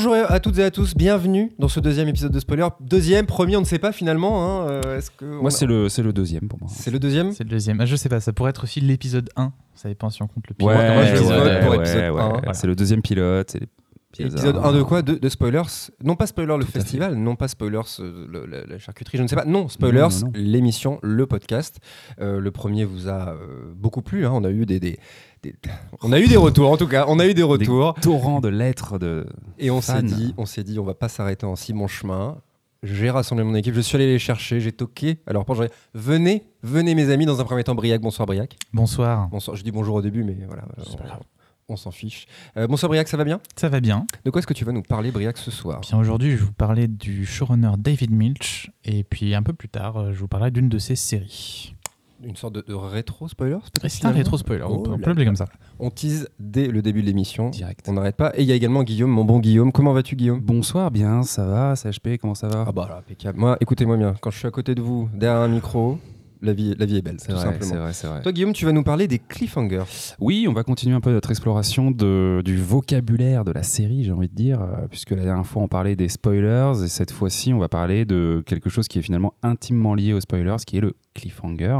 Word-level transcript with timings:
Bonjour 0.00 0.14
à 0.14 0.38
toutes 0.38 0.56
et 0.60 0.62
à 0.62 0.70
tous, 0.70 0.94
bienvenue 0.94 1.50
dans 1.58 1.66
ce 1.66 1.80
deuxième 1.80 2.06
épisode 2.06 2.30
de 2.30 2.38
Spoiler. 2.38 2.68
Deuxième, 2.80 3.26
premier, 3.26 3.56
on 3.56 3.62
ne 3.62 3.64
sait 3.66 3.80
pas 3.80 3.90
finalement. 3.90 4.44
Hein, 4.62 4.68
euh, 4.70 4.98
est-ce 4.98 5.10
que 5.10 5.24
on 5.24 5.40
Moi, 5.40 5.48
a- 5.48 5.50
c'est 5.50 5.66
le, 5.66 5.88
c'est 5.88 6.04
le 6.04 6.12
deuxième 6.12 6.46
pour 6.46 6.60
moi. 6.60 6.68
c'est 6.72 6.92
le 6.92 7.00
deuxième 7.00 7.32
C'est 7.32 7.42
le 7.42 7.50
deuxième. 7.50 7.80
Ah, 7.80 7.84
je 7.84 7.96
sais 7.96 8.08
pas, 8.08 8.20
ça 8.20 8.32
pourrait 8.32 8.50
être 8.50 8.62
aussi 8.62 8.80
l'épisode 8.80 9.28
1. 9.34 9.52
Ça 9.74 9.88
dépend 9.88 10.08
si 10.08 10.22
on 10.22 10.28
compte 10.28 10.44
le 10.48 10.54
pilote. 10.54 10.72
Ouais, 10.76 10.94
moi, 10.94 11.04
je 11.04 11.14
dis 11.16 11.24
vote 11.24 11.60
pour 11.64 11.74
épisode 11.74 12.02
un. 12.04 12.12
ouais. 12.30 12.40
C'est 12.52 12.68
le 12.68 12.76
deuxième 12.76 13.02
pilote. 13.02 13.50
c'est 13.50 13.68
Épisode 14.24 14.56
1 14.56 14.72
de 14.72 14.82
quoi 14.82 15.02
de, 15.02 15.14
de 15.16 15.28
spoilers 15.28 15.62
Non 16.02 16.16
pas 16.16 16.26
spoiler 16.26 16.56
le 16.56 16.64
Tout 16.64 16.70
festival, 16.72 17.14
non 17.16 17.36
pas 17.36 17.46
spoilers 17.46 17.80
euh, 18.00 18.26
le- 18.30 18.46
la, 18.46 18.64
la 18.66 18.78
charcuterie, 18.78 19.18
je 19.18 19.22
ne 19.24 19.28
sais 19.28 19.36
pas. 19.36 19.44
Non, 19.44 19.68
spoilers, 19.68 20.00
Non, 20.00 20.08
non, 20.08 20.26
non. 20.26 20.32
l'émission, 20.34 20.98
le 21.02 21.26
podcast. 21.26 21.78
Euh, 22.20 22.40
le 22.40 22.50
premier 22.52 22.84
vous 22.84 23.08
a 23.08 23.30
euh, 23.34 23.36
beaucoup 23.76 24.00
plu. 24.02 24.24
hein, 24.26 24.30
on 24.32 24.44
a 24.44 24.50
eu 24.50 24.64
des, 24.64 24.80
des- 24.80 24.98
des- 25.42 25.54
on 26.02 26.12
a 26.12 26.20
eu 26.20 26.26
des 26.28 26.36
retours 26.36 26.70
en 26.70 26.76
tout 26.76 26.88
cas. 26.88 27.04
On 27.08 27.18
a 27.18 27.26
eu 27.26 27.34
des 27.34 27.42
retours 27.42 27.94
Torrent 28.00 28.40
de 28.40 28.48
lettres 28.48 28.98
de. 28.98 29.26
et 29.58 29.70
on 29.70 29.80
s'est 29.80 30.02
dit, 30.02 30.34
on 30.36 30.46
s'est 30.46 30.64
dit, 30.64 30.78
on 30.78 30.84
va 30.84 30.94
pas 30.94 31.08
s'arrêter 31.08 31.46
en 31.46 31.56
si 31.56 31.72
bon 31.72 31.86
chemin. 31.86 32.38
J'ai 32.84 33.10
rassemblé 33.10 33.42
mon 33.44 33.56
équipe, 33.56 33.74
je 33.74 33.80
suis 33.80 33.96
allé 33.96 34.06
les 34.06 34.20
chercher, 34.20 34.60
j'ai 34.60 34.70
toqué. 34.70 35.18
Alors, 35.26 35.44
pour 35.44 35.56
venez, 35.94 36.44
venez 36.62 36.94
mes 36.94 37.10
amis. 37.10 37.26
Dans 37.26 37.40
un 37.40 37.44
premier 37.44 37.64
temps, 37.64 37.74
Briac, 37.74 38.00
bonsoir 38.00 38.24
Briac. 38.26 38.56
Bonsoir. 38.72 39.28
Bonsoir. 39.30 39.56
Je 39.56 39.64
dis 39.64 39.72
bonjour 39.72 39.96
au 39.96 40.02
début, 40.02 40.22
mais 40.22 40.36
voilà, 40.46 40.62
C'est 40.88 40.96
pas 40.96 41.04
grave. 41.06 41.20
on, 41.68 41.72
on 41.74 41.76
s'en 41.76 41.90
fiche. 41.90 42.26
Euh, 42.56 42.68
bonsoir 42.68 42.88
Briac, 42.88 43.08
ça 43.08 43.16
va 43.16 43.24
bien? 43.24 43.40
Ça 43.56 43.68
va 43.68 43.80
bien. 43.80 44.06
De 44.24 44.30
quoi 44.30 44.38
est-ce 44.38 44.46
que 44.46 44.54
tu 44.54 44.64
vas 44.64 44.70
nous 44.70 44.82
parler, 44.82 45.10
Briac, 45.10 45.38
ce 45.38 45.50
soir? 45.50 45.80
Bien 45.80 45.98
aujourd'hui, 45.98 46.30
je 46.30 46.36
vais 46.36 46.42
vous 46.44 46.52
parler 46.52 46.86
du 46.86 47.26
showrunner 47.26 47.72
David 47.78 48.12
Milch. 48.12 48.70
Et 48.84 49.02
puis 49.02 49.34
un 49.34 49.42
peu 49.42 49.54
plus 49.54 49.68
tard, 49.68 49.96
euh, 49.96 50.12
je 50.12 50.18
vous 50.20 50.28
parlerai 50.28 50.52
d'une 50.52 50.68
de 50.68 50.78
ses 50.78 50.94
séries. 50.94 51.74
Une 52.22 52.34
sorte 52.34 52.54
de, 52.54 52.64
de 52.66 52.74
rétro 52.74 53.28
spoiler 53.28 53.54
peut-être, 53.72 53.82
C'est 53.82 53.86
un 53.86 53.90
finalement 53.90 54.18
rétro 54.18 54.38
spoiler. 54.38 54.64
Oh 54.68 54.74
on 54.74 54.82
peut, 54.82 54.90
on 54.90 54.96
l'appeler 54.98 55.24
comme 55.24 55.36
ça. 55.36 55.46
On 55.78 55.90
tease 55.90 56.28
dès 56.40 56.66
le 56.66 56.82
début 56.82 57.02
de 57.02 57.06
l'émission. 57.06 57.50
Direct. 57.50 57.86
On 57.88 57.92
n'arrête 57.92 58.16
pas. 58.16 58.32
Et 58.34 58.42
il 58.42 58.48
y 58.48 58.52
a 58.52 58.56
également 58.56 58.82
Guillaume, 58.82 59.10
mon 59.10 59.24
bon 59.24 59.38
Guillaume. 59.38 59.70
Comment 59.70 59.92
vas-tu, 59.92 60.16
Guillaume? 60.16 60.40
Bonsoir, 60.40 60.90
bien, 60.90 61.22
ça 61.22 61.46
va, 61.46 61.74
CHP, 61.76 62.18
comment 62.20 62.34
ça 62.34 62.48
va? 62.48 62.64
Ah 62.66 62.72
bah 62.72 62.86
là, 62.88 62.96
impeccable. 62.98 63.38
Moi, 63.38 63.56
écoutez-moi 63.60 63.96
bien. 63.96 64.14
Quand 64.20 64.30
je 64.30 64.38
suis 64.38 64.48
à 64.48 64.50
côté 64.50 64.74
de 64.74 64.82
vous, 64.82 65.08
derrière 65.14 65.40
un 65.40 65.48
micro, 65.48 65.98
la 66.42 66.52
vie, 66.52 66.74
la 66.78 66.86
vie 66.86 66.96
est 66.96 67.02
belle, 67.02 67.16
C'est 67.18 67.28
tout 67.28 67.34
vrai, 67.34 67.58
vrai, 67.58 67.92
vrai. 67.92 68.22
Toi, 68.22 68.32
Guillaume, 68.32 68.52
tu 68.52 68.64
vas 68.64 68.72
nous 68.72 68.82
parler 68.82 69.08
des 69.08 69.18
cliffhangers. 69.18 69.84
Oui, 70.20 70.46
on 70.48 70.52
va 70.52 70.62
continuer 70.62 70.94
un 70.94 71.00
peu 71.00 71.10
notre 71.12 71.30
exploration 71.30 71.90
de, 71.90 72.42
du 72.44 72.56
vocabulaire 72.56 73.44
de 73.44 73.52
la 73.52 73.62
série, 73.62 74.04
j'ai 74.04 74.12
envie 74.12 74.28
de 74.28 74.34
dire, 74.34 74.60
euh, 74.60 74.86
puisque 74.88 75.10
la 75.10 75.24
dernière 75.24 75.46
fois 75.46 75.62
on 75.62 75.68
parlait 75.68 75.96
des 75.96 76.08
spoilers, 76.08 76.72
et 76.84 76.88
cette 76.88 77.10
fois-ci 77.10 77.52
on 77.52 77.58
va 77.58 77.68
parler 77.68 78.04
de 78.04 78.42
quelque 78.46 78.70
chose 78.70 78.88
qui 78.88 78.98
est 78.98 79.02
finalement 79.02 79.34
intimement 79.42 79.94
lié 79.94 80.12
aux 80.12 80.20
spoilers, 80.20 80.56
qui 80.66 80.78
est 80.78 80.80
le 80.80 80.94
cliffhanger. 81.14 81.78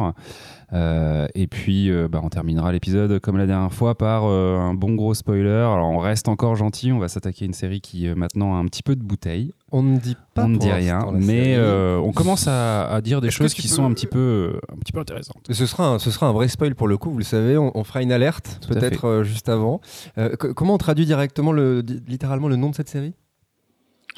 Euh, 0.74 1.26
et 1.34 1.46
puis 1.46 1.90
euh, 1.90 2.08
bah, 2.08 2.20
on 2.22 2.28
terminera 2.28 2.72
l'épisode 2.72 3.20
comme 3.20 3.38
la 3.38 3.46
dernière 3.46 3.72
fois 3.72 3.96
par 3.96 4.24
euh, 4.26 4.58
un 4.58 4.74
bon 4.74 4.94
gros 4.94 5.14
spoiler. 5.14 5.48
Alors 5.48 5.88
on 5.88 5.98
reste 5.98 6.28
encore 6.28 6.56
gentil, 6.56 6.92
on 6.92 6.98
va 6.98 7.08
s'attaquer 7.08 7.44
à 7.44 7.46
une 7.46 7.54
série 7.54 7.80
qui 7.80 8.06
euh, 8.06 8.14
maintenant 8.14 8.54
a 8.54 8.58
un 8.58 8.66
petit 8.66 8.82
peu 8.82 8.94
de 8.94 9.02
bouteille. 9.02 9.54
On 9.72 9.82
ne 9.82 9.98
dit 9.98 10.16
pas 10.34 10.44
on 10.44 10.48
ne 10.48 10.58
dit 10.58 10.70
rien, 10.70 11.00
mais 11.26 11.54
euh, 11.56 11.98
on 11.98 12.12
commence 12.12 12.48
à, 12.48 12.86
à 12.86 13.00
dire 13.00 13.20
des 13.22 13.30
choses 13.30 13.54
qui 13.54 13.62
peux- 13.62 13.74
sont 13.74 13.84
un 13.84 13.92
petit 13.94 14.06
peu, 14.06 14.60
un 14.72 14.76
petit 14.76 14.92
peu 14.92 15.00
intéressantes. 15.00 15.46
Ce 15.50 15.66
sera, 15.66 15.88
un, 15.94 15.98
ce 15.98 16.10
sera 16.10 16.26
un 16.28 16.32
vrai 16.32 16.48
spoil 16.48 16.74
pour 16.74 16.88
le 16.88 16.96
coup, 16.98 17.10
vous 17.10 17.18
le 17.18 17.24
savez. 17.24 17.56
On, 17.56 17.70
on 17.76 17.84
fera 17.84 18.02
une 18.02 18.12
alerte 18.12 18.60
peut-être 18.68 19.04
euh, 19.06 19.24
juste 19.24 19.48
avant. 19.48 19.80
Euh, 20.18 20.36
co- 20.36 20.52
comment 20.54 20.74
on 20.74 20.78
traduit 20.78 21.06
directement, 21.06 21.52
le, 21.52 21.82
di- 21.82 22.00
littéralement, 22.08 22.48
le 22.48 22.56
nom 22.56 22.70
de 22.70 22.74
cette 22.74 22.88
série? 22.88 23.14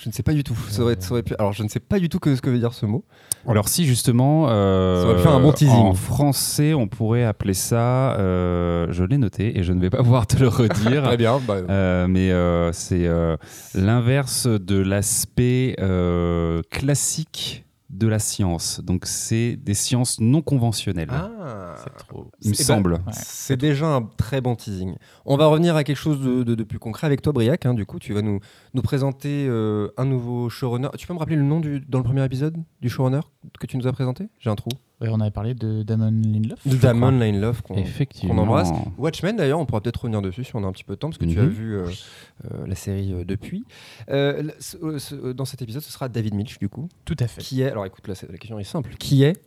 Je 0.02 0.08
ne 0.08 0.12
sais 0.14 0.22
pas 0.22 0.32
du 0.32 0.42
tout. 0.44 0.56
Ça 0.70 0.82
aurait, 0.82 0.96
ça 0.98 1.12
aurait 1.12 1.22
pu- 1.22 1.34
alors, 1.38 1.52
je 1.52 1.62
ne 1.62 1.68
sais 1.68 1.78
pas 1.80 1.98
du 1.98 2.08
tout 2.08 2.18
que, 2.18 2.34
ce 2.34 2.40
que 2.40 2.48
veut 2.50 2.58
dire 2.58 2.72
ce 2.72 2.86
mot. 2.86 3.04
Alors 3.46 3.68
si 3.68 3.84
justement, 3.86 4.46
euh, 4.48 5.00
Ça 5.02 5.06
aurait 5.08 5.16
pu 5.16 5.22
faire 5.22 5.32
un 5.32 5.40
bon 5.40 5.52
teasing. 5.52 5.74
en 5.74 5.94
français, 5.94 6.74
on 6.74 6.88
pourrait 6.88 7.24
appeler 7.24 7.54
ça, 7.54 8.14
euh, 8.18 8.86
je 8.90 9.02
l'ai 9.04 9.18
noté 9.18 9.58
et 9.58 9.62
je 9.62 9.72
ne 9.72 9.80
vais 9.80 9.90
pas 9.90 9.98
pouvoir 10.02 10.26
te 10.26 10.36
le 10.38 10.48
redire. 10.48 11.14
bien. 11.18 11.40
bah, 11.46 11.56
Euh, 11.68 12.06
mais 12.08 12.30
c'est 12.72 13.08
l'inverse 13.74 14.46
de 14.46 14.76
l'aspect 14.78 15.76
classique 16.70 17.64
de 17.90 18.06
la 18.06 18.18
science. 18.18 18.80
Donc 18.80 19.04
c'est 19.06 19.56
des 19.56 19.74
sciences 19.74 20.20
non 20.20 20.42
conventionnelles, 20.42 21.08
ah, 21.10 21.74
C'est 21.82 21.94
trop. 22.06 22.30
il 22.40 22.50
me 22.50 22.54
Eh 22.54 22.58
ben, 22.58 22.64
semble. 22.64 22.92
Ouais. 22.94 23.12
C'est 23.12 23.56
déjà 23.56 23.86
un 23.88 24.02
très 24.02 24.40
bon 24.40 24.54
teasing. 24.54 24.94
On 25.24 25.36
va 25.36 25.46
revenir 25.46 25.74
à 25.76 25.84
quelque 25.84 25.96
chose 25.96 26.20
de, 26.20 26.42
de- 26.44 26.54
de 26.54 26.62
plus 26.64 26.78
concret 26.78 27.06
avec 27.06 27.20
toi, 27.20 27.32
Briac. 27.32 27.66
hein. 27.66 27.74
du 27.74 27.84
coup, 27.86 27.98
tu 27.98 28.12
vas 28.14 28.22
nous, 28.22 28.40
nous 28.74 28.82
présenter 28.82 29.46
euh, 29.48 29.88
un 29.96 30.04
nouveau 30.04 30.48
showrunner. 30.48 30.88
Tu 30.98 31.06
peux 31.06 31.14
me 31.14 31.18
rappeler 31.18 31.36
le 31.36 31.42
nom 31.42 31.60
du, 31.60 31.80
dans 31.80 31.98
le 31.98 32.04
premier 32.04 32.24
épisode 32.24 32.56
du 32.80 32.88
showrunner 32.88 33.20
que 33.58 33.66
tu 33.66 33.76
nous 33.76 33.86
as 33.86 33.92
présenté? 33.92 34.28
J'ai 34.38 34.50
un 34.50 34.56
trou. 34.56 34.70
Ouais, 35.00 35.08
on 35.10 35.18
avait 35.20 35.30
parlé 35.30 35.54
de 35.54 35.82
Damon 35.82 36.10
Lindelof. 36.10 36.58
je 36.66 36.76
Damon. 36.76 37.10
Lindelof, 37.12 37.62
qu'on 37.62 38.36
embrasse. 38.38 38.68
Watchmen, 38.98 39.36
d'ailleurs, 39.36 39.58
on 39.58 39.64
pourra 39.66 39.80
peut-être 39.80 40.02
revenir 40.02 40.20
dessus 40.20 40.44
si 40.44 40.54
on 40.54 40.62
a 40.64 40.66
un 40.66 40.72
petit 40.72 40.84
peu 40.84 40.92
de 40.94 40.98
temps, 40.98 41.08
parce 41.08 41.16
que 41.18 41.24
tu 41.24 41.38
Mhm. 41.38 41.44
as 41.44 41.48
vu 41.48 41.74
euh, 41.76 41.86
euh, 42.52 42.66
la 42.66 42.74
série 42.74 43.12
euh, 43.14 43.24
depuis. 43.24 43.64
Dans 44.08 45.44
cet 45.44 45.62
épisode, 45.62 45.82
ce 45.82 45.92
sera 45.92 46.08
David 46.08 46.34
Milch, 46.34 46.58
du 46.58 46.68
coup. 46.68 46.88
Tout 47.04 47.16
à 47.18 47.26
fait. 47.26 47.40
Qui 47.40 47.62
est. 47.62 47.70
Alors 47.70 47.86
écoute, 47.86 48.06
là, 48.08 48.14
la 48.30 48.38
question 48.38 48.58
est 48.58 48.64
simple. 48.64 48.94
Qui 48.98 49.22
est 49.24 49.40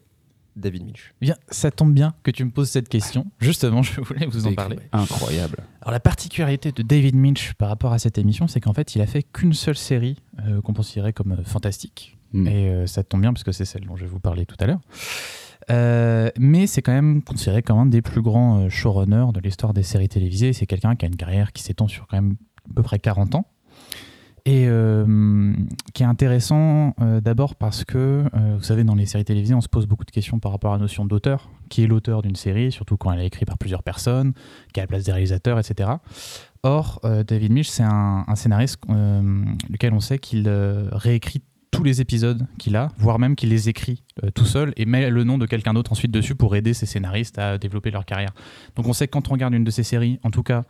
David 0.55 0.85
Milch? 0.85 1.13
Bien, 1.21 1.35
ça 1.49 1.71
tombe 1.71 1.93
bien 1.93 2.13
que 2.23 2.31
tu 2.31 2.43
me 2.45 2.51
poses 2.51 2.69
cette 2.69 2.89
question. 2.89 3.25
Justement, 3.39 3.81
je 3.83 4.01
voulais 4.01 4.25
vous 4.25 4.47
en 4.47 4.53
parler. 4.53 4.77
Incroyable. 4.91 5.57
Alors 5.81 5.91
la 5.91 5.99
particularité 5.99 6.71
de 6.71 6.81
David 6.83 7.15
Milch 7.15 7.53
par 7.53 7.69
rapport 7.69 7.93
à 7.93 7.99
cette 7.99 8.17
émission, 8.17 8.47
c'est 8.47 8.59
qu'en 8.59 8.73
fait, 8.73 8.95
il 8.95 9.01
a 9.01 9.07
fait 9.07 9.23
qu'une 9.23 9.53
seule 9.53 9.77
série 9.77 10.17
euh, 10.47 10.61
qu'on 10.61 10.73
considérait 10.73 11.13
comme 11.13 11.33
euh, 11.33 11.43
fantastique. 11.43 12.17
Mm. 12.33 12.47
Et 12.47 12.69
euh, 12.69 12.87
ça 12.87 13.03
tombe 13.03 13.21
bien 13.21 13.31
parce 13.31 13.43
que 13.43 13.51
c'est 13.51 13.65
celle 13.65 13.85
dont 13.85 13.95
je 13.95 14.03
vais 14.03 14.09
vous 14.09 14.19
parler 14.19 14.45
tout 14.45 14.57
à 14.59 14.65
l'heure. 14.65 14.81
Euh, 15.71 16.29
mais 16.37 16.67
c'est 16.67 16.81
quand 16.81 16.91
même 16.91 17.21
considéré 17.21 17.61
comme 17.61 17.77
un 17.77 17.85
des 17.85 18.01
plus 18.01 18.21
grands 18.21 18.59
euh, 18.59 18.69
showrunners 18.69 19.31
de 19.33 19.39
l'histoire 19.39 19.73
des 19.73 19.83
séries 19.83 20.09
télévisées. 20.09 20.51
C'est 20.51 20.65
quelqu'un 20.65 20.95
qui 20.95 21.05
a 21.05 21.07
une 21.07 21.15
carrière 21.15 21.53
qui 21.53 21.63
s'étend 21.63 21.87
sur 21.87 22.07
quand 22.07 22.17
même 22.17 22.35
à 22.69 22.73
peu 22.75 22.83
près 22.83 22.99
40 22.99 23.35
ans. 23.35 23.45
Et 24.45 24.67
qui 25.93 26.03
est 26.03 26.05
intéressant 26.05 26.93
d'abord 27.23 27.55
parce 27.55 27.85
que, 27.85 28.25
vous 28.57 28.63
savez, 28.63 28.83
dans 28.83 28.93
les 28.93 29.05
séries 29.05 29.23
télévisées, 29.23 29.53
on 29.53 29.61
se 29.61 29.69
pose 29.69 29.85
beaucoup 29.87 30.03
de 30.03 30.11
questions 30.11 30.37
par 30.37 30.51
rapport 30.51 30.73
à 30.73 30.75
la 30.75 30.81
notion 30.81 31.05
d'auteur. 31.05 31.49
Qui 31.69 31.85
est 31.85 31.87
l'auteur 31.87 32.21
d'une 32.21 32.35
série, 32.35 32.69
surtout 32.69 32.97
quand 32.97 33.13
elle 33.13 33.21
est 33.21 33.27
écrite 33.27 33.47
par 33.47 33.57
plusieurs 33.57 33.83
personnes, 33.83 34.33
qui 34.73 34.81
à 34.81 34.83
la 34.83 34.87
place 34.87 35.05
des 35.05 35.13
réalisateurs, 35.13 35.59
etc. 35.59 35.91
Or, 36.61 36.99
David 37.25 37.53
Milch, 37.53 37.69
c'est 37.69 37.83
un, 37.83 38.25
un 38.27 38.35
scénariste 38.35 38.81
lequel 38.89 39.93
on 39.93 40.01
sait 40.01 40.19
qu'il 40.19 40.49
réécrit 40.91 41.41
tous 41.73 41.83
les 41.83 42.01
épisodes 42.01 42.45
qu'il 42.59 42.75
a, 42.75 42.89
voire 42.97 43.19
même 43.19 43.35
qu'il 43.35 43.49
les 43.49 43.67
écrit 43.67 44.03
euh, 44.23 44.29
tout 44.29 44.45
seul 44.45 44.73
et 44.77 44.85
met 44.85 45.09
le 45.09 45.23
nom 45.23 45.37
de 45.37 45.45
quelqu'un 45.45 45.73
d'autre 45.73 45.91
ensuite 45.91 46.11
dessus 46.11 46.35
pour 46.35 46.55
aider 46.55 46.73
ses 46.73 46.85
scénaristes 46.85 47.39
à 47.39 47.57
développer 47.57 47.89
leur 47.89 48.05
carrière. 48.05 48.33
Donc 48.75 48.87
on 48.87 48.93
sait 48.93 49.07
que 49.07 49.11
quand 49.11 49.29
on 49.29 49.33
regarde 49.33 49.53
une 49.53 49.63
de 49.63 49.71
ses 49.71 49.83
séries, 49.83 50.19
en 50.23 50.29
tout 50.29 50.43
cas 50.43 50.63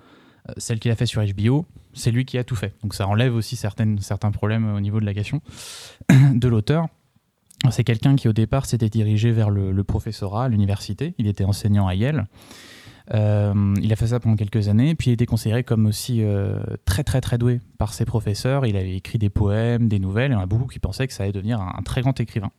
euh, 0.49 0.53
celle 0.57 0.79
qu'il 0.79 0.89
a 0.91 0.95
fait 0.95 1.05
sur 1.05 1.21
HBO, 1.21 1.65
c'est 1.93 2.09
lui 2.09 2.25
qui 2.25 2.37
a 2.37 2.43
tout 2.43 2.55
fait. 2.55 2.73
Donc 2.81 2.95
ça 2.95 3.07
enlève 3.07 3.35
aussi 3.35 3.57
certains 3.57 4.31
problèmes 4.31 4.73
au 4.73 4.79
niveau 4.79 4.99
de 5.01 5.05
la 5.05 5.13
question 5.13 5.41
de 6.33 6.47
l'auteur. 6.47 6.87
C'est 7.69 7.83
quelqu'un 7.83 8.15
qui 8.15 8.27
au 8.27 8.33
départ 8.33 8.65
s'était 8.65 8.89
dirigé 8.89 9.31
vers 9.31 9.49
le, 9.49 9.71
le 9.71 9.83
professorat 9.83 10.49
l'université. 10.49 11.15
Il 11.17 11.27
était 11.27 11.45
enseignant 11.45 11.87
à 11.87 11.95
Yale. 11.95 12.27
Euh, 13.13 13.73
il 13.81 13.91
a 13.91 13.95
fait 13.95 14.07
ça 14.07 14.19
pendant 14.19 14.35
quelques 14.35 14.69
années, 14.69 14.95
puis 14.95 15.09
il 15.09 15.13
était 15.13 15.25
considéré 15.25 15.63
comme 15.63 15.85
aussi 15.85 16.23
euh, 16.23 16.59
très 16.85 17.03
très 17.03 17.19
très 17.21 17.37
doué 17.37 17.59
par 17.77 17.93
ses 17.93 18.05
professeurs. 18.05 18.65
Il 18.65 18.77
avait 18.77 18.95
écrit 18.95 19.17
des 19.17 19.29
poèmes, 19.29 19.87
des 19.89 19.99
nouvelles, 19.99 20.31
et 20.31 20.33
il 20.33 20.37
y 20.37 20.39
en 20.39 20.43
a 20.43 20.45
beaucoup 20.45 20.67
qui 20.67 20.79
pensaient 20.79 21.07
que 21.07 21.13
ça 21.13 21.23
allait 21.23 21.33
devenir 21.33 21.59
un, 21.59 21.73
un 21.77 21.81
très 21.83 22.01
grand 22.01 22.17
écrivain. 22.19 22.51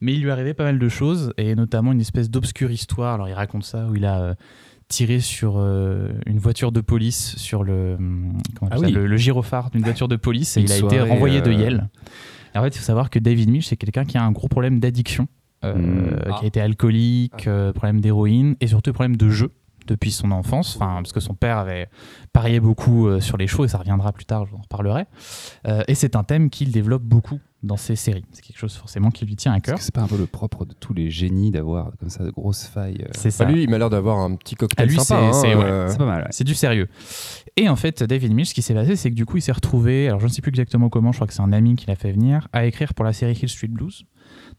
Mais 0.00 0.12
il 0.14 0.22
lui 0.22 0.30
arrivait 0.30 0.54
pas 0.54 0.64
mal 0.64 0.78
de 0.78 0.88
choses, 0.88 1.32
et 1.38 1.54
notamment 1.54 1.92
une 1.92 2.00
espèce 2.00 2.28
d'obscure 2.28 2.70
histoire. 2.70 3.14
Alors 3.14 3.28
il 3.28 3.34
raconte 3.34 3.64
ça 3.64 3.86
où 3.88 3.94
il 3.94 4.04
a 4.04 4.20
euh, 4.20 4.34
tiré 4.88 5.20
sur 5.20 5.54
euh, 5.56 6.10
une 6.26 6.38
voiture 6.38 6.70
de 6.72 6.80
police, 6.82 7.36
sur 7.36 7.64
le, 7.64 7.94
hum, 7.98 8.36
Ah 8.70 8.76
ça, 8.76 8.90
le, 8.90 9.06
le 9.06 9.16
gyrophare 9.16 9.70
d'une 9.70 9.82
voiture 9.82 10.08
de 10.08 10.16
police, 10.16 10.56
et 10.56 10.60
Une 10.60 10.66
il 10.66 10.72
a 10.72 10.76
soirée, 10.76 10.96
été 10.96 11.08
renvoyé 11.08 11.40
de 11.40 11.50
Yale. 11.52 11.88
Et 12.54 12.58
en 12.58 12.62
fait, 12.62 12.68
il 12.74 12.78
faut 12.78 12.84
savoir 12.84 13.08
que 13.08 13.18
David 13.18 13.48
Milch, 13.48 13.66
c'est 13.68 13.76
quelqu'un 13.78 14.04
qui 14.04 14.18
a 14.18 14.22
un 14.22 14.32
gros 14.32 14.48
problème 14.48 14.80
d'addiction, 14.80 15.28
euh, 15.64 15.74
Mm. 15.74 16.16
Ah. 16.26 16.36
qui 16.38 16.44
a 16.44 16.48
été 16.48 16.60
alcoolique, 16.60 17.44
Ah. 17.46 17.50
euh, 17.50 17.72
problème 17.72 18.00
d'héroïne, 18.02 18.56
et 18.60 18.66
surtout 18.66 18.92
problème 18.92 19.16
de 19.16 19.30
jeu 19.30 19.50
depuis 19.86 20.10
son 20.12 20.30
enfance, 20.30 20.76
enfin 20.76 20.94
parce 20.96 21.12
que 21.12 21.20
son 21.20 21.34
père 21.34 21.58
avait 21.58 21.88
parié 22.32 22.60
beaucoup 22.60 23.06
euh, 23.06 23.20
sur 23.20 23.36
les 23.36 23.46
shows 23.46 23.64
et 23.64 23.68
ça 23.68 23.78
reviendra 23.78 24.12
plus 24.12 24.24
tard, 24.24 24.46
je 24.46 24.50
vous 24.52 24.56
en 24.58 24.62
reparlerai. 24.62 25.04
Euh, 25.66 25.82
et 25.88 25.94
c'est 25.94 26.16
un 26.16 26.24
thème 26.24 26.50
qu'il 26.50 26.70
développe 26.72 27.02
beaucoup 27.02 27.40
dans 27.62 27.76
ses 27.76 27.94
séries. 27.94 28.24
C'est 28.32 28.42
quelque 28.42 28.58
chose 28.58 28.74
forcément 28.74 29.10
qui 29.12 29.24
lui 29.24 29.36
tient 29.36 29.52
à 29.52 29.60
cœur. 29.60 29.78
c'est 29.80 29.94
pas 29.94 30.00
un 30.02 30.08
peu 30.08 30.16
le 30.18 30.26
propre 30.26 30.64
de 30.64 30.72
tous 30.74 30.94
les 30.94 31.10
génies 31.10 31.52
d'avoir 31.52 31.92
comme 32.00 32.10
ça 32.10 32.24
de 32.24 32.30
grosses 32.30 32.66
failles 32.66 33.02
euh, 33.02 33.10
C'est 33.12 33.30
ça. 33.30 33.44
Bah, 33.44 33.52
lui, 33.52 33.62
il 33.62 33.70
m'a 33.70 33.78
l'air 33.78 33.88
d'avoir 33.90 34.18
un 34.18 34.34
petit 34.34 34.56
cocktail 34.56 34.86
Ah, 34.88 34.90
lui, 34.90 34.98
sympa. 34.98 35.04
c'est- 35.04 35.14
hein, 35.28 35.32
c'est- 35.32 35.54
ouais, 35.54 35.64
euh, 35.64 35.96
pas 35.96 36.04
mal. 36.06 36.22
ouais. 36.22 36.28
C'est 36.30 36.42
du 36.44 36.54
sérieux. 36.56 36.88
Et 37.56 37.68
en 37.68 37.76
fait, 37.76 38.02
David 38.02 38.32
Milch, 38.34 38.48
ce 38.48 38.54
qui 38.54 38.62
s'est 38.62 38.74
passé, 38.74 38.96
c'est 38.96 39.10
que 39.10 39.14
du 39.14 39.26
coup, 39.26 39.36
il 39.36 39.42
s'est 39.42 39.52
retrouvé, 39.52 40.08
alors 40.08 40.18
je 40.18 40.26
ne 40.26 40.30
sais 40.30 40.42
plus 40.42 40.48
exactement 40.48 40.88
comment, 40.88 41.12
je 41.12 41.18
crois 41.18 41.28
que 41.28 41.34
c'est 41.34 41.42
un 41.42 41.52
ami 41.52 41.76
qui 41.76 41.86
l'a 41.86 41.94
fait 41.96 42.10
venir, 42.10 42.48
à 42.52 42.64
écrire 42.64 42.94
pour 42.94 43.04
la 43.04 43.12
série 43.12 43.34
Hill 43.40 43.48
Street 43.48 43.68
Blues. 43.68 44.06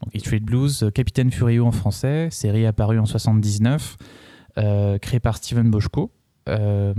Donc 0.01 0.13
Hill 0.13 0.21
Street 0.21 0.39
Blues, 0.39 0.83
euh, 0.83 0.89
Capitaine 0.91 1.29
Furio 1.31 1.65
en 1.65 1.71
français, 1.71 2.29
série 2.31 2.65
apparue 2.65 2.99
en 2.99 3.05
79, 3.05 3.97
euh, 4.57 4.97
créée 4.99 5.19
par 5.19 5.37
Steven 5.37 5.69
Boschko. 5.69 6.11
euh, 6.49 6.93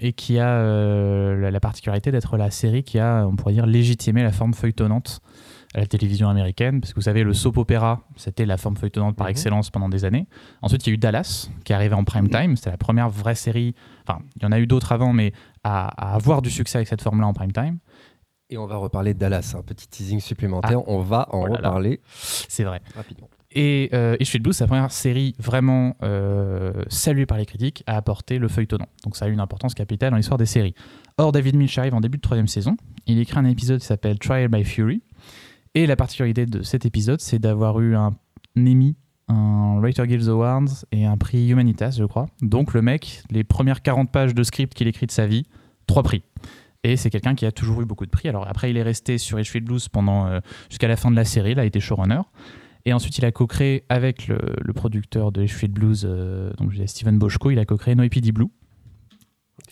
et 0.00 0.14
qui 0.14 0.38
a 0.38 0.48
euh, 0.48 1.38
la, 1.38 1.50
la 1.50 1.60
particularité 1.60 2.10
d'être 2.10 2.38
la 2.38 2.50
série 2.50 2.82
qui 2.82 2.98
a, 2.98 3.26
on 3.26 3.36
pourrait 3.36 3.52
dire, 3.52 3.66
légitimé 3.66 4.22
la 4.22 4.32
forme 4.32 4.54
feuilletonnante 4.54 5.20
à 5.74 5.80
la 5.80 5.86
télévision 5.86 6.30
américaine, 6.30 6.80
parce 6.80 6.94
que 6.94 6.98
vous 7.00 7.02
savez, 7.04 7.22
le 7.22 7.34
soap 7.34 7.58
opéra, 7.58 8.00
c'était 8.16 8.46
la 8.46 8.56
forme 8.56 8.78
feuilletonnante 8.78 9.14
par 9.14 9.26
Mhm. 9.26 9.32
excellence 9.32 9.68
pendant 9.68 9.90
des 9.90 10.06
années. 10.06 10.26
Ensuite, 10.62 10.86
il 10.86 10.90
y 10.90 10.92
a 10.92 10.94
eu 10.94 10.98
Dallas, 10.98 11.50
qui 11.64 11.72
est 11.72 11.74
arrivé 11.76 11.94
en 11.94 12.04
prime 12.04 12.30
time. 12.30 12.56
C'était 12.56 12.70
la 12.70 12.78
première 12.78 13.10
vraie 13.10 13.34
série. 13.34 13.74
Enfin, 14.08 14.20
il 14.36 14.42
y 14.42 14.46
en 14.46 14.52
a 14.52 14.58
eu 14.58 14.66
d'autres 14.66 14.92
avant, 14.92 15.12
mais 15.12 15.34
à, 15.62 15.88
à 15.88 16.14
avoir 16.14 16.40
du 16.40 16.48
succès 16.48 16.78
avec 16.78 16.88
cette 16.88 17.02
forme-là 17.02 17.26
en 17.26 17.34
prime 17.34 17.52
time. 17.52 17.76
Et 18.48 18.56
on 18.56 18.66
va 18.66 18.76
reparler 18.76 19.12
de 19.12 19.18
Dallas, 19.18 19.54
un 19.58 19.62
petit 19.62 19.88
teasing 19.88 20.20
supplémentaire. 20.20 20.88
On 20.88 21.00
va 21.00 21.28
en 21.32 21.42
Oh 21.42 21.46
là. 21.48 21.56
reparler 21.56 22.00
C'est 22.14 22.64
vrai. 22.64 22.80
rapidement. 22.96 23.28
Et 23.58 23.88
euh, 23.94 24.16
Edgefield 24.20 24.44
Blues, 24.44 24.54
sa 24.54 24.66
première 24.66 24.92
série 24.92 25.34
vraiment 25.38 25.96
euh, 26.02 26.84
saluée 26.88 27.24
par 27.24 27.38
les 27.38 27.46
critiques, 27.46 27.82
a 27.86 27.96
apporté 27.96 28.38
le 28.38 28.48
feuilletonnant. 28.48 28.86
Donc 29.02 29.16
ça 29.16 29.24
a 29.24 29.28
eu 29.28 29.32
une 29.32 29.40
importance 29.40 29.72
capitale 29.72 30.10
dans 30.10 30.18
l'histoire 30.18 30.36
des 30.36 30.44
séries. 30.44 30.74
Or, 31.16 31.32
David 31.32 31.56
Milch 31.56 31.78
arrive 31.78 31.94
en 31.94 32.02
début 32.02 32.18
de 32.18 32.22
troisième 32.22 32.48
saison. 32.48 32.76
Il 33.06 33.18
écrit 33.18 33.38
un 33.38 33.46
épisode 33.46 33.80
qui 33.80 33.86
s'appelle 33.86 34.18
Trial 34.18 34.48
by 34.48 34.62
Fury. 34.62 35.02
Et 35.74 35.86
la 35.86 35.96
particularité 35.96 36.44
de 36.44 36.62
cet 36.62 36.84
épisode, 36.84 37.22
c'est 37.22 37.38
d'avoir 37.38 37.80
eu 37.80 37.96
un 37.96 38.10
Emmy, 38.58 38.94
un 39.28 39.78
Writer 39.80 40.06
Guild 40.06 40.28
Awards 40.28 40.84
et 40.92 41.06
un 41.06 41.16
prix 41.16 41.48
Humanitas, 41.48 41.96
je 41.98 42.04
crois. 42.04 42.26
Donc 42.42 42.74
le 42.74 42.82
mec, 42.82 43.22
les 43.30 43.42
premières 43.42 43.80
40 43.80 44.12
pages 44.12 44.34
de 44.34 44.42
script 44.42 44.74
qu'il 44.74 44.86
écrit 44.86 45.06
de 45.06 45.12
sa 45.12 45.26
vie, 45.26 45.46
trois 45.86 46.02
prix. 46.02 46.22
Et 46.84 46.96
c'est 46.98 47.08
quelqu'un 47.08 47.34
qui 47.34 47.46
a 47.46 47.52
toujours 47.52 47.80
eu 47.80 47.86
beaucoup 47.86 48.04
de 48.04 48.10
prix. 48.10 48.28
Alors 48.28 48.46
après, 48.46 48.68
il 48.68 48.76
est 48.76 48.82
resté 48.82 49.16
sur 49.16 49.38
Edgefield 49.38 49.66
Blues 49.66 49.88
euh, 49.96 50.40
jusqu'à 50.68 50.88
la 50.88 50.96
fin 50.96 51.10
de 51.10 51.16
la 51.16 51.24
série. 51.24 51.52
Il 51.52 51.58
a 51.58 51.64
été 51.64 51.80
showrunner. 51.80 52.20
Et 52.86 52.92
ensuite, 52.92 53.18
il 53.18 53.24
a 53.24 53.32
co-créé 53.32 53.84
avec 53.88 54.28
le, 54.28 54.38
le 54.64 54.72
producteur 54.72 55.32
de 55.32 55.42
Edgefield 55.42 55.74
Blues, 55.74 56.06
euh, 56.08 56.52
donc 56.58 56.72
Steven 56.86 57.18
Boschko, 57.18 57.50
il 57.50 57.58
a 57.58 57.64
co-créé 57.66 57.94
NoIPD 57.96 58.30
Blue. 58.32 58.44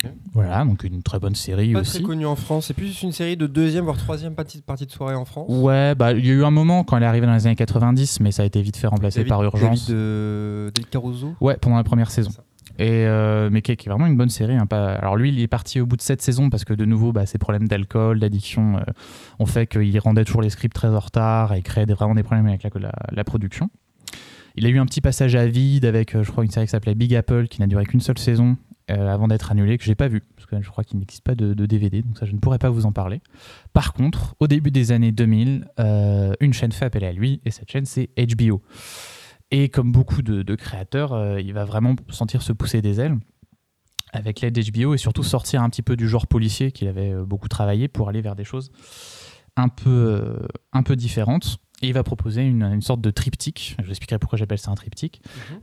Ok. 0.03 0.11
Voilà, 0.33 0.65
donc 0.65 0.83
une 0.83 1.03
très 1.03 1.21
bonne 1.21 1.35
série 1.35 1.73
Pas 1.73 1.81
aussi. 1.81 1.93
très 1.99 2.03
connu 2.03 2.27
en 2.27 2.35
France. 2.37 2.67
C'est 2.67 2.75
plus 2.75 3.03
une 3.03 3.13
série 3.13 3.37
de 3.37 3.47
deuxième 3.47 3.85
voire 3.85 3.97
troisième 3.99 4.35
partie, 4.35 4.61
partie 4.63 4.87
de 4.87 4.91
soirée 4.91 5.15
en 5.15 5.25
France. 5.25 5.47
Ouais, 5.49 5.95
bah 5.95 6.13
il 6.13 6.27
y 6.27 6.31
a 6.31 6.33
eu 6.33 6.45
un 6.45 6.51
moment 6.51 6.83
quand 6.83 6.97
elle 6.97 7.03
est 7.05 7.07
arrivée 7.07 7.27
dans 7.27 7.35
les 7.35 7.47
années 7.47 7.55
90, 7.55 8.19
mais 8.21 8.33
ça 8.33 8.43
a 8.43 8.47
été 8.47 8.61
vite 8.63 8.77
fait 8.77 8.87
remplacer 8.89 9.21
David- 9.21 9.29
par 9.29 9.43
urgence. 9.45 9.87
David, 9.87 9.95
euh, 9.95 10.71
David 10.75 10.91
Caruso. 10.91 11.35
Ouais, 11.41 11.57
pendant 11.57 11.77
la 11.77 11.85
première 11.85 12.11
saison. 12.11 12.31
Ça. 12.31 12.43
Et 12.79 13.07
euh, 13.07 13.51
mais 13.53 13.63
qui 13.63 13.73
est, 13.73 13.87
vraiment 13.87 14.07
une 14.07 14.17
bonne 14.17 14.31
série. 14.31 14.57
hein. 14.57 14.67
Alors 14.71 15.17
lui, 15.17 15.31
il 15.31 15.41
est 15.41 15.49
parti 15.49 15.81
au 15.81 15.87
bout 15.87 15.97
de 15.97 16.03
cette 16.03 16.23
saison 16.23 16.51
parce 16.51 16.65
que 16.65 16.75
de 16.75 16.85
nouveau, 16.85 17.13
bah, 17.13 17.27
ses 17.27 17.39
problèmes 17.39 17.69
d'alcool, 17.69 18.19
d'addiction, 18.19 18.79
euh, 18.79 18.81
ont 19.39 19.47
fait 19.47 19.67
qu'il 19.67 19.97
rendait 20.01 20.25
toujours 20.25 20.43
les 20.43 20.51
scripts 20.51 20.75
très 20.75 20.89
en 20.89 20.99
retard 20.99 21.55
et 21.55 21.63
créait 21.63 21.87
vraiment 21.87 22.15
des 22.15 22.23
problèmes 22.23 22.47
avec 22.47 22.65
la, 22.65 23.25
production. 23.25 23.71
Il 24.57 24.67
a 24.67 24.69
eu 24.69 24.79
un 24.79 24.87
petit 24.87 25.01
passage 25.01 25.35
à 25.35 25.47
vide 25.47 25.85
avec, 25.85 26.15
euh, 26.15 26.23
je 26.23 26.31
crois, 26.31 26.45
une 26.45 26.51
série 26.51 26.67
qui 26.67 26.71
s'appelait 26.71 26.95
Big 26.95 27.15
Apple, 27.15 27.49
qui 27.49 27.61
n'a 27.61 27.67
duré 27.67 27.85
qu'une 27.87 28.01
seule 28.01 28.19
saison 28.19 28.57
euh, 28.91 29.09
avant 29.09 29.29
d'être 29.29 29.51
annulée, 29.51 29.79
que 29.79 29.85
j'ai 29.85 29.95
pas 29.95 30.09
vu 30.09 30.23
parce 30.37 30.45
que 30.45 30.61
je 30.61 30.69
crois 30.69 30.85
qu'il 30.85 30.99
n'existe 30.99 31.25
pas 31.25 31.35
de, 31.35 31.55
DVD, 31.55 32.03
donc 32.03 32.19
ça 32.19 32.27
je 32.27 32.33
ne 32.33 32.39
pourrais 32.39 32.59
pas 32.59 32.69
vous 32.69 32.85
en 32.85 32.93
parler. 32.93 33.23
Par 33.73 33.95
contre, 33.95 34.35
au 34.41 34.47
début 34.47 34.71
des 34.71 34.93
années 34.93 35.11
2000, 35.11 35.67
euh, 35.81 36.35
une 36.41 36.53
chaîne 36.53 36.71
fait 36.71 36.85
appel 36.85 37.03
à 37.05 37.13
lui 37.13 37.41
et 37.47 37.51
cette 37.51 37.71
chaîne 37.71 37.87
c'est 37.87 38.11
HBO. 38.19 38.61
Et 39.51 39.69
comme 39.69 39.93
beaucoup 39.93 40.23
de, 40.23 40.43
de 40.43 40.55
créateurs, 40.55 41.13
euh, 41.13 41.41
il 41.41 41.53
va 41.53 41.65
vraiment 41.65 41.95
sentir 42.11 42.43
se 42.43 42.53
pousser 42.53 42.83
des 42.83 43.01
ailes 43.01 43.17
avec 44.13 44.41
l'aide 44.41 44.55
d'HBO 44.59 44.95
et 44.95 44.99
surtout 44.99 45.23
sortir 45.25 45.63
un 45.63 45.71
petit 45.71 45.83
peu 45.83 45.97
du 45.97 46.09
genre 46.09 46.27
policier 46.27 46.73
qu'il 46.73 46.89
avait 46.89 47.13
euh, 47.13 47.25
beaucoup 47.25 47.49
travaillé 47.49 47.89
pour 47.89 48.09
aller 48.09 48.21
vers 48.21 48.37
des 48.37 48.45
choses 48.45 48.71
un 49.57 49.69
peu, 49.69 49.91
euh, 49.91 50.47
un 50.73 50.83
peu 50.83 50.97
différentes. 50.97 51.59
Et 51.83 51.89
il 51.89 51.93
va 51.93 52.03
proposer 52.05 52.43
une, 52.43 52.63
une 52.63 52.81
sorte 52.81 53.01
de 53.01 53.11
triptyque, 53.11 53.75
je 53.79 53.85
vous 53.85 53.91
expliquerai 53.91 54.19
pourquoi 54.19 54.39
j'appelle 54.39 54.59
ça 54.59 54.71
un 54.71 54.75
triptyque, 54.77 55.21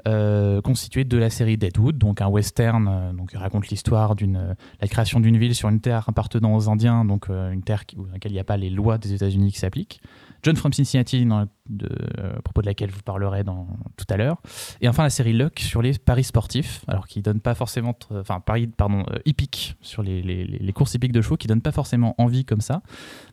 euh, 0.07 0.61
constitué 0.61 1.03
de 1.05 1.17
la 1.17 1.29
série 1.29 1.57
Deadwood, 1.57 1.97
donc 1.97 2.21
un 2.21 2.27
western, 2.27 3.15
donc 3.17 3.31
il 3.33 3.37
raconte 3.37 3.69
l'histoire 3.69 4.15
d'une 4.15 4.35
euh, 4.35 4.53
la 4.81 4.87
création 4.87 5.19
d'une 5.21 5.37
ville 5.37 5.55
sur 5.55 5.69
une 5.69 5.79
terre 5.79 6.07
appartenant 6.09 6.53
aux 6.53 6.69
Indiens, 6.69 7.05
donc 7.05 7.29
euh, 7.29 7.51
une 7.51 7.63
terre 7.63 7.85
qui- 7.85 7.95
dans 7.95 8.03
laquelle 8.11 8.31
il 8.33 8.35
n'y 8.35 8.39
a 8.41 8.43
pas 8.43 8.57
les 8.57 8.69
lois 8.69 8.97
des 8.97 9.13
États-Unis 9.13 9.53
qui 9.53 9.59
s'appliquent. 9.59 10.01
John 10.43 10.55
from 10.55 10.73
Cincinnati, 10.73 11.27
euh, 11.29 12.37
à 12.37 12.41
propos 12.41 12.61
de 12.61 12.65
laquelle 12.65 12.89
je 12.89 12.95
vous 12.95 13.01
parlerai 13.03 13.43
dans, 13.43 13.67
tout 13.97 14.05
à 14.09 14.17
l'heure. 14.17 14.37
Et 14.81 14.89
enfin 14.89 15.03
la 15.03 15.09
série 15.09 15.33
Luck 15.33 15.59
sur 15.59 15.81
les 15.81 15.93
paris 15.97 16.23
sportifs, 16.23 16.83
alors 16.87 17.07
qui 17.07 17.21
donne 17.21 17.39
pas 17.39 17.53
forcément, 17.55 17.95
enfin 18.11 18.39
paris, 18.39 18.67
pardon, 18.67 19.05
euh, 19.11 19.19
hippiques 19.25 19.75
sur 19.81 20.03
les, 20.03 20.21
les- 20.21 20.73
courses 20.73 20.93
hippiques 20.95 21.11
de 21.11 21.21
chevaux, 21.21 21.37
qui 21.37 21.47
donne 21.47 21.61
pas 21.61 21.71
forcément 21.71 22.15
envie 22.17 22.45
comme 22.45 22.61
ça. 22.61 22.81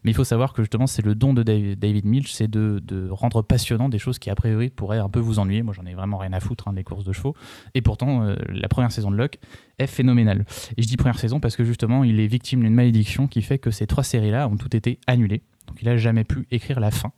Mais 0.05 0.10
il 0.10 0.14
faut 0.14 0.25
savoir 0.25 0.52
que 0.52 0.62
justement 0.62 0.87
c'est 0.87 1.05
le 1.05 1.14
don 1.14 1.32
de 1.34 1.43
David, 1.43 1.78
David 1.78 2.05
Milch, 2.05 2.32
c'est 2.32 2.49
de, 2.49 2.81
de 2.84 3.08
rendre 3.10 3.43
passionnant 3.43 3.88
des 3.88 3.99
choses 3.99 4.19
qui 4.19 4.28
a 4.31 4.34
priori 4.34 4.69
pourraient 4.70 4.99
un 4.99 5.08
peu 5.08 5.20
vous 5.20 5.38
ennuyer. 5.38 5.62
Moi 5.62 5.72
j'en 5.75 5.87
ai 5.87 5.94
vraiment 5.94 6.19
rien 6.19 6.32
à 6.32 6.40
foutre 6.40 6.69
hein, 6.69 6.72
des 6.75 6.84
courses 6.84 7.05
de 7.05 7.12
chevaux. 7.12 7.34
Et 7.75 7.81
pourtant 7.82 8.22
euh, 8.22 8.37
la 8.49 8.69
première 8.69 8.93
saison 8.93 9.10
de 9.10 9.16
Luck 9.16 9.38
est 9.78 9.87
phénoménale. 9.87 10.44
Et 10.76 10.82
je 10.82 10.88
dis 10.88 10.96
première 10.96 11.19
saison 11.19 11.40
parce 11.40 11.56
que 11.56 11.64
justement 11.64 12.05
il 12.05 12.20
est 12.20 12.26
victime 12.26 12.60
d'une 12.60 12.75
malédiction 12.75 13.26
qui 13.28 13.40
fait 13.43 13.58
que 13.58 13.70
ces 13.70 13.87
trois 13.87 14.05
séries-là 14.05 14.49
ont 14.49 14.56
toutes 14.56 14.75
été 14.75 14.99
annulées. 15.06 15.43
Donc 15.69 15.82
il 15.82 15.88
a 15.88 15.97
jamais 15.97 16.25
pu 16.25 16.47
écrire 16.50 16.81
la 16.81 16.91
fin 16.91 17.12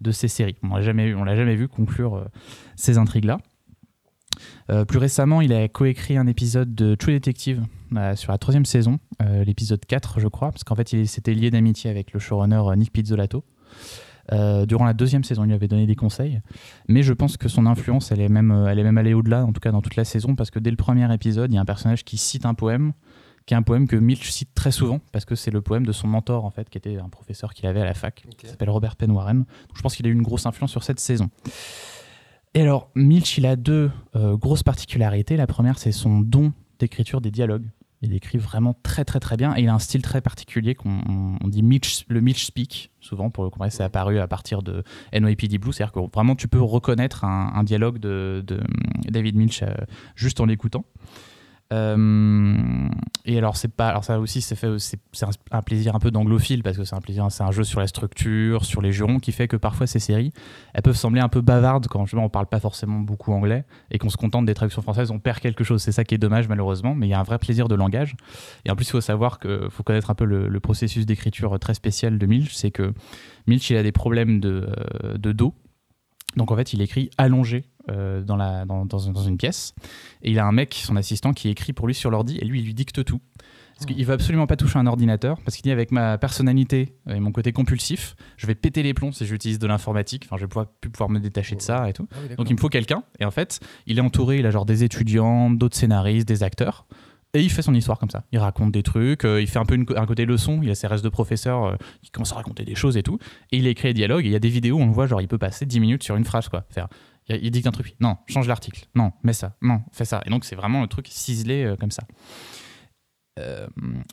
de 0.00 0.10
ces 0.10 0.28
séries. 0.28 0.56
On 0.62 0.76
l'a 0.76 0.82
jamais, 0.82 1.14
on 1.14 1.24
l'a 1.24 1.34
jamais 1.34 1.56
vu 1.56 1.68
conclure 1.68 2.16
euh, 2.16 2.24
ces 2.76 2.98
intrigues-là. 2.98 3.38
Euh, 4.70 4.84
plus 4.84 4.98
récemment, 4.98 5.40
il 5.40 5.52
a 5.52 5.68
coécrit 5.68 6.16
un 6.16 6.26
épisode 6.26 6.74
de 6.74 6.94
True 6.94 7.12
Detective 7.12 7.62
euh, 7.96 8.16
sur 8.16 8.32
la 8.32 8.38
troisième 8.38 8.64
saison, 8.64 8.98
l'épisode 9.46 9.84
4, 9.84 10.20
je 10.20 10.28
crois, 10.28 10.50
parce 10.50 10.64
qu'en 10.64 10.74
fait, 10.74 10.92
il 10.92 11.08
s'était 11.08 11.34
lié 11.34 11.50
d'amitié 11.50 11.90
avec 11.90 12.12
le 12.12 12.18
showrunner 12.18 12.62
Nick 12.76 12.92
Pizzolato. 12.92 13.44
Durant 14.32 14.86
la 14.86 14.94
deuxième 14.94 15.22
saison, 15.22 15.44
il 15.44 15.48
lui 15.48 15.54
avait 15.54 15.68
donné 15.68 15.86
des 15.86 15.94
conseils, 15.94 16.40
mais 16.88 17.02
je 17.02 17.12
pense 17.12 17.36
que 17.36 17.48
son 17.48 17.66
influence, 17.66 18.10
elle 18.10 18.20
est 18.20 18.28
même 18.28 18.50
allée 18.50 19.14
au-delà, 19.14 19.44
en 19.44 19.52
tout 19.52 19.60
cas 19.60 19.70
dans 19.70 19.82
toute 19.82 19.96
la 19.96 20.04
saison, 20.04 20.34
parce 20.34 20.50
que 20.50 20.58
dès 20.58 20.70
le 20.70 20.76
premier 20.76 21.12
épisode, 21.14 21.52
il 21.52 21.54
y 21.54 21.58
a 21.58 21.60
un 21.60 21.66
personnage 21.66 22.04
qui 22.04 22.16
cite 22.16 22.44
un 22.44 22.54
poème, 22.54 22.92
qui 23.46 23.54
est 23.54 23.56
un 23.56 23.62
poème 23.62 23.86
que 23.86 23.96
Milch 23.96 24.30
cite 24.30 24.54
très 24.54 24.70
souvent, 24.70 25.00
parce 25.12 25.24
que 25.26 25.34
c'est 25.34 25.50
le 25.50 25.60
poème 25.60 25.84
de 25.84 25.92
son 25.92 26.06
mentor, 26.08 26.44
en 26.46 26.50
fait, 26.50 26.70
qui 26.70 26.78
était 26.78 26.96
un 26.98 27.08
professeur 27.10 27.52
qu'il 27.52 27.66
avait 27.66 27.80
à 27.80 27.84
la 27.84 27.94
fac, 27.94 28.22
Ok. 28.26 28.36
qui 28.36 28.46
s'appelle 28.46 28.70
Robert 28.70 28.96
Penn 28.96 29.10
Warren. 29.10 29.38
Donc 29.40 29.76
je 29.76 29.82
pense 29.82 29.94
qu'il 29.96 30.06
a 30.06 30.08
eu 30.08 30.12
une 30.12 30.22
grosse 30.22 30.46
influence 30.46 30.70
sur 30.70 30.82
cette 30.82 31.00
saison. 31.00 31.28
Et 32.54 32.62
alors, 32.62 32.90
Milch, 32.94 33.36
il 33.38 33.46
a 33.46 33.56
deux 33.56 33.90
euh, 34.16 34.36
grosses 34.36 34.62
particularités. 34.62 35.36
La 35.36 35.46
première, 35.46 35.78
c'est 35.78 35.92
son 35.92 36.20
don 36.20 36.52
d'écriture 36.78 37.20
des 37.20 37.30
dialogues. 37.30 37.66
Il 38.00 38.14
écrit 38.14 38.36
vraiment 38.38 38.74
très 38.82 39.04
très 39.04 39.18
très 39.18 39.36
bien 39.38 39.56
et 39.56 39.62
il 39.62 39.68
a 39.68 39.74
un 39.74 39.78
style 39.78 40.02
très 40.02 40.20
particulier 40.20 40.74
qu'on 40.74 40.90
on- 41.08 41.36
on 41.42 41.48
dit 41.48 41.62
Milch, 41.62 42.04
le 42.08 42.20
Milch 42.20 42.44
speak 42.44 42.90
souvent 43.00 43.30
pour 43.30 43.44
le 43.44 43.50
comprendre 43.50 43.72
c'est 43.72 43.82
apparu 43.82 44.18
à 44.18 44.28
partir 44.28 44.62
de 44.62 44.84
NYPD 45.14 45.56
Blue 45.56 45.72
c'est-à-dire 45.72 45.92
que 45.92 46.00
vraiment 46.12 46.36
tu 46.36 46.46
peux 46.46 46.60
reconnaître 46.60 47.24
un, 47.24 47.52
un 47.54 47.64
dialogue 47.64 47.98
de, 47.98 48.44
de 48.46 48.60
David 49.08 49.36
Milch 49.36 49.62
euh, 49.62 49.68
juste 50.16 50.40
en 50.40 50.44
l'écoutant 50.44 50.84
Euh, 51.72 52.88
et 53.24 53.38
alors 53.38 53.56
c'est 53.56 53.74
pas 53.74 53.88
alors 53.88 54.04
ça 54.04 54.20
aussi 54.20 54.42
c'est 54.42 54.54
fait 54.54 54.68
c'est 54.78 55.26
un, 55.50 55.62
plaisir 55.62 55.96
un 55.96 55.98
peu 55.98 56.10
d'anglophile 56.10 56.62
parce 56.62 56.76
que 56.76 56.84
c'est 56.84 56.94
un 56.94 57.00
plaisir 57.00 57.26
c'est 57.30 57.42
un 57.42 57.52
jeu 57.52 57.64
sur 57.64 57.80
la 57.80 57.86
structure 57.86 58.66
sur 58.66 58.82
les 58.82 58.92
jurons 58.92 59.18
qui 59.18 59.32
fait 59.32 59.48
que 59.48 59.56
parfois 59.56 59.86
ces 59.86 59.98
séries 59.98 60.30
elles 60.74 60.82
peuvent 60.82 60.94
sembler 60.94 61.22
un 61.22 61.30
peu 61.30 61.40
bavardes 61.40 61.88
quand 61.88 62.04
justement 62.04 62.26
on 62.26 62.28
parle 62.28 62.48
pas 62.48 62.60
forcément 62.60 63.00
beaucoup 63.00 63.32
anglais 63.32 63.64
et 63.90 63.98
qu'on 63.98 64.10
se 64.10 64.18
contente 64.18 64.44
des 64.44 64.52
traductions 64.52 64.82
françaises 64.82 65.10
on 65.10 65.18
perd 65.18 65.40
quelque 65.40 65.64
chose. 65.64 65.82
C'est 65.82 65.92
ça 65.92 66.04
qui 66.04 66.14
est 66.14 66.18
dommage 66.18 66.48
malheureusement 66.48 66.94
mais 66.94 67.06
il 67.06 67.10
y 67.10 67.14
a 67.14 67.18
un 67.20 67.24
vrai 67.24 67.38
plaisir 67.38 67.66
de 67.66 67.74
langage. 67.74 68.14
Et 68.66 68.70
en 68.70 68.76
plus 68.76 68.84
il 68.84 68.90
faut 68.90 69.00
savoir 69.00 69.38
que 69.38 69.68
faut 69.70 69.82
connaître 69.82 70.10
un 70.10 70.14
peu 70.14 70.26
le, 70.26 70.48
le 70.48 70.60
processus 70.60 71.06
d'écriture 71.06 71.58
très 71.58 71.74
spécial 71.74 72.18
de 72.18 72.26
Milch 72.26 72.52
c'est 72.52 72.70
que 72.70 72.92
Milch 73.46 73.70
il 73.70 73.78
a 73.78 73.82
des 73.82 73.92
problèmes 73.92 74.38
de, 74.38 74.68
euh, 75.02 75.16
de 75.16 75.32
dos 75.32 75.54
donc 76.36 76.50
en 76.50 76.56
fait, 76.56 76.72
il 76.72 76.80
écrit 76.80 77.10
allongé 77.18 77.64
euh, 77.90 78.22
dans, 78.22 78.36
la, 78.36 78.64
dans, 78.64 78.84
dans, 78.86 79.10
dans 79.10 79.22
une 79.22 79.36
pièce. 79.36 79.74
Et 80.22 80.30
il 80.30 80.38
a 80.38 80.46
un 80.46 80.52
mec, 80.52 80.74
son 80.74 80.96
assistant, 80.96 81.32
qui 81.32 81.48
écrit 81.48 81.72
pour 81.72 81.86
lui 81.86 81.94
sur 81.94 82.10
l'ordi 82.10 82.38
et 82.38 82.44
lui, 82.44 82.60
il 82.60 82.64
lui 82.64 82.74
dicte 82.74 83.04
tout. 83.04 83.20
Parce 83.76 83.86
qu'il 83.86 84.06
veut 84.06 84.14
absolument 84.14 84.46
pas 84.46 84.56
toucher 84.56 84.78
un 84.78 84.86
ordinateur, 84.86 85.40
parce 85.40 85.56
qu'il 85.56 85.64
dit 85.64 85.72
avec 85.72 85.90
ma 85.90 86.16
personnalité 86.16 86.94
et 87.10 87.18
mon 87.18 87.32
côté 87.32 87.50
compulsif, 87.50 88.14
je 88.36 88.46
vais 88.46 88.54
péter 88.54 88.84
les 88.84 88.94
plombs 88.94 89.10
si 89.10 89.26
j'utilise 89.26 89.58
de 89.58 89.66
l'informatique. 89.66 90.26
Enfin, 90.26 90.36
je 90.36 90.42
vais 90.42 90.48
pouvoir, 90.48 90.66
plus 90.80 90.90
pouvoir 90.90 91.10
me 91.10 91.18
détacher 91.18 91.56
de 91.56 91.60
ça 91.60 91.88
et 91.88 91.92
tout. 91.92 92.06
Ah 92.12 92.18
oui. 92.22 92.36
Donc 92.36 92.48
il 92.50 92.54
me 92.54 92.60
faut 92.60 92.68
quelqu'un. 92.68 93.02
Et 93.18 93.24
en 93.24 93.32
fait, 93.32 93.58
il 93.86 93.98
est 93.98 94.00
entouré, 94.00 94.38
il 94.38 94.46
a 94.46 94.52
genre 94.52 94.64
des 94.64 94.84
étudiants, 94.84 95.50
d'autres 95.50 95.76
scénaristes, 95.76 96.28
des 96.28 96.44
acteurs. 96.44 96.86
Et 97.34 97.40
il 97.40 97.50
fait 97.50 97.62
son 97.62 97.74
histoire 97.74 97.98
comme 97.98 98.10
ça. 98.10 98.24
Il 98.30 98.38
raconte 98.38 98.72
des 98.72 98.84
trucs, 98.84 99.24
euh, 99.24 99.42
il 99.42 99.48
fait 99.48 99.58
un 99.58 99.64
peu 99.64 99.84
un 99.96 100.06
côté 100.06 100.24
leçon, 100.24 100.60
il 100.62 100.70
a 100.70 100.76
ses 100.76 100.86
restes 100.86 101.04
de 101.04 101.08
professeur, 101.08 101.64
euh, 101.64 101.76
il 102.04 102.10
commence 102.10 102.32
à 102.32 102.36
raconter 102.36 102.64
des 102.64 102.76
choses 102.76 102.96
et 102.96 103.02
tout. 103.02 103.18
Et 103.50 103.58
il 103.58 103.66
écrit 103.66 103.88
des 103.88 103.94
dialogues, 103.94 104.24
et 104.24 104.28
il 104.28 104.32
y 104.32 104.36
a 104.36 104.40
des 104.40 104.48
vidéos 104.48 104.78
où 104.78 104.80
on 104.80 104.86
le 104.86 104.92
voit, 104.92 105.08
genre 105.08 105.20
il 105.20 105.26
peut 105.26 105.38
passer 105.38 105.66
10 105.66 105.80
minutes 105.80 106.04
sur 106.04 106.14
une 106.14 106.24
phrase, 106.24 106.48
quoi. 106.48 106.64
Faire, 106.70 106.88
il, 107.28 107.44
il 107.44 107.50
dicte 107.50 107.66
un 107.66 107.72
truc, 107.72 107.96
non, 108.00 108.16
change 108.28 108.46
l'article, 108.46 108.86
non, 108.94 109.12
mets 109.24 109.32
ça, 109.32 109.56
non, 109.62 109.82
fais 109.92 110.04
ça. 110.04 110.22
Et 110.26 110.30
donc 110.30 110.44
c'est 110.44 110.54
vraiment 110.56 110.80
le 110.80 110.86
truc 110.86 111.08
ciselé 111.10 111.64
euh, 111.64 111.76
comme 111.76 111.90
ça. 111.90 112.04
Euh, 113.40 113.66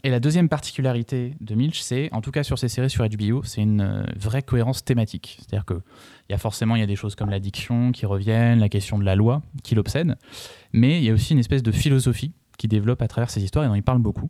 et 0.04 0.10
la 0.10 0.20
deuxième 0.20 0.50
particularité 0.50 1.36
de 1.42 1.54
Milch, 1.54 1.80
c'est, 1.82 2.10
en 2.12 2.22
tout 2.22 2.32
cas 2.32 2.42
sur 2.42 2.58
ses 2.58 2.70
séries 2.70 2.90
sur 2.90 3.08
HBO, 3.08 3.44
c'est 3.44 3.62
une 3.62 4.04
vraie 4.16 4.42
cohérence 4.42 4.84
thématique. 4.84 5.38
C'est-à-dire 5.38 5.66
que 5.66 5.76
il 6.28 6.32
y 6.32 6.34
a 6.34 6.40
forcément 6.40 6.76
y 6.76 6.82
a 6.82 6.88
des 6.88 6.96
choses 6.96 7.14
comme 7.14 7.30
l'addiction 7.30 7.92
qui 7.92 8.08
reviennent, 8.08 8.60
la 8.60 8.70
question 8.70 8.98
de 8.98 9.04
la 9.04 9.16
loi 9.16 9.44
qui 9.64 9.76
l'obsède, 9.76 10.18
mais 10.74 10.98
il 10.98 11.04
y 11.04 11.12
a 11.12 11.14
aussi 11.14 11.34
une 11.34 11.40
espèce 11.40 11.62
de 11.62 11.72
philosophie 11.72 12.34
qui 12.62 12.68
développe 12.68 13.02
à 13.02 13.08
travers 13.08 13.32
ces 13.32 13.44
histoires 13.44 13.66
et 13.66 13.68
dont 13.68 13.74
il 13.74 13.82
parle 13.82 13.98
beaucoup. 13.98 14.30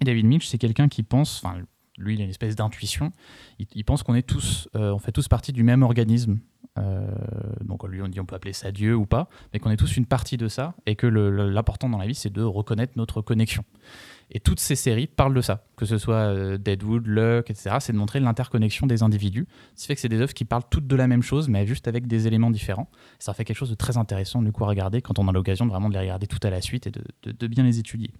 David 0.00 0.24
Milch, 0.24 0.46
c'est 0.46 0.56
quelqu'un 0.56 0.88
qui 0.88 1.02
pense, 1.02 1.44
enfin 1.44 1.58
lui, 1.98 2.14
il 2.14 2.20
a 2.22 2.24
une 2.24 2.30
espèce 2.30 2.56
d'intuition. 2.56 3.12
Il, 3.58 3.84
pense 3.84 4.02
qu'on 4.02 4.14
est 4.14 4.26
tous, 4.26 4.70
euh, 4.74 4.94
on 4.94 4.98
fait 4.98 5.12
tous 5.12 5.28
partie 5.28 5.52
du 5.52 5.62
même 5.62 5.82
organisme. 5.82 6.38
Euh, 6.78 7.06
donc 7.62 7.86
lui, 7.86 8.00
on 8.00 8.08
dit, 8.08 8.18
on 8.20 8.24
peut 8.24 8.34
appeler 8.34 8.54
ça 8.54 8.72
Dieu 8.72 8.96
ou 8.96 9.04
pas, 9.04 9.28
mais 9.52 9.58
qu'on 9.58 9.70
est 9.70 9.76
tous 9.76 9.98
une 9.98 10.06
partie 10.06 10.38
de 10.38 10.48
ça 10.48 10.74
et 10.86 10.96
que 10.96 11.06
l'important 11.06 11.90
dans 11.90 11.98
la 11.98 12.06
vie, 12.06 12.14
c'est 12.14 12.32
de 12.32 12.42
reconnaître 12.42 12.94
notre 12.96 13.20
connexion. 13.20 13.64
Et 14.34 14.40
toutes 14.40 14.60
ces 14.60 14.76
séries 14.76 15.06
parlent 15.06 15.34
de 15.34 15.42
ça, 15.42 15.66
que 15.76 15.84
ce 15.84 15.98
soit 15.98 16.14
euh, 16.14 16.56
Deadwood, 16.56 17.06
Luck, 17.06 17.50
etc. 17.50 17.76
C'est 17.80 17.92
de 17.92 17.98
montrer 17.98 18.18
l'interconnexion 18.18 18.86
des 18.86 19.02
individus. 19.02 19.46
Ce 19.76 19.82
qui 19.82 19.86
fait 19.88 19.94
que 19.94 20.00
c'est 20.00 20.08
des 20.08 20.20
œuvres 20.20 20.32
qui 20.32 20.46
parlent 20.46 20.64
toutes 20.70 20.86
de 20.86 20.96
la 20.96 21.06
même 21.06 21.22
chose, 21.22 21.48
mais 21.48 21.66
juste 21.66 21.86
avec 21.86 22.06
des 22.06 22.26
éléments 22.26 22.50
différents. 22.50 22.88
Ça 23.18 23.34
fait 23.34 23.44
quelque 23.44 23.58
chose 23.58 23.68
de 23.68 23.74
très 23.74 23.98
intéressant 23.98 24.40
du 24.40 24.50
coup 24.50 24.64
à 24.64 24.68
regarder 24.68 25.02
quand 25.02 25.18
on 25.18 25.28
a 25.28 25.32
l'occasion 25.32 25.66
de 25.66 25.70
vraiment 25.70 25.90
de 25.90 25.94
les 25.94 26.00
regarder 26.00 26.26
tout 26.26 26.40
à 26.42 26.48
la 26.48 26.62
suite 26.62 26.86
et 26.86 26.90
de, 26.90 27.46
bien 27.46 27.62
les 27.62 27.78
étudier. 27.78 28.10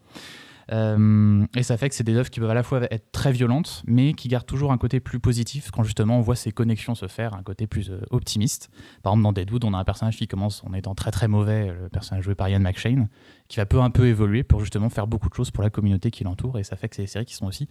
Euh, 0.70 1.44
et 1.56 1.62
ça 1.62 1.76
fait 1.76 1.88
que 1.88 1.94
c'est 1.94 2.04
des 2.04 2.14
œuvres 2.14 2.30
qui 2.30 2.40
peuvent 2.40 2.50
à 2.50 2.54
la 2.54 2.62
fois 2.62 2.82
être 2.92 3.10
très 3.12 3.32
violentes, 3.32 3.82
mais 3.86 4.12
qui 4.12 4.28
gardent 4.28 4.46
toujours 4.46 4.72
un 4.72 4.78
côté 4.78 5.00
plus 5.00 5.18
positif 5.18 5.70
quand 5.70 5.82
justement 5.82 6.18
on 6.18 6.20
voit 6.20 6.36
ces 6.36 6.52
connexions 6.52 6.94
se 6.94 7.08
faire, 7.08 7.34
un 7.34 7.42
côté 7.42 7.66
plus 7.66 7.90
euh, 7.90 8.00
optimiste. 8.10 8.70
Par 9.02 9.12
exemple, 9.12 9.24
dans 9.24 9.32
Deadwood, 9.32 9.64
on 9.64 9.74
a 9.74 9.78
un 9.78 9.84
personnage 9.84 10.16
qui 10.16 10.28
commence 10.28 10.62
en 10.64 10.74
étant 10.74 10.94
très 10.94 11.10
très 11.10 11.28
mauvais, 11.28 11.68
le 11.68 11.88
personnage 11.88 12.24
joué 12.24 12.34
par 12.34 12.48
Ian 12.48 12.60
McShane, 12.60 13.08
qui 13.48 13.56
va 13.56 13.66
peu 13.66 13.80
un 13.80 13.90
peu 13.90 14.06
évoluer 14.06 14.42
pour 14.44 14.60
justement 14.60 14.88
faire 14.88 15.06
beaucoup 15.06 15.28
de 15.28 15.34
choses 15.34 15.50
pour 15.50 15.62
la 15.62 15.70
communauté 15.70 16.10
qui 16.10 16.24
l'entoure. 16.24 16.58
Et 16.58 16.64
ça 16.64 16.76
fait 16.76 16.88
que 16.88 16.96
c'est 16.96 17.02
des 17.02 17.08
séries 17.08 17.24
qui 17.24 17.34
sont 17.34 17.46
aussi 17.46 17.68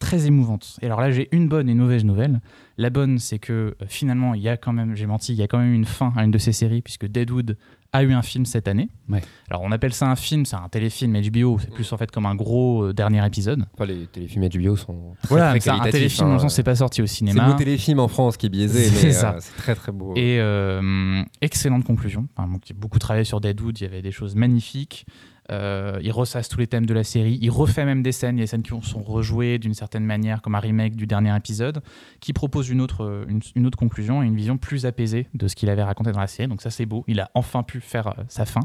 très 0.00 0.26
émouvante. 0.26 0.78
Et 0.82 0.86
alors 0.86 1.00
là, 1.00 1.12
j'ai 1.12 1.28
une 1.30 1.46
bonne 1.46 1.68
et 1.68 1.72
une 1.72 1.78
mauvaise 1.78 2.04
nouvelle. 2.04 2.40
La 2.78 2.90
bonne, 2.90 3.18
c'est 3.18 3.38
que 3.38 3.76
euh, 3.80 3.86
finalement, 3.86 4.34
il 4.34 4.40
y 4.40 4.48
a 4.48 4.56
quand 4.56 4.72
même, 4.72 4.96
j'ai 4.96 5.06
menti, 5.06 5.32
il 5.32 5.38
y 5.38 5.42
a 5.42 5.46
quand 5.46 5.58
même 5.58 5.74
une 5.74 5.84
fin 5.84 6.12
à 6.16 6.24
une 6.24 6.32
de 6.32 6.38
ces 6.38 6.52
séries, 6.52 6.82
puisque 6.82 7.06
Deadwood 7.06 7.56
a 7.92 8.02
eu 8.04 8.12
un 8.12 8.22
film 8.22 8.44
cette 8.46 8.68
année. 8.68 8.88
Ouais. 9.08 9.20
Alors 9.50 9.62
on 9.62 9.72
appelle 9.72 9.92
ça 9.92 10.06
un 10.08 10.16
film, 10.16 10.44
c'est 10.46 10.56
un 10.56 10.68
téléfilm 10.68 11.20
HBO, 11.20 11.58
c'est 11.58 11.70
plus 11.72 11.92
en 11.92 11.96
fait 11.96 12.10
comme 12.10 12.26
un 12.26 12.34
gros 12.36 12.84
euh, 12.84 12.92
dernier 12.92 13.24
épisode. 13.26 13.64
Enfin, 13.74 13.86
les 13.86 14.06
téléfilms 14.06 14.48
HBO 14.48 14.76
sont 14.76 15.14
très, 15.22 15.28
Voilà, 15.28 15.50
très 15.50 15.60
c'est 15.60 15.70
un 15.70 15.80
téléfilm, 15.80 16.26
hein. 16.26 16.28
dans 16.30 16.34
le 16.34 16.40
sens 16.40 16.54
c'est 16.54 16.62
pas 16.62 16.76
sorti 16.76 17.02
au 17.02 17.06
C'est 17.06 17.16
cinéma. 17.16 17.46
le 17.46 17.52
mot 17.52 17.58
téléfilm 17.58 17.98
en 17.98 18.08
France 18.08 18.36
qui 18.36 18.46
est 18.46 18.50
biaisé, 18.50 18.84
C'est 18.84 19.06
mais 19.08 19.12
ça. 19.12 19.34
euh, 19.34 19.38
c'est 19.40 19.56
très 19.56 19.74
très 19.74 19.90
beau. 19.92 20.12
Et 20.14 20.38
euh, 20.40 21.22
excellente 21.40 21.84
conclusion. 21.84 22.28
Enfin, 22.36 22.48
donc, 22.48 22.62
j'ai 22.66 22.74
beaucoup 22.74 22.98
travaillé 23.00 23.24
sur 23.24 23.40
Deadwood, 23.40 23.78
il 23.80 23.84
y 23.84 23.86
avait 23.86 24.02
des 24.02 24.12
choses 24.12 24.34
magnifiques. 24.36 25.04
Euh, 25.50 25.98
il 26.02 26.12
ressasse 26.12 26.48
tous 26.48 26.58
les 26.58 26.66
thèmes 26.66 26.86
de 26.86 26.94
la 26.94 27.04
série. 27.04 27.38
Il 27.42 27.50
refait 27.50 27.84
même 27.84 28.02
des 28.02 28.12
scènes. 28.12 28.36
Il 28.36 28.40
y 28.40 28.42
a 28.42 28.44
des 28.44 28.48
scènes 28.48 28.62
qui 28.62 28.70
sont 28.82 29.02
rejouées 29.02 29.58
d'une 29.58 29.74
certaine 29.74 30.04
manière, 30.04 30.42
comme 30.42 30.54
un 30.54 30.60
remake 30.60 30.94
du 30.96 31.06
dernier 31.06 31.36
épisode, 31.36 31.82
qui 32.20 32.32
propose 32.32 32.68
une 32.70 32.80
autre, 32.80 33.04
euh, 33.04 33.24
une, 33.28 33.40
une 33.56 33.66
autre 33.66 33.78
conclusion 33.78 34.22
et 34.22 34.26
une 34.26 34.36
vision 34.36 34.58
plus 34.58 34.86
apaisée 34.86 35.26
de 35.34 35.48
ce 35.48 35.56
qu'il 35.56 35.68
avait 35.70 35.82
raconté 35.82 36.12
dans 36.12 36.20
la 36.20 36.26
série. 36.26 36.48
Donc 36.48 36.62
ça, 36.62 36.70
c'est 36.70 36.86
beau. 36.86 37.04
Il 37.08 37.18
a 37.20 37.30
enfin 37.34 37.62
pu 37.62 37.80
faire 37.80 38.06
euh, 38.08 38.22
sa 38.28 38.44
fin. 38.44 38.60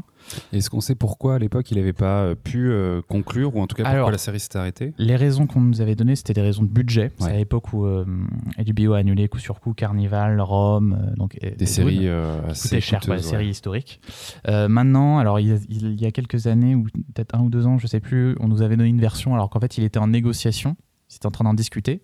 Est-ce 0.52 0.70
qu'on 0.70 0.80
sait 0.80 0.94
pourquoi 0.94 1.34
à 1.34 1.38
l'époque 1.38 1.70
il 1.70 1.76
n'avait 1.78 1.92
pas 1.92 2.22
euh, 2.22 2.34
pu 2.34 2.70
conclure 3.08 3.56
ou 3.56 3.60
en 3.60 3.66
tout 3.66 3.74
cas 3.76 3.82
pourquoi 3.84 3.96
Alors, 3.96 4.10
la 4.10 4.18
série 4.18 4.40
s'était 4.40 4.58
arrêtée? 4.58 4.92
Les 4.98 5.16
raisons 5.16 5.46
qu'on 5.46 5.60
nous 5.60 5.80
avait 5.80 5.94
données, 5.96 6.16
c'était 6.16 6.32
des 6.34 6.42
raisons 6.42 6.62
de 6.62 6.68
budget. 6.68 7.12
C'est 7.18 7.24
Ouais. 7.26 7.32
à 7.32 7.36
l'époque 7.36 7.72
où 7.72 7.84
HBO 7.86 8.92
a 8.92 8.98
annulé 8.98 9.28
coup 9.28 9.38
sur 9.38 9.58
coup 9.60 9.72
Carnival, 9.72 10.40
Rome, 10.40 11.12
donc 11.16 11.36
Des 11.58 11.66
séries 11.66 12.08
assez 12.08 12.80
cher, 12.80 13.00
coûteuses, 13.00 13.24
ouais. 13.24 13.30
séries 13.30 13.48
historiques. 13.48 14.00
Maintenant, 14.46 15.18
alors 15.18 15.40
il 15.40 16.00
y 16.00 16.06
a 16.06 16.10
quelques 16.12 16.46
années, 16.46 16.75
ou 16.76 16.84
peut-être 17.14 17.34
un 17.34 17.40
ou 17.40 17.50
deux 17.50 17.66
ans, 17.66 17.78
je 17.78 17.86
sais 17.86 18.00
plus, 18.00 18.36
on 18.40 18.48
nous 18.48 18.62
avait 18.62 18.76
donné 18.76 18.88
une 18.88 19.00
version 19.00 19.34
alors 19.34 19.50
qu'en 19.50 19.60
fait 19.60 19.78
il 19.78 19.84
était 19.84 19.98
en 19.98 20.06
négociation, 20.08 20.76
il 21.10 21.16
était 21.16 21.26
en 21.26 21.30
train 21.30 21.44
d'en 21.44 21.54
discuter, 21.54 22.02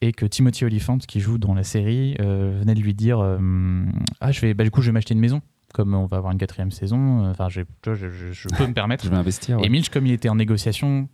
et 0.00 0.12
que 0.12 0.26
Timothy 0.26 0.64
Olyphant, 0.64 0.98
qui 0.98 1.20
joue 1.20 1.38
dans 1.38 1.54
la 1.54 1.64
série, 1.64 2.16
euh, 2.20 2.56
venait 2.60 2.74
de 2.74 2.80
lui 2.80 2.94
dire 2.94 3.18
euh, 3.20 3.38
Ah, 4.20 4.30
je 4.32 4.40
vais, 4.40 4.54
bah, 4.54 4.62
du 4.64 4.70
coup, 4.70 4.80
je 4.80 4.86
vais 4.86 4.92
m'acheter 4.92 5.14
une 5.14 5.20
maison. 5.20 5.40
Comme 5.74 5.92
on 5.92 6.06
va 6.06 6.16
avoir 6.16 6.32
une 6.32 6.38
quatrième 6.38 6.70
saison, 6.70 7.24
euh, 7.26 7.30
enfin, 7.30 7.48
je, 7.50 7.60
je- 7.84 8.32
je 8.32 8.48
peux 8.56 8.66
me 8.66 8.72
permettre. 8.72 9.04
Je 9.04 9.10
vais 9.10 9.16
investir. 9.16 9.58
ouais. 9.58 9.66
Et 9.66 9.68
Milch, 9.68 9.90
comme 9.90 10.06
il 10.06 10.12
était 10.12 10.30
en 10.30 10.36
négociation, 10.36 11.08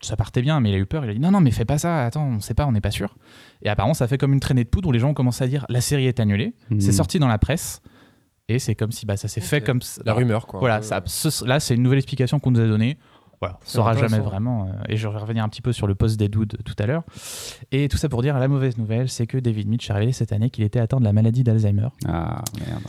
ça 0.00 0.16
partait 0.16 0.42
bien, 0.42 0.58
mais 0.60 0.70
il 0.70 0.74
a 0.74 0.78
eu 0.78 0.86
peur. 0.86 1.04
Il 1.04 1.10
a 1.10 1.14
dit 1.14 1.20
non, 1.20 1.30
non, 1.30 1.40
mais 1.40 1.52
fais 1.52 1.64
pas 1.64 1.78
ça. 1.78 2.04
Attends, 2.04 2.26
on 2.26 2.40
sait 2.40 2.54
pas, 2.54 2.66
on 2.66 2.72
n'est 2.72 2.80
pas 2.80 2.90
sûr. 2.90 3.16
Et 3.62 3.68
apparemment, 3.68 3.94
ça 3.94 4.08
fait 4.08 4.18
comme 4.18 4.32
une 4.32 4.40
traînée 4.40 4.64
de 4.64 4.68
poudre 4.68 4.88
où 4.88 4.92
les 4.92 4.98
gens 4.98 5.10
ont 5.10 5.14
commencé 5.14 5.44
à 5.44 5.46
dire 5.46 5.64
la 5.68 5.80
série 5.80 6.06
est 6.06 6.18
annulée. 6.18 6.54
Mhm. 6.70 6.80
C'est 6.80 6.92
sorti 6.92 7.18
dans 7.20 7.28
la 7.28 7.38
presse. 7.38 7.82
Et 8.48 8.58
c'est 8.58 8.74
comme 8.74 8.92
si 8.92 9.06
bah, 9.06 9.16
ça 9.16 9.26
s'est 9.28 9.40
fait 9.40 9.62
comme 9.62 9.80
ça. 9.80 10.02
La 10.04 10.12
rumeur, 10.14 10.46
quoi. 10.46 10.60
Voilà, 10.60 10.82
ça, 10.82 11.02
ce- 11.06 11.44
là, 11.46 11.60
c'est 11.60 11.74
une 11.74 11.82
nouvelle 11.82 11.98
explication 11.98 12.38
qu'on 12.38 12.50
nous 12.50 12.60
a 12.60 12.66
donnée. 12.66 12.98
Voilà, 13.40 13.58
on 13.62 13.66
saura 13.68 13.94
jamais 13.94 14.20
vraiment. 14.20 14.68
euh, 14.68 14.72
et 14.88 14.96
je 14.96 15.06
vais 15.08 15.18
revenir 15.18 15.44
un 15.44 15.48
petit 15.50 15.60
peu 15.60 15.72
sur 15.72 15.86
le 15.86 15.94
post 15.94 16.18
Deadwood 16.18 16.56
tout 16.64 16.74
à 16.78 16.86
l'heure. 16.86 17.02
Et 17.72 17.88
tout 17.88 17.96
ça 17.98 18.08
pour 18.08 18.22
dire 18.22 18.38
la 18.38 18.48
mauvaise 18.48 18.78
nouvelle, 18.78 19.08
c'est 19.10 19.26
que 19.26 19.36
David 19.36 19.68
Mitch 19.68 19.90
a 19.90 19.94
révélé 19.94 20.12
cette 20.12 20.32
année 20.32 20.48
qu'il 20.50 20.64
était 20.64 20.78
atteint 20.78 20.98
de 20.98 21.04
la 21.04 21.12
maladie 21.12 21.42
d'Alzheimer. 21.42 21.88
Ah 22.06 22.42
merde. 22.66 22.82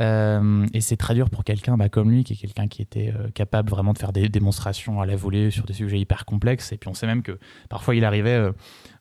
Euh, 0.00 0.66
et 0.74 0.80
c'est 0.80 0.96
très 0.96 1.14
dur 1.14 1.30
pour 1.30 1.44
quelqu'un 1.44 1.76
bah, 1.76 1.88
comme 1.88 2.10
lui, 2.10 2.24
qui 2.24 2.32
est 2.34 2.36
quelqu'un 2.36 2.68
qui 2.68 2.82
était 2.82 3.14
euh, 3.16 3.28
capable 3.32 3.70
vraiment 3.70 3.92
de 3.92 3.98
faire 3.98 4.12
des 4.12 4.28
démonstrations 4.28 5.00
à 5.00 5.06
la 5.06 5.16
volée 5.16 5.50
sur 5.50 5.64
des 5.64 5.72
sujets 5.72 5.98
hyper 6.00 6.24
complexes. 6.26 6.72
Et 6.72 6.76
puis 6.78 6.88
on 6.90 6.94
sait 6.94 7.06
même 7.06 7.22
que 7.22 7.38
parfois 7.70 7.94
il 7.94 8.04
arrivait 8.04 8.30
euh, 8.34 8.52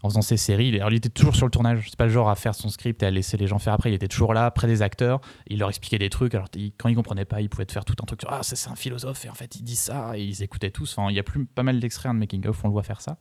en 0.04 0.10
faisant 0.10 0.22
ses 0.22 0.38
séries. 0.38 0.76
Alors 0.76 0.92
il 0.92 0.96
était 0.98 1.10
toujours 1.10 1.36
sur 1.36 1.46
le 1.46 1.52
tournage. 1.52 1.88
C'est 1.90 1.98
pas 1.98 2.06
le 2.06 2.12
genre 2.12 2.30
à 2.30 2.36
faire 2.36 2.56
son 2.56 2.70
script 2.70 3.02
et 3.04 3.06
à 3.06 3.12
laisser 3.12 3.38
les 3.38 3.48
gens 3.48 3.60
faire 3.60 3.74
après. 3.74 3.92
Il 3.92 3.94
était 3.94 4.08
toujours 4.08 4.34
là, 4.34 4.50
près 4.52 4.68
des 4.68 4.82
acteurs. 4.82 5.22
Il 5.48 5.60
leur 5.60 5.70
expliquait 5.70 5.98
des 5.98 6.10
trucs. 6.10 6.36
Alors 6.36 6.48
quand 6.78 6.90
ils 6.90 6.96
comprenaient 6.96 7.26
pas, 7.26 7.42
il 7.42 7.50
pouvait 7.50 7.66
te 7.66 7.72
faire 7.72 7.86
tout 7.86 7.96
un 8.02 8.06
truc 8.06 8.22
Ah, 8.28 8.42
c'est 8.44 8.70
un 8.70 8.76
philosophe 8.76 9.26
et 9.26 9.30
en 9.30 9.34
fait 9.34 9.56
il 9.56 9.64
dit 9.64 9.76
ça. 9.76 10.18
Et 10.18 10.24
ils 10.24 10.44
écoutaient 10.44 10.72
tous. 10.72 10.98
Enfin, 10.98 11.10
il 11.10 11.16
y 11.16 11.20
a 11.20 11.24
plus 11.24 11.46
pas 11.46 11.64
mal 11.64 11.80
d'extraits 11.80 12.12
de 12.14 12.18
making 12.18 12.48
of. 12.48 12.64
On 12.64 12.68
le 12.68 12.74
voit 12.74 12.84
faire 12.84 13.02
ça. 13.02 13.18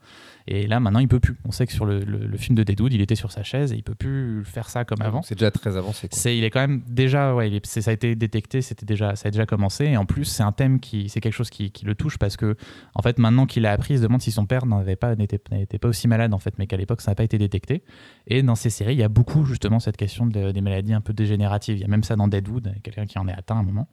Et 0.53 0.67
là 0.67 0.81
maintenant 0.81 0.99
il 1.01 1.07
peut 1.09 1.21
plus. 1.21 1.37
On 1.45 1.53
sait 1.53 1.65
que 1.67 1.73
sur 1.73 1.85
le, 1.87 2.01
le- 2.01 2.27
le 2.27 2.37
film 2.37 2.57
de 2.57 2.63
Deadwood, 2.65 2.93
il 2.93 3.01
était 3.01 3.15
sur 3.15 3.31
sa 3.31 3.43
chaise 3.45 3.73
et 3.73 3.77
il 3.77 3.83
peut 3.85 3.95
plus 3.95 4.45
faire 4.45 4.69
ça 4.69 4.85
comme 4.85 5.01
avant. 5.01 5.23
C'est 5.23 5.37
déjà 5.37 5.51
très 5.51 5.77
avancé. 5.77 6.09
C'est, 6.11 6.37
il 6.37 6.43
est 6.45 6.51
quand 6.51 6.61
même 6.61 6.83
déjà, 6.89 7.35
ouais, 7.35 7.49
il 7.49 7.55
est- 7.55 7.67
ça 7.67 7.91
a 7.91 7.95
été 7.95 8.15
détecté, 8.17 8.61
c'était 8.61 8.85
déjà, 8.87 9.15
ça 9.17 9.29
a 9.29 9.31
déjà 9.31 9.47
commencé. 9.47 9.85
Et 9.85 9.97
en 9.97 10.07
plus, 10.07 10.25
c'est 10.25 10.43
un 10.43 10.53
thème 10.53 10.81
qui, 10.81 11.09
c'est 11.09 11.21
quelque 11.21 11.35
chose 11.35 11.51
qui, 11.51 11.71
qui 11.71 11.85
le 11.85 11.95
touche 11.95 12.19
parce 12.19 12.37
que, 12.37 12.57
en 12.95 13.03
fait, 13.03 13.19
maintenant 13.19 13.47
qu'il 13.47 13.65
a 13.67 13.73
appris, 13.73 13.95
il 13.95 13.99
se 13.99 14.03
demande 14.03 14.21
si 14.23 14.33
son 14.33 14.45
père 14.47 14.67
n'avait 14.67 14.97
pas, 14.97 15.15
n'était, 15.15 15.41
n'était 15.53 15.79
pas 15.79 15.89
aussi 15.89 16.09
malade 16.09 16.35
en 16.35 16.39
fait, 16.39 16.55
mais 16.59 16.67
qu'à 16.67 16.77
l'époque, 16.77 17.01
ça 17.01 17.13
n'a 17.13 17.15
pas 17.15 17.25
été 17.25 17.39
détecté. 17.39 17.85
Et 18.27 18.43
dans 18.43 18.57
ces 18.57 18.71
séries, 18.71 18.95
il 18.95 18.99
y 19.01 19.05
a 19.05 19.09
beaucoup 19.09 19.45
justement 19.45 19.79
cette 19.79 19.97
question 19.97 20.27
de- 20.27 20.51
des 20.51 20.61
maladies 20.61 20.95
un 20.95 21.01
peu 21.01 21.13
dégénératives. 21.13 21.77
Il 21.77 21.81
y 21.81 21.85
a 21.85 21.89
même 21.89 22.03
ça 22.03 22.17
dans 22.17 22.27
Deadwood, 22.29 22.73
quelqu'un 22.83 23.07
qui 23.07 23.19
en 23.19 23.29
est 23.29 23.33
atteint 23.33 23.57
à 23.57 23.61
un 23.61 23.63
moment. 23.63 23.89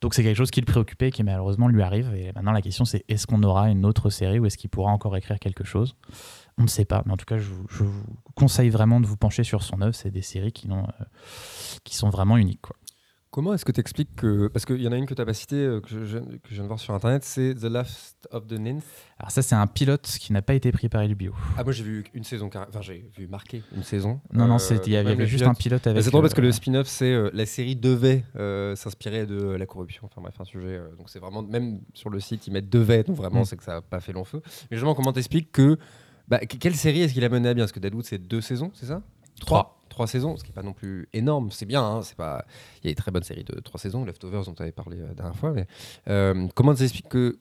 Donc 0.00 0.14
c'est 0.14 0.22
quelque 0.22 0.36
chose 0.36 0.50
qui 0.50 0.60
le 0.60 0.66
préoccupait, 0.66 1.10
qui 1.10 1.22
malheureusement 1.24 1.68
lui 1.68 1.82
arrive. 1.82 2.12
Et 2.14 2.32
maintenant, 2.32 2.52
la 2.52 2.62
question, 2.62 2.84
c'est 2.84 3.04
est-ce 3.08 3.26
qu'on 3.26 3.42
aura 3.42 3.68
une 3.68 3.84
autre 3.84 4.10
série 4.10 4.38
ou 4.38 4.46
est-ce 4.46 4.56
qu'il 4.56 4.70
pourra 4.70 4.92
encore 4.92 5.16
écrire 5.16 5.38
quelque 5.38 5.64
chose? 5.64 5.96
On 6.56 6.62
ne 6.62 6.68
sait 6.68 6.84
pas, 6.84 7.02
mais 7.06 7.12
en 7.12 7.16
tout 7.16 7.24
cas, 7.24 7.38
je 7.38 7.50
vous, 7.50 8.04
conseille 8.34 8.70
vraiment 8.70 9.00
de 9.00 9.06
vous 9.06 9.16
pencher 9.16 9.44
sur 9.44 9.62
son 9.62 9.80
œuvre. 9.80 9.94
C'est 9.94 10.10
des 10.10 10.22
séries 10.22 10.52
qui, 10.52 10.68
euh, 10.70 10.82
sont 11.90 12.10
vraiment 12.10 12.36
uniques. 12.36 12.66
Comment 13.38 13.54
est-ce 13.54 13.64
que 13.64 13.70
tu 13.70 13.78
expliques 13.80 14.16
que. 14.16 14.48
Parce 14.48 14.64
qu'il 14.66 14.82
y 14.82 14.88
en 14.88 14.90
a 14.90 14.96
une 14.96 15.06
que 15.06 15.14
tu 15.14 15.20
n'as 15.20 15.24
pas 15.24 15.32
citée, 15.32 15.54
euh, 15.64 15.80
que, 15.80 15.88
je, 15.90 16.18
que 16.18 16.48
je 16.48 16.54
viens 16.54 16.64
de 16.64 16.66
voir 16.66 16.80
sur 16.80 16.92
internet, 16.92 17.22
c'est 17.22 17.54
The 17.54 17.66
Last 17.70 18.26
of 18.32 18.48
the 18.48 18.54
Nymph. 18.58 18.82
Alors 19.16 19.30
ça, 19.30 19.42
c'est 19.42 19.54
un 19.54 19.68
pilote 19.68 20.02
qui 20.18 20.32
n'a 20.32 20.42
pas 20.42 20.54
été 20.54 20.72
pris 20.72 20.88
par 20.88 21.06
HBO. 21.06 21.32
Ah, 21.56 21.62
moi 21.62 21.72
j'ai 21.72 21.84
vu 21.84 22.04
une 22.14 22.24
saison, 22.24 22.48
enfin 22.52 22.80
j'ai 22.80 23.08
vu 23.16 23.28
marquer 23.28 23.62
une 23.76 23.84
saison. 23.84 24.20
Non, 24.32 24.48
non, 24.48 24.56
Euh, 24.56 24.78
il 24.84 24.92
y 24.92 24.96
avait, 24.96 25.14
juste 25.24 25.44
pilote. 25.44 25.48
un 25.50 25.54
pilote 25.54 25.86
avec. 25.86 26.02
C'est 26.02 26.10
drôle 26.10 26.22
parce 26.22 26.34
que 26.34 26.40
euh, 26.40 26.46
le 26.46 26.50
spin-off, 26.52 26.88
c'est 26.88 27.12
euh, 27.12 27.30
la 27.32 27.46
série 27.46 27.76
devait 27.76 28.24
euh, 28.34 28.74
s'inspirer 28.74 29.24
de 29.24 29.40
la 29.52 29.66
corruption. 29.66 30.02
Enfin 30.06 30.20
bref, 30.20 30.34
un 30.40 30.44
sujet. 30.44 30.66
euh, 30.76 30.88
donc 30.96 31.08
c'est 31.08 31.20
vraiment, 31.20 31.42
même 31.42 31.78
sur 31.94 32.10
le 32.10 32.18
site, 32.18 32.44
ils 32.48 32.52
mettent 32.52 32.68
devait, 32.68 33.04
donc 33.04 33.14
vraiment, 33.14 33.42
Mm. 33.42 33.44
c'est 33.44 33.56
que 33.56 33.62
ça 33.62 33.74
n'a 33.74 33.82
pas 33.82 34.00
fait 34.00 34.12
long 34.12 34.24
feu. 34.24 34.42
Mais 34.68 34.76
justement, 34.76 34.96
comment 34.96 35.12
t'expliques 35.12 35.52
que. 35.52 35.78
Bah, 36.26 36.40
que- 36.40 36.56
quelle 36.56 36.74
série 36.74 37.02
est-ce 37.02 37.14
qu'il 37.14 37.22
a 37.24 37.28
mené 37.28 37.50
à 37.50 37.54
bien? 37.54 37.62
Parce 37.62 37.70
que 37.72 37.78
Deadwood, 37.78 38.04
c'est 38.04 38.18
deux 38.18 38.40
saisons, 38.40 38.72
c'est 38.74 38.86
ça? 38.86 39.00
Trois. 39.40 39.60
Trois 39.62 39.77
saisons, 40.06 40.36
ce 40.36 40.44
qui 40.44 40.50
n'est 40.50 40.54
pas 40.54 40.62
non 40.62 40.72
plus 40.72 41.08
énorme. 41.12 41.50
C'est 41.50 41.66
bien, 41.66 41.82
hein, 41.82 42.02
c'est 42.02 42.16
pas. 42.16 42.44
Il 42.82 42.86
y 42.86 42.88
a 42.88 42.92
des 42.92 42.96
très 42.96 43.10
bonnes 43.10 43.22
séries 43.24 43.44
de 43.44 43.58
trois 43.60 43.80
saisons, 43.80 44.04
Leftovers 44.04 44.44
dont 44.44 44.54
tu 44.54 44.62
avais 44.62 44.72
parlé 44.72 44.98
euh, 44.98 45.08
la 45.08 45.14
dernière 45.14 45.36
fois. 45.36 45.52
Mais 45.52 45.66
euh, 46.08 46.46
comment 46.54 46.74
t'expliques 46.74 47.08
que 47.08 47.38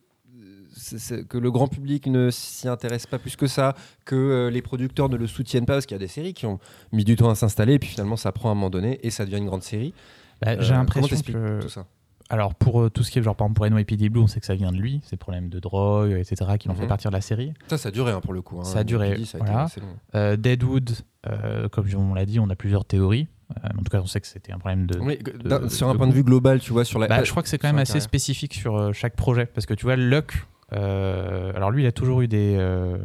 c'est- 0.76 1.00
c'est- 1.00 1.28
que 1.28 1.38
le 1.40 1.50
grand 1.52 1.68
public 1.68 2.06
ne 2.08 2.30
s'y 2.30 2.68
intéresse 2.68 3.08
pas 3.08 3.18
plus 3.20 3.36
que 3.36 3.48
ça, 3.48 3.76
que 4.06 4.16
euh, 4.16 4.50
les 4.52 4.62
producteurs 4.62 5.10
ne 5.10 5.16
le 5.18 5.26
soutiennent 5.28 5.66
pas, 5.66 5.74
parce 5.74 5.86
qu'il 5.88 5.96
y 5.96 6.00
a 6.00 6.00
des 6.00 6.08
séries 6.08 6.34
qui 6.34 6.46
ont 6.46 6.60
mis 6.92 7.04
du 7.04 7.16
temps 7.16 7.30
à 7.30 7.36
s'installer, 7.36 7.74
et 7.74 7.80
puis 7.80 7.90
finalement 7.90 8.16
ça 8.18 8.32
prend 8.32 8.50
à 8.50 8.52
un 8.52 8.56
moment 8.56 8.70
donné, 8.70 9.00
et 9.02 9.10
ça 9.10 9.26
devient 9.26 9.38
une 9.38 9.48
grande 9.48 9.64
série. 9.64 9.94
bah, 10.42 10.52
Euh, 10.52 10.58
J'ai 10.62 10.74
l'impression 10.74 11.18
que. 11.20 11.62
tout 11.62 11.70
ça? 11.70 11.88
Alors 12.30 12.54
pour 12.56 12.82
euh, 12.82 12.90
tout 12.90 13.04
ce 13.04 13.12
qui 13.12 13.20
est 13.20 13.24
genre 13.24 13.36
par 13.36 13.48
exemple 13.48 13.70
pour 13.70 13.78
NYPD 13.78 14.10
Blue, 14.10 14.22
on 14.22 14.28
sait 14.28 14.40
que 14.40 14.46
ça 14.46 14.56
vient 14.56 14.72
de 14.72 14.78
lui, 14.78 15.02
ces 15.06 15.16
problèmes 15.18 15.50
de 15.50 15.60
drogue, 15.60 16.12
etc., 16.12 16.36
qui 16.60 16.68
l'ont 16.68 16.74
Mhm. 16.74 16.82
fait 16.82 16.88
partir 16.88 17.10
de 17.12 17.16
la 17.16 17.22
série. 17.22 17.54
Ça, 17.68 17.78
ça 17.78 17.90
a 17.90 17.92
duré 17.92 18.12
hein, 18.12 18.20
pour 18.22 18.34
le 18.34 18.42
coup. 18.42 18.60
hein. 18.60 18.64
Ça 18.66 18.80
a 18.80 18.84
duré, 18.84 19.24
ça 19.26 19.38
a 19.38 19.44
voilà. 19.44 19.68
Euh, 20.16 20.36
Deadwood, 20.36 20.92
euh, 21.30 21.70
comme 21.70 21.88
on 21.96 22.14
l'a 22.14 22.26
dit, 22.26 22.40
on 22.40 22.50
a 22.50 22.56
plusieurs 22.56 22.86
théories. 22.86 23.28
En 23.64 23.78
tout 23.78 23.90
cas, 23.90 24.02
on 24.02 24.06
sait 24.08 24.20
que 24.20 24.28
c'était 24.28 24.52
un 24.52 24.58
problème 24.60 24.88
de. 24.88 25.70
Sur 25.70 25.88
un 25.88 25.96
point 25.96 26.08
de 26.08 26.12
vue 26.12 26.24
global, 26.24 26.60
tu 26.60 26.74
vois, 26.74 26.84
sur 26.84 27.00
la. 27.00 27.08
Bah, 27.08 27.24
je 27.24 27.32
crois 27.32 27.42
que 27.44 27.48
c'est 27.50 27.58
quand 27.58 27.70
même 27.70 27.78
assez 27.78 27.94
carrière. 27.94 28.04
spécifique 28.04 28.54
sur 28.54 28.94
chaque 28.94 29.16
projet. 29.16 29.46
Parce 29.46 29.66
que 29.66 29.74
tu 29.74 29.86
vois, 29.86 29.96
Luck, 29.96 30.34
euh, 30.74 31.52
alors 31.56 31.72
lui, 31.72 31.84
il 31.84 31.88
a 31.88 31.92
toujours 31.92 32.22
eu 32.22 32.28
des, 32.28 32.56
euh, 32.58 32.98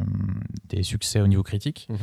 des 0.68 0.82
succès 0.82 1.20
au 1.20 1.26
niveau 1.26 1.42
critique. 1.42 1.86
Mhm. 1.90 1.96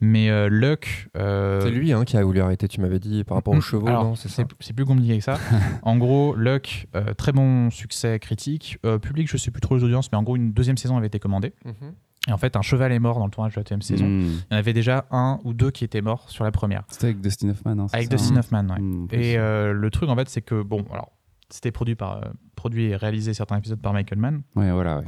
Mais 0.00 0.30
euh, 0.30 0.48
Luck. 0.48 1.08
euh, 1.16 1.62
C'est 1.62 1.70
lui 1.70 1.92
hein, 1.92 2.04
qui 2.04 2.16
a 2.16 2.24
voulu 2.24 2.40
arrêter, 2.40 2.68
tu 2.68 2.80
m'avais 2.80 2.98
dit, 2.98 3.24
par 3.24 3.36
rapport 3.36 3.54
aux 3.54 3.58
Mm, 3.58 3.62
chevaux, 3.62 3.88
alors, 3.88 4.04
non 4.04 4.14
C'est 4.14 4.28
ça 4.28 4.42
C'est 4.48 4.66
c'est 4.66 4.72
plus 4.74 4.84
compliqué 4.84 5.16
que 5.18 5.24
ça. 5.24 5.38
en 5.82 5.96
gros, 5.96 6.34
Luck, 6.34 6.86
euh, 6.94 7.14
très 7.14 7.32
bon 7.32 7.70
succès 7.70 8.18
critique. 8.18 8.78
Euh, 8.84 8.98
public, 8.98 9.28
je 9.30 9.36
sais 9.36 9.50
plus 9.50 9.60
trop 9.60 9.76
les 9.76 9.84
audiences, 9.84 10.10
mais 10.12 10.18
en 10.18 10.22
gros, 10.22 10.36
une 10.36 10.52
deuxième 10.52 10.76
saison 10.76 10.96
avait 10.96 11.06
été 11.08 11.18
commandée. 11.18 11.54
Mhm. 11.64 11.92
Et 12.28 12.32
en 12.32 12.38
fait, 12.38 12.56
un 12.56 12.62
cheval 12.62 12.90
est 12.90 12.98
mort 12.98 13.18
dans 13.20 13.24
le 13.26 13.30
tournage 13.30 13.54
de 13.54 13.60
la 13.60 13.62
deuxième 13.62 13.82
saison. 13.82 14.04
Hmm. 14.04 14.20
Il 14.50 14.52
y 14.52 14.54
en 14.56 14.58
avait 14.58 14.72
déjà 14.72 15.06
un 15.12 15.38
ou 15.44 15.52
deux 15.54 15.70
qui 15.70 15.84
étaient 15.84 16.00
morts 16.02 16.28
sur 16.28 16.42
la 16.42 16.50
première. 16.50 16.82
C'était 16.88 17.04
avec 17.06 17.20
Dustin 17.20 17.50
Hoffman. 17.50 17.78
hein, 17.78 17.86
c'est 17.88 17.96
Avec 17.98 18.08
ça, 18.10 18.16
Dustin 18.16 18.34
hein 18.34 18.38
Hoffman, 18.40 18.66
ouais. 18.68 19.06
Plus. 19.06 19.16
Et 19.20 19.38
euh, 19.38 19.72
le 19.72 19.90
truc, 19.92 20.08
en 20.10 20.16
fait, 20.16 20.28
c'est 20.28 20.42
que, 20.42 20.60
bon, 20.60 20.84
alors, 20.92 21.12
c'était 21.50 21.70
produit, 21.72 21.94
par, 21.94 22.18
euh, 22.18 22.20
produit 22.56 22.86
et 22.86 22.96
réalisé 22.96 23.34
certains 23.34 23.58
épisodes 23.58 23.80
par 23.80 23.92
Michael 23.92 24.18
Mann. 24.18 24.42
Ouais, 24.54 24.70
voilà. 24.72 24.98
ouais. 24.98 25.04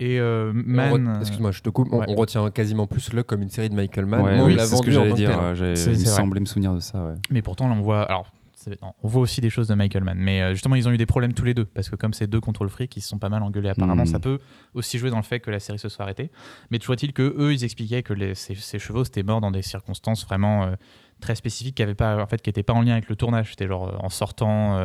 Et 0.00 0.20
euh, 0.20 0.52
Mann. 0.54 1.08
euh, 1.08 1.20
Excuse-moi, 1.20 1.50
je 1.50 1.60
te 1.60 1.70
coupe. 1.70 1.88
On, 1.92 1.98
ouais. 1.98 2.06
on 2.08 2.14
retient 2.14 2.48
quasiment 2.50 2.86
plus 2.86 3.12
Luck 3.12 3.26
comme 3.26 3.42
une 3.42 3.48
série 3.50 3.68
de 3.68 3.74
Michael 3.74 4.06
Mann. 4.06 4.20
Ouais, 4.22 4.40
oui, 4.42 4.56
c'est 4.58 4.76
ce 4.76 4.82
que 4.82 4.90
j'allais 4.92 5.12
dire. 5.12 5.30
C'est- 5.56 5.92
Il 5.92 5.98
me 6.00 6.04
semblait 6.04 6.40
me 6.40 6.46
souvenir 6.46 6.72
de 6.74 6.80
ça. 6.80 7.04
ouais. 7.04 7.14
Mais 7.30 7.42
pourtant, 7.42 7.66
là, 7.68 7.74
on 7.76 7.80
voit. 7.82 8.02
Alors, 8.02 8.30
c'est- 8.54 8.80
non, 8.80 8.92
on 9.02 9.08
voit 9.08 9.22
aussi 9.22 9.40
des 9.40 9.50
choses 9.50 9.66
de 9.66 9.74
Michael 9.74 10.04
Mann. 10.04 10.16
Mais 10.18 10.40
euh, 10.40 10.52
justement, 10.52 10.76
ils 10.76 10.86
ont 10.86 10.92
eu 10.92 10.98
des 10.98 11.06
problèmes 11.06 11.32
tous 11.32 11.44
les 11.44 11.52
deux. 11.54 11.64
Parce 11.64 11.88
que 11.90 11.96
comme 11.96 12.12
c'est 12.12 12.28
deux 12.28 12.38
contrôle 12.40 12.68
fric, 12.68 12.96
ils 12.96 13.00
se 13.00 13.08
sont 13.08 13.18
pas 13.18 13.28
mal 13.28 13.42
engueulés 13.42 13.70
apparemment. 13.70 14.04
Mm. 14.04 14.06
Ça 14.06 14.20
peut 14.20 14.38
aussi 14.74 14.98
jouer 14.98 15.10
dans 15.10 15.16
le 15.16 15.22
fait 15.24 15.40
que 15.40 15.50
la 15.50 15.58
série 15.58 15.80
se 15.80 15.88
soit 15.88 16.04
arrêtée. 16.04 16.30
Mais 16.70 16.78
toujours 16.78 16.92
est-il 16.94 17.12
que 17.12 17.34
eux, 17.36 17.52
ils 17.52 17.64
expliquaient 17.64 18.04
que 18.04 18.12
les- 18.12 18.36
ces, 18.36 18.54
ces 18.54 18.78
chevaux 18.78 19.02
étaient 19.02 19.24
morts 19.24 19.40
dans 19.40 19.50
des 19.50 19.62
circonstances 19.62 20.24
vraiment 20.24 20.62
euh, 20.62 20.74
très 21.20 21.34
spécifiques 21.34 21.74
qui 21.76 21.82
n'étaient 21.82 21.94
pas, 21.96 22.22
en 22.22 22.26
fait, 22.28 22.40
qui 22.40 22.50
étaient 22.50 22.62
pas 22.62 22.74
en 22.74 22.82
lien 22.82 22.92
avec 22.92 23.08
le 23.08 23.16
tournage. 23.16 23.50
C'était 23.50 23.66
genre 23.66 23.88
euh, 23.88 23.96
en 23.98 24.10
sortant. 24.10 24.76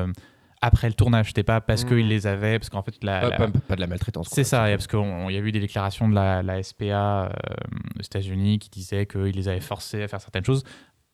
Après 0.63 0.88
le 0.88 0.93
tournage. 0.93 1.27
C'était 1.27 1.43
pas 1.43 1.62
parce 1.62 1.84
Mm. 1.84 1.88
qu'il 1.89 2.08
les 2.08 2.25
avait, 2.27 2.58
parce 2.60 2.70
qu'en 2.70 2.82
fait, 2.82 2.96
la, 3.03 3.20
Pas, 3.22 3.29
la- 3.29 3.38
pas- 3.38 3.48
pas 3.48 3.75
de 3.75 3.82
la 3.82 3.88
maltraitance. 3.88 4.29
c'est 4.32 4.43
ça, 4.43 4.70
et 4.72 4.74
parce 4.75 4.88
qu'il 4.88 5.00
y 5.00 5.38
a 5.38 5.39
eu 5.39 5.51
des 5.51 5.60
déclarations 5.60 6.08
de 6.10 6.15
la, 6.15 6.41
la 6.41 6.62
SPA 6.63 7.25
euh, 7.25 7.29
aux 8.00 8.01
États-Unis 8.03 8.60
qui 8.60 8.70
disaient 8.70 9.05
qu'il 9.05 9.22
les 9.36 9.48
avait 9.48 9.60
forcés 9.62 10.03
à 10.03 10.08
faire 10.08 10.22
certaines 10.22 10.46
choses. 10.46 10.63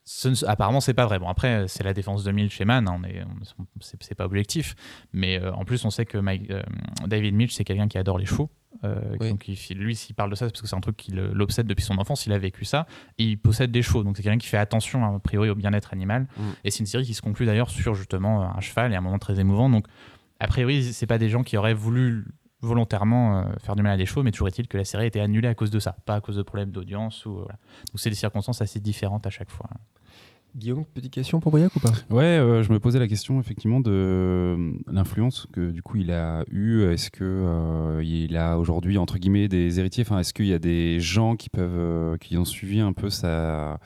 Ce 0.05 0.43
apparemment, 0.45 0.79
c'est 0.81 0.95
pas 0.95 1.05
vrai. 1.05 1.19
Bon, 1.19 1.27
après, 1.29 1.67
c'est 1.67 1.83
la 1.83 1.93
défense 1.93 2.23
2000 2.23 2.49
chez 2.49 2.65
Man, 2.65 2.87
hein, 2.87 2.99
on 2.99 3.03
est, 3.07 3.21
on- 3.23 3.65
c'est 3.81 4.15
pas 4.15 4.25
objectif. 4.25 4.75
Mais 5.13 5.39
euh, 5.39 5.51
en 5.53 5.65
plus, 5.65 5.85
on 5.85 5.91
sait 5.91 6.05
que 6.05 6.17
Mike- 6.17 6.49
euh, 6.49 6.63
David 7.05 7.35
Milch, 7.35 7.51
c'est 7.53 7.63
quelqu'un 7.63 7.87
qui 7.87 7.97
adore 7.99 8.17
les 8.17 8.25
chevaux. 8.25 8.49
Euh, 8.83 9.15
Oui. 9.19 9.29
Donc, 9.29 9.47
il- 9.47 9.77
lui, 9.77 9.95
s'il 9.95 10.15
parle 10.15 10.29
de 10.29 10.35
ça, 10.35 10.45
c'est 10.45 10.51
parce 10.51 10.61
que 10.61 10.67
c'est 10.67 10.75
un 10.75 10.79
truc 10.81 10.95
qui 10.95 11.11
le- 11.11 11.33
l'obsède 11.33 11.65
depuis 11.67 11.83
son 11.83 11.97
enfance. 11.97 12.25
Il 12.25 12.33
a 12.33 12.38
vécu 12.38 12.65
ça. 12.65 12.85
Et 13.17 13.23
il 13.23 13.38
possède 13.38 13.71
des 13.71 13.81
chevaux. 13.81 14.03
Donc, 14.03 14.15
c'est 14.17 14.23
quelqu'un 14.23 14.38
qui 14.38 14.47
fait 14.47 14.57
attention, 14.57 15.15
a 15.15 15.19
priori, 15.19 15.49
au 15.49 15.55
bien-être 15.55 15.93
animal. 15.93 16.27
Mm. 16.38 16.41
Et 16.63 16.71
c'est 16.71 16.79
une 16.79 16.85
série 16.85 17.03
qui 17.03 17.13
se 17.13 17.21
conclut 17.21 17.45
d'ailleurs 17.45 17.69
sur 17.69 17.95
justement 17.95 18.43
un 18.55 18.59
cheval 18.61 18.93
et 18.93 18.95
un 18.95 19.01
moment 19.01 19.19
très 19.19 19.39
émouvant. 19.39 19.69
Donc, 19.69 19.85
a 20.39 20.47
priori, 20.47 20.93
c'est 20.93 21.07
pas 21.07 21.17
des 21.17 21.29
gens 21.29 21.43
qui 21.43 21.57
auraient 21.57 21.73
voulu 21.73 22.25
volontairement 22.61 23.39
euh, 23.39 23.43
faire 23.63 23.75
du 23.75 23.81
mal 23.81 23.93
à 23.93 23.97
des 23.97 24.05
chevaux, 24.05 24.21
mais 24.23 24.31
toujours 24.31 24.47
est-il 24.49 24.67
que 24.67 24.77
la 24.77 24.83
série 24.85 25.03
a 25.03 25.07
été 25.07 25.19
annulée 25.21 25.47
à 25.47 25.55
cause 25.55 25.71
de 25.71 25.79
ça, 25.79 25.95
pas 26.05 26.15
à 26.15 26.21
cause 26.21 26.35
de 26.35 26.41
problèmes 26.43 26.71
d'audience. 26.71 27.25
Ou, 27.25 27.29
euh, 27.38 27.41
voilà. 27.43 27.57
Donc 27.91 27.99
c'est 27.99 28.09
des 28.09 28.15
circonstances 28.17 28.61
assez 28.61 28.79
différentes 28.81 29.25
à 29.25 29.29
chaque 29.29 29.49
fois. 29.49 29.69
Guillaume, 30.55 30.83
petite 30.93 31.13
question 31.13 31.39
pour 31.39 31.51
Briac 31.51 31.75
ou 31.75 31.79
pas? 31.79 31.91
Ouais, 32.09 32.23
euh, 32.23 32.63
je 32.63 32.71
me 32.73 32.79
posais 32.79 32.99
la 32.99 33.07
question 33.07 33.39
effectivement 33.39 33.79
de 33.79 33.91
euh, 33.91 34.71
l'influence 34.87 35.47
que 35.53 35.71
du 35.71 35.81
coup 35.81 35.97
il 35.97 36.11
a 36.11 36.43
eu. 36.51 36.83
Est-ce 36.83 37.11
que 37.11 37.23
euh, 37.23 38.03
il 38.03 38.35
a 38.35 38.57
aujourd'hui 38.57 38.97
entre 38.97 39.19
guillemets 39.19 39.47
des 39.47 39.79
héritiers? 39.79 40.03
Enfin, 40.05 40.19
est-ce 40.19 40.33
qu'il 40.33 40.47
y 40.47 40.53
a 40.53 40.59
des 40.59 40.99
gens 40.99 41.35
qui 41.35 41.49
peuvent 41.49 41.71
euh, 41.77 42.17
qui 42.17 42.37
ont 42.37 42.45
suivi 42.45 42.79
un 42.79 42.93
peu 42.93 43.09
sa 43.09 43.79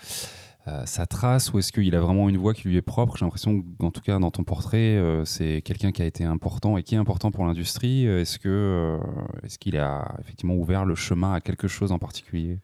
sa 0.85 1.05
trace? 1.05 1.51
Ou 1.51 1.59
est-ce 1.59 1.73
qu'il 1.73 1.93
a 1.93 1.99
vraiment 1.99 2.29
une 2.29 2.37
voix 2.37 2.53
qui 2.53 2.69
lui 2.69 2.77
est 2.77 2.81
propre? 2.81 3.17
J'ai 3.17 3.25
l'impression 3.25 3.61
qu'en 3.77 3.91
tout 3.91 3.99
cas 3.99 4.17
dans 4.17 4.31
ton 4.31 4.45
portrait, 4.45 4.95
euh, 4.95 5.25
c'est 5.25 5.61
quelqu'un 5.61 5.91
qui 5.91 6.01
a 6.01 6.05
été 6.05 6.23
important 6.23 6.77
et 6.77 6.83
qui 6.83 6.95
est 6.95 6.97
important 6.97 7.31
pour 7.31 7.45
l'industrie. 7.45 8.05
Est-ce 8.05 8.39
que 8.39 8.47
euh, 8.47 8.97
est-ce 9.43 9.59
qu'il 9.59 9.77
a 9.77 10.15
effectivement 10.21 10.55
ouvert 10.55 10.85
le 10.85 10.95
chemin 10.95 11.33
à 11.33 11.41
quelque 11.41 11.67
chose 11.67 11.91
en 11.91 11.99
particulier? 11.99 12.59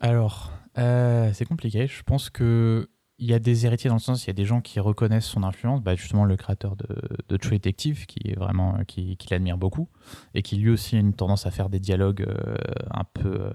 Alors, 0.00 0.50
euh, 0.76 1.30
c'est 1.32 1.44
compliqué. 1.44 1.86
Je 1.86 2.02
pense 2.02 2.28
que 2.30 2.88
il 3.18 3.28
y 3.28 3.34
a 3.34 3.38
des 3.38 3.64
héritiers 3.66 3.88
dans 3.88 3.96
le 3.96 4.00
sens, 4.00 4.24
il 4.24 4.26
y 4.28 4.30
a 4.30 4.34
des 4.34 4.44
gens 4.44 4.60
qui 4.60 4.80
reconnaissent 4.80 5.26
son 5.26 5.42
influence. 5.44 5.80
Bah, 5.82 5.94
justement, 5.94 6.24
le 6.24 6.36
créateur 6.36 6.76
de, 6.76 6.86
de 7.28 7.36
True 7.36 7.52
Detective, 7.52 8.06
qui 8.06 8.20
est 8.30 8.36
vraiment, 8.36 8.78
qui, 8.86 9.16
qui 9.16 9.28
l'admire 9.30 9.56
beaucoup, 9.56 9.88
et 10.34 10.42
qui 10.42 10.56
lui 10.56 10.70
aussi 10.70 10.96
a 10.96 10.98
une 10.98 11.14
tendance 11.14 11.46
à 11.46 11.50
faire 11.50 11.68
des 11.68 11.80
dialogues 11.80 12.22
euh, 12.28 12.56
un 12.90 13.04
peu, 13.04 13.40
euh, 13.40 13.52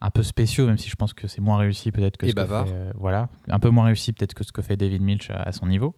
un 0.00 0.10
peu 0.10 0.22
spéciaux, 0.24 0.66
même 0.66 0.76
si 0.76 0.90
je 0.90 0.96
pense 0.96 1.14
que 1.14 1.28
c'est 1.28 1.40
moins 1.40 1.56
réussi 1.56 1.92
peut-être 1.92 2.16
que 2.16 2.26
Et 2.26 2.30
ce 2.30 2.34
bavard. 2.34 2.64
que 2.64 2.70
fait, 2.70 2.76
euh, 2.76 2.92
voilà, 2.96 3.28
un 3.48 3.58
peu 3.60 3.70
moins 3.70 3.84
réussi 3.86 4.12
peut-être 4.12 4.34
que 4.34 4.44
ce 4.44 4.50
que 4.52 4.60
fait 4.60 4.76
David 4.76 5.02
Milch 5.02 5.30
à, 5.30 5.36
à 5.36 5.52
son 5.52 5.66
niveau. 5.66 5.94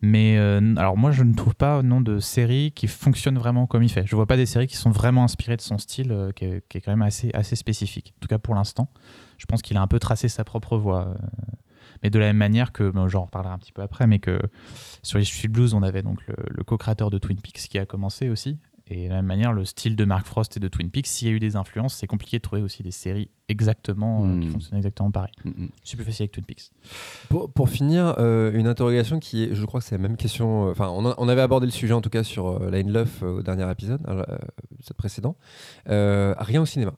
Mais 0.00 0.38
euh, 0.38 0.74
alors 0.76 0.96
moi, 0.96 1.12
je 1.12 1.22
ne 1.22 1.34
trouve 1.34 1.54
pas 1.54 1.82
nom 1.82 2.00
de 2.00 2.18
série 2.20 2.72
qui 2.72 2.88
fonctionne 2.88 3.38
vraiment 3.38 3.66
comme 3.66 3.82
il 3.82 3.90
fait. 3.90 4.06
Je 4.06 4.16
vois 4.16 4.26
pas 4.26 4.36
des 4.36 4.46
séries 4.46 4.66
qui 4.66 4.76
sont 4.76 4.90
vraiment 4.90 5.24
inspirées 5.24 5.56
de 5.56 5.60
son 5.62 5.76
style, 5.78 6.10
euh, 6.10 6.32
qui, 6.32 6.46
est, 6.46 6.68
qui 6.68 6.78
est 6.78 6.80
quand 6.80 6.90
même 6.92 7.02
assez, 7.02 7.30
assez 7.34 7.54
spécifique. 7.54 8.14
En 8.16 8.20
tout 8.20 8.28
cas 8.28 8.38
pour 8.38 8.54
l'instant, 8.54 8.88
je 9.36 9.44
pense 9.44 9.60
qu'il 9.62 9.76
a 9.76 9.82
un 9.82 9.86
peu 9.88 9.98
tracé 9.98 10.28
sa 10.28 10.42
propre 10.42 10.78
voie. 10.78 11.14
Mais 12.02 12.10
de 12.10 12.18
la 12.18 12.26
même 12.26 12.36
manière 12.36 12.72
que, 12.72 12.90
bon, 12.90 13.08
j'en 13.08 13.24
reparlerai 13.24 13.52
un 13.54 13.58
petit 13.58 13.72
peu 13.72 13.82
après, 13.82 14.06
mais 14.06 14.18
que 14.18 14.38
sur 15.02 15.18
les 15.18 15.24
Street 15.24 15.48
Blues, 15.48 15.74
on 15.74 15.82
avait 15.82 16.02
donc 16.02 16.26
le, 16.26 16.34
le 16.50 16.64
co-créateur 16.64 17.10
de 17.10 17.18
Twin 17.18 17.38
Peaks 17.40 17.68
qui 17.68 17.78
a 17.78 17.86
commencé 17.86 18.28
aussi. 18.28 18.58
Et 18.86 19.04
de 19.04 19.08
la 19.08 19.16
même 19.16 19.24
manière, 19.26 19.54
le 19.54 19.64
style 19.64 19.96
de 19.96 20.04
Mark 20.04 20.26
Frost 20.26 20.58
et 20.58 20.60
de 20.60 20.68
Twin 20.68 20.90
Peaks, 20.90 21.06
s'il 21.06 21.28
y 21.28 21.30
a 21.30 21.34
eu 21.34 21.38
des 21.40 21.56
influences, 21.56 21.94
c'est 21.94 22.06
compliqué 22.06 22.36
de 22.36 22.42
trouver 22.42 22.60
aussi 22.60 22.82
des 22.82 22.90
séries 22.90 23.30
exactement 23.48 24.26
euh, 24.26 24.40
qui 24.40 24.46
Hmm. 24.46 24.50
fonctionnent 24.50 24.76
exactement 24.76 25.10
pareil. 25.10 25.30
Mm, 25.42 25.48
mm. 25.64 25.68
C'est 25.82 25.96
plus 25.96 26.04
facile 26.04 26.24
avec 26.24 26.32
Twin 26.32 26.44
Peaks. 26.44 26.70
Pour, 27.30 27.50
pour 27.50 27.70
finir, 27.70 28.14
euh, 28.18 28.52
une 28.52 28.66
interrogation 28.66 29.20
qui 29.20 29.44
est, 29.44 29.54
je 29.54 29.64
crois 29.64 29.80
que 29.80 29.86
c'est 29.86 29.96
la 29.96 30.02
même 30.02 30.18
question. 30.18 30.66
euh, 30.68 30.72
Enfin, 30.72 30.88
on, 30.90 31.14
on 31.16 31.28
avait 31.28 31.40
abordé 31.40 31.64
le 31.66 31.72
sujet 31.72 31.94
en 31.94 32.02
tout 32.02 32.10
cas 32.10 32.24
sur 32.24 32.46
euh, 32.62 32.70
Line 32.70 32.92
Love 32.92 33.10
euh, 33.22 33.38
au 33.38 33.42
dernier 33.42 33.70
épisode, 33.70 34.02
euh, 34.06 34.22
cet 34.80 34.98
précédent. 34.98 35.36
Euh, 35.88 36.34
rien 36.38 36.60
au 36.60 36.66
cinéma. 36.66 36.92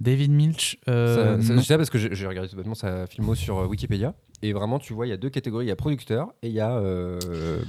David 0.00 0.30
Milch, 0.30 0.78
euh, 0.88 1.40
Ça- 1.40 1.56
je 1.56 1.62
sais 1.62 1.76
parce 1.76 1.90
que 1.90 1.98
j'ai 1.98 2.14
j'ai 2.14 2.26
regardé 2.26 2.48
tout 2.50 2.56
bêtement 2.56 2.74
sa 2.74 3.06
filmo 3.06 3.34
sur 3.34 3.58
euh, 3.58 3.66
Wikipédia 3.66 4.14
et 4.42 4.52
vraiment 4.52 4.78
tu 4.78 4.92
vois 4.92 5.06
il 5.06 5.10
y 5.10 5.12
a 5.12 5.16
deux 5.16 5.30
catégories, 5.30 5.66
il 5.66 5.68
y 5.68 5.72
a 5.72 5.76
producteur 5.76 6.28
et 6.42 6.48
il 6.48 6.52
y 6.52 6.60
a 6.60 6.72
euh, 6.72 7.18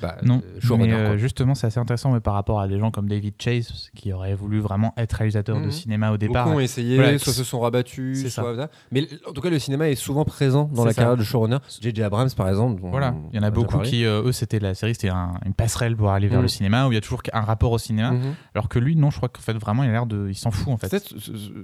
bah, 0.02 0.18
Non, 0.24 0.42
euh, 0.46 0.60
showrunner. 0.60 0.88
mais 0.88 0.94
euh, 0.94 1.18
justement, 1.18 1.56
c'est 1.56 1.68
assez 1.68 1.80
intéressant 1.80 2.12
mais 2.12 2.20
par 2.20 2.34
rapport 2.34 2.60
à 2.60 2.68
des 2.68 2.78
gens 2.80 2.92
comme 2.92 3.08
David 3.08 3.36
Chase 3.40 3.90
qui 3.96 4.12
auraient 4.14 4.36
voulu 4.36 4.60
vraiment 4.60 4.94
être 4.98 5.14
réalisateur 5.14 5.58
de 5.60 5.66
Mhm. 5.66 5.72
cinéma 5.72 6.12
au 6.12 6.18
départ. 6.18 6.46
Beaucoup 6.46 6.58
ont 6.58 6.62
essayé, 6.62 6.96
Voilà, 6.96 7.18
soit 7.20 7.34
se 7.34 7.44
sont 7.44 7.60
rabattus, 7.60 8.22
soit 8.32 8.56
ça. 8.56 8.70
Mais 8.92 9.08
en 9.28 9.32
tout 9.34 9.42
cas, 9.42 9.50
le 9.50 9.60
cinéma 9.60 9.90
est 9.90 9.96
souvent 9.96 10.26
présent 10.26 10.70
dans 10.74 10.86
la 10.86 10.92
ça. 10.92 11.02
carrière 11.02 11.18
de 11.18 11.24
showrunner. 11.24 11.58
J.J. 11.82 12.04
Abrams, 12.04 12.30
par 12.36 12.50
exemple. 12.50 12.82
Voilà, 12.84 13.16
il 13.32 13.36
y 13.36 13.40
en 13.40 13.44
a 13.44 13.52
beaucoup 13.52 13.80
qui, 13.80 14.06
euh, 14.06 14.24
eux, 14.24 14.32
c'était 14.32 14.60
la 14.60 14.74
série, 14.76 14.94
c'était 14.94 15.10
un- 15.10 15.34
une 15.46 15.54
passerelle 15.54 15.96
pour 15.96 16.10
aller 16.12 16.28
vers 16.28 16.40
Mhm. 16.40 16.44
le 16.44 16.48
cinéma 16.50 16.88
où 16.88 16.92
il 16.92 16.96
y 16.96 16.98
a 16.98 17.02
toujours 17.02 17.22
un 17.34 17.42
rapport 17.42 17.72
au 17.72 17.78
cinéma. 17.78 18.12
Mhm. 18.12 18.34
Alors 18.56 18.70
que 18.70 18.80
lui, 18.80 18.96
non, 18.96 19.10
je 19.10 19.18
crois 19.18 19.30
qu'en 19.30 19.42
fait, 19.42 19.54
vraiment, 19.54 19.84
il 19.84 19.90
a 19.90 19.94
l'air 19.94 20.06
de. 20.06 20.28
Il 20.30 20.36
s'en 20.36 20.52
fout, 20.52 20.74
en 20.74 20.78
fait. 20.78 20.94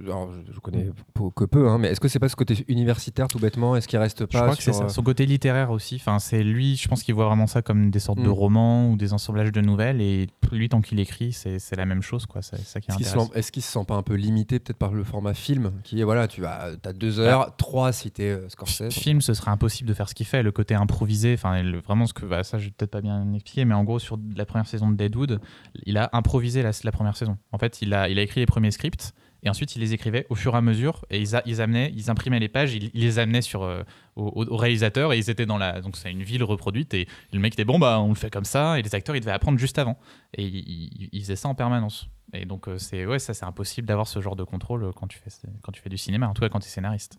Alors, 0.06 0.30
je, 0.46 0.52
je 0.52 0.60
connais 0.60 0.90
que 1.36 1.44
peu, 1.44 1.68
hein, 1.68 1.78
mais 1.78 1.88
est-ce 1.88 2.00
que 2.00 2.08
c'est 2.08 2.18
pas 2.18 2.28
ce 2.28 2.36
côté 2.36 2.64
universitaire 2.68 3.28
tout 3.28 3.38
bêtement? 3.38 3.76
Est-ce 3.76 3.88
qu'il 3.88 3.98
reste 3.98 4.20
Je 4.20 4.24
pas 4.26 4.42
crois 4.42 4.56
que 4.56 4.62
c'est 4.62 4.72
sur, 4.72 4.88
ça. 4.90 4.93
Son 4.94 5.02
côté 5.02 5.26
littéraire 5.26 5.70
aussi. 5.70 5.96
Enfin, 5.96 6.18
c'est 6.18 6.42
lui, 6.44 6.76
je 6.76 6.86
pense 6.88 7.02
qu'il 7.02 7.14
voit 7.14 7.26
vraiment 7.26 7.46
ça 7.46 7.62
comme 7.62 7.90
des 7.90 7.98
sortes 7.98 8.20
de 8.20 8.28
Mm. 8.28 8.32
romans 8.32 8.90
ou 8.90 8.96
des 8.96 9.12
ensemblages 9.12 9.50
de 9.52 9.60
nouvelles. 9.60 10.00
Et 10.00 10.28
lui, 10.52 10.68
tant 10.68 10.80
qu'il 10.80 11.00
écrit, 11.00 11.32
c'est 11.32 11.58
c'est 11.58 11.74
la 11.76 11.84
même 11.84 12.00
chose, 12.02 12.26
quoi. 12.26 12.42
C'est 12.42 12.58
ça 12.60 12.80
qui 12.80 12.90
est 12.90 12.94
Est-ce 12.94 12.96
qu'il 12.98 13.06
se, 13.06 13.10
intéressant. 13.12 13.32
sent- 13.32 13.38
est-ce 13.38 13.52
qu'il 13.52 13.62
se 13.62 13.72
sent 13.72 13.84
pas 13.88 13.96
un 13.96 14.02
peu 14.02 14.14
limité 14.14 14.58
peut-être 14.60 14.78
par 14.78 14.92
le 14.92 15.02
format 15.04 15.34
film 15.34 15.72
qui 15.82 16.00
est 16.00 16.04
voilà 16.04 16.28
tu 16.28 16.46
as, 16.46 16.72
as 16.84 16.92
deux 16.92 17.18
heures, 17.18 17.56
trois 17.56 17.92
si 17.92 18.10
t'es 18.10 18.30
euh, 18.30 18.48
Scorsese. 18.48 18.90
Film, 18.92 19.20
ce 19.20 19.34
serait 19.34 19.50
impossible 19.50 19.88
de 19.88 19.94
faire 19.94 20.08
ce 20.08 20.14
qu'il 20.14 20.26
fait. 20.26 20.42
Le 20.42 20.52
côté 20.52 20.74
improvisé, 20.74 21.34
enfin, 21.34 21.60
vraiment 21.84 22.06
ce 22.06 22.14
que. 22.14 22.24
bah, 22.26 22.44
ça, 22.44 22.58
je 22.58 22.66
vais 22.66 22.70
peut-être 22.70 22.90
pas 22.92 23.00
bien 23.00 23.32
expliquer, 23.34 23.64
mais 23.64 23.74
en 23.74 23.82
gros, 23.84 23.98
sur 23.98 24.18
la 24.36 24.46
première 24.46 24.66
saison 24.68 24.90
de 24.90 24.96
Deadwood, 24.96 25.40
il 25.86 25.98
a 25.98 26.08
improvisé 26.12 26.62
la, 26.62 26.70
la 26.84 26.92
première 26.92 27.16
saison. 27.16 27.36
En 27.52 27.58
fait, 27.58 27.82
il 27.82 27.92
a, 27.94 28.08
il 28.08 28.18
a 28.18 28.22
écrit 28.22 28.40
les 28.40 28.46
premiers 28.46 28.70
scripts. 28.70 29.12
Et 29.44 29.50
ensuite, 29.50 29.76
il 29.76 29.80
les 29.80 29.92
écrivait 29.92 30.26
au 30.30 30.34
fur 30.34 30.54
et 30.54 30.56
à 30.56 30.60
mesure, 30.62 31.04
et 31.10 31.20
ils, 31.20 31.28
ils 31.44 31.60
amenaient, 31.60 31.92
ils 31.94 32.10
imprimaient 32.10 32.40
les 32.40 32.48
pages, 32.48 32.74
ils, 32.74 32.90
ils 32.94 33.02
les 33.02 33.18
amenaient 33.18 33.42
sur 33.42 33.62
euh, 33.62 33.82
au, 34.16 34.56
réalisateur, 34.56 35.12
et 35.12 35.18
ils 35.18 35.28
étaient 35.30 35.44
dans 35.46 35.58
la, 35.58 35.80
c'est 35.92 36.10
une 36.10 36.22
ville 36.22 36.42
reproduite, 36.42 36.94
et 36.94 37.06
le 37.32 37.38
mec 37.40 37.52
était 37.52 37.64
bon 37.66 37.78
bah 37.78 38.00
on 38.00 38.08
le 38.08 38.14
fait 38.14 38.30
comme 38.30 38.44
ça, 38.46 38.78
et 38.78 38.82
les 38.82 38.94
acteurs 38.94 39.14
ils 39.16 39.20
devaient 39.20 39.32
apprendre 39.32 39.58
juste 39.58 39.78
avant, 39.78 39.98
et 40.36 40.44
ils, 40.44 40.56
ils- 40.56 41.08
ils 41.12 41.20
faisaient 41.20 41.36
ça 41.36 41.48
en 41.48 41.54
permanence. 41.54 42.08
Et 42.34 42.44
donc 42.46 42.68
euh, 42.68 42.78
c'est 42.78 43.06
ouais 43.06 43.18
ça 43.18 43.32
c'est 43.34 43.44
impossible 43.44 43.86
d'avoir 43.86 44.06
ce 44.08 44.20
genre 44.20 44.36
de 44.36 44.44
contrôle 44.44 44.84
euh, 44.84 44.90
quand 44.94 45.06
tu 45.06 45.18
fais 45.18 45.30
quand 45.62 45.72
tu 45.72 45.80
fais 45.80 45.88
du 45.90 45.96
cinéma, 45.98 46.28
en 46.28 46.34
tout 46.34 46.40
cas 46.42 46.48
quand 46.48 46.60
tu 46.60 46.66
es 46.66 46.70
scénariste. 46.70 47.18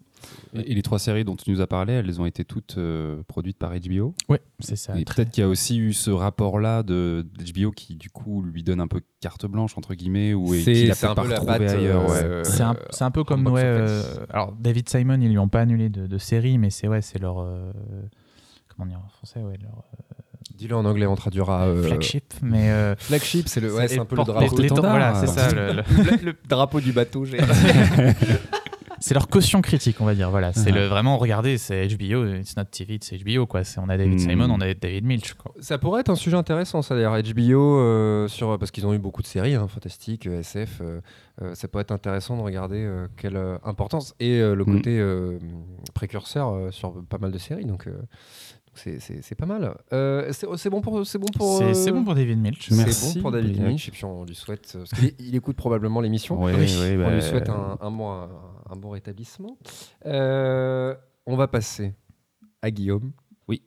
Et 0.53 0.71
et 0.71 0.75
les 0.75 0.81
trois 0.81 0.99
séries 0.99 1.23
dont 1.23 1.35
tu 1.35 1.49
nous 1.51 1.61
as 1.61 1.67
parlé, 1.67 1.93
elles 1.93 2.19
ont 2.21 2.25
été 2.25 2.43
toutes 2.45 2.77
euh, 2.77 3.23
produites 3.27 3.57
par 3.57 3.71
HBO. 3.79 4.13
Ouais, 4.29 4.41
c'est 4.59 4.75
ça. 4.75 4.97
Et 4.99 5.05
peut-être 5.05 5.29
qu'il 5.31 5.41
y 5.41 5.45
a 5.45 5.49
aussi 5.49 5.77
eu 5.77 5.93
ce 5.93 6.11
rapport-là 6.11 6.83
de 6.83 7.25
d'HBO 7.37 7.71
qui 7.71 7.95
du 7.95 8.09
coup 8.09 8.41
lui 8.41 8.63
donne 8.63 8.79
un 8.81 8.87
peu 8.87 9.01
carte 9.21 9.45
blanche 9.45 9.77
entre 9.77 9.93
guillemets 9.95 10.33
ou 10.33 10.53
et 10.53 10.61
C'est- 10.61 11.05
un 11.05 11.15
pas 11.15 11.23
peu 11.23 11.29
la 11.29 11.39
retrouvé 11.39 11.65
patte, 11.65 11.75
ailleurs. 11.77 12.09
ouais. 12.09 12.41
C'est 12.43 12.61
un, 12.61 12.75
c'est 12.89 13.03
un 13.03 13.11
peu 13.11 13.23
comme 13.23 13.47
ouais, 13.47 13.61
euh, 13.63 14.03
alors 14.29 14.51
David 14.53 14.89
Simon 14.89 15.19
ils 15.21 15.29
lui 15.29 15.37
ont 15.39 15.49
pas 15.49 15.61
annulé 15.61 15.89
de, 15.89 16.07
de 16.07 16.17
série 16.17 16.57
mais 16.57 16.69
c'est 16.69 16.87
ouais 16.87 17.01
c'est 17.01 17.19
leur 17.19 17.39
euh, 17.39 17.71
comment 18.69 18.85
dire 18.87 18.99
en 19.03 19.09
français 19.09 19.41
ouais 19.41 19.57
leur 19.61 19.83
Dis-le 20.53 20.75
en 20.75 20.85
anglais, 20.85 21.05
on 21.05 21.15
traduira. 21.15 21.63
euh, 21.65 21.83
flagship 21.83 22.33
mais 22.41 22.69
euh, 22.71 22.95
Flagship, 22.97 23.47
c'est 23.49 23.59
le, 23.59 23.73
ouais, 23.73 23.87
c'est 23.87 23.99
un 23.99 24.05
peu 24.05 24.15
le 24.15 24.23
drapeau. 24.23 24.55
les- 24.57 24.63
les- 24.63 24.69
Standard. 24.69 24.91
voilà 24.91 25.15
c'est 25.15 25.27
ça 25.27 25.51
le- 25.51 25.67
le- 25.73 25.73
le, 25.73 26.17
le 26.25 26.35
drapeau 26.47 26.79
du 26.79 26.91
bateau. 26.93 27.25
c'est 28.99 29.13
leur 29.13 29.27
caution 29.27 29.61
critique 29.61 29.97
on 29.99 30.05
va 30.05 30.15
dire 30.15 30.29
voilà 30.31 30.53
c'est 30.53 30.71
le 30.71 30.85
vraiment 30.87 31.17
regardez 31.17 31.57
c'est 31.57 31.85
HBO 31.87 32.25
it's 32.35 32.55
not 32.55 32.63
TV 32.65 32.97
c'est 33.01 33.17
HBO 33.17 33.45
quoi 33.45 33.63
c'est 33.63 33.79
on 33.79 33.89
a 33.89 33.97
David 33.97 34.15
Hmm. 34.15 34.29
Simon 34.29 34.49
on 34.49 34.61
a 34.61 34.73
David 34.73 35.03
Milch 35.05 35.33
quoi. 35.33 35.53
Ça 35.59 35.77
pourrait 35.77 35.99
être 36.01 36.09
un 36.09 36.15
sujet 36.15 36.37
intéressant, 36.37 36.81
ça 36.81 36.95
d'ailleurs. 36.95 37.15
HBO, 37.21 37.79
euh, 37.79 38.27
sur, 38.27 38.57
parce 38.57 38.71
qu'ils 38.71 38.85
ont 38.87 38.93
eu 38.93 38.97
beaucoup 38.99 39.21
de 39.21 39.27
séries, 39.27 39.55
hein, 39.55 39.67
fantastiques, 39.67 40.25
SF. 40.27 40.81
euh, 40.81 41.01
ça 41.53 41.67
pourrait 41.67 41.81
être 41.81 41.91
intéressant 41.91 42.37
de 42.37 42.41
regarder 42.41 42.77
euh, 42.83 43.07
quelle 43.17 43.37
importance 43.63 44.15
et 44.19 44.39
euh, 44.39 44.55
le 44.55 44.63
Mm. 44.63 44.75
côté 44.75 44.99
euh, 44.99 45.37
précurseur 45.93 46.49
euh, 46.53 46.71
sur 46.71 47.03
pas 47.09 47.17
mal 47.17 47.31
de 47.31 47.37
séries. 47.37 47.65
Donc, 47.65 47.87
euh, 47.87 47.91
donc 47.91 47.99
c'est- 48.75 48.99
c'est 48.99 49.21
c'est 49.23 49.35
pas 49.35 49.45
mal. 49.45 49.75
Euh, 49.93 50.31
c'est 50.31 50.47
c'est 50.57 50.69
bon 50.69 50.81
pour. 50.81 51.05
C'est 51.05 51.17
bon 51.17 51.27
pour. 51.35 51.57
c'est 51.57 51.63
euh, 51.65 51.73
c'est 51.73 51.91
bon 51.91 52.03
pour 52.03 52.15
David 52.15 52.37
Milch 52.39 52.69
c'est 52.69 53.15
bon 53.15 53.21
pour 53.21 53.31
David. 53.31 53.61
Lynch 53.61 53.87
et 53.87 53.91
puis 53.91 54.05
on 54.05 54.23
lui 54.25 54.35
souhaite 54.35 54.73
euh, 54.75 54.83
parce 54.89 55.01
il 55.19 55.35
écoute 55.35 55.55
probablement 55.55 56.01
l'émission. 56.01 56.41
Oui, 56.41 56.51
On 56.53 56.97
bah, 56.97 57.13
lui 57.15 57.21
souhaite 57.21 57.49
un, 57.49 57.77
un 57.81 57.91
bon, 57.91 58.11
un, 58.11 58.29
un 58.69 58.75
bon 58.75 58.89
rétablissement. 58.91 59.57
Euh, 60.05 60.93
on 61.25 61.35
va 61.35 61.47
passer 61.47 61.95
à 62.61 62.71
Guillaume. 62.71 63.11
Oui. 63.47 63.61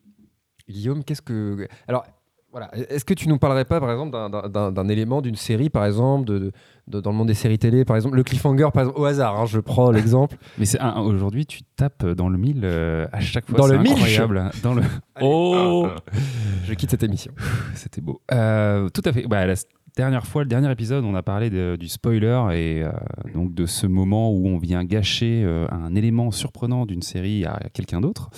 Guillaume, 0.69 1.03
qu'est-ce 1.05 1.23
que. 1.23 1.67
Alors, 1.87 2.05
voilà. 2.51 2.71
Est-ce 2.75 3.05
que 3.05 3.15
tu 3.15 3.29
nous 3.29 3.39
parlerais 3.39 3.65
pas, 3.67 3.79
par 3.79 3.91
exemple, 3.91 4.11
d'un- 4.51 4.89
élément 4.89 5.21
d'une 5.21 5.37
série, 5.37 5.69
par 5.69 5.85
exemple, 5.85 6.25
de, 6.27 6.51
de- 6.87 7.01
dans 7.01 7.11
le 7.11 7.17
monde 7.17 7.29
des 7.29 7.35
séries 7.35 7.59
télé, 7.59 7.85
par 7.85 7.97
exemple, 7.97 8.17
le 8.17 8.23
cliffhanger, 8.23 8.69
par 8.73 8.85
exemple, 8.85 8.99
au 9.01 9.05
hasard, 9.05 9.39
hein, 9.39 9.45
je 9.47 9.61
prends 9.61 9.91
l'exemple. 9.91 10.37
Mais 10.59 10.65
c'est 10.65 10.79
aujourd'hui 10.83 11.45
tu 11.47 11.61
tapes 11.77 12.07
dans 12.07 12.29
le 12.29 12.39
mille 12.39 12.63
euh, 12.65 13.07
à 13.13 13.21
chaque 13.21 13.47
fois. 13.47 13.59
Dans 13.59 13.67
le 13.67 13.79
mille 13.79 13.93
incroyable. 13.93 14.51
Dans 14.63 14.75
le. 14.75 14.83
Oh, 15.21 15.89
Je 16.65 16.75
quitte 16.75 16.91
cette 16.91 17.03
émission. 17.03 17.33
c'était 17.75 18.01
beau. 18.01 18.21
Euh, 18.33 18.89
tout 18.89 19.03
à 19.05 19.13
fait. 19.13 19.27
Bah, 19.27 19.45
la 19.47 19.55
dernière 19.97 20.27
fois, 20.27 20.43
le 20.43 20.49
dernier 20.49 20.71
épisode, 20.73 21.05
on 21.05 21.15
a 21.15 21.23
parlé 21.23 21.51
de- 21.51 21.77
du 21.79 21.89
spoiler 21.89 22.47
et 22.53 22.83
euh, 22.83 22.91
donc 23.35 23.53
de 23.55 23.67
ce 23.67 23.87
moment 23.87 24.33
où 24.33 24.47
on 24.49 24.59
vient 24.59 24.85
gâcher 24.85 25.45
un 25.71 25.95
élément 25.95 26.31
surprenant 26.31 26.87
d'une 26.87 27.03
série 27.03 27.45
à 27.45 27.61
quelqu'un 27.75 28.01
d'autre. 28.01 28.31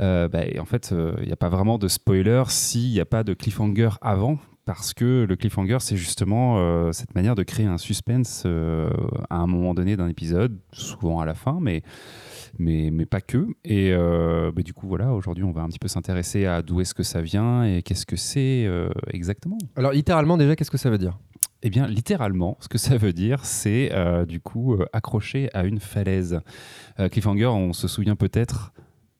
Euh, 0.00 0.28
bah, 0.28 0.42
en 0.58 0.64
fait, 0.64 0.94
il 1.20 1.26
n'y 1.26 1.32
a 1.32 1.36
pas 1.36 1.48
vraiment 1.48 1.78
de 1.78 1.88
spoiler 1.88 2.42
s'il 2.48 2.90
n'y 2.90 3.00
a 3.00 3.04
pas 3.04 3.24
de 3.24 3.34
cliffhanger 3.34 3.90
avant. 4.00 4.38
Parce 4.66 4.94
que 4.94 5.26
le 5.28 5.36
cliffhanger, 5.36 5.76
c'est 5.80 5.98
justement 5.98 6.90
cette 6.90 7.14
manière 7.14 7.34
de 7.34 7.42
créer 7.42 7.66
un 7.66 7.76
suspense 7.76 8.46
à 8.46 9.36
un 9.36 9.46
moment 9.46 9.74
donné 9.74 9.94
d'un 9.94 10.08
épisode, 10.08 10.58
souvent 10.72 11.20
à 11.20 11.26
la 11.26 11.34
fin, 11.34 11.58
mais 11.60 11.82
mais, 12.58 12.90
mais 12.90 13.04
pas 13.04 13.20
que. 13.20 13.48
Et 13.62 13.92
bah, 13.94 14.62
du 14.62 14.72
coup, 14.72 14.88
voilà, 14.88 15.12
aujourd'hui, 15.12 15.44
on 15.44 15.52
va 15.52 15.60
un 15.60 15.68
petit 15.68 15.78
peu 15.78 15.88
s'intéresser 15.88 16.46
à 16.46 16.62
d'où 16.62 16.80
est-ce 16.80 16.94
que 16.94 17.02
ça 17.02 17.20
vient 17.20 17.64
et 17.64 17.82
qu'est-ce 17.82 18.06
que 18.06 18.16
c'est 18.16 18.66
exactement. 19.12 19.58
Alors, 19.76 19.92
littéralement, 19.92 20.38
déjà, 20.38 20.56
qu'est-ce 20.56 20.70
que 20.70 20.78
ça 20.78 20.88
veut 20.88 20.96
dire? 20.96 21.18
Eh 21.66 21.70
bien, 21.70 21.86
littéralement, 21.86 22.58
ce 22.60 22.68
que 22.68 22.76
ça 22.76 22.98
veut 22.98 23.14
dire, 23.14 23.46
c'est 23.46 23.90
euh, 23.92 24.26
du 24.26 24.38
coup 24.38 24.74
euh, 24.74 24.84
accroché 24.92 25.48
à 25.54 25.64
une 25.64 25.80
falaise. 25.80 26.40
Euh, 27.00 27.08
Cliffhanger, 27.08 27.46
on 27.46 27.72
se 27.72 27.88
souvient 27.88 28.16
peut-être 28.16 28.74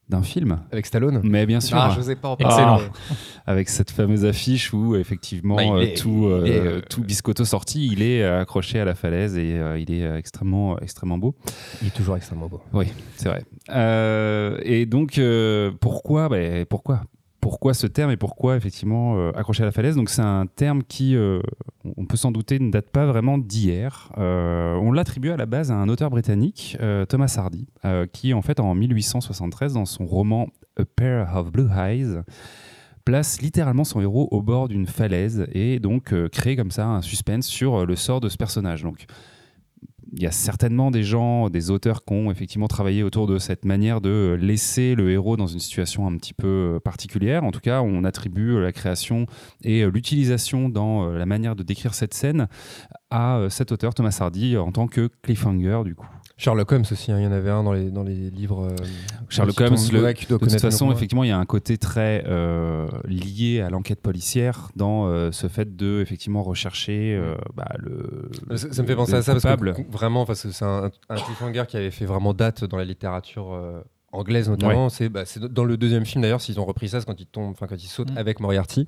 d'un 0.08 0.22
film. 0.22 0.60
Avec 0.70 0.86
Stallone 0.86 1.20
Mais 1.24 1.46
bien 1.46 1.60
sûr. 1.60 1.76
Ah, 1.76 1.94
je 1.96 2.02
sais 2.02 2.16
pas 2.16 2.28
en 2.28 2.36
Excellent. 2.36 2.80
avec 3.46 3.68
cette 3.68 3.90
fameuse 3.90 4.24
affiche 4.24 4.72
où 4.72 4.96
effectivement 4.96 5.56
bah, 5.56 5.86
tout, 5.96 6.30
tout 6.90 7.02
biscotto 7.02 7.44
sorti, 7.44 7.86
il 7.86 8.02
est 8.02 8.24
accroché 8.24 8.80
à 8.80 8.84
la 8.84 8.94
falaise 8.94 9.36
et 9.36 9.60
il 9.78 9.92
est 9.92 10.18
extrêmement, 10.18 10.78
extrêmement 10.78 11.18
beau. 11.18 11.34
Il 11.82 11.88
est 11.88 11.94
toujours 11.94 12.16
extrêmement 12.16 12.48
beau. 12.48 12.60
Oui, 12.72 12.86
c'est 13.16 13.28
vrai. 13.28 13.44
et 14.64 14.86
donc, 14.86 15.20
pourquoi 15.80 16.28
bah, 16.28 16.64
Pourquoi 16.68 17.02
pourquoi 17.44 17.74
ce 17.74 17.86
terme 17.86 18.10
et 18.10 18.16
pourquoi 18.16 18.56
effectivement 18.56 19.18
euh, 19.18 19.30
accrocher 19.34 19.64
à 19.64 19.66
la 19.66 19.72
falaise 19.72 19.96
Donc 19.96 20.08
c'est 20.08 20.22
un 20.22 20.46
terme 20.46 20.82
qui, 20.82 21.14
euh, 21.14 21.42
on 21.84 22.06
peut 22.06 22.16
s'en 22.16 22.32
douter, 22.32 22.58
ne 22.58 22.70
date 22.70 22.88
pas 22.88 23.04
vraiment 23.04 23.36
d'hier. 23.36 24.10
Euh, 24.16 24.72
on 24.76 24.92
l'attribue 24.92 25.28
à 25.28 25.36
la 25.36 25.44
base 25.44 25.70
à 25.70 25.74
un 25.74 25.90
auteur 25.90 26.08
britannique, 26.08 26.78
Thomas 27.10 27.34
Hardy, 27.36 27.66
qui 28.14 28.32
en 28.32 28.40
fait 28.40 28.60
en 28.60 28.74
1873 28.74 29.74
dans 29.74 29.84
son 29.84 30.06
roman 30.06 30.48
A 30.80 30.86
Pair 30.86 31.36
of 31.36 31.52
Blue 31.52 31.68
Eyes 31.70 32.22
place 33.04 33.42
littéralement 33.42 33.84
son 33.84 34.00
héros 34.00 34.26
au 34.30 34.40
bord 34.40 34.68
d'une 34.68 34.86
falaise 34.86 35.46
et 35.52 35.80
donc 35.80 36.14
crée 36.30 36.56
comme 36.56 36.70
ça 36.70 36.86
un 36.86 37.02
suspense 37.02 37.46
sur 37.46 37.84
le 37.84 37.94
sort 37.94 38.20
de 38.20 38.30
ce 38.30 38.38
personnage. 38.38 38.86
Il 40.16 40.22
y 40.22 40.26
a 40.26 40.30
certainement 40.30 40.90
des 40.90 41.02
gens, 41.02 41.50
des 41.50 41.70
auteurs 41.70 42.04
qui 42.04 42.14
ont 42.14 42.30
effectivement 42.30 42.68
travaillé 42.68 43.02
autour 43.02 43.26
de 43.26 43.38
cette 43.38 43.64
manière 43.64 44.00
de 44.00 44.38
laisser 44.40 44.94
le 44.94 45.10
héros 45.10 45.36
dans 45.36 45.48
une 45.48 45.58
situation 45.58 46.06
un 46.06 46.16
petit 46.16 46.34
peu 46.34 46.78
particulière. 46.84 47.42
En 47.42 47.50
tout 47.50 47.60
cas, 47.60 47.82
on 47.82 48.04
attribue 48.04 48.60
la 48.60 48.72
création 48.72 49.26
et 49.62 49.84
l'utilisation 49.86 50.68
dans 50.68 51.08
la 51.08 51.26
manière 51.26 51.56
de 51.56 51.62
décrire 51.64 51.94
cette 51.94 52.14
scène 52.14 52.46
à 53.10 53.46
cet 53.50 53.72
auteur, 53.72 53.94
Thomas 53.94 54.16
Hardy, 54.20 54.56
en 54.56 54.70
tant 54.70 54.86
que 54.86 55.10
cliffhanger 55.22 55.82
du 55.84 55.94
coup. 55.94 56.08
Sherlock 56.36 56.72
Holmes 56.72 56.84
aussi, 56.90 57.12
hein, 57.12 57.20
il 57.20 57.24
y 57.24 57.26
en 57.26 57.32
avait 57.32 57.50
un 57.50 57.62
dans 57.62 57.72
les, 57.72 57.90
dans 57.90 58.02
les 58.02 58.28
livres. 58.30 58.64
Euh, 58.64 58.76
Sherlock 59.28 59.60
Holmes, 59.60 59.76
de 59.76 60.36
toute 60.36 60.60
façon, 60.60 60.90
effectivement, 60.90 61.22
il 61.22 61.28
y 61.28 61.32
a 61.32 61.38
un 61.38 61.44
côté 61.44 61.78
très 61.78 62.24
euh, 62.26 62.88
lié 63.04 63.60
à 63.60 63.70
l'enquête 63.70 64.00
policière 64.00 64.70
dans 64.74 65.06
euh, 65.06 65.30
ce 65.30 65.46
fait 65.46 65.76
de 65.76 66.00
effectivement 66.00 66.42
rechercher 66.42 67.20
bah, 67.54 67.68
le. 67.78 68.30
Ça, 68.56 68.82
me 68.82 68.86
fait 68.86 68.96
penser 68.96 69.14
à 69.14 69.22
ça 69.22 69.34
parce 69.34 69.44
que 69.44 69.90
vraiment, 69.90 70.26
parce 70.26 70.42
que 70.42 70.50
c'est 70.50 70.64
un, 70.64 70.90
un 71.08 71.16
cliffhanger 71.16 71.64
qui 71.68 71.76
avait 71.76 71.92
fait 71.92 72.06
vraiment 72.06 72.34
date 72.34 72.64
dans 72.64 72.76
la 72.76 72.84
littérature 72.84 73.56
anglaise 74.14 74.48
notamment. 74.48 74.88
Bah, 75.10 75.24
c'est 75.24 75.40
dans 75.40 75.64
le 75.64 75.76
deuxième 75.76 76.04
film 76.04 76.22
d'ailleurs, 76.22 76.40
s'ils 76.40 76.60
ont 76.60 76.64
repris 76.64 76.88
ça, 76.88 77.00
c'est 77.00 77.06
quand 77.06 77.20
ils 77.20 77.26
tombent, 77.26 77.52
enfin 77.52 77.66
quand 77.66 77.82
ils 77.82 77.88
sautent 77.88 78.12
mm. 78.12 78.18
avec 78.18 78.40
Moriarty. 78.40 78.86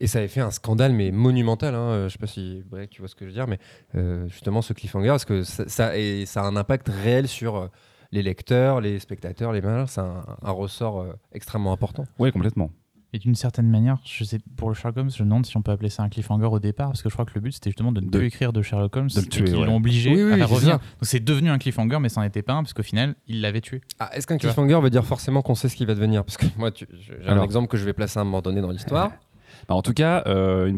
Et 0.00 0.06
ça 0.06 0.18
avait 0.18 0.28
fait 0.28 0.40
un 0.40 0.50
scandale, 0.50 0.92
mais 0.92 1.10
monumental. 1.10 1.74
Hein. 1.74 1.78
Euh, 1.78 2.08
je 2.08 2.12
sais 2.12 2.18
pas 2.18 2.26
si 2.26 2.62
tu 2.90 3.00
vois 3.00 3.08
ce 3.08 3.14
que 3.14 3.24
je 3.24 3.30
veux 3.30 3.34
dire, 3.34 3.46
mais 3.46 3.58
euh, 3.94 4.28
justement 4.28 4.62
ce 4.62 4.72
cliffhanger, 4.72 5.08
parce 5.08 5.24
que 5.24 5.42
ça, 5.42 5.68
ça, 5.68 5.96
et 5.96 6.26
ça 6.26 6.42
a 6.42 6.44
un 6.44 6.56
impact 6.56 6.88
réel 6.88 7.28
sur 7.28 7.56
euh, 7.56 7.68
les 8.12 8.22
lecteurs, 8.22 8.80
les 8.80 8.98
spectateurs, 8.98 9.52
les 9.52 9.62
C'est 9.86 10.00
un, 10.00 10.24
un, 10.42 10.50
ressort 10.50 11.06
extrêmement 11.32 11.72
important. 11.72 12.04
Oui, 12.18 12.30
complètement. 12.30 12.70
Et 13.16 13.18
d'une 13.18 13.34
certaine 13.34 13.70
manière, 13.70 13.96
je 14.04 14.24
sais, 14.24 14.38
pour 14.58 14.68
le 14.68 14.74
Sherlock 14.74 14.98
Holmes, 14.98 15.10
je 15.10 15.22
me 15.22 15.28
demande 15.30 15.46
si 15.46 15.56
on 15.56 15.62
peut 15.62 15.72
appeler 15.72 15.88
ça 15.88 16.02
un 16.02 16.10
cliffhanger 16.10 16.48
au 16.48 16.58
départ, 16.58 16.88
parce 16.88 17.00
que 17.00 17.08
je 17.08 17.14
crois 17.14 17.24
que 17.24 17.30
le 17.34 17.40
but 17.40 17.52
c'était 17.52 17.70
justement 17.70 17.90
de 17.90 18.02
ne 18.02 18.10
plus 18.10 18.26
écrire 18.26 18.52
de 18.52 18.60
Sherlock 18.60 18.94
Holmes, 18.94 19.08
de 19.08 19.22
tuer, 19.22 19.52
l'ont 19.52 19.76
obligé 19.76 20.10
à 20.38 20.44
revenir. 20.44 20.74
Donc 20.74 21.04
c'est 21.04 21.24
devenu 21.24 21.48
un 21.48 21.56
cliffhanger, 21.56 21.98
mais 21.98 22.10
ça 22.10 22.20
n'en 22.20 22.26
était 22.26 22.42
pas 22.42 22.52
un, 22.52 22.62
parce 22.62 22.74
qu'au 22.74 22.82
final, 22.82 23.14
il 23.26 23.40
l'avait 23.40 23.62
tué. 23.62 23.80
Ah, 23.98 24.10
Est-ce 24.12 24.26
qu'un 24.26 24.36
cliffhanger 24.36 24.80
veut 24.82 24.90
dire 24.90 25.06
forcément 25.06 25.40
qu'on 25.40 25.54
sait 25.54 25.70
ce 25.70 25.76
qui 25.76 25.86
va 25.86 25.94
devenir? 25.94 26.26
Parce 26.26 26.36
que 26.36 26.44
moi, 26.58 26.70
j'ai 26.76 26.86
un 27.26 27.42
exemple 27.42 27.68
que 27.68 27.78
je 27.78 27.86
vais 27.86 27.94
placer 27.94 28.18
à 28.18 28.20
un 28.20 28.24
moment 28.26 28.42
donné 28.42 28.60
dans 28.60 28.70
l'histoire. 28.70 29.12
Bah, 29.68 29.74
en 29.74 29.80
tout 29.80 29.94
cas, 29.94 30.22
euh, 30.26 30.70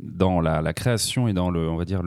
dans 0.00 0.40
la, 0.40 0.72
création 0.72 1.28
et 1.28 1.32
dans 1.32 1.50
le, 1.50 1.68
on 1.68 1.76
va 1.76 1.84
dire 1.84 2.02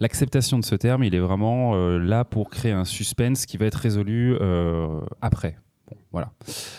l'acceptation 0.00 0.58
de 0.58 0.64
ce 0.64 0.74
terme, 0.74 1.04
il 1.04 1.14
est 1.14 1.20
vraiment 1.20 1.74
euh, 1.74 1.98
là 1.98 2.24
pour 2.24 2.48
créer 2.48 2.72
un 2.72 2.86
suspense 2.86 3.44
qui 3.44 3.58
va 3.58 3.66
être 3.66 3.74
résolu 3.74 4.38
euh, 4.40 5.00
après. 5.20 5.58
Voilà. 6.12 6.30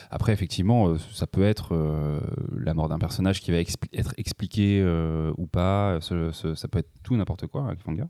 Après, 0.09 0.31
effectivement, 0.33 0.87
euh, 0.87 0.97
ça 1.11 1.27
peut 1.27 1.43
être 1.43 1.75
euh, 1.75 2.19
la 2.57 2.73
mort 2.73 2.87
d'un 2.87 2.97
personnage 2.97 3.41
qui 3.41 3.51
va 3.51 3.57
être 3.57 4.13
expliqué 4.17 4.81
euh, 4.81 5.31
ou 5.37 5.47
pas. 5.47 5.99
ça 6.01 6.67
peut 6.67 6.79
être 6.79 6.89
tout 7.03 7.15
n'importe 7.15 7.47
quoi, 7.47 7.75
cliffhanger. 7.75 8.05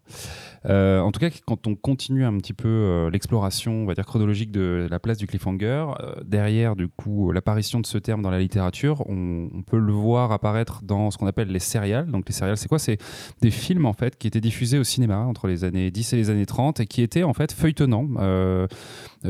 en 0.66 1.12
tout 1.12 1.20
cas, 1.20 1.30
quand 1.46 1.68
on 1.68 1.76
continue 1.76 2.24
un 2.26 2.38
petit 2.38 2.54
peu 2.54 3.10
l'exploration, 3.12 3.84
on 3.84 3.86
va 3.86 3.94
dire 3.94 4.06
chronologique 4.06 4.52
de 4.52 4.88
la 4.90 5.00
place 5.00 5.18
du 5.18 5.28
cliffhanger, 5.28 5.88
derrière 6.24 6.76
du 6.76 6.88
coup 6.88 7.32
l'apparition 7.32 7.80
de 7.80 7.86
ce 7.86 7.98
terme 7.98 8.22
dans 8.22 8.32
la 8.32 8.40
littérature, 8.40 9.04
on, 9.10 9.64
peut 9.66 9.80
le 9.80 9.92
voir 9.92 10.32
apparaître 10.32 10.82
dans 10.84 11.12
ce 11.12 11.18
qu'on 11.18 11.28
appelle 11.28 11.50
les 11.50 11.60
serials. 11.60 12.10
Donc 12.10 12.28
les 12.28 12.34
serials, 12.34 12.58
c'est 12.58 12.70
quoi? 12.70 12.80
C'est 12.80 12.98
des 13.42 13.52
films 13.52 13.86
en 13.86 13.94
fait 13.94 14.18
qui 14.18 14.28
étaient 14.28 14.42
diffusés 14.42 14.80
au 14.80 14.84
cinéma 14.84 15.20
entre 15.20 15.48
les 15.48 15.64
années 15.64 15.92
10 15.92 16.14
et 16.14 16.16
les 16.16 16.30
années 16.30 16.46
30 16.46 16.80
et 16.80 16.86
qui 16.86 17.02
étaient 17.02 17.24
en 17.24 17.34
fait 17.34 17.52
feuilletonnants. 17.52 18.08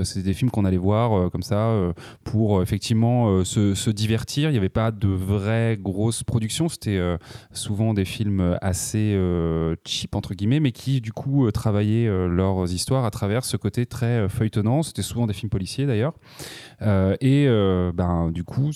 c'est 0.04 0.22
des 0.22 0.34
films 0.34 0.52
qu'on 0.52 0.66
allait 0.66 0.78
voir 0.78 1.32
comme 1.32 1.44
ça 1.44 1.77
pour 2.24 2.62
effectivement 2.62 2.98
euh, 2.98 3.44
se, 3.44 3.90
divertir. 3.90 4.50
Il 4.50 4.54
n'y 4.54 4.58
avait 4.58 4.70
pas 4.70 4.92
de 4.92 5.08
vraies 5.08 5.78
grosses 5.80 6.24
productions. 6.24 6.70
C'était 6.70 6.98
euh, 6.98 7.18
souvent 7.52 7.94
des 7.94 8.06
films 8.06 8.58
assez 8.62 9.14
euh, 9.16 9.76
cheap, 9.86 10.16
entre 10.16 10.34
guillemets, 10.34 10.60
mais 10.60 10.72
qui, 10.72 11.02
du 11.02 11.12
coup, 11.12 11.50
travaillaient 11.52 12.08
leurs 12.28 12.72
histoires 12.72 13.06
à 13.06 13.12
travers 13.12 13.46
ce 13.46 13.58
côté 13.58 13.86
très 13.86 14.30
feuilletonnant. 14.30 14.84
C'était 14.84 15.02
souvent 15.02 15.28
des 15.28 15.34
films 15.34 15.50
policiers, 15.50 15.86
d'ailleurs. 15.86 16.14
et 16.82 17.48
ben, 17.94 18.32
du 18.32 18.44
coup, 18.44 18.72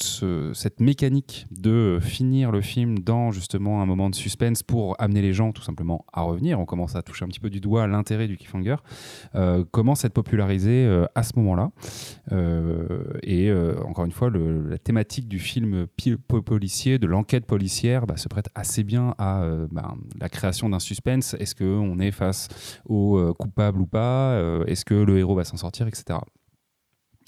cette 0.53 0.79
mécanique 0.79 1.47
de 1.51 1.99
finir 2.01 2.51
le 2.51 2.61
film 2.61 2.99
dans 2.99 3.31
justement 3.31 3.81
un 3.81 3.85
moment 3.85 4.09
de 4.09 4.15
suspense 4.15 4.63
pour 4.63 4.95
amener 4.99 5.21
les 5.21 5.33
gens 5.33 5.51
tout 5.51 5.61
simplement 5.61 6.05
à 6.13 6.21
revenir, 6.21 6.59
on 6.59 6.65
commence 6.65 6.95
à 6.95 7.01
toucher 7.01 7.25
un 7.25 7.27
petit 7.27 7.39
peu 7.39 7.49
du 7.49 7.59
doigt 7.59 7.87
l'intérêt 7.87 8.27
du 8.27 8.37
cliffhanger, 8.37 8.77
commence 9.71 10.05
à 10.05 10.07
être 10.07 10.13
popularisé 10.13 11.05
à 11.15 11.23
ce 11.23 11.33
moment-là? 11.37 11.71
Et 13.23 13.51
encore 13.85 14.05
une 14.05 14.11
fois, 14.11 14.29
la 14.29 14.77
thématique 14.77 15.27
du 15.27 15.39
film 15.39 15.87
policier, 16.45 16.99
de 16.99 17.07
l'enquête 17.07 17.45
policière, 17.45 18.05
bah, 18.07 18.17
se 18.17 18.27
prête 18.27 18.49
assez 18.55 18.83
bien 18.83 19.15
à 19.17 19.43
euh, 19.43 19.67
bah, 19.71 19.95
la 20.19 20.29
création 20.29 20.69
d'un 20.69 20.79
suspense. 20.79 21.35
Est-ce 21.35 21.55
qu'on 21.55 21.99
est 21.99 22.11
face 22.11 22.47
au 22.85 23.17
euh, 23.17 23.33
coupable 23.33 23.81
ou 23.81 23.85
pas? 23.85 24.31
Euh, 24.33 24.65
Est-ce 24.65 24.85
que 24.85 24.93
le 24.93 25.17
héros 25.19 25.35
va 25.35 25.43
s'en 25.43 25.57
sortir, 25.57 25.87
etc. 25.87 26.19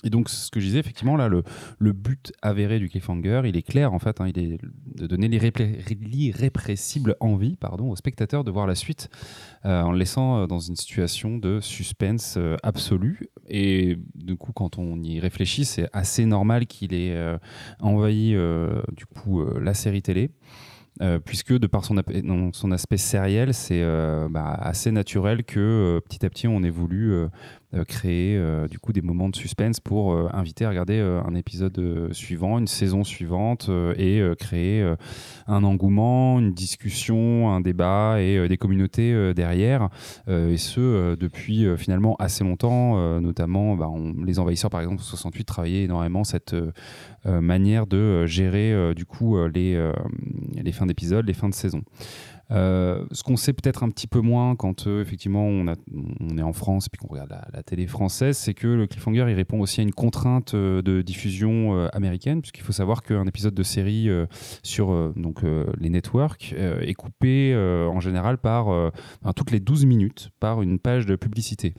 Et 0.04 0.10
donc, 0.10 0.30
ce 0.30 0.52
que 0.52 0.60
je 0.60 0.66
disais, 0.66 0.80
effectivement, 0.80 1.16
là, 1.16 1.30
le, 1.30 1.94
but 1.94 2.34
avéré 2.42 2.80
du 2.80 2.90
cliffhanger, 2.90 3.44
il 3.46 3.56
est 3.56 3.62
clair, 3.62 3.94
en 3.94 4.00
fait, 4.00 4.20
hein, 4.20 4.28
il 4.28 4.38
est 4.40 4.58
de 4.96 5.08
donner 5.08 5.28
l'irrépressible 5.28 7.16
envie 7.20 7.56
pardon, 7.56 7.90
au 7.90 7.96
spectateur 7.96 8.44
de 8.44 8.52
voir 8.52 8.68
la 8.68 8.76
suite 8.76 9.10
euh, 9.66 9.82
en 9.82 9.92
le 9.92 9.98
laissant 9.98 10.40
euh, 10.40 10.48
dans 10.48 10.60
une 10.60 10.76
situation 10.76 11.38
de 11.38 11.60
suspense 11.62 12.36
euh, 12.38 12.58
absolu. 12.64 13.30
Et 13.48 13.98
du 14.16 14.36
coup, 14.36 14.52
quand 14.54 14.78
on 14.78 15.02
y 15.02 15.20
réfléchit, 15.20 15.66
c'est 15.66 15.88
assez 15.94 16.26
normal 16.26 16.66
qu'il 16.66 16.94
ait 16.94 17.38
envahi, 17.80 18.36
du 18.96 19.06
coup, 19.06 19.44
la 19.60 19.74
série 19.74 20.02
télé. 20.02 20.32
puisque 21.26 21.54
de 21.54 21.68
par 21.68 21.84
son, 21.84 21.98
aspect 22.72 22.98
sériel, 22.98 23.54
c'est 23.54 23.84
bah, 24.30 24.54
assez 24.54 24.92
naturel 24.92 25.44
que 25.44 26.02
petit 26.08 26.26
à 26.26 26.30
petit 26.30 26.48
on 26.48 26.64
ait 26.64 26.70
voulu 26.70 27.14
euh, 27.14 27.28
créer 27.88 28.38
euh, 28.38 28.68
du 28.68 28.78
coup 28.80 28.94
des 28.94 29.02
moments 29.02 29.30
de 29.30 29.36
suspense 29.36 29.80
pour 29.80 30.14
euh, 30.14 30.30
inviter 30.32 30.66
à 30.66 30.70
regarder 30.70 31.00
un 31.00 31.36
épisode 31.36 32.10
suivant, 32.12 32.60
une 32.60 32.68
saison 32.68 33.04
suivante 33.04 33.70
et 33.98 34.22
créer 34.38 34.94
un 35.48 35.64
engouement, 35.64 36.40
une 36.40 36.54
discussion, 36.54 37.52
un 37.52 37.62
débat 37.62 38.22
et 38.22 38.48
des 38.48 38.58
communautés 38.58 39.34
derrière. 39.34 39.90
et 40.28 40.58
ce, 40.58 41.16
depuis 41.16 41.66
finalement 41.78 42.16
assez 42.20 42.44
longtemps, 42.44 43.20
notamment 43.20 43.76
bah, 43.76 43.90
les 44.26 44.40
envahisseurs 44.40 44.70
par 44.70 44.82
exemple 44.82 45.02
68 45.02 45.44
travaillaient 45.46 45.84
énormément 45.84 46.24
cette 46.24 46.56
manière 47.26 47.88
de 47.88 48.26
gérer 48.26 48.94
du 48.96 49.06
coup 49.06 49.38
les 49.48 49.92
fins 50.72 50.86
d'épisode, 50.86 51.26
les 51.26 51.34
fins 51.34 51.50
de 51.50 51.56
saison. 51.56 51.84
Euh, 52.54 53.06
ce 53.12 53.24
qu'on 53.24 53.36
sait 53.36 53.54
peut-être 53.54 53.84
un 53.84 53.90
petit 53.90 54.06
peu 54.08 54.20
moins 54.20 54.56
quand 54.56 54.86
euh, 54.86 55.02
effectivement 55.02 55.46
on, 55.46 55.68
a, 55.68 55.74
on, 56.20 56.38
est 56.38 56.44
en 56.44 56.54
France 56.54 56.86
et 56.86 56.90
puis 56.92 57.00
qu'on 57.00 57.12
regarde 57.12 57.32
la, 57.32 57.48
la, 57.52 57.64
télé 57.64 57.88
française, 57.88 58.38
c'est 58.38 58.54
que 58.54 58.68
le 58.68 58.86
cliffhanger 58.86 59.26
il 59.28 59.34
répond 59.34 59.60
aussi 59.60 59.80
à 59.80 59.84
une 59.84 59.94
contrainte 59.94 60.54
euh, 60.54 60.82
de 60.82 61.02
diffusion 61.02 61.88
américaine, 61.94 62.42
puisqu'il 62.42 62.64
faut 62.64 62.74
savoir 62.74 63.02
qu'un 63.02 63.26
épisode 63.26 63.54
de 63.54 63.64
série 63.64 64.10
sur 64.62 65.14
donc, 65.16 65.42
les 65.80 65.90
networks 65.90 66.54
est 66.54 66.94
coupé 66.94 67.56
en 67.56 68.00
général 68.00 68.38
par 68.38 68.68
enfin, 68.68 69.34
toutes 69.36 69.52
les 69.52 69.60
12 69.60 69.86
minutes 69.86 70.30
par 70.40 70.62
une 70.62 70.80
page 70.80 71.06
de 71.06 71.16
publicité. 71.16 71.74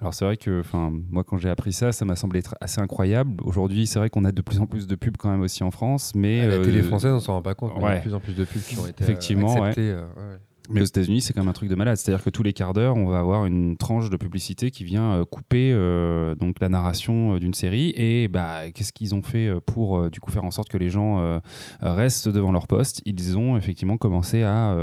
Alors 0.00 0.14
c'est 0.14 0.24
vrai 0.24 0.36
que 0.36 0.62
moi 1.10 1.24
quand 1.24 1.38
j'ai 1.38 1.50
appris 1.50 1.72
ça, 1.72 1.92
ça 1.92 2.04
m'a 2.04 2.16
semblé 2.16 2.40
être 2.40 2.54
assez 2.60 2.80
incroyable. 2.80 3.34
Aujourd'hui 3.42 3.86
c'est 3.86 3.98
vrai 3.98 4.10
qu'on 4.10 4.24
a 4.24 4.32
de 4.32 4.42
plus 4.42 4.60
en 4.60 4.66
plus 4.66 4.86
de 4.86 4.94
pubs 4.94 5.16
quand 5.16 5.30
même 5.30 5.42
aussi 5.42 5.64
en 5.64 5.70
France, 5.70 6.12
mais 6.14 6.40
à 6.40 6.48
la 6.48 6.58
télé 6.58 6.82
française 6.82 7.12
on 7.12 7.20
s'en 7.20 7.34
rend 7.34 7.42
pas 7.42 7.54
compte, 7.54 7.72
mais 7.76 7.84
ouais. 7.84 7.90
il 7.90 7.94
y 7.94 7.96
a 7.96 7.98
de 7.98 8.02
plus 8.02 8.14
en 8.14 8.20
plus 8.20 8.34
de 8.34 8.44
pubs 8.44 8.62
qui 8.62 8.78
ont 8.78 8.86
été 8.86 9.04
Effectivement, 9.04 9.62
acceptées. 9.62 9.94
Ouais. 9.94 10.13
right. 10.22 10.53
Mais 10.70 10.80
aux 10.80 10.84
États-Unis, 10.84 11.20
c'est 11.20 11.34
quand 11.34 11.42
même 11.42 11.50
un 11.50 11.54
truc 11.54 11.68
de 11.68 11.74
malade. 11.74 11.98
C'est-à-dire 11.98 12.24
que 12.24 12.30
tous 12.30 12.42
les 12.42 12.54
quarts 12.54 12.72
d'heure, 12.72 12.96
on 12.96 13.06
va 13.06 13.18
avoir 13.18 13.44
une 13.44 13.76
tranche 13.76 14.08
de 14.08 14.16
publicité 14.16 14.70
qui 14.70 14.84
vient 14.84 15.12
euh, 15.12 15.24
couper 15.26 15.72
euh, 15.72 16.34
donc 16.34 16.58
la 16.60 16.70
narration 16.70 17.34
euh, 17.34 17.38
d'une 17.38 17.52
série. 17.52 17.92
Et 17.96 18.28
bah, 18.28 18.70
qu'est-ce 18.72 18.92
qu'ils 18.94 19.14
ont 19.14 19.20
fait 19.20 19.52
pour 19.66 20.10
du 20.10 20.20
coup 20.20 20.30
faire 20.30 20.44
en 20.44 20.50
sorte 20.50 20.70
que 20.70 20.78
les 20.78 20.88
gens 20.88 21.40
restent 21.80 22.28
devant 22.28 22.52
leur 22.52 22.66
poste? 22.66 23.02
Ils 23.04 23.36
ont 23.36 23.56
effectivement 23.56 23.98
commencé 23.98 24.42
à 24.42 24.76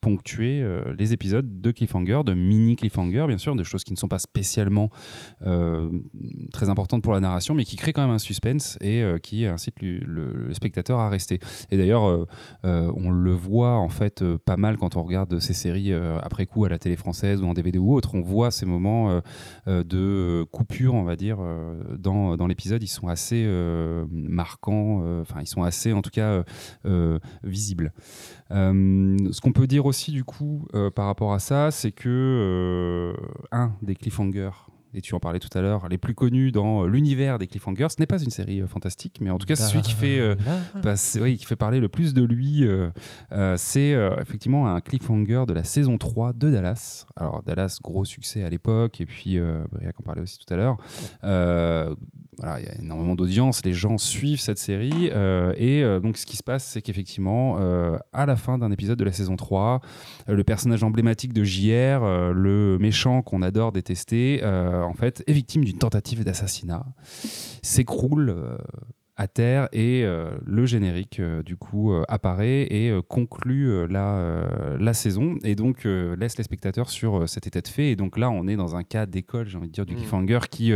ponctuer 0.00 0.64
les 0.98 1.12
épisodes 1.12 1.60
de 1.60 1.70
cliffhanger, 1.70 2.22
de 2.24 2.34
mini 2.34 2.76
cliffhanger, 2.76 3.26
bien 3.28 3.38
sûr, 3.38 3.54
de 3.54 3.62
choses 3.62 3.84
qui 3.84 3.92
ne 3.92 3.98
sont 3.98 4.08
pas 4.08 4.18
spécialement 4.18 4.90
très 6.52 6.68
importantes 6.68 7.02
pour 7.02 7.12
la 7.12 7.20
narration, 7.20 7.54
mais 7.54 7.64
qui 7.64 7.76
créent 7.76 7.92
quand 7.92 8.02
même 8.02 8.14
un 8.14 8.18
suspense 8.18 8.78
et 8.80 9.04
qui 9.22 9.46
incitent 9.46 9.82
le, 9.82 9.98
le, 9.98 10.32
le, 10.32 10.54
spectateur 10.54 10.98
à 10.98 11.08
rester. 11.08 11.38
Et 11.70 11.76
d'ailleurs, 11.76 12.26
on 12.64 13.10
le 13.10 13.32
voit 13.32 13.76
en 13.76 13.88
fait 13.88 14.24
pas 14.44 14.56
mal 14.56 14.76
quand 14.76 14.96
on 14.96 15.02
regarde 15.02 15.17
de 15.26 15.38
ces 15.38 15.54
séries 15.54 15.92
euh, 15.92 16.18
après 16.22 16.46
coup 16.46 16.64
à 16.64 16.68
la 16.68 16.78
télé 16.78 16.96
française 16.96 17.42
ou 17.42 17.46
en 17.46 17.54
DVD 17.54 17.78
ou 17.78 17.94
autre, 17.94 18.14
on 18.14 18.20
voit 18.20 18.50
ces 18.50 18.66
moments 18.66 19.10
euh, 19.10 19.20
euh, 19.66 19.84
de 19.84 20.44
coupure, 20.50 20.94
on 20.94 21.04
va 21.04 21.16
dire, 21.16 21.38
dans, 21.98 22.36
dans 22.36 22.46
l'épisode. 22.46 22.82
Ils 22.82 22.88
sont 22.88 23.08
assez 23.08 23.46
marquants, 24.10 25.20
enfin, 25.20 25.40
ils 25.40 25.46
sont 25.46 25.62
assez, 25.62 25.92
en 25.92 26.02
tout 26.02 26.10
cas, 26.10 26.44
visibles. 27.42 27.92
ce 28.50 29.40
qu'on 29.40 29.52
peut 29.52 29.66
dire 29.66 29.86
aussi, 29.86 30.12
du 30.12 30.24
coup, 30.24 30.66
par 30.94 31.06
rapport 31.06 31.32
à 31.32 31.38
ça, 31.38 31.70
c'est 31.70 31.92
que 31.92 33.14
un 33.52 33.72
des 33.82 33.94
cliffhangers 33.94 34.50
et 34.94 35.00
tu 35.00 35.14
en 35.14 35.20
parlais 35.20 35.38
tout 35.38 35.56
à 35.56 35.60
l'heure, 35.60 35.88
les 35.88 35.98
plus 35.98 36.14
connus 36.14 36.50
dans 36.50 36.86
l'univers 36.86 37.38
des 37.38 37.46
cliffhangers. 37.46 37.88
Ce 37.90 37.96
n'est 38.00 38.06
pas 38.06 38.22
une 38.22 38.30
série 38.30 38.60
euh, 38.60 38.66
fantastique, 38.66 39.18
mais 39.20 39.30
en 39.30 39.38
tout 39.38 39.46
cas, 39.46 39.56
c'est 39.56 39.64
celui 39.64 39.82
qui 39.82 39.92
fait, 39.92 40.18
euh, 40.18 40.34
bah, 40.82 40.94
oui, 41.20 41.36
qui 41.36 41.44
fait 41.44 41.56
parler 41.56 41.80
le 41.80 41.88
plus 41.88 42.14
de 42.14 42.22
lui. 42.22 42.64
Euh, 42.64 42.90
euh, 43.32 43.54
c'est 43.58 43.90
effectivement 44.20 44.68
un 44.68 44.80
cliffhanger 44.80 45.44
de 45.46 45.52
la 45.52 45.64
saison 45.64 45.98
3 45.98 46.32
de 46.32 46.50
Dallas. 46.50 47.06
Alors, 47.16 47.42
Dallas, 47.42 47.78
gros 47.82 48.04
succès 48.04 48.42
à 48.44 48.50
l'époque, 48.50 49.00
et 49.00 49.06
puis, 49.06 49.38
Briac 49.72 49.98
en 50.00 50.02
parlait 50.02 50.22
aussi 50.22 50.38
tout 50.38 50.52
à 50.52 50.56
l'heure. 50.56 50.76
voilà, 51.22 52.60
il 52.60 52.66
y 52.66 52.68
a 52.68 52.80
énormément 52.80 53.14
d'audience, 53.14 53.64
les 53.64 53.72
gens 53.72 53.98
suivent 53.98 54.40
cette 54.40 54.58
série, 54.58 55.10
et 55.56 55.82
donc 56.02 56.16
ce 56.16 56.24
qui 56.24 56.36
se 56.36 56.42
passe, 56.42 56.64
c'est 56.64 56.82
qu'effectivement, 56.82 57.58
à 58.12 58.26
la 58.26 58.36
fin 58.36 58.58
d'un 58.58 58.70
épisode 58.70 58.98
de 58.98 59.04
la 59.04 59.12
saison 59.12 59.36
3, 59.36 59.80
le 60.28 60.44
personnage 60.44 60.82
emblématique 60.82 61.32
de 61.32 61.44
JR, 61.44 62.32
le 62.32 62.78
méchant 62.78 63.22
qu'on 63.22 63.42
adore 63.42 63.72
détester, 63.72 64.42
en 64.84 64.94
fait, 64.94 65.22
est 65.26 65.32
victime 65.32 65.64
d'une 65.64 65.78
tentative 65.78 66.24
d'assassinat, 66.24 66.84
s'écroule 67.62 68.30
euh, 68.30 68.56
à 69.20 69.26
terre 69.26 69.68
et 69.72 70.04
euh, 70.04 70.30
le 70.46 70.64
générique 70.64 71.18
euh, 71.18 71.42
du 71.42 71.56
coup 71.56 71.92
euh, 71.92 72.04
apparaît 72.08 72.68
et 72.70 72.88
euh, 72.88 73.02
conclut 73.02 73.68
euh, 73.68 73.86
la, 73.88 74.16
euh, 74.18 74.76
la 74.78 74.94
saison. 74.94 75.36
Et 75.42 75.56
donc 75.56 75.84
laisse 75.84 76.38
les 76.38 76.44
spectateurs 76.44 76.88
sur 76.88 77.28
cet 77.28 77.46
état 77.48 77.60
de 77.60 77.66
fait. 77.68 77.90
Et 77.90 77.96
donc 77.96 78.16
là 78.16 78.30
on 78.30 78.46
est 78.46 78.54
dans 78.56 78.76
un 78.76 78.84
cas 78.84 79.06
d'école 79.06 79.48
j'ai 79.48 79.58
envie 79.58 79.68
de 79.68 79.72
dire 79.72 79.86
du 79.86 79.94
Mmh. 79.94 79.96
cliffhanger 79.98 80.38
qui 80.50 80.72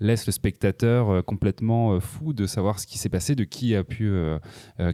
laisse 0.00 0.26
le 0.26 0.32
spectateur 0.32 1.24
complètement 1.24 2.00
fou 2.00 2.32
de 2.32 2.46
savoir 2.46 2.78
ce 2.78 2.86
qui 2.86 2.98
s'est 2.98 3.08
passé 3.08 3.34
de 3.34 3.44
qui 3.44 3.74
a 3.74 3.84
pu 3.84 4.12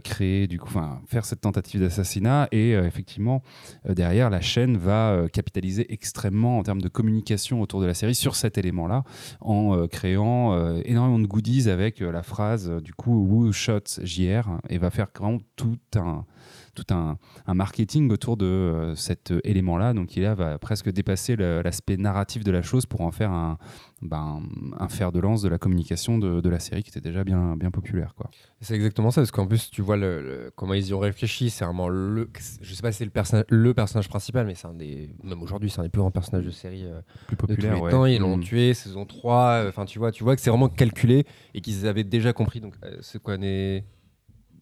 créer 0.03 0.47
du 0.47 0.59
coup 0.59 0.79
faire 1.07 1.25
cette 1.25 1.41
tentative 1.41 1.81
d'assassinat. 1.81 2.47
Et 2.51 2.71
effectivement 2.71 3.41
derrière 3.87 4.29
la 4.29 4.41
chaîne 4.41 4.77
va 4.77 5.27
capitaliser 5.31 5.91
extrêmement 5.93 6.59
en 6.59 6.63
termes 6.63 6.81
de 6.81 6.89
communication 6.89 7.61
autour 7.61 7.81
de 7.81 7.85
la 7.85 7.93
série 7.93 8.15
sur 8.15 8.35
cet 8.35 8.57
élément 8.57 8.87
là 8.87 9.03
en 9.41 9.87
créant 9.87 10.77
énormément 10.83 11.19
de 11.19 11.27
goodies 11.27 11.69
avec 11.69 11.99
la 11.99 12.23
phrase 12.23 12.69
du 12.81 12.93
coup 12.93 13.27
Who 13.27 13.51
Shot 13.51 14.01
JR 14.03 14.59
et 14.69 14.77
va 14.77 14.89
faire 14.89 15.07
vraiment 15.17 15.39
tout 15.55 15.77
un 15.95 16.25
tout 16.75 16.93
un, 16.93 17.17
un 17.47 17.53
marketing 17.53 18.11
autour 18.11 18.37
de 18.37 18.45
euh, 18.45 18.95
cet 18.95 19.33
élément 19.43 19.77
là 19.77 19.93
donc 19.93 20.15
il 20.15 20.23
là 20.23 20.35
va 20.35 20.59
presque 20.59 20.91
dépasser 20.91 21.35
l'aspect 21.35 21.97
narratif 21.97 22.43
de 22.43 22.51
la 22.51 22.61
chose 22.61 22.85
pour 22.85 23.01
en 23.01 23.11
faire 23.11 23.31
un, 23.31 23.57
ben, 24.01 24.43
un 24.77 24.87
fer 24.87 25.11
de 25.11 25.19
lance 25.19 25.41
de 25.41 25.49
la 25.49 25.57
communication 25.57 26.17
de, 26.17 26.41
de, 26.41 26.49
la 26.49 26.59
série 26.59 26.83
qui 26.83 26.89
était 26.89 27.01
déjà 27.01 27.23
bien, 27.23 27.55
bien 27.55 27.71
populaire. 27.71 28.13
C'est 28.61 28.75
exactement 28.75 29.11
ça 29.11 29.21
parce 29.21 29.31
qu'en 29.31 29.47
plus 29.47 29.69
tu 29.69 29.81
vois 29.81 29.97
le, 29.97 30.21
le, 30.21 30.51
comment 30.55 30.73
ils 30.73 30.87
y 30.87 30.93
ont 30.93 30.99
réfléchi 30.99 31.49
c'est 31.49 31.65
vraiment 31.65 31.87
le 31.87 32.29
je 32.61 32.73
sais 32.73 32.81
pas 32.81 32.91
si 32.91 32.99
c'est 32.99 33.05
le, 33.05 33.11
perso 33.11 33.37
le 33.47 33.73
personnage 33.73 34.09
principal 34.09 34.45
mais 34.45 34.55
c'est 34.55 34.67
un 34.67 34.73
des 34.73 35.09
même 35.23 35.41
aujourd'hui 35.41 35.69
c'est 35.69 35.79
un 35.79 35.83
des 35.83 35.89
plus 35.89 36.01
grands 36.01 36.11
personnages 36.11 36.45
de 36.45 36.51
série 36.51 36.85
euh, 36.85 37.01
plus 37.27 37.35
populaire 37.35 37.59
de 37.59 37.67
tous 37.67 37.75
les 37.75 37.81
ouais. 37.85 37.91
temps 37.91 38.05
ils 38.05 38.19
l'ont 38.19 38.37
mmh. 38.37 38.43
tué 38.43 38.73
saison 38.73 39.05
3 39.05 39.65
enfin 39.67 39.83
euh, 39.83 39.85
tu 39.85 39.99
vois 39.99 40.11
tu 40.11 40.23
vois 40.23 40.35
que 40.35 40.41
c'est 40.41 40.49
vraiment 40.49 40.69
calculé 40.69 41.25
et 41.53 41.61
qu'ils 41.61 41.87
avaient 41.87 42.03
déjà 42.03 42.33
compris 42.33 42.59
donc 42.59 42.75
euh, 42.83 42.97
c'est 43.01 43.21
quoi 43.21 43.37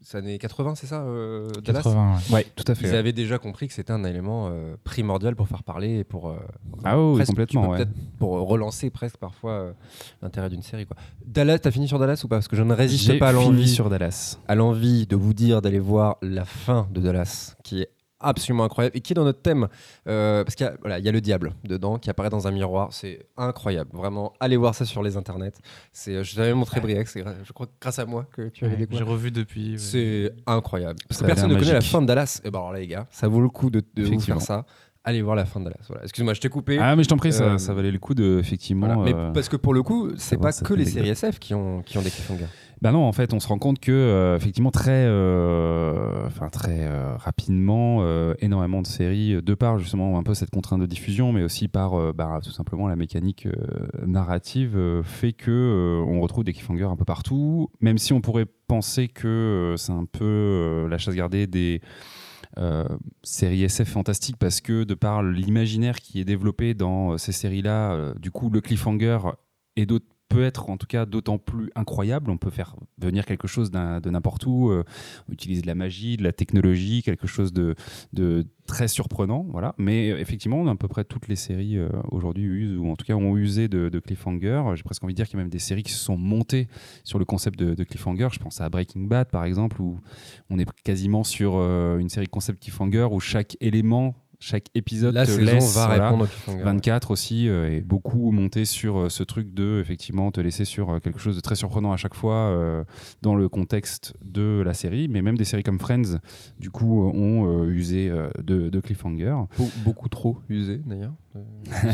c'est 0.04 0.18
années 0.18 0.38
80, 0.38 0.76
c'est 0.76 0.88
ça 0.88 1.02
euh, 1.02 1.50
80, 1.64 2.18
ouais. 2.30 2.36
ouais. 2.36 2.48
tout 2.56 2.64
à 2.68 2.76
fait. 2.76 2.88
Ils 2.88 2.96
avaient 2.96 3.14
déjà 3.14 3.38
compris 3.38 3.68
que 3.68 3.74
c'était 3.74 3.94
un 3.94 4.04
élément 4.04 4.50
euh, 4.52 4.76
primordial 4.84 5.36
pour 5.36 5.48
faire 5.48 5.64
parler 5.64 6.00
et 6.00 6.04
pour. 6.04 6.30
Euh, 6.30 6.36
ah 6.84 7.00
oui, 7.00 7.16
presque, 7.16 7.30
complètement. 7.30 7.70
Ouais. 7.70 7.86
Pour 8.20 8.32
relancer 8.48 8.90
presque 8.90 9.18
parfois 9.18 9.52
euh, 9.52 9.72
l'intérêt 10.22 10.50
d'une 10.50 10.62
série. 10.62 10.86
Quoi. 10.86 10.98
Dallas, 11.26 11.60
t'as 11.60 11.72
fini 11.72 11.88
sur 11.88 12.00
Dallas 12.00 12.22
ou 12.24 12.28
pas? 12.28 12.36
Parce 12.36 12.48
que 12.48 12.56
je 12.56 12.64
ne 12.64 12.74
résiste 12.74 13.18
pas 13.18 13.30
à 13.30 13.32
l'envie. 13.32 13.68
sur 13.68 13.90
Dallas. 13.90 14.38
À 14.48 14.56
l'envie 14.56 15.08
de 15.08 15.16
vous 15.16 15.34
dire 15.34 15.62
d'aller 15.62 15.80
voir 15.80 16.18
la 16.22 16.46
fin 16.46 16.88
de 16.92 17.00
Dallas, 17.00 17.56
qui 17.64 17.82
est 17.82 17.90
absolument 18.24 18.64
incroyable. 18.64 18.98
Et 18.98 19.02
qui 19.02 19.14
est 19.14 19.16
dans 19.16 19.24
notre 19.24 19.42
thème 19.42 19.68
euh, 20.08 20.44
parce 20.44 20.56
qu'il 20.56 20.66
y, 20.66 20.70
voilà, 20.82 21.00
y, 21.00 21.08
a 21.08 21.12
le 21.12 21.22
diable 21.22 21.54
dedans 21.64 21.98
qui 22.00 22.10
apparaît 22.10 22.30
dans 22.30 22.48
un 22.48 22.52
miroir. 22.52 22.90
C'est 22.92 23.28
incroyable. 23.38 23.92
Vraiment 23.94 24.34
allez 24.40 24.58
voir 24.58 24.74
ça 24.74 24.86
sur 24.86 25.04
les 25.04 25.18
internets. 25.18 25.54
C'est 25.92 26.24
je 26.24 26.36
t'avais 26.36 26.54
montré 26.54 26.80
Briac 26.80 27.08
c'est 27.08 27.24
je 27.44 27.54
crois 27.54 27.68
grâce 27.80 28.00
à 28.00 28.06
moi 28.06 28.26
que 28.32 28.50
tu 28.50 28.66
avais 28.66 28.74
ouais, 28.74 28.80
découvert. 28.80 29.06
j'ai 29.06 29.12
revu 29.12 29.32
depuis 29.32 29.72
ouais. 29.74 29.78
c'est 29.78 30.32
incroyable. 30.48 31.00
Parce 31.08 31.22
que 31.22 31.26
personne 31.26 31.52
ne 31.52 31.60
connaît 31.60 31.74
la 31.74 31.82
fin 31.82 32.02
de 32.02 32.08
Dallas. 32.08 32.42
Et 32.44 32.52
ben 32.52 32.60
alors 32.60 32.74
là 32.74 32.80
les 32.80 32.88
gars 32.88 33.08
ça 33.12 33.28
vaut 33.28 33.42
le 33.42 33.50
coup 33.50 33.70
de, 33.70 33.84
de 33.94 34.04
vous 34.04 34.20
faire 34.20 34.42
ça 34.42 34.66
allez 35.04 35.22
voir 35.22 35.36
la 35.36 35.46
fin 35.46 35.60
de 35.60 35.66
Dallas. 35.66 35.86
Voilà. 35.88 36.04
Excuse-moi, 36.04 36.34
je 36.34 36.42
t'ai 36.42 36.50
coupé. 36.50 36.78
Ah, 36.80 36.96
mais 36.96 37.04
je 37.04 37.10
t'en 37.10 37.18
prie, 37.18 37.34
ça, 37.34 37.44
euh, 37.44 37.58
ça, 37.58 37.74
valait 37.74 37.92
le 37.92 38.00
coup 38.00 38.14
de 38.14 38.40
effectivement. 38.40 38.88
Voilà. 38.88 39.04
Mais 39.04 39.14
euh, 39.14 39.32
parce 39.32 39.50
que 39.50 39.58
pour 39.58 39.74
le 39.74 39.84
coup, 39.84 40.12
c'est 40.18 40.38
pas 40.38 40.52
que 40.52 40.74
les 40.74 40.86
séries 40.86 41.10
SF 41.10 41.40
qui 41.40 41.54
ont, 41.54 41.82
qui 41.82 41.98
ont 41.98 42.02
des 42.02 42.10
cliffhangers. 42.12 42.48
Ben 42.84 42.92
non, 42.92 43.06
en 43.06 43.14
fait, 43.14 43.34
on 43.34 43.40
se 43.40 43.48
rend 43.48 43.60
compte 43.60 43.80
que 43.80 43.94
euh, 43.94 44.36
effectivement 44.36 44.70
très, 44.70 45.06
euh, 45.08 46.28
enfin 46.28 46.50
très 46.50 46.82
euh, 46.82 47.16
rapidement, 47.16 48.04
énormément 48.40 48.82
de 48.82 48.88
séries, 48.88 49.42
de 49.42 49.54
par 49.54 49.80
justement 49.80 50.18
un 50.18 50.24
peu 50.24 50.34
cette 50.34 50.50
contrainte 50.50 50.82
de 50.82 50.86
diffusion, 50.86 51.32
mais 51.32 51.44
aussi 51.44 51.70
par 51.70 52.14
bah, 52.14 52.42
tout 52.44 52.52
simplement 52.52 52.90
la 52.90 52.98
mécanique 52.98 53.48
narrative, 54.06 55.02
fait 55.06 55.32
que 55.32 56.04
on 56.06 56.20
retrouve 56.20 56.44
des 56.44 56.52
cliffhangers 56.52 56.84
un 56.84 56.98
peu 56.98 57.06
partout. 57.06 57.70
Même 57.80 57.98
si 57.98 58.12
on 58.12 58.20
pourrait 58.20 58.48
penser 58.68 59.08
que 59.08 59.76
c'est 59.78 59.94
un 59.94 60.04
peu 60.04 60.86
la 60.90 60.98
chasse 60.98 61.16
gardée 61.16 61.48
des 61.48 61.80
série 63.24 63.64
SF 63.64 63.90
fantastique 63.90 64.38
parce 64.38 64.62
que 64.62 64.84
de 64.84 64.94
par 64.94 65.24
l'imaginaire 65.24 66.00
qui 66.00 66.20
est 66.20 66.26
développé 66.26 66.74
dans 66.74 67.14
euh, 67.14 67.18
ces 67.18 67.32
séries-là, 67.32 67.94
euh, 67.94 68.14
du 68.16 68.32
coup 68.32 68.50
le 68.50 68.62
cliffhanger 68.62 69.20
et 69.76 69.86
d'autres 69.86 70.06
peut 70.34 70.44
être 70.44 70.70
en 70.70 70.78
tout 70.78 70.88
cas 70.88 71.06
d'autant 71.06 71.38
plus 71.38 71.70
incroyable. 71.76 72.32
On 72.32 72.38
peut 72.38 72.50
faire 72.50 72.76
venir 72.98 73.26
quelque 73.26 73.48
chose 73.48 73.72
de 73.72 74.10
n'importe 74.10 74.46
où, 74.46 74.70
euh, 74.70 74.84
on 75.30 75.34
utilise 75.34 75.62
de 75.62 75.68
la 75.68 75.76
magie, 75.76 76.18
de 76.18 76.24
la 76.24 76.34
technologie, 76.34 77.04
quelque 77.04 77.28
chose 77.28 77.54
de, 77.54 77.76
très 78.66 78.88
surprenant. 78.88 79.46
Voilà. 79.50 79.76
Mais 79.78 80.12
euh, 80.12 80.20
effectivement, 80.20 80.66
à 80.68 80.76
peu 80.76 80.88
près 80.88 81.04
toutes 81.04 81.28
les 81.28 81.36
séries 81.36 81.78
euh, 81.78 81.90
aujourd'hui 82.12 82.44
usent, 82.44 82.78
ou 82.78 82.90
en 82.90 82.96
tout 82.96 83.06
cas 83.06 83.14
ont 83.14 83.38
usé 83.38 83.68
de, 83.68 84.00
cliffhanger. 84.00 84.64
J'ai 84.76 84.84
presque 84.84 85.04
envie 85.04 85.14
de 85.14 85.18
dire 85.18 85.28
qu'il 85.28 85.38
y 85.38 85.40
a 85.40 85.44
même 85.44 85.52
des 85.52 85.60
séries 85.60 85.84
qui 85.84 85.92
se 85.92 86.04
sont 86.04 86.18
montées 86.18 86.68
sur 87.04 87.20
le 87.20 87.26
concept 87.26 87.60
de, 87.60 87.76
de 87.76 87.84
cliffhanger. 87.84 88.30
Je 88.32 88.40
pense 88.40 88.60
à 88.62 88.70
Breaking 88.70 89.02
Bad 89.02 89.30
par 89.30 89.46
exemple, 89.46 89.82
où 89.82 90.00
on 90.50 90.58
est 90.60 90.70
quasiment 90.84 91.24
sur 91.24 91.54
euh, 91.56 92.00
une 92.00 92.10
série 92.10 92.28
concept 92.28 92.62
cliffhanger 92.62 93.08
où 93.12 93.20
chaque 93.20 93.58
élément 93.62 94.16
chaque 94.46 94.66
épisode 94.76 95.14
La 95.14 95.26
te 95.26 95.32
saison 95.32 95.46
laisse 95.46 95.74
va 95.76 95.86
voilà, 95.88 96.06
répondre 96.06 96.24
au 96.26 96.28
cliffhanger. 96.28 96.64
24 96.64 97.12
aussi 97.12 97.48
euh, 97.48 97.72
est 97.72 97.82
beaucoup 97.82 98.32
monté 98.32 98.66
sur 98.66 98.98
euh, 98.98 99.10
ce 99.10 99.24
truc 99.24 99.54
de 99.54 99.80
effectivement 99.80 100.32
te 100.32 100.42
laisser 100.42 100.66
sur 100.66 100.90
euh, 100.90 101.00
quelque 101.00 101.20
chose 101.20 101.36
de 101.38 101.42
très 101.42 101.56
surprenant 101.56 101.94
à 101.94 101.98
chaque 101.98 102.14
fois 102.14 102.36
euh, 102.36 102.84
dans 103.22 103.36
le 103.36 103.48
contexte 103.48 104.16
de 104.24 104.62
la 104.66 104.74
série 104.74 105.08
mais 105.08 105.22
même 105.22 105.38
des 105.38 105.46
séries 105.46 105.64
comme 105.64 105.80
Friends 105.80 106.20
du 106.60 106.70
coup 106.70 107.08
euh, 107.08 107.12
ont 107.18 107.64
euh, 107.64 107.70
usé 107.70 108.10
euh, 108.10 108.30
de, 108.44 108.70
de 108.70 108.80
cliffhanger 108.82 109.34
Be- 109.58 109.70
beaucoup 109.86 110.10
trop 110.10 110.38
usé 110.50 110.82
d'ailleurs. 110.86 111.14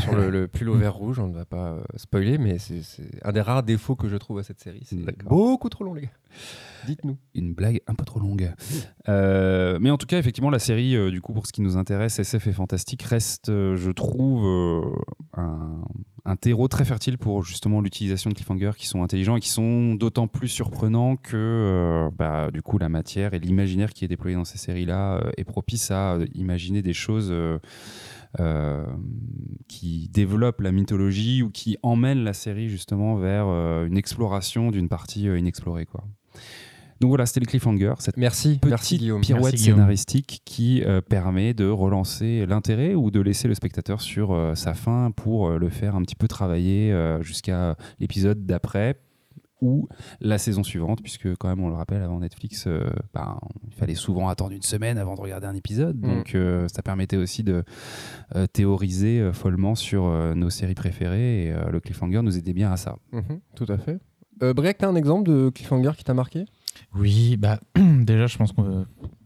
Sur 0.01 0.15
le, 0.15 0.29
le 0.29 0.47
pull 0.49 0.67
au 0.67 0.73
vert 0.75 0.93
rouge, 0.95 1.17
on 1.19 1.27
ne 1.27 1.33
va 1.33 1.45
pas 1.45 1.69
euh, 1.71 1.81
spoiler, 1.95 2.37
mais 2.37 2.57
c'est 2.59 2.81
un 3.23 3.31
des 3.31 3.39
rares 3.39 3.63
défauts 3.63 3.95
que 3.95 4.09
je 4.09 4.17
trouve 4.17 4.39
à 4.39 4.43
cette 4.43 4.59
série. 4.59 4.81
C'est 4.83 4.97
beaucoup 5.23 5.69
trop 5.69 5.85
long, 5.85 5.93
les 5.93 6.01
gars. 6.01 6.09
Dites-nous. 6.85 7.17
une 7.35 7.53
blague 7.53 7.81
un 7.87 7.95
peu 7.95 8.05
trop 8.05 8.19
longue. 8.19 8.53
Euh, 9.07 9.77
mais 9.81 9.91
en 9.91 9.97
tout 9.97 10.07
cas, 10.07 10.17
effectivement, 10.17 10.49
la 10.49 10.59
série, 10.59 10.95
euh, 10.95 11.11
du 11.11 11.21
coup, 11.21 11.33
pour 11.33 11.45
ce 11.45 11.53
qui 11.53 11.61
nous 11.61 11.77
intéresse, 11.77 12.19
SF 12.19 12.47
et 12.47 12.53
fantastique, 12.53 13.03
reste, 13.03 13.49
euh, 13.49 13.75
je 13.75 13.91
trouve, 13.91 14.45
un, 15.35 16.35
terreau 16.35 16.67
très 16.67 16.85
fertile 16.85 17.17
pour 17.17 17.43
justement 17.43 17.81
l'utilisation 17.81 18.29
de 18.29 18.35
cliffhangers 18.35 18.71
qui 18.77 18.87
sont 18.87 19.03
intelligents 19.03 19.35
et 19.35 19.39
qui 19.39 19.49
sont 19.49 19.95
d'autant 19.95 20.27
plus 20.27 20.47
surprenants 20.47 21.15
que, 21.15 22.07
bah, 22.17 22.49
du 22.51 22.61
coup, 22.61 22.77
la 22.77 22.87
matière 22.87 23.33
et 23.33 23.39
l'imaginaire 23.39 23.93
qui 23.93 24.05
est 24.05 24.07
déployé 24.07 24.35
dans 24.35 24.45
ces 24.45 24.57
séries-là 24.57 25.23
est 25.37 25.43
propice 25.43 25.91
à 25.91 26.17
imaginer 26.35 26.81
des 26.81 26.93
choses. 26.93 27.33
Euh, 28.39 28.85
qui 29.67 30.07
développent 30.13 30.61
la 30.61 30.71
mythologie 30.71 31.41
ou 31.41 31.49
qui 31.49 31.77
emmènent 31.81 32.23
la 32.23 32.33
série 32.33 32.69
justement 32.69 33.15
vers 33.15 33.47
euh, 33.47 33.87
une 33.87 33.97
exploration 33.97 34.69
d'une 34.69 34.87
partie 34.87 35.27
euh, 35.27 35.39
inexplorée 35.39 35.87
quoi. 35.87 36.03
Donc 37.01 37.09
voilà, 37.09 37.25
c'était 37.25 37.39
le 37.39 37.47
cliffhanger, 37.47 37.95
cette 37.97 38.17
Merci, 38.17 38.59
petite 38.59 38.69
merci 38.69 38.97
Guillaume. 38.99 39.21
pirouette 39.21 39.53
Merci, 39.53 39.65
scénaristique 39.65 40.41
qui 40.45 40.83
permet 41.07 41.53
de 41.53 41.65
relancer 41.65 42.45
l'intérêt 42.45 42.93
ou 42.93 43.09
de 43.09 43.21
laisser 43.21 43.47
le 43.47 43.55
spectateur 43.55 44.01
sur 44.01 44.51
sa 44.53 44.73
fin 44.73 45.09
pour 45.11 45.49
le 45.49 45.69
faire 45.69 45.95
un 45.95 46.01
petit 46.01 46.17
peu 46.17 46.27
travailler 46.27 46.93
jusqu'à 47.21 47.77
l'épisode 48.01 48.45
d'après 48.45 48.97
ou 49.61 49.87
la 50.21 50.37
saison 50.37 50.63
suivante, 50.63 51.01
puisque 51.01 51.35
quand 51.35 51.49
même 51.49 51.59
on 51.59 51.69
le 51.69 51.75
rappelle 51.75 52.01
avant 52.01 52.19
Netflix, 52.19 52.65
euh, 52.67 52.89
ben, 53.13 53.37
il 53.67 53.73
fallait 53.73 53.95
souvent 53.95 54.29
attendre 54.29 54.51
une 54.53 54.61
semaine 54.61 54.97
avant 54.97 55.15
de 55.15 55.21
regarder 55.21 55.47
un 55.47 55.55
épisode, 55.55 55.97
Mm. 55.97 56.01
donc 56.09 56.35
euh, 56.35 56.67
ça 56.67 56.81
permettait 56.81 57.17
aussi 57.17 57.43
de 57.43 57.63
euh, 58.35 58.47
théoriser 58.47 59.31
follement 59.33 59.75
sur 59.75 60.03
nos 60.35 60.49
séries 60.49 60.75
préférées 60.75 61.45
et 61.47 61.53
le 61.71 61.79
cliffhanger 61.79 62.21
nous 62.21 62.37
aidait 62.37 62.53
bien 62.53 62.71
à 62.71 62.77
ça. 62.77 62.95
Mhm, 63.11 63.39
tout 63.55 63.65
à 63.69 63.77
fait. 63.77 63.99
Break, 64.41 64.77
t'as 64.77 64.87
un 64.87 64.95
exemple 64.95 65.29
de 65.29 65.49
cliffhanger 65.49 65.91
qui 65.97 66.03
t'a 66.05 66.13
marqué? 66.13 66.45
Oui, 66.95 67.37
bah 67.37 67.59
déjà, 67.75 68.27
je 68.27 68.37
pense 68.37 68.51
qu'il 68.51 68.63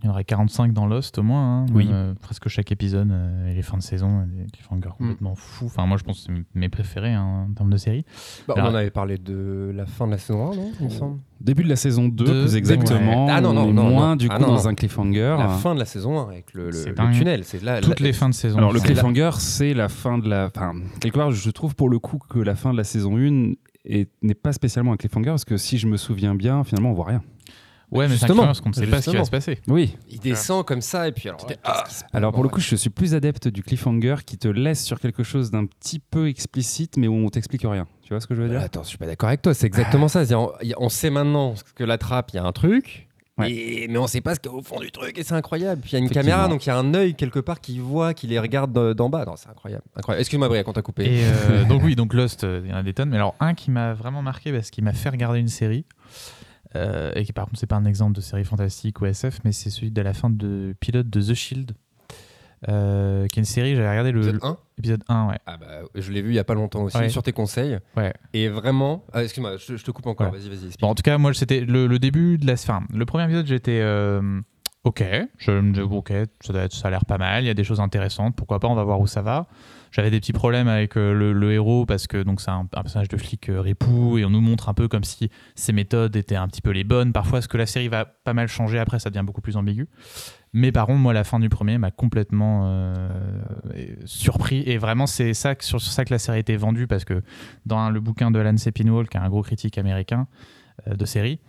y 0.03 0.07
en 0.07 0.11
aurait 0.11 0.23
45 0.23 0.73
dans 0.73 0.85
Lost 0.85 1.17
au 1.17 1.23
moins. 1.23 1.61
hein. 1.61 1.65
Oui. 1.73 1.87
Euh, 1.91 2.13
presque 2.21 2.47
chaque 2.49 2.71
épisode 2.71 3.09
euh, 3.11 3.51
et 3.51 3.55
les 3.55 3.61
fins 3.61 3.77
de 3.77 3.83
saison, 3.83 4.19
euh, 4.21 4.25
des 4.25 4.49
cliffhangers 4.51 4.89
complètement 4.97 5.35
fous. 5.35 5.65
Enfin, 5.67 5.85
moi, 5.85 5.97
je 5.97 6.03
pense 6.03 6.25
que 6.25 6.33
c'est 6.33 6.43
mes 6.59 6.69
préférés 6.69 7.13
hein, 7.13 7.47
en 7.49 7.53
termes 7.53 7.69
de 7.71 7.77
série. 7.77 8.05
Bah, 8.47 8.53
On 8.57 8.59
Alors- 8.59 8.71
en 8.71 8.75
avait 8.75 8.91
parlé 8.91 9.17
de 9.17 9.71
la 9.75 9.85
fin 9.85 10.05
de 10.05 10.11
la 10.11 10.17
saison 10.17 10.51
1, 10.51 10.55
non 10.55 10.71
Il 10.79 10.85
me 10.85 10.89
semble. 10.89 11.19
Début 11.41 11.63
de 11.63 11.69
la 11.69 11.75
saison 11.75 12.07
2, 12.07 12.23
Deux, 12.25 12.41
plus 12.43 12.55
exactement, 12.55 13.25
ouais. 13.25 13.31
Ah 13.33 13.41
non, 13.41 13.49
on 13.49 13.53
non, 13.53 13.73
non, 13.73 13.89
moins 13.89 14.09
non. 14.11 14.15
du 14.15 14.27
Ah 14.29 14.35
coup 14.37 14.41
non, 14.43 14.47
dans 14.55 14.63
non. 14.63 14.67
un 14.67 14.75
cliffhanger. 14.75 15.35
La 15.37 15.49
fin 15.49 15.73
de 15.73 15.79
la 15.79 15.85
saison 15.85 16.19
1 16.19 16.29
avec 16.29 16.53
le, 16.53 16.69
le- 16.69 16.85
le 16.85 17.13
tunnel. 17.17 17.43
C'est 17.43 17.61
là. 17.61 17.81
Toutes 17.81 17.99
la- 17.99 18.07
les 18.07 18.13
fins 18.13 18.29
de 18.29 18.33
saison. 18.33 18.57
Alors 18.57 18.71
le 18.71 18.79
C'est 18.79 18.87
la- 18.87 18.93
cliffhanger, 18.93 19.31
c'est 19.39 19.73
la 19.73 19.89
fin 19.89 20.17
de 20.17 20.29
la. 20.29 20.47
Enfin, 20.55 20.73
quelque 21.01 21.15
part, 21.17 21.31
je 21.31 21.49
trouve 21.49 21.75
pour 21.75 21.89
le 21.89 21.99
coup 21.99 22.17
que 22.29 22.39
la 22.39 22.55
fin 22.55 22.71
de 22.71 22.77
la 22.77 22.83
saison 22.85 23.17
1 23.17 23.53
est- 23.85 24.09
n'est 24.21 24.33
pas 24.35 24.53
spécialement 24.53 24.93
un 24.93 24.97
cliffhanger 24.97 25.31
parce 25.31 25.43
que 25.45 25.57
si 25.57 25.77
je 25.77 25.87
me 25.87 25.97
souviens 25.97 26.33
bien, 26.33 26.63
finalement, 26.63 26.91
on 26.91 26.93
voit 26.93 27.07
rien. 27.07 27.21
Ouais, 27.91 28.07
mais 28.07 28.17
c'est 28.17 28.27
parce 28.27 28.61
qu'on 28.61 28.69
ne 28.69 28.73
sait 28.73 28.87
pas 28.87 29.01
ce 29.01 29.11
qui 29.11 29.17
va 29.17 29.25
se 29.25 29.31
passer. 29.31 29.59
Oui. 29.67 29.95
Il 30.09 30.19
descend 30.19 30.65
comme 30.65 30.81
ça 30.81 31.07
et 31.07 31.11
puis 31.11 31.29
alors. 31.29 31.45
Là, 31.47 31.55
passe 31.61 32.03
Alors 32.13 32.31
pour 32.31 32.43
le 32.43 32.49
coup, 32.49 32.59
je 32.59 32.75
suis 32.75 32.89
plus 32.89 33.13
adepte 33.13 33.47
du 33.47 33.63
cliffhanger 33.63 34.15
qui 34.25 34.37
te 34.37 34.47
laisse 34.47 34.83
sur 34.83 34.99
quelque 34.99 35.23
chose 35.23 35.51
d'un 35.51 35.65
petit 35.65 35.99
peu 35.99 36.27
explicite, 36.27 36.97
mais 36.97 37.07
où 37.07 37.13
on 37.13 37.29
t'explique 37.29 37.63
rien. 37.63 37.87
Tu 38.03 38.09
vois 38.09 38.19
ce 38.19 38.27
que 38.27 38.35
je 38.35 38.41
veux 38.41 38.47
Bah, 38.47 38.55
dire 38.55 38.63
attends, 38.63 38.83
je 38.83 38.89
suis 38.89 38.97
pas 38.97 39.05
d'accord 39.05 39.29
avec 39.29 39.41
toi. 39.41 39.53
C'est 39.53 39.67
exactement 39.67 40.07
ça. 40.07 40.23
On, 40.77 40.89
sait 40.89 41.09
maintenant 41.09 41.53
que 41.75 41.83
la 41.83 41.97
trappe, 41.97 42.31
il 42.33 42.37
y 42.37 42.39
a 42.39 42.43
un 42.43 42.51
truc. 42.51 43.07
Ouais. 43.35 43.51
et- 43.51 43.87
mais 43.87 43.97
on 43.97 44.05
sait 44.05 44.21
pas 44.21 44.35
ce 44.35 44.39
qu'il 44.39 44.51
y 44.51 44.53
a 44.53 44.57
au 44.57 44.61
fond 44.61 44.79
du 44.79 44.91
truc 44.91 45.17
et 45.17 45.23
c'est 45.23 45.33
incroyable. 45.33 45.81
Puis 45.81 45.91
il 45.91 45.93
y 45.93 45.95
a 45.95 45.99
une 45.99 46.09
caméra, 46.09 46.47
donc 46.47 46.65
il 46.67 46.69
y 46.69 46.71
a 46.71 46.77
un 46.77 46.93
œil 46.93 47.15
quelque 47.15 47.39
part 47.39 47.61
qui 47.61 47.79
voit, 47.79 48.13
qui 48.13 48.27
les 48.27 48.39
regarde 48.39 48.71
de- 48.71 48.93
d'en 48.93 49.09
bas. 49.09 49.25
Non, 49.25 49.33
c'est 49.35 49.49
incroyable. 49.49 49.83
incroyable. 49.95 50.21
Excuse-moi, 50.21 50.47
Briac, 50.49 50.67
on 50.67 50.73
t'a 50.73 50.83
coupé. 50.83 51.05
Et 51.05 51.23
euh, 51.25 51.63
donc 51.67 51.81
oui, 51.83 51.95
donc 51.95 52.13
Lost, 52.13 52.43
euh, 52.43 52.61
il 52.63 52.69
y 52.69 52.73
en 52.73 52.77
a 52.77 52.83
des 52.83 52.93
tonnes. 52.93 53.09
Mais 53.09 53.15
alors 53.17 53.33
un 53.39 53.55
qui 53.55 53.71
m'a 53.71 53.93
vraiment 53.95 54.21
marqué 54.21 54.51
parce 54.51 54.69
qu'il 54.69 54.83
m'a 54.83 54.93
fait 54.93 55.09
regarder 55.09 55.39
une 55.39 55.47
série. 55.47 55.85
Euh, 56.75 57.11
et 57.15 57.23
qui 57.25 57.33
par 57.33 57.45
contre 57.45 57.59
c'est 57.59 57.67
pas 57.67 57.75
un 57.75 57.85
exemple 57.85 58.13
de 58.15 58.21
série 58.21 58.45
fantastique 58.45 59.01
ou 59.01 59.05
SF, 59.05 59.39
mais 59.43 59.51
c'est 59.51 59.69
celui 59.69 59.91
de 59.91 60.01
la 60.01 60.13
fin 60.13 60.29
de 60.29 60.75
pilote 60.79 61.09
de 61.09 61.21
The 61.21 61.33
Shield, 61.33 61.71
euh, 62.69 63.27
qui 63.27 63.39
est 63.39 63.41
une 63.41 63.45
série. 63.45 63.75
J'avais 63.75 63.89
regardé 63.89 64.11
le 64.11 64.19
Épisode 64.21 64.39
1 64.43 64.57
épisode 64.79 65.03
1, 65.07 65.27
ouais. 65.27 65.39
Ah 65.45 65.57
bah, 65.57 65.67
je 65.95 66.11
l'ai 66.11 66.21
vu 66.21 66.29
il 66.29 66.35
y 66.35 66.39
a 66.39 66.43
pas 66.43 66.53
longtemps 66.55 66.83
aussi, 66.83 66.97
Ouais. 66.97 67.09
sur 67.09 67.21
tes 67.23 67.31
conseils. 67.33 67.77
Ouais. 67.97 68.13
Et 68.33 68.47
vraiment. 68.49 69.03
ah, 69.13 69.23
excuse-moi, 69.23 69.57
je, 69.57 69.75
je 69.77 69.83
te 69.83 69.91
coupe 69.91 70.07
encore. 70.07 70.31
Ouais. 70.31 70.39
Vas-y, 70.39 70.49
vas-y. 70.49 70.69
Bon, 70.79 70.87
en 70.87 70.95
tout 70.95 71.03
cas, 71.03 71.17
moi, 71.17 71.33
c'était 71.33 71.61
le, 71.61 71.87
le 71.87 71.99
début 71.99 72.37
de 72.37 72.47
la. 72.47 72.53
Enfin, 72.53 72.81
le 72.93 73.05
premier 73.05 73.25
épisode, 73.25 73.45
j'étais. 73.45 73.79
euh, 73.81 74.41
ok, 74.83 75.03
je 75.37 75.51
me 75.51 75.73
dis, 75.73 75.81
ok, 75.81 76.11
ça, 76.41 76.53
doit 76.53 76.63
être- 76.63 76.73
ça 76.73 76.87
a 76.87 76.91
l'air 76.91 77.05
pas 77.05 77.17
mal, 77.17 77.43
il 77.43 77.47
y 77.47 77.49
a 77.49 77.53
des 77.53 77.63
choses 77.63 77.79
intéressantes, 77.79 78.35
pourquoi 78.35 78.59
pas, 78.59 78.67
on 78.67 78.75
va 78.75 78.83
voir 78.83 78.99
où 78.99 79.07
ça 79.07 79.21
va. 79.21 79.47
J'avais 79.93 80.09
des 80.09 80.19
petits 80.19 80.33
problèmes 80.33 80.67
avec 80.67 80.97
euh, 80.97 81.13
le, 81.13 81.51
héros 81.51 81.85
parce 81.85 82.07
que 82.07 82.23
donc 82.23 82.41
c'est 82.41 82.49
un, 82.49 82.67
un 82.73 82.81
personnage 82.81 83.09
de 83.09 83.17
flic 83.17 83.47
euh, 83.49 83.61
ripou 83.61 84.17
et 84.17 84.25
on 84.25 84.31
nous 84.31 84.41
montre 84.41 84.67
un 84.67 84.73
peu 84.73 84.87
comme 84.87 85.03
si 85.03 85.29
ses 85.53 85.71
méthodes 85.71 86.15
étaient 86.15 86.35
un 86.35 86.47
petit 86.47 86.63
peu 86.63 86.71
les 86.71 86.83
bonnes. 86.83 87.13
Parfois, 87.13 87.43
ce 87.43 87.47
que 87.47 87.57
la 87.57 87.67
série 87.67 87.89
va 87.89 88.05
pas 88.05 88.33
mal 88.33 88.47
changer 88.47 88.79
après, 88.79 88.97
ça 88.97 89.11
devient 89.11 89.23
beaucoup 89.23 89.41
plus 89.41 89.55
ambigu. 89.55 89.87
Mais 90.51 90.71
par 90.71 90.87
contre, 90.87 90.97
moi, 90.97 91.13
la 91.13 91.23
fin 91.23 91.39
du 91.39 91.47
premier 91.47 91.77
m'a 91.77 91.91
complètement 91.91 92.63
euh, 92.65 93.07
surpris. 94.05 94.63
Et 94.65 94.79
vraiment, 94.79 95.05
c'est 95.05 95.35
ça, 95.35 95.53
sur, 95.59 95.79
ça 95.79 96.05
que 96.05 96.13
la 96.13 96.19
série 96.19 96.37
a 96.37 96.39
été 96.39 96.57
vendue 96.57 96.87
parce 96.87 97.05
que 97.05 97.21
dans 97.67 97.91
le 97.91 97.99
bouquin 97.99 98.31
de 98.31 98.39
Alan 98.39 98.57
Sepinwall, 98.57 99.07
qui 99.07 99.17
est 99.17 99.21
un 99.21 99.29
gros 99.29 99.43
critique 99.43 99.77
américain 99.77 100.27
de 100.87 101.05
série, 101.05 101.39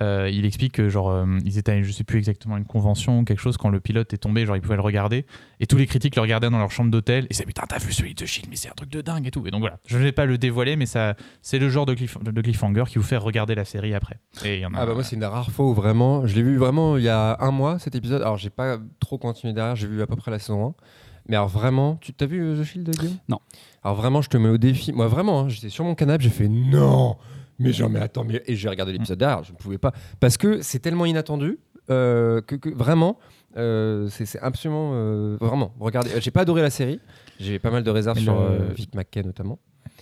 euh, 0.00 0.30
il 0.32 0.44
explique 0.44 0.72
que 0.74 0.88
genre 0.88 1.10
euh, 1.10 1.26
ils 1.44 1.58
étaient 1.58 1.72
à, 1.72 1.82
je 1.82 1.90
sais 1.90 2.04
plus 2.04 2.18
exactement 2.18 2.56
une 2.56 2.64
convention 2.64 3.18
ou 3.20 3.24
quelque 3.24 3.40
chose 3.40 3.56
quand 3.56 3.68
le 3.68 3.80
pilote 3.80 4.12
est 4.12 4.18
tombé 4.18 4.46
genre 4.46 4.56
ils 4.56 4.60
pouvaient 4.62 4.76
le 4.76 4.82
regarder 4.82 5.26
et 5.60 5.66
tous 5.66 5.76
les 5.76 5.86
critiques 5.86 6.14
le 6.16 6.22
regardaient 6.22 6.50
dans 6.50 6.58
leur 6.58 6.70
chambre 6.70 6.90
d'hôtel 6.90 7.26
et 7.30 7.34
c'est 7.34 7.44
putain 7.44 7.64
t'as 7.68 7.78
vu 7.78 7.92
celui 7.92 8.14
de 8.14 8.24
Shield 8.24 8.48
mais 8.48 8.56
c'est 8.56 8.68
un 8.68 8.74
truc 8.76 8.90
de 8.90 9.00
dingue 9.00 9.26
et 9.26 9.30
tout 9.32 9.44
et 9.46 9.50
donc 9.50 9.60
voilà 9.60 9.78
je 9.86 9.98
ne 9.98 10.02
vais 10.04 10.12
pas 10.12 10.24
le 10.24 10.38
dévoiler 10.38 10.76
mais 10.76 10.86
ça 10.86 11.14
c'est 11.42 11.58
le 11.58 11.68
genre 11.68 11.84
de, 11.86 11.94
cliff- 11.94 12.22
de 12.22 12.40
cliffhanger 12.42 12.84
qui 12.86 12.98
vous 12.98 13.04
fait 13.04 13.16
regarder 13.16 13.54
la 13.56 13.64
série 13.64 13.92
après 13.94 14.18
et 14.44 14.56
il 14.56 14.60
y 14.60 14.66
en 14.66 14.74
a 14.74 14.78
Ah 14.80 14.86
bah 14.86 14.94
moi 14.94 15.02
c'est 15.02 15.16
une 15.16 15.20
des 15.20 15.26
rares 15.26 15.50
fois 15.50 15.66
où 15.66 15.74
vraiment, 15.74 16.26
je 16.26 16.34
l'ai 16.36 16.42
vu 16.42 16.56
vraiment 16.58 16.96
il 16.96 17.02
y 17.02 17.08
a 17.08 17.36
un 17.40 17.50
mois 17.50 17.78
cet 17.78 17.94
épisode. 17.96 18.22
Alors 18.22 18.36
j'ai 18.38 18.50
pas 18.50 18.78
trop 19.00 19.18
continué 19.18 19.52
derrière, 19.52 19.74
j'ai 19.76 19.88
vu 19.88 20.00
à 20.02 20.06
peu 20.06 20.14
près 20.16 20.30
la 20.30 20.38
saison 20.38 20.68
1. 20.68 20.74
Mais 21.28 21.36
alors 21.36 21.48
vraiment, 21.48 21.96
tu 22.00 22.12
t'as 22.14 22.24
vu 22.26 22.40
euh, 22.42 22.60
The 22.60 22.64
Shield 22.64 22.88
Guillaume? 22.90 23.16
Non. 23.28 23.38
Alors 23.82 23.96
vraiment, 23.96 24.22
je 24.22 24.30
te 24.30 24.36
mets 24.38 24.48
au 24.48 24.56
défi. 24.58 24.92
Moi 24.92 25.08
vraiment, 25.08 25.40
hein, 25.40 25.48
j'étais 25.48 25.68
sur 25.68 25.84
mon 25.84 25.94
canapé, 25.94 26.24
j'ai 26.24 26.30
fait 26.30 26.48
non. 26.48 27.16
Mais 27.58 27.72
genre 27.72 27.90
mais 27.90 28.00
attends, 28.00 28.24
mais 28.24 28.42
et 28.46 28.54
j'ai 28.56 28.68
regardé 28.68 28.92
l'épisode 28.92 29.18
derrière, 29.18 29.42
je 29.44 29.52
ne 29.52 29.56
pouvais 29.56 29.78
pas 29.78 29.92
parce 30.20 30.36
que 30.36 30.60
c'est 30.62 30.78
tellement 30.78 31.06
inattendu 31.06 31.58
euh, 31.90 32.40
que, 32.40 32.54
que 32.54 32.68
vraiment 32.70 33.18
euh, 33.56 34.08
c'est 34.10 34.38
absolument 34.40 34.92
euh, 34.94 35.36
vraiment. 35.40 35.74
Regardez, 35.80 36.10
j'ai 36.20 36.30
pas 36.30 36.42
adoré 36.42 36.62
la 36.62 36.70
série. 36.70 37.00
J'ai 37.40 37.58
pas 37.58 37.70
mal 37.70 37.82
de 37.82 37.90
réserves 37.90 38.16
Mais 38.18 38.22
sur 38.24 38.34
le- 38.38 38.46
euh, 38.46 38.72
Vic 38.76 38.94
McKay 38.94 39.22
notamment. 39.22 39.58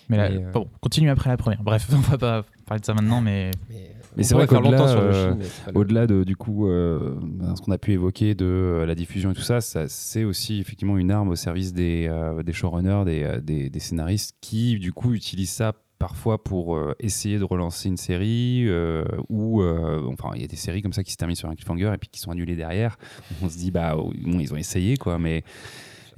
mais 0.09 0.17
là, 0.17 0.29
Mais, 0.31 0.45
euh, 0.45 0.51
bon 0.51 0.69
continue 0.81 1.11
après 1.11 1.31
la 1.31 1.37
première 1.37 1.63
bref 1.63 1.87
on 1.93 1.97
va 1.99 2.19
pas 2.19 2.45
parler 2.67 2.81
de 2.81 2.85
ça 2.87 2.93
maintenant 2.95 3.21
mais 3.21 3.51
Mais, 3.71 3.91
Mais 4.17 4.23
on 4.25 4.27
c'est 4.27 4.35
vrai 4.35 4.47
qu'au-delà, 4.47 4.83
euh, 4.89 5.35
Au-delà 5.75 6.07
de 6.07 6.25
du 6.25 6.35
coup 6.37 6.67
euh, 6.69 7.15
ben, 7.23 7.55
ce 7.57 7.63
qu'on 7.63 7.73
a 7.73 7.79
pu 7.79 7.93
évoquer 7.93 8.35
de 8.35 8.45
euh, 8.47 8.87
la 8.87 8.95
diffusion 8.95 9.31
et 9.31 9.35
tout 9.35 9.43
ça, 9.43 9.61
ça 9.61 9.87
c'est 9.89 10.25
aussi 10.25 10.61
effectivement 10.61 10.97
une 10.99 11.11
arme 11.11 11.29
au 11.29 11.37
service 11.37 11.73
des, 11.73 12.07
euh, 12.11 12.43
des 12.43 12.53
showrunners, 12.53 13.05
des, 13.05 13.39
des, 13.43 13.71
des 13.71 13.81
scénaristes 13.81 14.35
qui 14.41 14.79
du 14.79 14.93
coup 14.93 15.13
utilisent 15.15 15.51
ça 15.53 15.73
parfois 15.99 16.43
pour 16.43 16.77
euh, 16.77 16.95
essayer 17.01 17.39
de 17.39 17.45
relancer 17.45 17.89
une 17.89 17.97
série 17.97 18.65
euh, 18.69 19.05
ou 19.29 19.63
euh, 19.63 20.03
enfin 20.07 20.31
il 20.35 20.41
y 20.43 20.45
a 20.45 20.47
des 20.47 20.57
séries 20.57 20.83
comme 20.83 20.93
ça 20.93 21.03
qui 21.03 21.13
se 21.13 21.17
terminent 21.17 21.37
sur 21.37 21.49
un 21.49 21.55
cliffhanger 21.55 21.93
et 21.95 21.99
puis 21.99 22.09
qui 22.11 22.21
sont 22.21 22.31
annulées 22.31 22.57
derrière. 22.57 22.97
On 23.43 23.49
se 23.49 23.57
dit 23.57 23.71
bah 23.71 23.95
oh, 23.99 24.13
bon, 24.25 24.39
ils 24.41 24.53
ont 24.53 24.57
essayé 24.57 24.97
quoi, 24.97 25.19
mais 25.19 25.43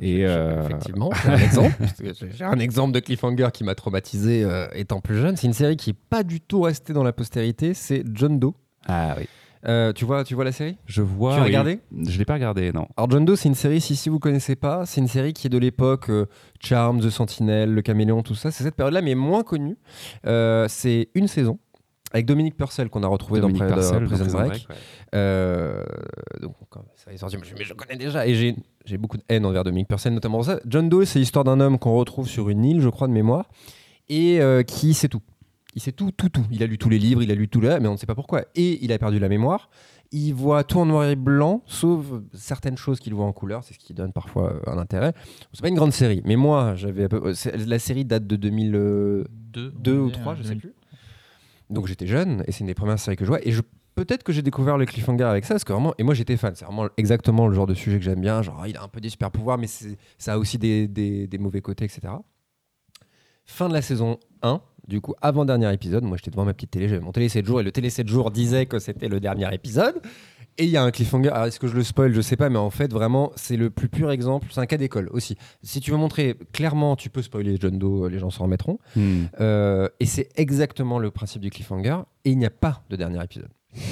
et 0.01 0.25
euh, 0.27 0.65
Effectivement, 0.65 1.11
un 1.27 1.39
exemple. 1.39 1.75
J'ai- 2.37 2.45
un 2.45 2.89
de 2.89 3.01
cliffhanger 3.01 3.49
qui 3.53 3.65
m'a 3.65 3.75
traumatisé 3.75 4.47
étant 4.75 5.01
plus 5.01 5.17
jeune. 5.17 5.37
C'est 5.37 5.49
une 5.49 5.53
série 5.53 5.77
qui 5.77 5.91
est 5.91 5.97
pas 6.09 6.23
du 6.23 6.41
tout 6.41 6.61
restée 6.61 6.93
dans 6.93 7.03
la 7.03 7.13
postérité. 7.13 7.75
C'est 7.75 8.05
John 8.15 8.39
Doe. 8.39 8.55
ah 8.87 9.17
oui, 9.19 9.27
Euh, 9.67 9.93
tu 9.93 10.05
vois, 10.05 10.23
tu 10.25 10.35
vois 10.35 10.45
la 10.45 10.53
série? 10.53 10.77
Je 10.87 11.03
vois. 11.03 11.33
Tu 11.35 11.39
as 11.39 11.43
oui. 11.43 11.47
regardé 11.49 11.81
Je 12.07 12.17
l'ai 12.19 12.25
pas 12.25 12.35
regardé 12.35 12.73
non. 12.73 12.87
Alors 12.97 13.11
John 13.11 13.25
Doe, 13.25 13.37
c'est 13.37 13.49
une 13.49 13.55
série. 13.55 13.81
Si 13.81 13.97
si 13.97 14.09
vous 14.09 14.19
connaissez 14.21 14.55
pas, 14.57 14.87
c'est 14.87 15.01
une 15.01 15.09
série 15.09 15.33
qui 15.33 15.47
est 15.49 15.51
de 15.51 15.59
l'époque 15.59 16.11
euh, 16.11 16.27
Charm, 16.61 17.01
The 17.01 17.11
Sentinel, 17.11 17.75
Le 17.75 17.83
Caméléon, 17.83 18.23
tout 18.23 18.35
ça. 18.37 18.51
C'est 18.51 18.63
cette 18.65 18.77
période-là, 18.77 19.03
mais 19.03 19.15
moins 19.15 19.43
connue. 19.43 19.77
Euh, 20.27 20.67
c'est 20.69 21.09
une 21.15 21.27
saison 21.29 21.59
avec 22.13 22.25
Dominique 22.25 22.57
Purcell 22.57 22.89
qu'on 22.89 23.03
a 23.03 23.07
retrouvé 23.07 23.41
Dominique 23.41 23.63
dans, 23.65 23.75
Purcell, 23.75 24.05
Prison 24.05 24.25
Break. 24.27 24.49
Break, 24.49 24.69
ouais. 24.71 24.77
Euh, 25.15 25.85
donc, 26.41 26.55
quand 26.71 26.85
ça 26.95 27.13
est 27.13 27.17
sorti, 27.19 27.37
je- 27.43 27.55
mais 27.59 27.65
je 27.65 27.75
connais 27.75 27.97
déjà. 27.97 28.27
Et 28.27 28.35
j'ai, 28.35 28.55
j'ai 28.87 28.97
beaucoup 28.97 29.19
de 29.19 29.25
haine 29.29 29.45
envers 29.45 29.65
Dominique 29.65 29.89
Purcell, 29.89 30.15
notamment 30.15 30.39
pour 30.39 30.47
ça. 30.47 30.59
John 30.67 30.89
Doe, 30.89 31.05
c'est 31.05 31.19
l'histoire 31.19 31.45
d'un 31.45 31.61
homme 31.61 31.79
qu'on 31.79 31.95
retrouve 31.97 32.27
sur 32.29 32.49
une 32.49 32.65
île, 32.65 32.81
je 32.81 32.89
crois, 32.89 33.09
de 33.09 33.13
mémoire, 33.13 33.51
et 34.09 34.41
euh, 34.41 34.63
qui 34.63 34.95
sait 34.95 35.09
tout. 35.09 35.21
Il 35.75 35.83
sait 35.83 35.93
tout, 35.93 36.11
tout, 36.11 36.29
tout. 36.29 36.45
Il 36.51 36.63
a 36.63 36.67
lu 36.67 36.79
tous 36.79 36.89
les 36.89 36.99
livres, 36.99 37.23
il 37.23 37.31
a 37.31 37.35
lu 37.35 37.49
tout 37.49 37.61
là, 37.61 37.79
mais 37.79 37.89
on 37.89 37.93
ne 37.93 37.97
sait 37.97 38.07
pas 38.07 38.15
pourquoi. 38.15 38.45
Et 38.55 38.83
il 38.85 38.91
a 38.93 38.99
perdu 38.99 39.19
la 39.19 39.29
mémoire. 39.29 39.69
Il 40.11 40.33
voit 40.33 40.65
tout 40.65 40.79
en 40.81 40.87
noir 40.87 41.05
et 41.05 41.17
blanc, 41.17 41.63
sauf 41.67 42.07
certaines 42.33 42.79
choses 42.79 42.99
qu'il 42.99 43.13
voit 43.15 43.27
en 43.27 43.33
couleur. 43.33 43.63
C'est 43.63 43.75
ce 43.75 43.79
qui 43.79 43.93
donne 43.93 44.13
parfois 44.13 44.55
euh, 44.55 44.61
un 44.71 44.79
intérêt. 44.79 45.13
C'est 45.53 45.61
pas 45.61 45.69
une 45.69 45.75
grande 45.75 45.93
série, 45.93 46.23
mais 46.25 46.37
moi, 46.37 46.75
j'avais 46.77 47.09
peu- 47.09 47.23
euh, 47.27 47.35
la 47.67 47.79
série 47.79 48.07
date 48.07 48.27
de 48.27 48.37
2002 48.37 49.27
Deux, 49.53 49.99
ou 49.99 50.11
3, 50.11 50.35
je 50.35 50.43
sais 50.43 50.57
plus. 50.57 50.73
Donc 51.71 51.87
j'étais 51.87 52.07
jeune 52.07 52.43
et 52.47 52.53
c'est 52.53 52.61
une 52.61 52.67
des 52.69 52.75
premières 52.75 52.99
séries 52.99 53.17
que 53.19 53.25
je 53.27 53.29
vois. 53.29 53.47
Et 53.47 53.53
je 53.53 53.61
peut-être 53.95 54.23
que 54.23 54.33
j'ai 54.33 54.41
découvert 54.43 54.79
le 54.79 54.87
cliffhanger 54.87 55.25
avec 55.25 55.45
ça, 55.45 55.55
parce 55.55 55.65
que 55.65 55.73
vraiment, 55.75 55.93
et 55.99 56.03
moi 56.03 56.15
j'étais 56.15 56.39
fan. 56.39 56.55
C'est 56.55 56.65
vraiment 56.65 56.89
exactement 56.97 57.47
le 57.47 57.55
genre 57.55 57.67
de 57.67 57.75
sujet 57.75 57.99
que 57.99 58.05
j'aime 58.05 58.21
bien. 58.23 58.41
Genre, 58.41 58.67
il 58.67 58.77
a 58.79 58.83
un 58.83 58.89
peu 58.89 59.01
des 59.03 59.11
super 59.11 59.31
pouvoirs, 59.31 59.59
mais 59.59 59.67
ça 59.67 60.33
a 60.33 60.39
aussi 60.39 60.57
des, 60.57 60.89
des- 60.89 61.27
des 61.27 61.39
mauvais 61.39 61.61
côtés, 61.61 61.85
etc. 61.85 62.01
Fin 63.45 63.69
de 63.69 63.75
la 63.75 63.83
saison 63.83 64.19
1, 64.43 64.61
du 64.89 65.01
coup, 65.01 65.15
avant-dernier 65.21 65.73
épisode. 65.73 66.03
Moi, 66.03 66.17
j'étais 66.17 66.31
devant 66.31 66.45
ma 66.45 66.55
petite 66.55 66.71
télé, 66.71 66.89
j'avais 66.89 67.01
mon 67.01 67.13
télé 67.13 67.29
7 67.29 67.47
jours, 67.47 67.61
et 67.61 67.63
le 67.63 67.71
télé 67.71 67.91
7 67.91 68.09
jours 68.09 68.31
disait 68.31 68.67
que 68.67 68.79
c'était 68.79 69.09
le 69.09 69.21
dernier 69.21 69.53
épisode. 69.53 70.01
Et 70.61 70.65
il 70.65 70.71
y 70.71 70.77
a 70.77 70.83
un 70.83 70.91
cliffhanger. 70.91 71.29
Alors, 71.29 71.47
est-ce 71.47 71.61
que 71.61 71.69
je 71.69 71.77
le 71.77 71.85
spoil? 71.85 72.13
Je 72.13 72.21
sais 72.21 72.37
pas, 72.37 72.49
mais 72.49 72.59
en 72.59 72.71
fait, 72.71 72.93
vraiment, 72.93 73.31
c'est 73.37 73.57
le 73.57 73.71
plus 73.71 73.89
pur 73.89 74.11
exemple. 74.11 74.49
C'est 74.51 74.61
un 74.61 74.67
cas 74.67 74.77
d'école 74.77 75.09
aussi. 75.13 75.37
Si 75.63 75.81
tu 75.81 75.93
veux 75.93 75.97
montrer 75.97 76.37
clairement, 76.53 76.97
tu 76.97 77.11
peux 77.11 77.23
spoiler 77.23 77.57
John 77.61 77.79
Doe, 77.79 78.09
les 78.09 78.19
gens 78.19 78.31
s'en 78.31 78.45
remettront. 78.45 78.81
Hmm. 78.97 79.27
Euh, 79.41 79.89
et 80.01 80.07
c'est 80.07 80.29
exactement 80.35 80.99
le 80.99 81.13
principe 81.13 81.43
du 81.43 81.51
cliffhanger. 81.51 81.99
Et 82.25 82.33
il 82.33 82.39
n'y 82.39 82.47
a 82.47 82.51
pas 82.51 82.83
de 82.91 82.97
dernier 82.97 83.23
épisode. 83.23 83.51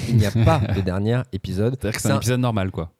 Il 0.09 0.17
n'y 0.17 0.25
a 0.25 0.31
pas 0.31 0.59
de 0.75 0.81
dernier 0.85 1.21
épisode. 1.31 1.77
C'est-à-dire 1.79 1.95
que 1.95 2.01
c'est 2.01 2.11
un 2.11 2.17
épisode 2.17 2.41
normal, 2.41 2.71
quoi. 2.71 2.91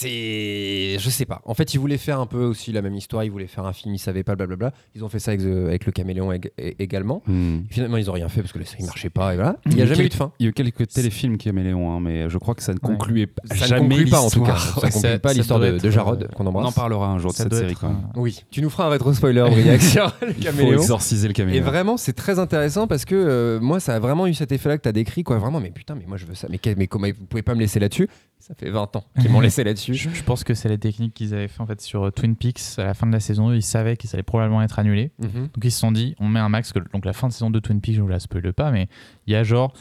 C'est. 0.00 0.96
Je 0.98 1.10
sais 1.10 1.24
pas. 1.26 1.40
En 1.44 1.54
fait, 1.54 1.74
ils 1.74 1.78
voulaient 1.78 1.98
faire 1.98 2.20
un 2.20 2.26
peu 2.26 2.44
aussi 2.44 2.72
la 2.72 2.82
même 2.82 2.94
histoire. 2.94 3.24
Ils 3.24 3.30
voulaient 3.30 3.46
faire 3.46 3.64
un 3.66 3.72
film, 3.72 3.94
ils 3.94 3.98
savaient 3.98 4.22
pas, 4.22 4.36
blablabla. 4.36 4.72
Ils 4.94 5.04
ont 5.04 5.08
fait 5.08 5.18
ça 5.18 5.32
avec, 5.32 5.42
The- 5.42 5.66
avec 5.68 5.86
le 5.86 5.92
caméléon 5.92 6.32
ég- 6.32 6.50
également. 6.78 7.22
Hmm. 7.26 7.60
Finalement, 7.70 7.96
ils 7.96 8.08
ont 8.10 8.12
rien 8.12 8.28
fait 8.28 8.40
parce 8.40 8.52
que 8.52 8.58
la 8.58 8.64
série 8.64 8.84
marchait 8.84 9.10
pas. 9.10 9.32
Et 9.32 9.36
voilà. 9.36 9.56
Il 9.66 9.74
n'y 9.74 9.82
a 9.82 9.86
jamais 9.86 10.06
eu 10.06 10.08
de 10.08 10.14
fin. 10.14 10.32
Il 10.38 10.44
y 10.44 10.46
a 10.46 10.50
eu 10.50 10.52
quelques 10.52 10.88
téléfilms 10.88 11.36
Caméléon, 11.38 11.92
hein, 11.92 12.00
mais 12.00 12.28
je 12.28 12.38
crois 12.38 12.54
que 12.54 12.62
ça 12.62 12.72
ne 12.74 12.78
concluait 12.78 13.26
p- 13.26 13.34
Ça 13.54 13.66
jamais 13.66 13.82
ne 13.82 13.88
conclut 13.88 14.10
pas 14.10 14.20
en 14.20 14.30
tout 14.30 14.42
cas. 14.42 14.56
Ça 14.56 14.74
Ouais, 14.82 14.90
conclut 14.90 15.10
ça- 15.10 15.18
pas 15.18 15.32
l'histoire 15.32 15.60
de, 15.60 15.78
de 15.78 15.90
Jarod 15.90 16.22
euh, 16.22 16.26
qu'on 16.28 16.44
On 16.44 16.46
en 16.46 16.50
embrasse. 16.50 16.74
parlera 16.74 17.08
un 17.08 17.18
jour 17.18 17.32
de 17.32 17.36
Ça 17.36 17.44
cette 17.44 17.54
série 17.54 17.72
être 17.72 17.80
quand 17.80 17.88
même. 17.88 17.96
un- 18.14 18.20
Oui, 18.20 18.44
tu 18.50 18.62
nous 18.62 18.70
feras 18.70 18.86
un 18.86 18.90
rétro 18.90 19.12
spoiler, 19.12 19.44
Briac, 19.50 19.80
sur 19.82 20.04
le 20.22 20.28
Il 20.28 20.34
faut 20.34 20.42
caméléon. 20.42 20.72
exorciser 20.80 21.26
le 21.28 21.32
Et 21.32 21.34
caméléon. 21.34 21.64
vraiment, 21.64 21.96
c'est 21.96 22.12
très 22.12 22.38
intéressant 22.38 22.86
parce 22.86 23.04
que 23.04 23.14
euh, 23.14 23.60
moi, 23.60 23.80
ça 23.80 23.94
a 23.94 23.98
vraiment 23.98 24.26
eu 24.26 24.34
cet 24.34 24.52
effet-là 24.52 24.78
que 24.78 24.82
tu 24.82 24.88
as 24.88 24.92
décrit. 24.92 25.22
Quoi. 25.24 25.38
Vraiment, 25.38 25.60
mais 25.60 25.70
putain, 25.70 25.94
mais 25.94 26.04
moi, 26.06 26.16
je 26.16 26.26
veux 26.26 26.34
ça. 26.34 26.46
Mais, 26.50 26.60
mais 26.76 26.86
comment 26.86 27.06
vous 27.08 27.26
pouvez 27.26 27.42
pas 27.42 27.54
me 27.54 27.60
laisser 27.60 27.80
là-dessus? 27.80 28.08
Ça 28.48 28.54
fait 28.54 28.70
20 28.70 28.96
ans 28.96 29.04
qu'ils 29.20 29.30
m'ont 29.30 29.40
laissé 29.40 29.62
là-dessus. 29.62 29.92
Je, 29.94 30.08
je 30.08 30.22
pense 30.22 30.42
que 30.42 30.54
c'est 30.54 30.70
la 30.70 30.78
technique 30.78 31.12
qu'ils 31.12 31.34
avaient 31.34 31.48
fait 31.48 31.60
en 31.60 31.66
fait 31.66 31.80
sur 31.82 32.04
euh, 32.06 32.10
Twin 32.10 32.34
Peaks 32.34 32.78
à 32.78 32.84
la 32.84 32.94
fin 32.94 33.06
de 33.06 33.12
la 33.12 33.20
saison 33.20 33.48
2. 33.50 33.56
Ils 33.56 33.62
savaient 33.62 33.96
qu'ils 33.98 34.08
allaient 34.14 34.22
probablement 34.22 34.62
être 34.62 34.78
annulés. 34.78 35.10
Mhm. 35.18 35.48
Donc 35.54 35.64
ils 35.64 35.70
se 35.70 35.78
sont 35.78 35.92
dit, 35.92 36.14
on 36.18 36.28
met 36.28 36.40
un 36.40 36.48
max. 36.48 36.72
Que, 36.72 36.78
donc 36.92 37.04
la 37.04 37.12
fin 37.12 37.28
de 37.28 37.32
saison 37.34 37.50
de 37.50 37.58
Twin 37.60 37.80
Peaks, 37.82 37.94
je 37.96 38.00
vous 38.00 38.08
la 38.08 38.20
spoile 38.20 38.52
pas, 38.54 38.70
mais 38.70 38.88
il 39.26 39.34
y 39.34 39.36
a 39.36 39.44
genre 39.44 39.74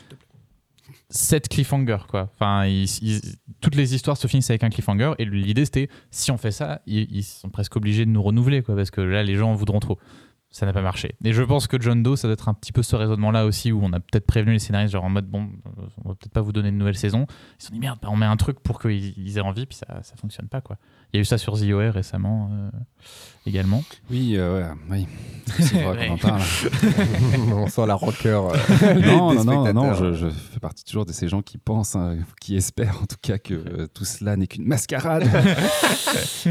7 1.10 1.48
cliffhangers 1.48 2.06
quoi. 2.10 2.30
Enfin, 2.34 2.66
ils- 2.66 2.84
ils- 3.02 3.22
toutes 3.62 3.76
les 3.76 3.96
histoires 3.96 4.18
se 4.18 4.28
finissent 4.28 4.50
avec 4.50 4.64
un 4.64 4.70
cliffhanger 4.70 5.14
et 5.20 5.26
l'idée 5.26 5.64
c'était 5.66 5.90
si 6.12 6.32
on 6.32 6.38
fait 6.38 6.52
ça, 6.52 6.82
ils, 6.86 7.08
ils 7.12 7.24
sont 7.24 7.50
presque 7.50 7.76
obligés 7.78 8.06
de 8.06 8.12
nous 8.12 8.22
renouveler 8.22 8.62
quoi 8.62 8.76
parce 8.76 8.92
que 8.92 9.00
là 9.02 9.24
les 9.24 9.36
gens 9.36 9.54
voudront 9.54 9.80
trop. 9.80 9.98
Ça 10.50 10.66
n'a 10.66 10.74
pas 10.74 10.82
marché. 10.82 11.16
Et 11.24 11.34
je 11.34 11.44
pense 11.44 11.68
que 11.68 11.80
John 11.80 12.02
Doe, 12.02 12.16
ça 12.16 12.28
doit 12.28 12.34
être 12.34 12.50
un 12.50 12.54
petit 12.54 12.72
peu 12.72 12.82
ce 12.82 12.96
raisonnement-là 12.96 13.46
aussi, 13.46 13.72
où 13.72 13.84
on 13.84 13.92
a 13.94 14.00
peut-être 14.00 14.26
prévenu 14.26 14.54
les 14.54 14.60
scénaristes, 14.60 14.94
genre 14.94 15.04
en 15.04 15.10
mode, 15.10 15.28
bon, 15.28 15.50
on 16.04 16.10
va 16.10 16.16
peut-être 16.16 16.32
pas 16.32 16.42
vous 16.42 16.54
donner 16.54 16.70
une 16.70 16.78
nouvelle 16.78 16.98
saison. 16.98 17.28
Ils 17.30 17.64
se 17.64 17.68
sont 17.68 17.74
dit, 17.74 17.80
merde, 17.80 18.00
on 18.04 18.16
met 18.16 18.26
un 18.26 18.38
truc 18.38 18.62
pour 18.62 18.82
qu'ils 18.82 19.18
ils 19.18 19.38
aient 19.38 19.42
envie, 19.42 19.66
puis 19.66 19.78
ça, 19.78 20.02
ça 20.04 20.16
fonctionne 20.16 20.48
pas, 20.48 20.62
quoi. 20.62 20.78
Il 21.14 21.18
y 21.18 21.20
a 21.20 21.22
eu 21.22 21.26
ça 21.26 21.38
sur 21.38 21.58
The 21.58 21.64
OR 21.72 21.94
récemment, 21.94 22.50
euh, 22.52 22.70
également. 23.46 23.82
Oui, 24.12 24.34
euh, 24.36 24.70
ouais, 24.70 24.76
oui. 24.92 25.08
C'est 25.62 25.82
vrai 25.82 26.08
qu'on 26.08 26.14
en 26.16 26.18
parle. 26.18 26.42
On 27.54 27.68
sent 27.68 27.86
la 27.86 27.96
rancœur. 27.96 28.48
euh, 28.50 28.94
non, 29.06 29.32
des 29.32 29.38
non, 29.46 29.64
non, 29.64 29.74
non, 29.74 29.94
je, 29.94 30.14
je 30.14 30.28
fais 30.30 30.60
partie 30.60 30.84
toujours 30.84 31.06
de 31.06 31.14
ces 31.14 31.30
gens 31.30 31.42
qui 31.42 31.58
pensent, 31.58 31.96
hein, 31.96 32.18
qui 32.42 32.58
espèrent 32.58 33.00
en 33.02 33.06
tout 33.06 33.16
cas 33.22 33.38
que 33.38 33.54
euh, 33.54 33.88
tout 33.94 34.04
cela 34.04 34.36
n'est 34.36 34.48
qu'une 34.48 34.66
mascarade 34.66 35.24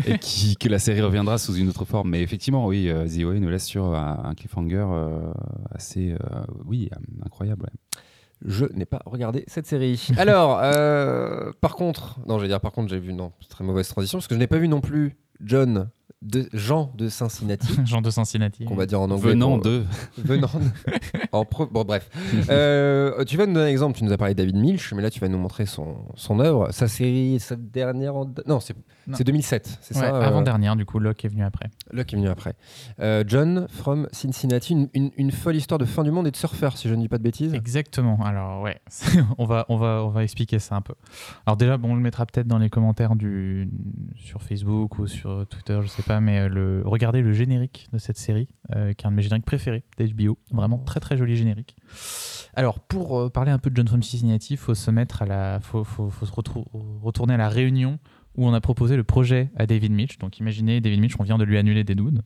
et 0.07 0.19
qui, 0.19 0.57
que 0.57 0.69
la 0.71 0.79
série 0.79 1.03
reviendra 1.03 1.37
sous 1.37 1.55
une 1.57 1.69
autre 1.69 1.85
forme. 1.85 2.09
Mais 2.11 2.23
effectivement, 2.23 2.67
oui, 2.67 2.89
euh, 2.89 3.07
The 3.07 3.25
OA 3.25 3.35
nous 3.35 3.51
laisse 3.51 3.67
sur 3.67 3.95
un, 3.95 4.23
un 4.25 4.35
cliffhanger 4.35 4.87
euh, 4.89 5.33
assez, 5.75 6.13
euh, 6.13 6.17
oui, 6.65 6.89
incroyable. 7.25 7.65
ouais. 7.65 8.01
Je 8.45 8.67
n'ai 8.75 8.85
pas 8.85 9.01
regardé 9.07 9.45
cette 9.47 9.67
série. 9.67 10.09
Alors, 10.19 10.61
euh, 10.63 11.53
par 11.61 11.75
contre, 11.75 12.19
non, 12.27 12.39
je 12.39 12.43
vais 12.43 12.49
dire 12.49 12.61
par 12.61 12.73
contre, 12.73 12.89
j'ai 12.89 12.99
vu, 12.99 13.13
non, 13.13 13.33
très 13.49 13.65
mauvaise 13.65 13.89
transition, 13.89 14.19
parce 14.19 14.29
que 14.29 14.35
je 14.35 14.39
n'ai 14.39 14.47
pas 14.47 14.59
vu 14.59 14.69
non 14.69 14.81
plus 14.81 15.17
John, 15.41 15.91
de, 16.23 16.49
Jean 16.53 16.93
de 16.97 17.09
Cincinnati, 17.09 17.75
Jean 17.85 18.01
de 18.01 18.11
Cincinnati. 18.11 18.65
qu'on 18.65 18.75
va 18.75 18.87
dire 18.87 19.01
en 19.01 19.11
anglais. 19.11 19.31
Venant 19.31 19.55
pour- 19.59 19.63
de. 19.65 19.85
Venant 20.19 20.49
de- 20.55 20.93
en 21.33 21.45
pro- 21.45 21.67
Bon, 21.67 21.85
bref. 21.85 22.09
Euh, 22.51 23.25
tu 23.25 23.37
vas 23.37 23.47
nous 23.47 23.53
donner 23.55 23.67
un 23.67 23.71
exemple. 23.71 23.99
Tu 23.99 24.05
nous 24.05 24.13
as 24.13 24.17
parlé 24.17 24.35
de 24.35 24.39
David 24.39 24.57
Milch, 24.57 24.93
mais 24.95 25.03
là, 25.03 25.11
tu 25.11 25.21
vas 25.21 25.29
nous 25.29 25.39
montrer 25.39 25.67
son, 25.67 25.97
son 26.15 26.41
œuvre, 26.41 26.73
sa 26.73 26.89
série, 26.89 27.39
sa 27.41 27.57
dernière. 27.57 28.17
en- 28.17 28.27
Non, 28.47 28.61
c'est 28.61 28.75
Non. 29.07 29.17
c'est 29.17 29.25
2007, 29.25 29.79
c'est 29.83 29.95
Ouais, 29.97 30.01
ça 30.03 30.15
euh, 30.15 30.21
Avant-dernière, 30.23 30.75
du 30.77 30.85
coup, 30.85 30.99
Locke 30.99 31.25
est 31.25 31.29
venu 31.29 31.45
après. 31.45 31.71
Qui 32.07 32.15
est 32.15 32.19
venu 32.19 32.29
après. 32.29 32.55
Euh, 33.01 33.23
John 33.27 33.67
from 33.71 34.09
Cincinnati, 34.13 34.73
une, 34.73 34.89
une- 34.95 35.11
une 35.17 35.31
folle 35.33 35.57
histoire 35.57 35.79
de 35.79 35.85
fin 35.85 36.03
du 36.03 36.11
monde 36.11 36.27
et 36.27 36.31
de 36.31 36.37
surfeur, 36.37 36.77
si 36.77 36.89
je 36.89 36.95
ne 36.95 37.01
dis 37.03 37.09
pas 37.09 37.19
de 37.19 37.23
bêtises. 37.23 37.55
Exactement. 37.55 38.19
Alors 38.25 38.63
ouais, 38.63 38.81
on 39.39 39.45
va 39.45 39.67
on 39.69 39.77
va 39.77 40.03
on 40.05 40.09
va 40.09 40.23
expliquer 40.25 40.59
ça 40.59 40.77
un 40.77 40.81
peu. 40.83 40.95
Alors 41.47 41.57
déjà, 41.57 41.77
bon, 41.77 41.93
on 41.93 41.95
le 41.95 42.01
mettra 42.01 42.27
peut-être 42.27 42.47
dans 42.49 42.59
les 42.59 42.71
commentaires 42.71 43.17
du 43.17 43.69
sur 44.17 44.43
Facebook 44.43 44.99
ou 44.99 45.07
sur 45.07 45.47
Twitter, 45.49 45.79
je 45.83 45.89
sais 45.89 45.96
pas, 46.03 46.21
mais 46.21 46.41
euh, 46.41 46.49
le 46.49 46.83
regardez 46.85 47.23
le 47.23 47.33
générique 47.33 47.89
de 47.93 47.99
cette 47.99 48.19
série, 48.19 48.49
euh, 48.75 48.93
qui 48.93 49.05
est 49.05 49.07
un 49.07 49.11
de 49.11 49.17
mes 49.17 49.23
génériques 49.23 49.45
préférés 49.45 49.85
d'HBO. 49.99 50.39
Vraiment 50.53 50.79
très 50.79 51.01
très 51.01 51.17
joli 51.17 51.37
générique. 51.37 51.77
Alors 52.55 52.81
pour 52.81 53.19
euh, 53.19 53.31
parler 53.31 53.51
un 53.51 53.59
peu 53.59 53.71
de 53.71 53.77
John 53.77 54.03
Cincinnati, 54.03 54.55
il 54.55 54.59
faut 54.59 54.75
se 54.75 54.91
mettre 54.91 55.23
à 55.23 55.27
la, 55.27 55.61
faut, 55.61 55.85
se 55.85 56.33
retourner 56.33 57.35
à 57.35 57.39
la 57.39 57.49
réunion 57.49 57.99
où 58.37 58.47
on 58.47 58.55
a 58.55 58.61
proposé 58.61 58.97
le 58.97 59.05
projet 59.05 59.51
à 59.57 59.67
David 59.67 59.93
Mitch. 59.93 60.19
Donc 60.19 60.39
imaginez 60.39 60.81
David 60.81 61.01
Mitch, 61.01 61.15
on 61.19 61.23
vient 61.23 61.39
de 61.39 61.45
lui 61.45 61.59
annuler 61.59 61.85
des 61.85 61.95
nudes. 61.95 62.23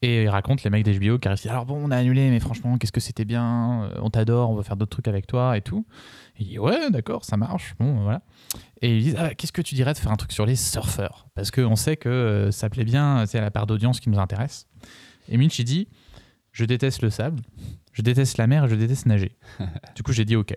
Et 0.00 0.22
il 0.24 0.28
raconte 0.28 0.62
les 0.62 0.70
mecs 0.70 0.84
d'HBO 0.84 1.18
qui 1.18 1.26
arrivent, 1.26 1.50
alors 1.50 1.66
bon, 1.66 1.80
on 1.82 1.90
a 1.90 1.96
annulé, 1.96 2.30
mais 2.30 2.38
franchement, 2.38 2.78
qu'est-ce 2.78 2.92
que 2.92 3.00
c'était 3.00 3.24
bien, 3.24 3.82
euh, 3.82 4.00
on 4.00 4.10
t'adore, 4.10 4.50
on 4.50 4.54
veut 4.54 4.62
faire 4.62 4.76
d'autres 4.76 4.90
trucs 4.90 5.08
avec 5.08 5.26
toi 5.26 5.56
et 5.56 5.60
tout. 5.60 5.86
Il 6.38 6.46
dit, 6.46 6.58
ouais, 6.58 6.90
d'accord, 6.90 7.24
ça 7.24 7.36
marche, 7.36 7.74
bon, 7.80 8.02
voilà. 8.02 8.22
Et 8.80 8.96
ils 8.96 9.02
disent, 9.02 9.16
ah, 9.18 9.34
qu'est-ce 9.34 9.52
que 9.52 9.62
tu 9.62 9.74
dirais 9.74 9.92
de 9.92 9.98
faire 9.98 10.12
un 10.12 10.16
truc 10.16 10.32
sur 10.32 10.46
les 10.46 10.54
surfeurs? 10.54 11.26
Parce 11.34 11.50
qu'on 11.50 11.74
sait 11.74 11.96
que 11.96 12.08
euh, 12.08 12.50
ça 12.52 12.70
plaît 12.70 12.84
bien, 12.84 13.26
c'est 13.26 13.40
la 13.40 13.50
part 13.50 13.66
d'audience 13.66 13.98
qui 13.98 14.08
nous 14.08 14.18
intéresse. 14.18 14.66
Et 15.28 15.36
Mitch, 15.36 15.58
il 15.58 15.64
dit, 15.64 15.88
je 16.52 16.64
déteste 16.64 17.02
le 17.02 17.10
sable, 17.10 17.42
je 17.92 18.02
déteste 18.02 18.38
la 18.38 18.46
mer 18.46 18.64
et 18.64 18.68
je 18.68 18.76
déteste 18.76 19.06
nager. 19.06 19.36
du 19.96 20.02
coup, 20.02 20.12
j'ai 20.12 20.24
dit, 20.24 20.36
ok. 20.36 20.54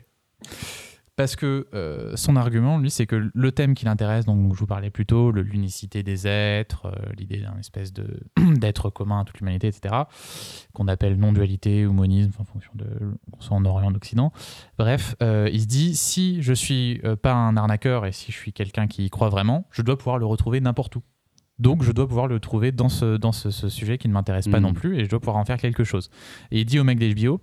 Parce 1.17 1.35
que 1.35 1.67
euh, 1.73 2.15
son 2.15 2.35
argument, 2.35 2.77
lui, 2.77 2.89
c'est 2.89 3.05
que 3.05 3.29
le 3.33 3.51
thème 3.51 3.73
qui 3.75 3.85
l'intéresse, 3.85 4.25
donc 4.25 4.53
je 4.53 4.59
vous 4.59 4.65
parlais 4.65 4.89
plus 4.89 5.05
tôt, 5.05 5.31
l'unicité 5.31 6.03
des 6.03 6.25
êtres, 6.25 6.85
euh, 6.87 7.11
l'idée 7.17 7.37
d'un 7.39 7.57
espèce 7.59 7.91
de 7.93 8.21
d'être 8.55 8.89
commun 8.89 9.19
à 9.19 9.25
toute 9.25 9.39
l'humanité, 9.39 9.67
etc., 9.67 9.93
qu'on 10.73 10.87
appelle 10.87 11.17
non-dualité 11.17 11.85
ou 11.85 11.93
monisme, 11.93 12.31
en 12.39 12.45
fonction 12.45 12.71
de 12.75 12.85
qu'on 13.31 13.41
soit 13.41 13.57
en 13.57 13.65
Orient, 13.65 13.89
en 13.91 13.95
Occident. 13.95 14.31
Bref, 14.79 15.15
euh, 15.21 15.49
il 15.51 15.61
se 15.61 15.67
dit 15.67 15.95
si 15.95 16.41
je 16.41 16.53
suis 16.53 17.01
pas 17.21 17.33
un 17.33 17.57
arnaqueur 17.57 18.05
et 18.05 18.13
si 18.13 18.31
je 18.31 18.37
suis 18.37 18.53
quelqu'un 18.53 18.87
qui 18.87 19.05
y 19.05 19.09
croit 19.09 19.29
vraiment, 19.29 19.67
je 19.71 19.81
dois 19.81 19.97
pouvoir 19.97 20.17
le 20.17 20.25
retrouver 20.25 20.61
n'importe 20.61 20.95
où. 20.95 21.03
Donc, 21.59 21.83
je 21.83 21.91
dois 21.91 22.07
pouvoir 22.07 22.25
le 22.25 22.39
trouver 22.39 22.71
dans 22.71 22.89
ce, 22.89 23.17
dans 23.17 23.31
ce, 23.33 23.51
ce 23.51 23.69
sujet 23.69 23.99
qui 23.99 24.07
ne 24.07 24.13
m'intéresse 24.13 24.47
pas 24.47 24.57
Mhm. 24.59 24.63
non 24.63 24.73
plus 24.73 24.97
et 24.97 25.03
je 25.05 25.09
dois 25.09 25.19
pouvoir 25.19 25.37
en 25.37 25.45
faire 25.45 25.57
quelque 25.57 25.83
chose. 25.83 26.09
Et 26.49 26.61
il 26.61 26.65
dit 26.65 26.79
au 26.79 26.83
mec 26.83 26.97
d'HBO 26.97 27.39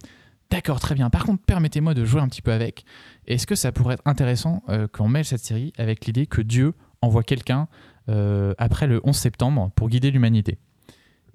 D'accord, 0.50 0.80
très 0.80 0.94
bien. 0.94 1.10
Par 1.10 1.24
contre, 1.24 1.42
permettez-moi 1.44 1.94
de 1.94 2.04
jouer 2.04 2.20
un 2.20 2.28
petit 2.28 2.42
peu 2.42 2.52
avec. 2.52 2.84
Est-ce 3.26 3.46
que 3.46 3.54
ça 3.54 3.70
pourrait 3.70 3.94
être 3.94 4.02
intéressant 4.06 4.62
euh, 4.68 4.86
qu'on 4.88 5.08
mêle 5.08 5.24
cette 5.24 5.44
série 5.44 5.72
avec 5.76 6.06
l'idée 6.06 6.26
que 6.26 6.40
Dieu 6.40 6.72
envoie 7.02 7.22
quelqu'un 7.22 7.68
euh, 8.08 8.54
après 8.56 8.86
le 8.86 9.00
11 9.04 9.14
septembre 9.14 9.70
pour 9.76 9.88
guider 9.88 10.10
l'humanité? 10.10 10.58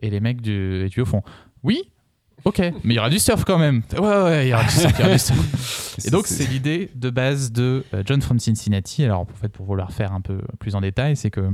Et 0.01 0.09
les 0.09 0.19
mecs 0.19 0.41
du 0.41 0.89
HBO 0.95 1.05
font 1.05 1.21
Oui, 1.61 1.91
ok, 2.43 2.59
mais 2.83 2.93
il 2.93 2.95
y 2.95 2.99
aura 2.99 3.11
du 3.11 3.19
surf 3.19 3.45
quand 3.45 3.59
même. 3.59 3.83
Ouais, 3.93 3.99
ouais, 3.99 4.47
il 4.47 4.49
y 4.49 4.53
aura 4.53 4.63
du 4.63 4.71
surf. 4.71 4.93
il 4.97 5.01
y 5.01 5.03
aura 5.05 5.13
du 5.13 5.19
surf. 5.19 5.97
Et 6.05 6.09
donc, 6.09 6.25
c'est 6.25 6.47
l'idée 6.47 6.89
de 6.95 7.09
base 7.11 7.51
de 7.51 7.85
euh, 7.93 8.01
John 8.05 8.21
from 8.21 8.39
Cincinnati. 8.39 9.03
Alors, 9.05 9.21
en 9.21 9.25
fait, 9.25 9.49
pour 9.49 9.67
vouloir 9.67 9.91
faire 9.91 10.11
un 10.11 10.21
peu 10.21 10.41
plus 10.59 10.73
en 10.73 10.81
détail, 10.81 11.15
c'est 11.15 11.29
que 11.29 11.53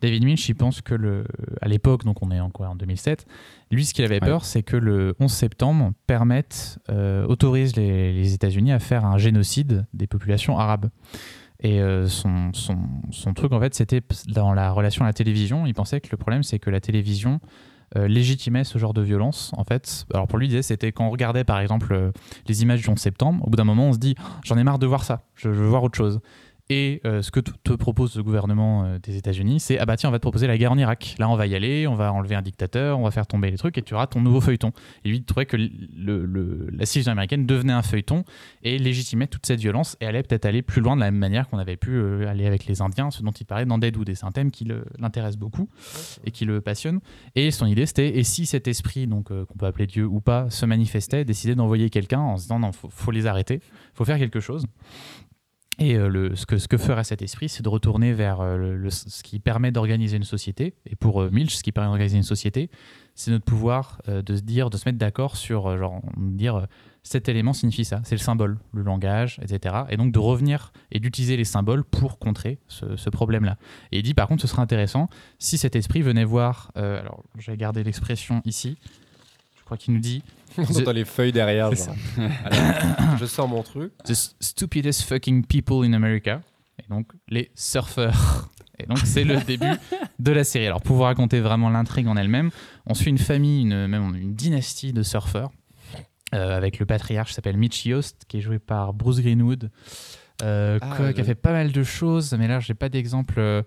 David 0.00 0.24
Milch, 0.24 0.48
il 0.48 0.54
pense 0.54 0.80
que 0.80 0.94
le, 0.94 1.24
à 1.60 1.68
l'époque, 1.68 2.04
donc 2.04 2.22
on 2.22 2.30
est 2.30 2.40
en 2.40 2.50
quoi, 2.50 2.68
en 2.68 2.74
2007, 2.76 3.26
lui, 3.70 3.84
ce 3.84 3.94
qu'il 3.94 4.04
avait 4.04 4.14
Ouais. 4.20 4.28
peur, 4.28 4.44
c'est 4.44 4.62
que 4.62 4.76
le 4.76 5.14
11 5.20 5.30
septembre 5.32 5.92
permette, 6.06 6.78
euh, 6.90 7.24
autorise 7.26 7.76
les, 7.76 8.12
les 8.12 8.34
États-Unis 8.34 8.72
à 8.72 8.78
faire 8.78 9.04
un 9.04 9.18
génocide 9.18 9.86
des 9.94 10.06
populations 10.06 10.58
arabes. 10.58 10.88
Et 11.62 11.80
euh, 11.82 12.06
son, 12.08 12.52
son, 12.54 12.78
son 13.10 13.34
truc, 13.34 13.52
en 13.52 13.60
fait, 13.60 13.74
c'était 13.74 14.00
dans 14.28 14.54
la 14.54 14.70
relation 14.72 15.04
à 15.04 15.08
la 15.08 15.12
télévision. 15.12 15.66
Il 15.66 15.74
pensait 15.74 16.00
que 16.00 16.08
le 16.10 16.16
problème, 16.16 16.42
c'est 16.42 16.58
que 16.58 16.70
la 16.70 16.80
télévision 16.80 17.38
euh, 17.96 18.08
légitimait 18.08 18.64
ce 18.64 18.78
genre 18.78 18.94
de 18.94 19.02
violence. 19.02 19.52
En 19.58 19.64
fait, 19.64 20.06
alors 20.14 20.26
pour 20.26 20.38
lui, 20.38 20.62
c'était 20.62 20.90
quand 20.92 21.06
on 21.06 21.10
regardait, 21.10 21.44
par 21.44 21.60
exemple, 21.60 22.12
les 22.48 22.62
images 22.62 22.80
du 22.80 22.88
11 22.88 22.98
septembre, 22.98 23.44
au 23.46 23.50
bout 23.50 23.56
d'un 23.56 23.64
moment, 23.64 23.88
on 23.88 23.92
se 23.92 23.98
dit, 23.98 24.14
Oh, 24.18 24.22
j'en 24.44 24.56
ai 24.56 24.64
marre 24.64 24.78
de 24.78 24.86
voir 24.86 25.04
ça, 25.04 25.22
je, 25.34 25.52
je 25.52 25.60
veux 25.60 25.66
voir 25.68 25.82
autre 25.82 25.96
chose. 25.98 26.20
Et 26.72 27.00
euh, 27.04 27.20
ce 27.20 27.32
que 27.32 27.40
te 27.40 27.72
propose 27.72 28.14
le 28.14 28.22
gouvernement 28.22 28.84
euh, 28.84 28.98
des 29.00 29.16
États-Unis, 29.16 29.58
c'est 29.58 29.80
ah 29.80 29.86
bah 29.86 29.96
tiens, 29.96 30.08
on 30.08 30.12
va 30.12 30.18
te 30.18 30.22
proposer 30.22 30.46
la 30.46 30.56
guerre 30.56 30.70
en 30.70 30.78
Irak. 30.78 31.16
Là, 31.18 31.28
on 31.28 31.34
va 31.34 31.48
y 31.48 31.56
aller, 31.56 31.88
on 31.88 31.96
va 31.96 32.12
enlever 32.12 32.36
un 32.36 32.42
dictateur, 32.42 32.96
on 33.00 33.02
va 33.02 33.10
faire 33.10 33.26
tomber 33.26 33.50
les 33.50 33.56
trucs 33.56 33.76
et 33.76 33.82
tu 33.82 33.94
auras 33.94 34.06
ton 34.06 34.20
nouveau 34.20 34.40
feuilleton. 34.40 34.70
Et 35.04 35.08
lui, 35.08 35.16
il 35.16 35.24
trouvait 35.24 35.46
que 35.46 35.56
la 35.56 36.86
civilisation 36.86 37.10
américaine 37.10 37.44
devenait 37.44 37.72
un 37.72 37.82
feuilleton 37.82 38.22
et 38.62 38.78
légitimait 38.78 39.26
toute 39.26 39.46
cette 39.46 39.58
violence 39.58 39.96
et 40.00 40.06
allait 40.06 40.22
peut-être 40.22 40.44
aller 40.44 40.62
plus 40.62 40.80
loin 40.80 40.94
de 40.94 41.00
la 41.00 41.10
même 41.10 41.18
manière 41.18 41.48
qu'on 41.48 41.58
avait 41.58 41.76
pu 41.76 41.90
euh, 41.90 42.28
aller 42.28 42.46
avec 42.46 42.66
les 42.66 42.82
Indiens, 42.82 43.10
ce 43.10 43.24
dont 43.24 43.32
il 43.32 43.46
parlait 43.46 43.66
dans 43.66 43.78
Deadwood. 43.78 44.08
Et 44.08 44.14
c'est 44.14 44.26
un 44.26 44.32
thème 44.32 44.52
qui 44.52 44.64
l'intéresse 45.00 45.36
beaucoup 45.36 45.68
et 46.24 46.30
qui 46.30 46.44
le 46.44 46.60
passionne. 46.60 47.00
Et 47.34 47.50
son 47.50 47.66
idée, 47.66 47.84
c'était 47.84 48.16
et 48.16 48.22
si 48.22 48.46
cet 48.46 48.68
esprit, 48.68 49.08
donc 49.08 49.30
qu'on 49.30 49.58
peut 49.58 49.66
appeler 49.66 49.88
Dieu 49.88 50.06
ou 50.06 50.20
pas, 50.20 50.48
se 50.50 50.66
manifestait, 50.66 51.24
décidait 51.24 51.56
d'envoyer 51.56 51.90
quelqu'un 51.90 52.20
en 52.20 52.36
se 52.36 52.42
disant 52.42 52.60
non, 52.60 52.70
faut, 52.70 52.90
faut 52.90 53.10
les 53.10 53.26
arrêter, 53.26 53.60
faut 53.92 54.04
faire 54.04 54.18
quelque 54.18 54.38
chose. 54.38 54.66
Et 55.80 55.94
euh, 55.94 56.08
le, 56.08 56.36
ce, 56.36 56.44
que, 56.44 56.58
ce 56.58 56.68
que 56.68 56.76
ferait 56.76 57.04
cet 57.04 57.22
esprit, 57.22 57.48
c'est 57.48 57.62
de 57.62 57.68
retourner 57.68 58.12
vers 58.12 58.40
euh, 58.42 58.88
ce 58.90 59.22
qui 59.22 59.40
permet 59.40 59.72
d'organiser 59.72 60.18
une 60.18 60.24
société. 60.24 60.74
Et 60.84 60.94
pour 60.94 61.22
euh, 61.22 61.30
Milch, 61.32 61.56
ce 61.56 61.62
qui 61.62 61.72
permet 61.72 61.88
d'organiser 61.88 62.18
une 62.18 62.22
société, 62.22 62.70
c'est 63.14 63.30
notre 63.30 63.46
pouvoir 63.46 64.00
de 64.06 64.36
se 64.36 64.42
dire, 64.42 64.70
de 64.70 64.76
se 64.76 64.88
mettre 64.88 64.98
d'accord 64.98 65.36
sur, 65.36 65.76
genre, 65.76 66.00
dire 66.16 66.66
cet 67.02 67.28
élément 67.28 67.52
signifie 67.52 67.84
ça, 67.84 68.00
c'est 68.04 68.14
le 68.14 68.20
symbole, 68.20 68.58
le 68.72 68.82
langage, 68.82 69.40
etc. 69.42 69.74
Et 69.90 69.96
donc 69.96 70.12
de 70.12 70.18
revenir 70.18 70.72
et 70.90 71.00
d'utiliser 71.00 71.36
les 71.36 71.44
symboles 71.44 71.84
pour 71.84 72.18
contrer 72.18 72.58
ce, 72.68 72.96
ce 72.96 73.10
problème-là. 73.10 73.56
Et 73.92 73.98
il 73.98 74.02
dit 74.02 74.14
par 74.14 74.28
contre, 74.28 74.42
ce 74.42 74.48
serait 74.48 74.62
intéressant 74.62 75.08
si 75.38 75.58
cet 75.58 75.76
esprit 75.76 76.02
venait 76.02 76.24
voir. 76.24 76.72
euh, 76.76 77.00
alors, 77.00 77.22
j'ai 77.38 77.56
gardé 77.56 77.82
l'expression 77.82 78.42
ici. 78.44 78.78
Je 79.58 79.64
crois 79.64 79.76
qu'il 79.76 79.94
nous 79.94 80.00
dit 80.00 80.22
On 80.58 80.62
entend 80.62 80.92
les 80.92 81.04
feuilles 81.04 81.32
derrière. 81.32 81.70
C'est 81.76 81.86
genre. 81.86 81.96
Alors, 82.44 83.16
je 83.18 83.26
sors 83.26 83.48
mon 83.48 83.62
truc. 83.62 83.92
The 84.04 84.14
stupidest 84.40 85.02
fucking 85.02 85.44
people 85.44 85.84
in 85.86 85.92
America. 85.92 86.40
Et 86.78 86.88
donc, 86.88 87.08
les 87.28 87.50
surfeurs. 87.54 88.48
Et 88.78 88.86
donc, 88.86 88.98
c'est 89.04 89.24
le 89.24 89.36
début 89.46 89.76
de 90.18 90.32
la 90.32 90.42
série. 90.44 90.66
Alors, 90.66 90.80
pour 90.80 90.96
vous 90.96 91.02
raconter 91.02 91.40
vraiment 91.40 91.68
l'intrigue 91.68 92.06
en 92.06 92.16
elle-même, 92.16 92.50
on 92.86 92.94
suit 92.94 93.10
une 93.10 93.18
famille, 93.18 93.62
une, 93.62 93.86
même 93.86 94.14
une 94.16 94.34
dynastie 94.34 94.92
de 94.92 95.02
surfeurs, 95.02 95.50
euh, 96.34 96.56
avec 96.56 96.78
le 96.78 96.86
patriarche 96.86 97.30
qui 97.30 97.34
s'appelle 97.34 97.58
Mitch 97.58 97.84
Yost, 97.84 98.24
qui 98.26 98.38
est 98.38 98.40
joué 98.40 98.58
par 98.58 98.94
Bruce 98.94 99.20
Greenwood, 99.20 99.70
euh, 100.42 100.78
Ah, 100.80 101.12
qui 101.12 101.20
a 101.20 101.24
fait 101.24 101.34
pas 101.34 101.52
mal 101.52 101.72
de 101.72 101.82
choses, 101.82 102.32
mais 102.38 102.48
là, 102.48 102.60
j'ai 102.60 102.72
pas 102.74 102.88
d'exemple. 102.88 103.62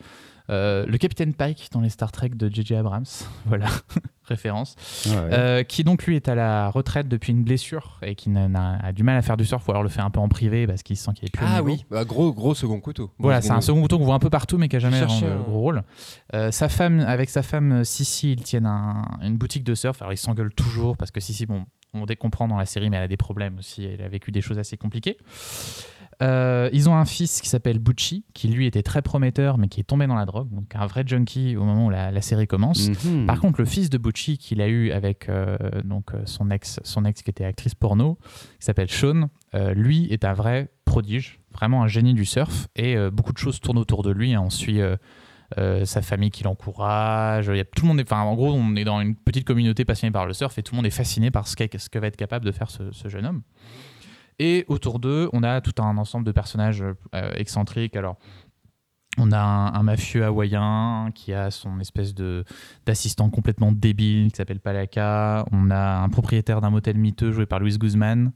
Euh, 0.49 0.85
le 0.85 0.97
capitaine 0.97 1.33
Pike 1.33 1.69
dans 1.71 1.81
les 1.81 1.89
Star 1.89 2.11
Trek 2.11 2.29
de 2.29 2.49
J.J. 2.53 2.75
Abrams, 2.75 3.05
voilà, 3.45 3.67
référence. 4.25 4.75
Euh, 5.07 5.63
qui 5.63 5.83
donc 5.83 6.05
lui 6.05 6.15
est 6.15 6.27
à 6.27 6.35
la 6.35 6.69
retraite 6.69 7.07
depuis 7.07 7.31
une 7.31 7.43
blessure 7.43 7.99
et 8.01 8.15
qui 8.15 8.29
a 8.35 8.91
du 8.91 9.03
mal 9.03 9.17
à 9.17 9.21
faire 9.21 9.37
du 9.37 9.45
surf 9.45 9.67
ou 9.67 9.71
alors 9.71 9.83
le 9.83 9.89
fait 9.89 10.01
un 10.01 10.09
peu 10.09 10.19
en 10.19 10.27
privé 10.29 10.67
parce 10.67 10.83
qu'il 10.83 10.97
sent 10.97 11.11
qu'il 11.15 11.27
est 11.27 11.31
plus 11.31 11.45
Ah 11.47 11.61
oui, 11.63 11.85
Bah, 11.89 12.03
gros, 12.05 12.33
gros 12.33 12.53
second 12.55 12.79
couteau. 12.79 13.11
Voilà, 13.19 13.41
c'est 13.41 13.51
un 13.51 13.61
second 13.61 13.79
bouton 13.81 13.97
qu'on 13.97 14.05
voit 14.05 14.15
un 14.15 14.19
peu 14.19 14.29
partout 14.29 14.57
mais 14.57 14.67
qui 14.69 14.75
a 14.75 14.79
jamais 14.79 14.99
un- 14.99 15.37
gros 15.43 15.59
rôle. 15.59 15.83
Euh, 16.33 16.51
sa 16.51 16.69
femme, 16.69 16.99
avec 17.01 17.29
sa 17.29 17.43
femme 17.43 17.83
Sissi, 17.83 18.33
ils 18.33 18.43
tiennent 18.43 18.65
un- 18.65 19.03
une 19.21 19.37
boutique 19.37 19.63
de 19.63 19.75
surf. 19.75 20.01
Alors 20.01 20.13
ils 20.13 20.17
s'engueulent 20.17 20.53
toujours 20.53 20.97
parce 20.97 21.11
que 21.11 21.19
Sissi, 21.19 21.45
bon, 21.45 21.65
on 21.93 22.05
comprend 22.19 22.47
dans 22.47 22.57
la 22.57 22.65
série, 22.65 22.89
mais 22.89 22.97
elle 22.97 23.03
a 23.03 23.07
des 23.07 23.17
problèmes 23.17 23.59
aussi. 23.59 23.85
Elle 23.85 24.01
a 24.01 24.07
vécu 24.07 24.31
des 24.31 24.41
choses 24.41 24.57
assez 24.57 24.77
compliquées. 24.77 25.17
Euh, 26.21 26.69
ils 26.73 26.89
ont 26.89 26.95
un 26.95 27.05
fils 27.05 27.41
qui 27.41 27.49
s'appelle 27.49 27.79
Bucci, 27.79 28.25
qui 28.33 28.47
lui 28.47 28.65
était 28.65 28.83
très 28.83 29.01
prometteur 29.01 29.57
mais 29.57 29.67
qui 29.67 29.79
est 29.79 29.83
tombé 29.83 30.07
dans 30.07 30.15
la 30.15 30.25
drogue, 30.25 30.49
donc 30.51 30.75
un 30.75 30.85
vrai 30.85 31.03
junkie 31.05 31.55
au 31.55 31.63
moment 31.63 31.87
où 31.87 31.89
la, 31.89 32.11
la 32.11 32.21
série 32.21 32.47
commence. 32.47 32.89
Mhm. 33.05 33.25
Par 33.25 33.39
contre, 33.39 33.59
le 33.59 33.65
fils 33.65 33.89
de 33.89 33.97
Bucci 33.97 34.37
qu'il 34.37 34.61
a 34.61 34.67
eu 34.67 34.91
avec 34.91 35.29
euh, 35.29 35.57
donc 35.83 36.13
euh, 36.13 36.21
son 36.25 36.49
ex, 36.51 36.79
son 36.83 37.05
ex 37.05 37.21
qui 37.21 37.29
était 37.29 37.45
actrice 37.45 37.75
porno, 37.75 38.17
qui 38.59 38.65
s'appelle 38.65 38.89
Sean, 38.89 39.29
euh, 39.55 39.73
lui 39.73 40.07
est 40.11 40.25
un 40.25 40.33
vrai 40.33 40.69
prodige, 40.85 41.39
vraiment 41.51 41.83
un 41.83 41.87
génie 41.87 42.13
du 42.13 42.25
surf 42.25 42.67
et 42.75 42.95
beaucoup 43.11 43.33
de 43.33 43.37
choses 43.37 43.59
tournent 43.59 43.77
autour 43.77 44.03
de 44.03 44.11
lui. 44.11 44.33
hein. 44.33 44.41
On 44.45 44.49
suit 44.49 44.79
sa 45.85 46.01
famille 46.01 46.29
qui 46.31 46.43
l'encourage. 46.43 47.47
Il 47.47 47.57
y 47.57 47.59
a 47.59 47.65
tout 47.65 47.83
le 47.83 47.87
monde. 47.87 48.01
Enfin, 48.01 48.21
en 48.21 48.35
gros, 48.35 48.51
on 48.53 48.75
est 48.75 48.83
dans 48.83 48.99
une 49.01 49.15
petite 49.15 49.45
communauté 49.45 49.85
passionnée 49.85 50.11
par 50.11 50.25
le 50.25 50.33
surf 50.33 50.57
et 50.57 50.63
tout 50.63 50.73
le 50.73 50.77
monde 50.77 50.85
est 50.85 50.91
fasciné 50.91 51.31
par 51.31 51.47
ce, 51.47 51.55
que 51.55 51.99
va 51.99 52.07
être 52.07 52.17
capable 52.17 52.45
de 52.45 52.51
faire 52.51 52.69
ce, 52.69 52.91
ce 52.91 53.07
jeune 53.07 53.25
homme. 53.25 53.41
Et 54.39 54.65
autour 54.67 54.99
d'eux, 54.99 55.29
on 55.33 55.43
a 55.43 55.61
tout 55.61 55.81
un 55.81 55.97
ensemble 55.97 56.25
de 56.25 56.31
personnages 56.31 56.83
euh, 56.83 57.31
excentriques. 57.35 57.95
Alors, 57.95 58.17
on 59.19 59.31
a 59.31 59.39
un, 59.39 59.73
un 59.75 59.83
mafieux 59.83 60.23
hawaïen 60.25 61.11
qui 61.13 61.33
a 61.33 61.51
son 61.51 61.79
espèce 61.79 62.15
de 62.15 62.43
d'assistant 62.87 63.29
complètement 63.29 63.71
débile 63.71 64.31
qui 64.31 64.37
s'appelle 64.37 64.59
Palaka. 64.59 65.45
On 65.51 65.69
a 65.69 65.97
un 65.99 66.09
propriétaire 66.09 66.61
d'un 66.61 66.71
motel 66.71 66.97
miteux 66.97 67.31
joué 67.31 67.45
par 67.45 67.59
Louis 67.59 67.77
Guzman. 67.77 68.31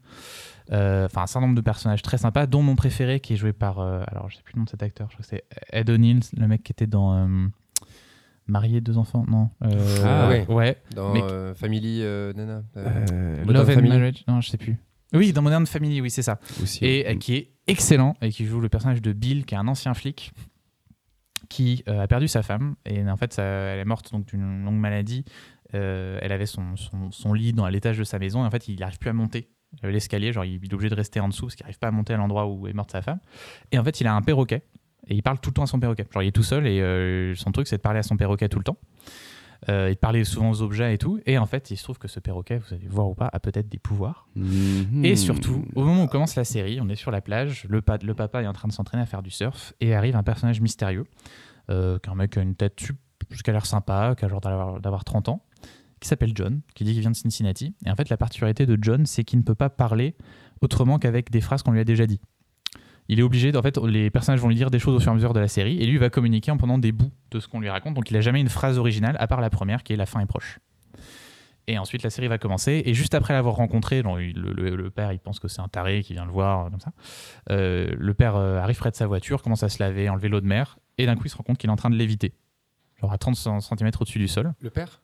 Euh, 0.70 1.06
Enfin, 1.06 1.22
un 1.22 1.26
certain 1.26 1.46
nombre 1.46 1.56
de 1.56 1.62
personnages 1.62 2.02
très 2.02 2.18
sympas, 2.18 2.46
dont 2.46 2.62
mon 2.62 2.76
préféré 2.76 3.18
qui 3.20 3.32
est 3.32 3.36
joué 3.36 3.52
par. 3.52 3.80
euh, 3.80 4.02
alors, 4.06 4.28
je 4.30 4.36
sais 4.36 4.42
plus 4.42 4.52
le 4.54 4.58
nom 4.60 4.64
de 4.66 4.70
cet 4.70 4.82
acteur, 4.84 5.08
je 5.10 5.14
crois 5.16 5.22
que 5.24 5.28
c'est 5.28 5.44
Ed 5.72 5.90
O'Neill, 5.90 6.20
le 6.36 6.46
mec 6.46 6.62
qui 6.62 6.72
était 6.72 6.86
dans. 6.86 7.12
euh, 7.14 7.46
Marié, 8.46 8.80
deux 8.80 8.96
enfants 8.96 9.26
Non. 9.28 9.50
Euh, 9.62 9.96
Ah 10.06 10.28
ouais. 10.28 10.46
Ouais. 10.48 10.80
Dans 10.94 11.12
Mais- 11.12 11.22
euh, 11.22 11.54
Family 11.54 12.00
euh, 12.02 12.32
Nana. 12.32 12.62
euh, 12.78 13.06
Euh, 13.12 13.44
Love 13.44 13.68
and 13.68 13.74
Family. 13.74 13.88
Marriage 13.90 14.24
Non, 14.26 14.40
je 14.40 14.48
sais 14.48 14.56
plus. 14.56 14.78
Oui, 15.14 15.32
dans 15.32 15.42
Modern 15.42 15.66
Family, 15.66 16.00
oui, 16.00 16.10
c'est 16.10 16.22
ça. 16.22 16.38
aussi. 16.62 16.84
et 16.84 17.08
euh, 17.08 17.14
qui 17.16 17.34
est 17.34 17.52
excellent 17.66 18.16
et 18.20 18.30
qui 18.30 18.44
joue 18.44 18.60
le 18.60 18.68
personnage 18.68 19.00
de 19.02 19.12
Bill, 19.12 19.44
qui 19.46 19.54
est 19.54 19.58
un 19.58 19.68
ancien 19.68 19.94
flic 19.94 20.32
qui 21.48 21.82
euh, 21.88 22.02
a 22.02 22.06
perdu 22.08 22.28
sa 22.28 22.42
femme 22.42 22.74
et 22.84 23.02
en 23.08 23.16
fait 23.16 23.32
ça- 23.32 23.42
elle 23.42 23.78
est 23.78 23.84
morte 23.84 24.12
donc 24.12 24.26
d'une 24.26 24.64
longue 24.64 24.76
maladie. 24.78 25.24
Euh, 25.74 26.18
elle 26.22 26.32
avait 26.32 26.46
son, 26.46 26.76
son, 26.76 27.10
son 27.10 27.32
lit 27.32 27.52
dans 27.52 27.66
l'étage 27.68 27.98
de 27.98 28.04
sa 28.04 28.18
maison 28.18 28.42
et 28.42 28.46
en 28.46 28.50
fait 28.50 28.68
il 28.68 28.78
n'arrive 28.80 28.98
plus 28.98 29.10
à 29.10 29.12
monter 29.12 29.48
l'escalier, 29.82 30.32
genre 30.32 30.44
il 30.44 30.62
est 30.64 30.72
obligé 30.74 30.88
de 30.90 30.94
rester 30.94 31.20
en 31.20 31.28
dessous 31.28 31.46
parce 31.46 31.54
qu'il 31.56 31.64
n'arrive 31.64 31.78
pas 31.78 31.88
à 31.88 31.90
monter 31.90 32.14
à 32.14 32.16
l'endroit 32.16 32.46
où 32.46 32.66
est 32.68 32.72
morte 32.72 32.90
sa 32.90 33.02
femme. 33.02 33.20
Et 33.72 33.78
en 33.78 33.84
fait 33.84 34.00
il 34.00 34.06
a 34.06 34.14
un 34.14 34.22
perroquet 34.22 34.62
et 35.06 35.14
il 35.14 35.22
parle 35.22 35.38
tout 35.40 35.50
le 35.50 35.54
temps 35.54 35.62
à 35.62 35.66
son 35.66 35.78
perroquet. 35.80 36.06
Genre 36.12 36.22
il 36.22 36.28
est 36.28 36.32
tout 36.32 36.42
seul 36.42 36.66
et 36.66 36.80
euh, 36.80 37.34
son 37.34 37.52
truc 37.52 37.66
c'est 37.66 37.76
de 37.76 37.82
parler 37.82 38.00
à 38.00 38.02
son 38.02 38.16
perroquet 38.16 38.48
tout 38.48 38.58
le 38.58 38.64
temps. 38.64 38.78
Euh, 39.68 39.88
et 39.88 39.94
de 39.94 39.98
parler 39.98 40.22
souvent 40.22 40.50
aux 40.50 40.62
objets 40.62 40.94
et 40.94 40.98
tout. 40.98 41.18
Et 41.26 41.36
en 41.36 41.44
fait 41.46 41.72
il 41.72 41.76
se 41.76 41.82
trouve 41.82 41.98
que 41.98 42.06
ce 42.06 42.20
perroquet, 42.20 42.58
vous 42.58 42.74
allez 42.74 42.86
voir 42.86 43.08
ou 43.10 43.14
pas, 43.16 43.28
a 43.32 43.40
peut-être 43.40 43.68
des 43.68 43.80
pouvoirs. 43.80 44.28
Mhm. 44.36 45.04
Et 45.04 45.16
surtout, 45.16 45.64
au 45.74 45.82
moment 45.84 46.04
où 46.04 46.06
commence 46.06 46.36
la 46.36 46.44
série, 46.44 46.78
on 46.80 46.88
est 46.88 46.94
sur 46.94 47.10
la 47.10 47.20
plage, 47.20 47.66
le, 47.68 47.82
pa- 47.82 47.98
le 48.00 48.14
papa 48.14 48.40
est 48.40 48.46
en 48.46 48.52
train 48.52 48.68
de 48.68 48.72
s'entraîner 48.72 49.02
à 49.02 49.06
faire 49.06 49.20
du 49.20 49.30
surf, 49.32 49.72
et 49.80 49.96
arrive 49.96 50.14
un 50.14 50.22
personnage 50.22 50.60
mystérieux, 50.60 51.06
euh, 51.70 51.98
qu'un 51.98 52.14
mec 52.14 52.30
qui 52.34 52.38
a 52.38 52.42
une 52.42 52.54
tête 52.54 52.76
qui 52.76 53.50
a 53.50 53.52
l'air 53.52 53.66
sympa, 53.66 54.14
qui 54.16 54.24
a 54.24 54.28
l'air 54.28 54.40
d'avoir 54.40 54.80
d'avoir 54.80 55.04
30 55.04 55.28
ans, 55.28 55.42
qui 55.98 56.08
s'appelle 56.08 56.30
John, 56.36 56.60
qui 56.76 56.84
dit 56.84 56.92
qu'il 56.92 57.00
vient 57.00 57.10
de 57.10 57.16
Cincinnati. 57.16 57.74
Et 57.84 57.90
en 57.90 57.96
fait, 57.96 58.10
la 58.10 58.16
particularité 58.16 58.64
de 58.64 58.78
John, 58.80 59.06
c'est 59.06 59.24
qu'il 59.24 59.40
ne 59.40 59.44
peut 59.44 59.56
pas 59.56 59.70
parler 59.70 60.14
autrement 60.60 61.00
qu'avec 61.00 61.32
des 61.32 61.40
phrases 61.40 61.64
qu'on 61.64 61.72
lui 61.72 61.80
a 61.80 61.84
déjà 61.84 62.06
dit. 62.06 62.20
Il 63.08 63.18
est 63.20 63.22
obligé, 63.22 63.56
en 63.56 63.62
fait, 63.62 63.78
les 63.78 64.10
personnages 64.10 64.40
vont 64.40 64.48
lui 64.48 64.54
dire 64.54 64.70
des 64.70 64.78
choses 64.78 64.94
au 64.94 65.00
fur 65.00 65.08
et 65.08 65.12
à 65.12 65.14
mesure 65.14 65.32
de 65.32 65.40
la 65.40 65.48
série, 65.48 65.80
et 65.80 65.86
lui 65.86 65.96
va 65.98 66.10
communiquer 66.10 66.50
en 66.50 66.56
prenant 66.58 66.76
des 66.78 66.92
bouts 66.92 67.10
de 67.30 67.40
ce 67.40 67.48
qu'on 67.48 67.60
lui 67.60 67.70
raconte. 67.70 67.94
Donc 67.94 68.10
il 68.10 68.14
n'a 68.14 68.20
jamais 68.20 68.40
une 68.40 68.48
phrase 68.50 68.76
originale, 68.78 69.16
à 69.18 69.26
part 69.26 69.40
la 69.40 69.48
première, 69.50 69.82
qui 69.82 69.92
est 69.94 69.96
la 69.96 70.04
fin 70.06 70.20
est 70.20 70.26
proche. 70.26 70.58
Et 71.70 71.78
ensuite, 71.78 72.02
la 72.02 72.08
série 72.10 72.28
va 72.28 72.38
commencer. 72.38 72.82
Et 72.86 72.94
juste 72.94 73.14
après 73.14 73.34
l'avoir 73.34 73.54
rencontré, 73.56 73.98
il- 73.98 74.32
le, 74.40 74.52
le- 74.52 74.76
le 74.76 74.90
père, 74.90 75.12
il 75.12 75.18
pense 75.18 75.38
que 75.38 75.48
c'est 75.48 75.60
un 75.60 75.68
taré 75.68 76.02
qui 76.02 76.14
vient 76.14 76.24
le 76.24 76.30
voir, 76.32 76.70
comme 76.70 76.80
ça. 76.80 76.92
Euh, 77.50 77.94
le 77.98 78.14
père 78.14 78.36
euh, 78.36 78.58
arrive 78.58 78.78
près 78.78 78.90
de 78.90 78.96
sa 78.96 79.06
voiture, 79.06 79.42
commence 79.42 79.62
à 79.62 79.68
se 79.68 79.82
laver, 79.82 80.08
enlever 80.08 80.28
l'eau 80.28 80.40
de 80.40 80.46
mer. 80.46 80.78
Et 80.96 81.04
d'un 81.06 81.14
coup, 81.14 81.24
il 81.26 81.28
se 81.30 81.36
rend 81.36 81.44
compte 81.44 81.58
qu'il 81.58 81.68
est 81.68 81.72
en 81.72 81.76
train 81.76 81.90
de 81.90 81.96
léviter. 81.96 82.32
Genre 83.00 83.12
à 83.12 83.18
30 83.18 83.36
cm 83.36 83.90
au-dessus 84.00 84.18
du 84.18 84.28
sol. 84.28 84.54
Le 84.62 84.70
père? 84.70 85.02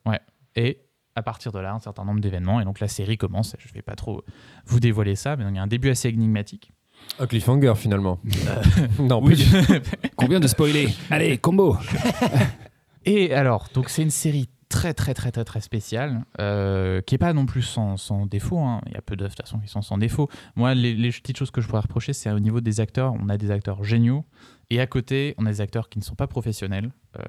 Et 0.56 0.80
à 1.16 1.22
partir 1.22 1.52
de 1.52 1.58
là, 1.58 1.74
un 1.74 1.80
certain 1.80 2.04
nombre 2.04 2.20
d'événements. 2.20 2.60
Et 2.60 2.64
donc, 2.64 2.80
la 2.80 2.88
série 2.88 3.18
commence. 3.18 3.54
Je 3.58 3.68
ne 3.68 3.74
vais 3.74 3.82
pas 3.82 3.94
trop 3.94 4.24
vous 4.64 4.80
dévoiler 4.80 5.16
ça, 5.16 5.36
mais 5.36 5.44
donc, 5.44 5.52
il 5.52 5.56
y 5.56 5.58
a 5.60 5.62
un 5.62 5.66
début 5.66 5.90
assez 5.90 6.08
énigmatique. 6.08 6.72
Un 7.18 7.26
cliffhanger 7.26 7.74
finalement. 7.76 8.18
non, 8.98 9.20
Oui. 9.22 9.34
plus. 9.36 9.80
Combien 10.16 10.40
de 10.40 10.46
spoilers 10.48 10.88
Allez, 11.10 11.38
combo 11.38 11.76
Et 13.04 13.34
alors, 13.34 13.68
donc 13.74 13.88
c'est 13.90 14.02
une 14.02 14.10
série 14.10 14.48
très 14.70 14.94
très 14.94 15.14
très 15.14 15.30
très 15.30 15.44
très 15.44 15.60
spéciale, 15.60 16.24
euh, 16.40 17.00
qui 17.02 17.14
est 17.14 17.18
pas 17.18 17.32
non 17.32 17.46
plus 17.46 17.62
sans, 17.62 17.96
sans 17.96 18.26
défaut. 18.26 18.58
hein. 18.58 18.80
Il 18.86 18.92
y 18.92 18.96
a 18.96 19.02
peu 19.02 19.14
d'œuvres 19.14 19.30
de 19.30 19.36
toute 19.36 19.46
façon 19.46 19.58
qui 19.60 19.68
sont 19.68 19.82
sans 19.82 19.98
défaut. 19.98 20.28
Moi, 20.56 20.74
les, 20.74 20.94
les 20.94 21.10
petites 21.10 21.36
choses 21.36 21.50
que 21.50 21.60
je 21.60 21.68
pourrais 21.68 21.82
reprocher, 21.82 22.12
c'est 22.12 22.30
au 22.30 22.40
niveau 22.40 22.60
des 22.60 22.80
acteurs. 22.80 23.12
On 23.22 23.28
a 23.28 23.36
des 23.36 23.50
acteurs 23.50 23.84
géniaux, 23.84 24.24
et 24.70 24.80
à 24.80 24.86
côté, 24.86 25.34
on 25.38 25.46
a 25.46 25.50
des 25.50 25.60
acteurs 25.60 25.88
qui 25.88 25.98
ne 25.98 26.04
sont 26.04 26.14
pas 26.16 26.26
professionnels. 26.26 26.90
Euh, 27.18 27.22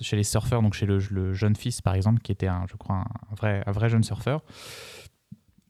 chez 0.00 0.14
les 0.16 0.22
surfeurs, 0.22 0.62
donc 0.62 0.74
chez 0.74 0.86
le, 0.86 0.98
le 1.10 1.32
jeune 1.34 1.56
fils 1.56 1.80
par 1.80 1.94
exemple, 1.94 2.20
qui 2.20 2.30
était 2.30 2.46
un, 2.46 2.66
je 2.70 2.76
crois, 2.76 2.96
un 2.98 3.34
vrai, 3.34 3.64
un 3.66 3.72
vrai 3.72 3.88
jeune 3.88 4.04
surfeur. 4.04 4.42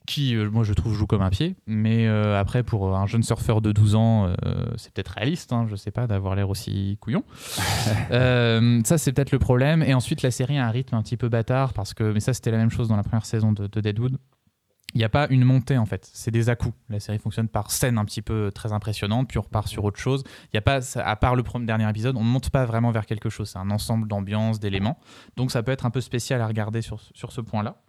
Qui, 0.07 0.37
euh, 0.37 0.51
moi, 0.51 0.65
je 0.65 0.75
trouve, 0.75 0.95
joue 0.95 1.07
comme 1.07 1.23
un 1.23 1.31
pied. 1.31 1.57
Mais 1.67 2.07
euh, 2.07 2.39
après, 2.39 2.63
pour 2.63 2.95
un 2.95 3.07
jeune 3.07 3.23
surfeur 3.23 3.63
de 3.63 3.73
12 3.73 3.95
ans, 3.95 4.27
euh, 4.45 4.67
c'est 4.77 4.93
peut-être 4.93 5.09
réaliste, 5.09 5.53
hein, 5.53 5.67
je 5.71 5.77
sais 5.77 5.91
pas, 5.91 6.07
d'avoir 6.07 6.35
l'air 6.35 6.51
aussi 6.51 6.99
couillon. 7.01 7.25
Euh, 8.11 8.81
ça, 8.85 8.99
c'est 8.99 9.13
peut-être 9.13 9.33
le 9.33 9.39
problème. 9.39 9.83
Et 9.83 9.95
ensuite, 9.95 10.23
la 10.23 10.31
série 10.31 10.59
a 10.59 10.67
un 10.67 10.71
rythme 10.71 10.95
un 10.95 11.03
petit 11.03 11.17
peu 11.17 11.29
bâtard 11.29 11.73
parce 11.73 11.95
que, 11.95 12.13
mais 12.13 12.21
ça, 12.21 12.35
c'était 12.35 12.51
la 12.51 12.59
même 12.59 12.71
chose 12.71 12.89
dans 12.89 12.97
la 12.97 13.03
première 13.03 13.25
saison 13.25 13.53
de, 13.53 13.67
de 13.67 13.81
Deadwood. 13.81 14.19
Il 14.95 14.99
n'y 14.99 15.05
a 15.05 15.09
pas 15.09 15.27
une 15.29 15.45
montée 15.45 15.77
en 15.77 15.87
fait, 15.87 16.09
c'est 16.13 16.31
des 16.31 16.49
à-coups. 16.49 16.75
La 16.89 17.01
série 17.01 17.19
fonctionne 17.19 17.49
par 17.49 17.73
scène 17.73 17.99
un 17.99 18.05
petit 18.05 18.23
peu 18.23 18.53
très 18.55 18.73
impressionnante, 18.73 19.29
puis 19.29 19.39
on 19.39 19.43
repart 19.43 19.67
sur 19.67 19.85
autre 19.85 19.99
chose. 19.99 20.23
Il 20.53 20.57
y 20.57 20.59
a 20.59 20.63
pas, 20.63 20.79
à 20.97 21.17
part 21.17 21.35
le 21.35 21.43
dernier 21.65 21.89
épisode, 21.91 22.17
on 22.17 22.23
ne 22.23 22.29
monte 22.29 22.51
pas 22.51 22.65
vraiment 22.65 22.93
vers 22.93 23.05
quelque 23.05 23.29
chose. 23.29 23.51
C'est 23.51 23.59
un 23.59 23.71
ensemble 23.71 24.07
d'ambiance, 24.07 24.61
d'éléments. 24.61 24.99
Donc 25.37 25.51
ça 25.51 25.65
peut 25.65 25.73
être 25.73 25.85
un 25.85 25.91
peu 25.91 26.01
spécial 26.01 26.41
à 26.41 26.47
regarder 26.47 26.81
sur, 26.81 27.01
sur 27.13 27.33
ce 27.33 27.41
point-là. 27.41 27.83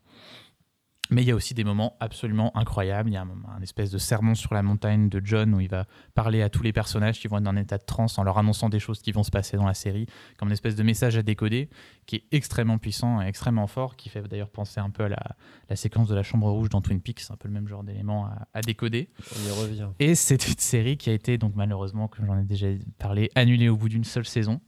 Mais 1.11 1.21
il 1.21 1.27
y 1.27 1.31
a 1.31 1.35
aussi 1.35 1.53
des 1.53 1.63
moments 1.63 1.95
absolument 1.99 2.55
incroyables. 2.57 3.09
Il 3.09 3.13
y 3.13 3.17
a 3.17 3.21
un, 3.21 3.29
un 3.55 3.61
espèce 3.61 3.91
de 3.91 3.97
sermon 3.99 4.33
sur 4.33 4.53
la 4.53 4.63
montagne 4.63 5.07
de 5.07 5.21
John 5.23 5.53
où 5.53 5.59
il 5.59 5.69
va 5.69 5.85
parler 6.15 6.41
à 6.41 6.49
tous 6.49 6.63
les 6.63 6.73
personnages 6.73 7.19
qui 7.19 7.27
vont 7.27 7.37
être 7.37 7.43
dans 7.43 7.51
un 7.51 7.57
état 7.57 7.77
de 7.77 7.83
transe 7.83 8.17
en 8.17 8.23
leur 8.23 8.37
annonçant 8.39 8.69
des 8.69 8.79
choses 8.79 9.01
qui 9.01 9.11
vont 9.11 9.21
se 9.23 9.29
passer 9.29 9.55
dans 9.55 9.67
la 9.67 9.75
série, 9.75 10.07
comme 10.37 10.47
une 10.47 10.53
espèce 10.53 10.75
de 10.75 10.83
message 10.83 11.15
à 11.15 11.21
décoder 11.21 11.69
qui 12.07 12.15
est 12.17 12.23
extrêmement 12.31 12.77
puissant 12.79 13.21
et 13.21 13.27
extrêmement 13.27 13.67
fort, 13.67 13.95
qui 13.95 14.09
fait 14.09 14.21
d'ailleurs 14.23 14.49
penser 14.49 14.79
un 14.79 14.89
peu 14.89 15.03
à 15.03 15.09
la, 15.09 15.35
la 15.69 15.75
séquence 15.75 16.07
de 16.07 16.15
la 16.15 16.23
chambre 16.23 16.49
rouge 16.49 16.69
dans 16.69 16.81
Twin 16.81 16.99
Peaks, 17.01 17.21
un 17.29 17.35
peu 17.35 17.47
le 17.47 17.53
même 17.53 17.67
genre 17.67 17.83
d'élément 17.83 18.25
à, 18.25 18.47
à 18.53 18.61
décoder. 18.61 19.09
On 19.35 19.47
y 19.47 19.51
revient. 19.61 19.89
Et 19.99 20.15
c'est 20.15 20.47
une 20.47 20.57
série 20.57 20.97
qui 20.97 21.09
a 21.09 21.13
été, 21.13 21.37
donc 21.37 21.53
malheureusement, 21.55 22.07
comme 22.07 22.25
j'en 22.25 22.39
ai 22.39 22.43
déjà 22.43 22.67
parlé, 22.97 23.29
annulée 23.35 23.69
au 23.69 23.77
bout 23.77 23.89
d'une 23.89 24.03
seule 24.03 24.25
saison. 24.25 24.59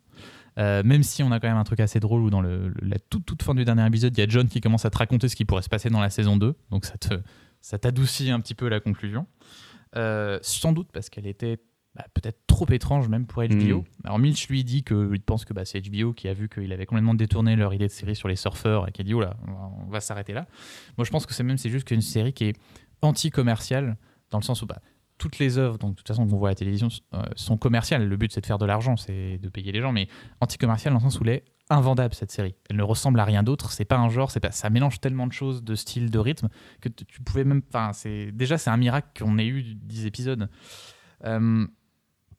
Euh, 0.58 0.82
même 0.84 1.03
si 1.03 1.22
on 1.24 1.32
a 1.32 1.39
quand 1.39 1.47
même 1.47 1.58
un 1.58 1.64
truc 1.64 1.80
assez 1.80 1.99
drôle 1.99 2.22
où 2.22 2.30
dans 2.30 2.41
le, 2.41 2.74
la 2.82 2.97
toute, 2.97 3.26
toute 3.26 3.43
fin 3.43 3.53
du 3.53 3.64
dernier 3.64 3.86
épisode, 3.86 4.18
il 4.18 4.22
y 4.22 4.24
a 4.24 4.28
John 4.28 4.47
qui 4.47 4.60
commence 4.60 4.86
à 4.86 4.89
te 4.89 4.97
raconter 4.97 5.30
ce 5.30 5.36
qui 5.36 5.45
pourrait 5.45 5.62
se 5.62 5.70
passer 5.70 5.89
dans 5.89 6.01
la 6.01 6.10
saison 6.10 6.38
2. 6.38 6.55
Donc 6.72 6.86
ça 6.86 6.97
te 6.97 7.22
ça 7.62 7.78
t'adoucit 7.78 8.32
un 8.32 8.39
petit 8.39 8.55
peu 8.55 8.68
la 8.68 8.80
conclusion. 8.80 9.28
Euh, 9.95 10.39
sans 10.41 10.74
doute 10.74 10.89
parce 10.91 11.10
qu'elle 11.10 11.28
était 11.28 11.60
bah, 11.95 12.05
peut-être 12.14 12.39
trop 12.47 12.68
étrange 12.70 13.08
même 13.08 13.26
pour 13.26 13.43
HBO. 13.43 13.82
Mm. 13.82 13.84
Alors 14.03 14.20
Milch 14.20 14.47
lui 14.49 14.64
dit 14.64 14.84
qu'il 14.84 15.22
pense 15.26 15.45
que 15.45 15.53
bah, 15.53 15.66
c'est 15.66 15.82
HBO 15.82 16.14
qui 16.14 16.28
a 16.28 16.34
vu 16.34 16.49
qu'il 16.49 16.72
avait 16.74 16.86
complètement 16.86 17.14
détourné 17.14 17.55
leur 17.55 17.74
idée 17.74 17.88
de 17.88 17.91
série 17.91 18.16
sur 18.16 18.28
les 18.28 18.36
surfeurs 18.36 18.88
et 18.88 18.91
qui 18.91 19.01
a 19.01 19.03
dit 19.03 19.14
oh 19.14 19.22
là, 19.22 19.38
on 19.47 19.51
va, 19.51 19.72
on 19.86 19.89
va 19.89 19.99
s'arrêter 19.99 20.34
là. 20.34 20.47
Moi 20.97 21.05
je 21.05 21.12
pense 21.12 21.26
que 21.26 21.34
c'est 21.34 21.43
même 21.43 21.58
c'est 21.58 21.70
juste 21.70 21.88
qu'une 21.88 22.01
série 22.01 22.34
qui 22.34 22.45
est 22.45 22.55
anti-commerciale 23.01 23.97
dans 24.32 24.39
le 24.39 24.43
sens 24.43 24.62
où 24.62 24.66
bah, 24.66 24.82
toutes 25.18 25.39
les 25.39 25.57
œuvres, 25.57 25.78
donc 25.78 25.91
de 25.91 25.95
toute 25.95 26.07
façon 26.07 26.28
qu'on 26.28 26.38
voit 26.38 26.49
à 26.49 26.51
la 26.51 26.55
télévision, 26.55 26.89
euh, 27.13 27.24
sont 27.36 27.57
commerciales. 27.57 28.07
Le 28.07 28.18
but 28.18 28.32
c'est 28.32 28.41
de 28.41 28.45
faire 28.45 28.57
de 28.57 28.65
l'argent, 28.65 28.97
c'est 28.97 29.38
de 29.38 29.49
payer 29.49 29.72
les 29.72 29.82
gens, 29.82 29.91
mais 29.91 30.07
anti-commerciale 30.41 30.93
dans 30.93 30.99
le 30.99 31.03
sens 31.03 31.20
où 31.20 31.24
elle 31.24 31.30
est 31.30 31.43
invendable 31.70 32.13
cette 32.13 32.32
série. 32.32 32.55
Elle 32.70 32.78
ne 32.78 32.84
ressemble 32.84 33.20
à 33.20 33.26
rien 33.26 33.43
d'autre. 33.43 33.72
C'est 33.72 33.86
pas 33.86 33.97
un 33.97 34.09
genre, 34.09 34.32
c'est 34.32 34.39
pas, 34.39 34.51
ça 34.51 34.70
mélange 34.70 34.99
tellement 34.99 35.28
de 35.28 35.34
choses, 35.34 35.63
de 35.63 35.76
styles, 35.76 36.09
de 36.09 36.20
rythmes 36.20 36.49
que 36.82 36.89
tu 36.89 37.22
pouvais 37.22 37.43
même. 37.43 37.61
Enfin, 37.70 37.91
c'est 37.93 38.32
déjà 38.32 38.57
c'est 38.57 38.70
un 38.70 38.78
miracle 38.78 39.07
qu'on 39.20 39.38
ait 39.38 39.47
eu 39.47 39.63
10 39.63 40.05
épisodes. 40.05 40.49
Euh, 41.26 41.68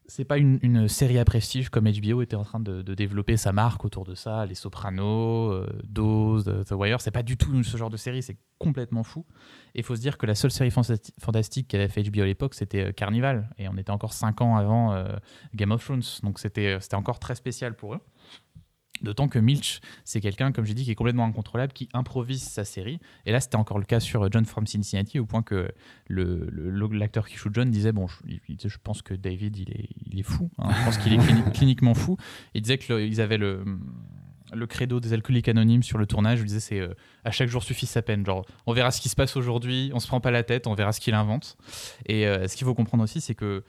c'est 0.08 0.24
pas 0.24 0.38
une, 0.38 0.88
série 0.88 1.18
à 1.18 1.24
prestige 1.24 1.68
comme 1.68 1.84
HBO 1.84 2.22
était 2.22 2.34
en 2.34 2.42
train 2.42 2.60
de, 2.60 2.82
développer 2.94 3.36
sa 3.36 3.52
marque 3.52 3.84
autour 3.84 4.04
de 4.04 4.14
ça, 4.14 4.46
Les 4.46 4.54
Sopranos, 4.54 5.52
euh, 5.52 5.66
Dose, 5.84 6.50
The 6.66 6.72
Wire. 6.72 7.00
C'est 7.00 7.10
pas 7.10 7.22
du 7.22 7.36
tout 7.36 7.62
ce 7.62 7.76
genre 7.76 7.90
de 7.90 7.98
série, 7.98 8.22
c'est 8.22 8.38
complètement 8.58 9.04
fou. 9.04 9.24
Et 9.74 9.80
il 9.80 9.84
faut 9.84 9.96
se 9.96 10.00
dire 10.00 10.18
que 10.18 10.26
la 10.26 10.34
seule 10.34 10.50
série 10.50 10.70
fantasti- 10.70 11.12
fantastique 11.20 11.68
qu'avait 11.68 11.88
fait 11.88 12.02
HBO 12.02 12.22
à 12.22 12.26
l'époque, 12.26 12.54
c'était 12.54 12.86
euh, 12.86 12.92
Carnival. 12.92 13.50
Et 13.58 13.68
on 13.68 13.76
était 13.76 13.90
encore 13.90 14.12
5 14.12 14.40
ans 14.40 14.56
avant 14.56 14.92
euh, 14.92 15.16
Game 15.54 15.70
of 15.72 15.84
Thrones. 15.84 16.02
Donc 16.22 16.38
euh, 16.58 16.78
c'était 16.80 16.96
encore 16.96 17.18
très 17.18 17.34
spécial 17.34 17.74
pour 17.74 17.94
eux. 17.94 18.00
D'autant 19.02 19.28
que 19.28 19.38
Milch, 19.38 19.80
c'est 20.04 20.20
quelqu'un, 20.20 20.50
comme 20.52 20.64
j'ai 20.64 20.74
dit, 20.74 20.84
qui 20.84 20.90
est 20.90 20.94
complètement 20.94 21.24
incontrôlable, 21.24 21.72
qui 21.72 21.88
improvise 21.92 22.42
sa 22.42 22.64
série. 22.64 22.98
Et 23.26 23.32
là, 23.32 23.40
c'était 23.40 23.56
encore 23.56 23.78
le 23.78 23.84
cas 23.84 24.00
sur 24.00 24.30
John 24.32 24.44
from 24.44 24.66
Cincinnati, 24.66 25.18
au 25.18 25.26
point 25.26 25.42
que 25.42 25.70
le- 26.08 26.48
le- 26.50 26.88
l'acteur 26.96 27.28
qui 27.28 27.36
joue 27.36 27.50
John 27.52 27.70
disait 27.70 27.92
Bon, 27.92 28.06
je, 28.08 28.16
je 28.68 28.76
pense 28.82 29.02
que 29.02 29.14
David, 29.14 29.56
il 29.56 29.70
est, 29.70 29.88
il 30.10 30.18
est 30.18 30.22
fou. 30.24 30.50
hein. 30.58 30.68
Je 30.78 30.84
pense 30.84 30.98
qu'il 30.98 31.12
est 31.12 31.18
clini- 31.18 31.42
cliniquement 31.54 31.94
fou. 31.94 32.16
Il 32.54 32.62
disait 32.62 32.78
qu'ils 32.78 33.20
avaient 33.20 33.38
le, 33.38 33.64
le 34.52 34.66
credo 34.66 34.98
des 35.00 35.12
alcooliques 35.12 35.48
anonymes 35.48 35.82
sur 35.82 35.98
le 35.98 36.06
tournage. 36.06 36.40
Il 36.40 36.46
disait 36.46 36.60
C'est 36.60 36.80
euh, 36.80 36.94
à 37.24 37.30
chaque 37.30 37.48
jour 37.48 37.62
suffit 37.62 37.86
sa 37.86 38.02
peine. 38.02 38.24
Genre, 38.24 38.44
on 38.66 38.72
verra 38.72 38.90
ce 38.90 39.00
qui 39.00 39.08
se 39.08 39.16
passe 39.16 39.36
aujourd'hui, 39.36 39.90
on 39.94 40.00
se 40.00 40.06
prend 40.06 40.20
pas 40.20 40.30
la 40.30 40.42
tête, 40.42 40.66
on 40.66 40.74
verra 40.74 40.92
ce 40.92 41.00
qu'il 41.00 41.14
invente. 41.14 41.56
Et 42.06 42.26
euh, 42.26 42.48
ce 42.48 42.56
qu'il 42.56 42.64
faut 42.66 42.74
comprendre 42.74 43.04
aussi, 43.04 43.20
c'est 43.20 43.34
que 43.34 43.62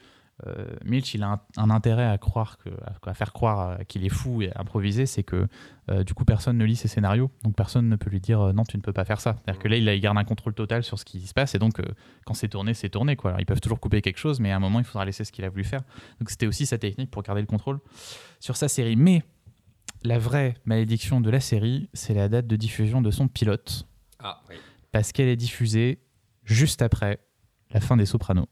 euh, 0.46 0.64
Milch, 0.84 1.14
il 1.14 1.22
a 1.22 1.32
un, 1.32 1.40
un 1.56 1.70
intérêt 1.70 2.06
à 2.06 2.16
croire 2.18 2.58
que, 2.58 2.68
à, 2.84 3.10
à 3.10 3.14
faire 3.14 3.32
croire 3.32 3.70
euh, 3.70 3.76
qu'il 3.88 4.04
est 4.04 4.08
fou 4.10 4.42
et 4.42 4.50
à 4.52 4.60
improviser, 4.60 5.06
c'est 5.06 5.22
que 5.22 5.46
euh, 5.90 6.04
du 6.04 6.14
coup 6.14 6.24
personne 6.24 6.56
ne 6.56 6.64
lit 6.64 6.76
ses 6.76 6.88
scénarios, 6.88 7.30
donc 7.42 7.54
personne 7.54 7.88
ne 7.88 7.96
peut 7.96 8.10
lui 8.10 8.20
dire 8.20 8.40
euh, 8.40 8.52
non, 8.52 8.64
tu 8.64 8.76
ne 8.76 8.82
peux 8.82 8.92
pas 8.92 9.04
faire 9.04 9.20
ça. 9.20 9.36
C'est-à-dire 9.44 9.62
que 9.62 9.68
là, 9.68 9.76
il, 9.76 10.00
garde 10.00 10.18
un 10.18 10.24
contrôle 10.24 10.54
total 10.54 10.82
sur 10.82 10.98
ce 10.98 11.04
qui 11.04 11.20
se 11.26 11.34
passe, 11.34 11.54
et 11.54 11.58
donc 11.58 11.80
quand 12.24 12.34
c'est 12.34 12.48
tourné, 12.48 12.74
c'est 12.74 12.88
tourné. 12.90 13.16
Quoi. 13.16 13.30
Alors, 13.30 13.40
ils 13.40 13.46
peuvent 13.46 13.60
toujours 13.60 13.80
couper 13.80 14.02
quelque 14.02 14.18
chose, 14.18 14.40
mais 14.40 14.50
à 14.52 14.56
un 14.56 14.60
moment, 14.60 14.78
il 14.78 14.84
faudra 14.84 15.04
laisser 15.04 15.24
ce 15.24 15.32
qu'il 15.32 15.44
a 15.44 15.48
voulu 15.48 15.64
faire. 15.64 15.82
Donc 16.20 16.30
c'était 16.30 16.46
aussi 16.46 16.66
sa 16.66 16.78
technique 16.78 17.10
pour 17.10 17.22
garder 17.22 17.40
le 17.40 17.46
contrôle 17.46 17.80
sur 18.38 18.56
sa 18.56 18.68
série. 18.68 18.96
Mais 18.96 19.22
la 20.04 20.18
vraie 20.18 20.54
malédiction 20.64 21.20
de 21.20 21.28
la 21.30 21.40
série, 21.40 21.88
c'est 21.92 22.14
la 22.14 22.28
date 22.28 22.46
de 22.46 22.56
diffusion 22.56 23.02
de 23.02 23.10
son 23.10 23.28
pilote, 23.28 23.86
Ah, 24.18 24.40
oui. 24.48 24.56
parce 24.92 25.12
qu'elle 25.12 25.28
est 25.28 25.36
diffusée 25.36 26.00
juste 26.44 26.82
après 26.82 27.18
la 27.72 27.80
fin 27.80 27.96
des 27.96 28.06
Sopranos. 28.06 28.48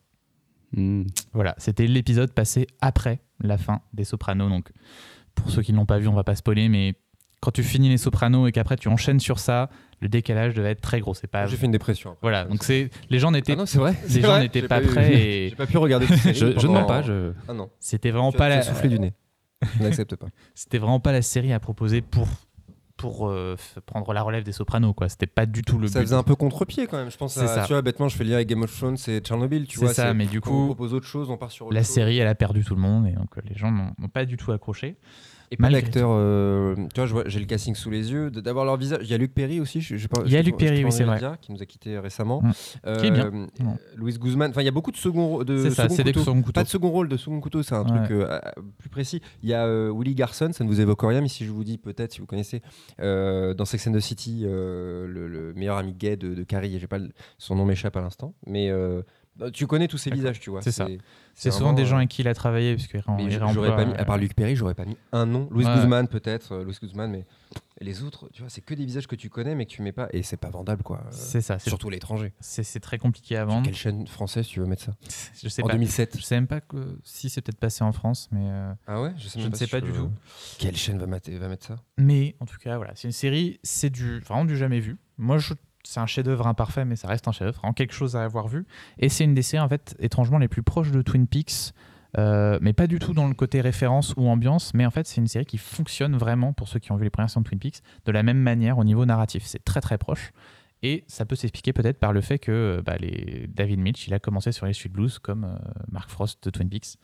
Hmm. 0.76 1.04
Voilà, 1.32 1.54
c'était 1.58 1.86
l'épisode 1.86 2.32
passé 2.32 2.66
après 2.80 3.20
la 3.40 3.56
fin 3.58 3.80
des 3.94 4.04
Sopranos. 4.04 4.48
Donc, 4.50 4.70
pour 5.34 5.50
ceux 5.50 5.62
qui 5.62 5.72
ne 5.72 5.78
l'ont 5.78 5.86
pas 5.86 5.98
vu, 5.98 6.08
on 6.08 6.14
va 6.14 6.24
pas 6.24 6.34
spoiler, 6.34 6.68
mais 6.68 6.94
quand 7.40 7.52
tu 7.52 7.62
finis 7.62 7.88
les 7.88 7.98
Sopranos 7.98 8.46
et 8.48 8.52
qu'après 8.52 8.76
tu 8.76 8.88
enchaînes 8.88 9.20
sur 9.20 9.38
ça, 9.38 9.70
le 10.00 10.08
décalage 10.08 10.54
devait 10.54 10.70
être 10.72 10.80
très 10.80 11.00
gros. 11.00 11.14
C'est 11.14 11.26
pas. 11.28 11.46
J'ai 11.46 11.56
fait 11.56 11.66
une 11.66 11.72
dépression. 11.72 12.10
après. 12.10 12.20
Voilà, 12.22 12.44
donc 12.44 12.62
c'est 12.64 12.90
les 13.10 13.18
gens 13.18 13.30
n'étaient 13.30 13.52
Ah 13.52 13.56
non, 13.56 13.66
c'est 13.66 13.78
vrai. 13.78 13.94
les 14.08 14.20
gens 14.20 14.38
n'étaient 14.38 14.62
pas 14.66 14.82
eu- 14.82 14.86
prêts 14.86 15.12
et- 15.14 15.48
J'ai 15.50 15.56
pas 15.56 15.66
pu 15.66 15.76
regarder 15.78 16.06
cette 16.06 16.18
série 16.34 16.34
Je, 16.54 16.58
je 16.60 16.66
ne 16.66 16.72
mens 16.72 16.84
pas. 16.84 17.02
Je... 17.02 17.32
Ah 17.48 17.54
non. 17.54 17.70
c'était 17.80 18.10
vraiment 18.10 18.32
Tu 18.32 18.38
pas 18.38 18.48
la 18.48 18.58
as 18.58 18.62
soufflé 18.62 18.88
du 18.88 18.98
nez. 18.98 19.12
Je 19.78 19.82
n'accepte 19.82 20.16
pas. 20.16 20.26
c'était 20.54 20.78
vraiment 20.78 21.00
pas 21.00 21.12
la 21.12 21.22
série 21.22 21.52
à 21.52 21.60
proposer 21.60 22.00
pour 22.02 22.28
pour 22.99 23.28
euh, 23.30 23.57
prendre 23.86 24.12
la 24.12 24.20
relève 24.22 24.44
des 24.44 24.53
Sopranos 24.53 24.92
quoi. 24.92 25.09
C'était 25.09 25.26
pas 25.26 25.46
du 25.46 25.62
tout 25.62 25.78
le 25.78 25.88
Ça 25.88 26.01
but. 26.01 26.05
faisait 26.07 26.16
un 26.16 26.22
peu 26.22 26.34
contre-pied 26.36 26.86
quand 26.86 26.99
même. 26.99 27.11
Je 27.11 27.16
pense 27.16 27.32
C'est 27.32 27.40
à, 27.44 27.46
ça. 27.49 27.62
tu 27.64 27.72
vois, 27.72 27.80
bêtement, 27.80 28.09
je 28.09 28.16
fais 28.16 28.24
le 28.24 28.30
lien 28.30 28.36
avec 28.36 28.49
Game 28.49 28.62
of 28.62 28.76
Thrones, 28.76 28.96
c'est 28.99 29.20
Tchernobyl, 29.20 29.66
tu 29.66 29.78
C'est 29.78 29.84
vois. 29.86 29.94
ça, 29.94 30.12
mais 30.12 30.26
du 30.26 30.38
on 30.38 30.40
coup, 30.42 30.66
propose 30.66 30.92
autre 30.92 31.07
chose, 31.07 31.30
on 31.30 31.38
part 31.38 31.51
sur 31.51 31.66
autre 31.66 31.74
la 31.74 31.82
chose. 31.82 31.88
série 31.94 32.18
elle 32.18 32.28
a 32.28 32.34
perdu 32.34 32.62
tout 32.64 32.74
le 32.74 32.80
monde 32.82 33.07
et 33.07 33.12
donc 33.12 33.38
euh, 33.38 33.40
les 33.49 33.55
gens 33.57 33.70
n'ont 33.72 34.09
pas 34.12 34.26
du 34.26 34.36
tout 34.36 34.53
accroché. 34.53 34.96
Et 35.51 35.57
pas 35.57 35.70
d'acteurs. 35.70 36.11
euh, 36.12 36.74
tu 36.94 37.01
vois, 37.07 37.24
je 37.24 37.30
j'ai 37.30 37.40
le 37.40 37.46
casting 37.46 37.74
sous 37.74 37.90
les 37.90 38.12
yeux, 38.12 38.30
d'avoir 38.30 38.64
leur 38.64 38.76
visage. 38.76 39.01
Il 39.03 39.09
y 39.11 39.14
a 39.14 39.18
Luc 39.18 39.32
Perry 39.34 39.61
aussi. 39.61 39.80
Je, 39.80 39.96
je 39.96 40.03
sais 40.03 40.09
pas- 40.09 40.22
Il 40.26 40.32
y 40.32 40.36
a 40.36 40.40
je 40.40 40.46
Luc 40.46 40.57
Perry, 40.59 40.78
je 40.82 40.84
oui, 40.86 40.92
c'est 40.92 41.05
vrai. 41.05 41.20
qui 41.40 41.53
nous 41.53 41.62
a 41.62 41.66
quittés 41.66 41.99
récemment. 41.99 42.42
Mm. 42.42 42.51
Euh, 42.86 43.01
Qui 43.01 43.07
est 43.07 43.11
bien. 43.11 43.26
euh, 43.26 43.46
Non. 43.61 43.78
Louis 43.96 44.18
Guzman. 44.18 44.51
Enfin, 44.51 44.61
il 44.62 44.66
y 44.66 44.68
a 44.68 44.72
beaucoup 44.72 44.90
de 44.92 44.96
second, 44.96 45.42
de 45.44 45.59
C'est 45.64 45.70
ça, 45.70 45.88
c'est 45.88 46.05
des 46.05 46.12
second 46.12 46.40
couteaux. 46.42 46.53
Pas 46.53 46.64
de 46.64 46.68
second 46.68 46.90
rôle, 46.90 47.09
de 47.09 47.16
second 47.16 47.40
couteau, 47.40 47.62
c'est 47.62 47.74
un 47.74 47.82
Ouais. 47.84 47.99
truc 48.07 48.11
euh, 48.11 48.38
plus 48.78 48.90
précis. 48.90 49.20
Il 49.42 49.49
y 49.49 49.55
a 49.55 49.66
Willy 49.92 50.14
Garson, 50.14 50.51
ça 50.53 50.64
ne 50.64 50.68
vous 50.68 50.80
évoque 50.80 51.01
rien, 51.03 51.20
mais 51.20 51.28
si 51.28 51.44
je 51.44 51.51
vous 51.51 51.64
dis 51.64 51.78
peut-être, 51.78 52.12
si 52.12 52.20
vous 52.20 52.26
connaissez, 52.26 52.62
dans 52.99 53.64
Sex 53.64 53.86
and 53.86 53.92
the 53.92 54.01
City, 54.01 54.42
le, 54.44 55.07
le 55.28 55.55
meilleur 55.55 55.76
ami 55.78 55.92
gay 55.94 56.16
de, 56.16 56.34
de 56.34 56.42
Carrie, 56.42 56.78
pas 56.88 56.99
son 57.38 57.55
nom 57.55 57.64
m'échappe 57.64 57.96
à 57.96 58.01
l'instant, 58.01 58.34
mais 58.46 58.70
tu 59.53 59.66
connais 59.66 59.89
tous 59.89 59.99
ces 59.99 60.11
visages, 60.11 60.41
tu 60.41 60.51
vois. 60.51 60.62
C'est 60.62 60.72
ça. 60.72 60.86
C'est 61.34 61.51
souvent 61.53 61.72
des 61.72 61.82
euh, 61.82 61.86
gens 61.86 61.97
avec 61.99 62.09
qui 62.09 62.22
il 62.22 62.28
a 62.28 62.34
travaillé, 62.34 62.74
parce 62.74 62.89
qu'il 62.89 63.01
j'aurais 63.53 63.74
pas 63.76 63.84
mis, 63.84 63.95
à 63.95 64.05
part 64.05 64.18
Luc 64.18 64.34
Perry, 64.34 64.57
j'aurais 64.57 64.74
pas 64.74 64.84
mis 64.84 64.97
un 65.12 65.26
nom. 65.26 65.49
Louis. 65.51 65.64
Guzman 65.64 66.09
peut-être, 66.09 66.53
euh, 66.53 66.64
Louis 66.64 66.76
Guzman, 66.82 67.11
mais 67.11 67.24
les 67.80 68.03
autres, 68.03 68.28
tu 68.32 68.43
vois, 68.43 68.51
c'est 68.51 68.61
que 68.61 68.74
des 68.74 68.84
visages 68.84 69.07
que 69.07 69.14
tu 69.14 69.30
connais 69.30 69.55
mais 69.55 69.64
que 69.66 69.70
tu 69.70 69.82
mets 69.82 69.93
pas, 69.93 70.09
et 70.12 70.22
c'est 70.24 70.36
pas 70.36 70.51
vendable 70.51 70.82
quoi. 70.82 70.99
Euh, 71.07 71.11
C'est 71.12 71.41
ça, 71.41 71.59
Surtout 71.61 71.91
l'étranger. 71.91 72.32
c'est- 72.41 72.80
très 72.80 72.99
compliqué 72.99 73.36
à 73.36 73.41
Sur 73.43 73.49
vendre. 73.49 73.64
quelle 73.66 73.74
chaîne 73.76 74.07
française 74.07 74.47
tu 74.47 74.59
veux 74.61 74.66
mettre 74.66 74.82
ça? 74.82 74.95
Je 75.43 75.49
sais 75.49 75.62
En 75.62 75.66
pas. 75.66 75.72
2007. 75.74 76.16
Je 76.16 76.22
sais 76.22 76.34
même 76.34 76.47
pas 76.49 76.61
que 76.61 76.99
si 77.05 77.28
c'est 77.30 77.41
peut-être 77.41 77.59
passé 77.61 77.84
en 77.84 77.93
France, 77.93 78.28
mais 78.32 78.49
euh, 78.49 78.72
Ah 78.86 79.01
ouais? 79.03 79.12
Je 79.16 79.28
sais, 79.28 79.41
Je 79.41 79.47
ne 79.49 79.55
sais 79.55 79.66
si 79.66 79.70
pas 79.70 79.80
du 79.80 79.93
tout. 79.93 80.11
Quelle 80.59 80.76
chaîne 80.76 80.99
va, 80.99 81.07
va 81.07 81.49
mettre 81.49 81.66
ça? 81.66 81.76
Mais 81.99 82.34
en 82.41 82.47
tout 82.47 82.59
cas 82.59 82.76
voilà, 82.76 82.93
c'est 82.97 83.07
une 83.09 83.12
série, 83.12 83.61
c'est 83.62 83.91
du 83.91 84.18
vraiment 84.20 84.45
du 84.45 84.57
jamais 84.57 84.80
vu. 84.80 84.97
Moi 85.16 85.39
je 85.39 85.55
c'est 85.82 86.00
un 86.00 86.06
chef-d'œuvre 86.06 86.46
imparfait, 86.46 86.84
mais 86.84 86.96
ça 86.96 87.08
reste 87.08 87.28
un 87.28 87.32
chef-d'œuvre, 87.32 87.58
vraiment 87.58 87.72
quelque 87.72 87.94
chose 87.94 88.16
à 88.16 88.24
avoir 88.24 88.48
vu. 88.48 88.66
Et 88.98 89.08
c'est 89.08 89.24
une 89.24 89.34
des 89.34 89.42
séries 89.42 89.62
en 89.62 89.68
fait 89.68 89.96
étrangement 90.00 90.38
les 90.38 90.48
plus 90.48 90.62
proches 90.62 90.90
de 90.90 91.02
Twin 91.02 91.26
Peaks. 91.26 91.72
euh, 92.16 92.58
mais 92.62 92.72
pas 92.72 92.86
du 92.86 92.98
tout 92.98 93.12
dans 93.12 93.28
le 93.28 93.34
côté 93.34 93.60
référence 93.60 94.14
ou 94.16 94.28
ambiance, 94.28 94.72
mais 94.74 94.86
en 94.86 94.90
fait 94.90 95.06
c'est 95.06 95.20
une 95.20 95.26
série 95.26 95.46
qui 95.46 95.58
fonctionne 95.58 96.16
vraiment 96.16 96.52
pour 96.52 96.68
ceux 96.68 96.78
qui 96.78 96.90
ont 96.92 96.96
vu 96.96 97.04
les 97.04 97.10
premières 97.10 97.30
saisons 97.30 97.42
de 97.42 97.48
Twin 97.48 97.58
Peaks 97.58 97.82
de 98.06 98.12
la 98.12 98.22
même 98.22 98.38
manière 98.38 98.78
au 98.78 98.84
niveau 98.84 99.04
narratif. 99.04 99.44
C'est 99.44 99.64
très 99.64 99.80
très 99.80 99.98
proche. 99.98 100.32
Et 100.82 101.04
ça 101.08 101.24
peut 101.24 101.34
s'expliquer 101.34 101.72
peut-être 101.72 101.98
par 101.98 102.12
le 102.12 102.20
fait 102.20 102.38
que 102.38 102.52
euh, 102.52 102.82
bah. 102.82 102.96
David 103.48 103.80
Milch, 103.80 104.06
il 104.06 104.14
a 104.14 104.18
commencé 104.18 104.52
sur 104.52 104.66
les 104.66 104.72
Street 104.72 104.90
Blues 104.90 105.18
comme 105.18 105.44
euh, 105.44 105.56
Mark 105.90 106.08
Frost 106.08 106.44
de 106.44 106.50
Twin 106.50 106.68
Peaks 106.68 106.98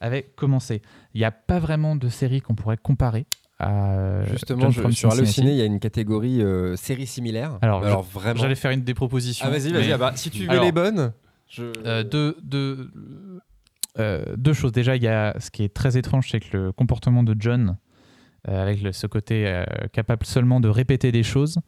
avait 0.00 0.22
commencé. 0.22 0.82
Il 1.14 1.18
n'y 1.18 1.24
a 1.24 1.32
pas 1.32 1.58
vraiment 1.58 1.96
de 1.96 2.08
série 2.08 2.40
qu'on 2.40 2.54
pourrait 2.54 2.76
comparer 2.76 3.26
à 3.58 3.92
euh, 3.92 4.26
Justement, 4.26 4.62
John 4.62 4.72
je, 4.72 4.80
from 4.80 4.92
sur. 4.92 5.10
Allociné, 5.12 5.50
il 5.52 5.56
y 5.56 5.62
a 5.62 5.64
une 5.64 5.80
catégorie 5.80 6.42
euh, 6.42 6.76
séries 6.76 7.06
similaires. 7.06 7.58
Alors, 7.62 7.84
Alors 7.84 8.02
vraiment. 8.02 8.40
J'allais 8.40 8.54
faire 8.54 8.70
une 8.70 8.82
des 8.82 8.94
propositions. 8.94 9.46
Ah 9.48 9.50
vas-y, 9.50 9.72
vas-y. 9.72 9.86
mais, 9.86 9.92
ah 9.92 9.98
bah, 9.98 10.12
si 10.14 10.30
tu 10.30 10.44
veux 10.44 10.50
Alors, 10.50 10.64
les 10.64 10.72
bonnes, 10.72 11.12
je... 11.48 11.64
euh, 11.86 12.02
deux, 12.04 12.36
deux, 12.42 12.90
euh, 13.98 14.24
deux 14.36 14.52
choses. 14.52 14.72
Déjà, 14.72 14.96
il 14.96 15.02
y 15.02 15.08
a 15.08 15.34
ce 15.40 15.50
qui 15.50 15.62
est 15.64 15.72
très 15.72 15.96
étrange, 15.96 16.28
c'est 16.30 16.40
que 16.40 16.56
le 16.56 16.72
comportement 16.72 17.22
de 17.22 17.34
John, 17.38 17.76
euh, 18.48 18.62
avec 18.62 18.82
le- 18.82 18.92
ce 18.92 19.06
côté 19.06 19.44
euh, 19.46 19.64
capable 19.92 20.26
seulement 20.26 20.60
de 20.60 20.68
répéter 20.68 21.10
des 21.12 21.22
choses 21.22 21.58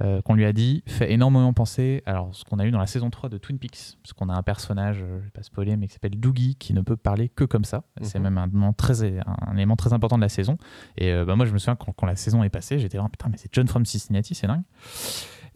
euh, 0.00 0.22
qu'on 0.22 0.34
lui 0.34 0.44
a 0.44 0.52
dit, 0.52 0.82
fait 0.86 1.12
énormément 1.12 1.52
penser 1.52 2.02
alors 2.06 2.32
ce 2.34 2.44
qu'on 2.44 2.58
a 2.60 2.64
eu 2.66 2.70
dans 2.70 2.78
la 2.78 2.86
saison 2.86 3.10
3 3.10 3.28
de 3.28 3.38
Twin 3.38 3.58
Peaks, 3.58 3.96
parce 4.02 4.12
qu'on 4.12 4.28
a 4.28 4.34
un 4.34 4.42
personnage, 4.44 4.98
euh, 5.02 5.18
je 5.18 5.24
vais 5.24 5.30
pas 5.30 5.42
spoiler, 5.42 5.76
mais 5.76 5.88
qui 5.88 5.94
s'appelle 5.94 6.18
Doogie, 6.18 6.54
qui 6.56 6.72
ne 6.72 6.80
peut 6.82 6.96
parler 6.96 7.28
que 7.28 7.42
comme 7.44 7.64
ça. 7.64 7.82
C'est 8.02 8.18
Mhm. 8.18 8.24
même 8.24 8.38
un, 8.38 8.46
élément 8.48 8.72
très, 8.72 9.02
un 9.04 9.54
élément 9.56 9.76
très 9.76 9.92
important 9.92 10.16
de 10.16 10.22
la 10.22 10.28
saison. 10.28 10.56
Et 10.96 11.12
euh, 11.12 11.24
bah, 11.24 11.34
moi, 11.36 11.46
je 11.46 11.52
me 11.52 11.58
souviens 11.58 11.74
quand, 11.76 11.92
quand 11.92 12.06
la 12.06 12.14
saison 12.16 12.44
est 12.44 12.48
passée, 12.48 12.78
j'étais 12.78 12.96
vraiment 12.98 13.08
putain, 13.10 13.28
mais 13.30 13.38
c'est 13.38 13.52
John 13.52 13.66
from 13.66 13.84
Cincinnati, 13.84 14.34
c'est 14.34 14.46
dingue. 14.46 14.62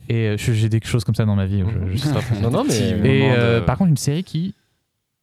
Et 0.08 0.28
euh, 0.30 0.36
j'ai 0.36 0.68
des 0.68 0.80
choses 0.82 1.04
comme 1.04 1.14
ça 1.14 1.24
dans 1.24 1.36
ma 1.36 1.46
vie. 1.46 1.60
je- 1.60 1.96
je 1.96 2.08
Non, 2.42 2.50
non, 2.50 2.64
mais- 2.64 2.70
Petit 2.70 2.82
et 3.08 3.20
moment 3.28 3.34
de- 3.36 3.60
par 3.60 3.78
contre, 3.78 3.90
une 3.90 3.96
série 3.96 4.24
qui 4.24 4.54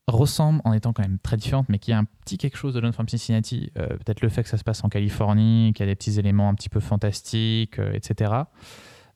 ressemble 0.07 0.61
en 0.63 0.73
étant 0.73 0.93
quand 0.93 1.03
même 1.03 1.19
très 1.21 1.37
différente, 1.37 1.67
mais 1.69 1.77
qui 1.77 1.91
a 1.91 1.97
un 1.99 2.05
petit 2.25 2.37
quelque 2.37 2.57
chose 2.57 2.73
de 2.73 2.81
John 2.81 2.93
from 2.93 3.07
Cincinnati. 3.07 3.71
Peut-être 3.75 4.21
le 4.21 4.29
fait 4.29 4.41
que 4.43 4.49
ça 4.49 4.57
se 4.57 4.63
passe 4.63 4.83
en 4.83 4.89
Californie, 4.89 5.71
qu'il 5.75 5.85
y 5.85 5.89
a 5.89 5.91
des 5.91 5.95
petits 5.95 6.17
éléments 6.17 6.49
un 6.49 6.55
petit 6.55 6.69
peu 6.69 6.79
fantastiques, 6.79 7.77
etc. 7.93 8.31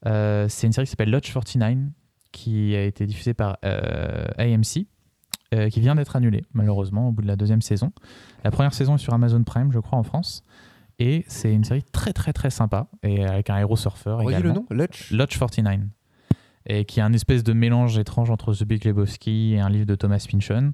Euh, 0.06 0.47
c'est 0.49 0.68
une 0.68 0.74
série 0.74 0.86
qui 0.86 0.91
s'appelle 0.91 1.12
Lodge 1.12 1.32
49, 1.32 1.91
qui 2.32 2.76
a 2.76 2.84
été 2.84 3.06
diffusée 3.06 3.34
par 3.34 3.58
euh, 3.64 4.26
AMC, 4.38 4.88
euh, 5.54 5.70
qui 5.70 5.80
vient 5.80 5.95
d'être 5.95 6.16
annulée, 6.16 6.45
malheureusement, 6.54 7.10
au 7.10 7.12
bout 7.12 7.22
de 7.22 7.28
la 7.28 7.36
deuxième 7.36 7.62
saison. 7.62 7.91
La 8.43 8.51
première 8.51 8.74
saison 8.74 8.95
est 8.95 8.99
sur 8.99 9.14
Amazon 9.14 9.43
Prime, 9.43 9.72
je 9.72 9.80
crois, 9.80 9.97
en 9.97 10.04
France. 10.04 10.43
Et 10.99 11.26
c'est 11.28 11.54
une 11.54 11.64
série 11.64 11.84
très, 11.84 12.14
très, 12.14 12.34
très 12.34 12.49
sympa, 12.49 12.88
et 13.01 13.26
avec 13.26 13.49
un 13.49 13.58
héros 13.58 13.76
surfeur 13.76 14.22
également. 14.22 14.47
le 14.47 14.54
nom 14.54 14.66
Lutch 14.70 15.12
Lodge 15.12 15.38
49. 15.38 15.80
Et 16.66 16.86
qui 16.86 16.99
est 16.99 17.04
un 17.04 17.12
espèce 17.14 17.43
de 17.43 17.51
mélange 17.51 17.97
étrange 17.97 18.30
entre 18.30 18.54
The 18.54 18.64
Big 18.64 18.86
Lebowski 18.86 19.54
et 19.54 19.60
un 19.60 19.70
livre 19.70 19.86
de 19.86 19.95
Thomas 19.95 20.26
Pynchon. 20.30 20.74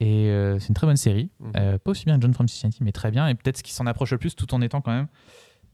Et 0.00 0.30
euh, 0.30 0.58
c'est 0.58 0.68
une 0.68 0.74
très 0.74 0.86
bonne 0.86 0.96
série. 0.96 1.30
Mhm. 1.40 1.52
Euh, 1.56 1.78
pas 1.78 1.90
aussi 1.90 2.06
bien 2.06 2.16
que 2.16 2.22
John 2.22 2.32
from 2.32 2.48
Cincinnati, 2.48 2.82
mais 2.82 2.92
très 2.92 3.10
bien. 3.10 3.28
Et 3.28 3.34
peut-être 3.34 3.58
ce 3.58 3.62
qui 3.62 3.72
s'en 3.72 3.86
approche 3.86 4.10
le 4.12 4.18
plus 4.18 4.34
tout 4.34 4.52
en 4.54 4.62
étant 4.62 4.80
quand 4.80 4.92
même 4.92 5.08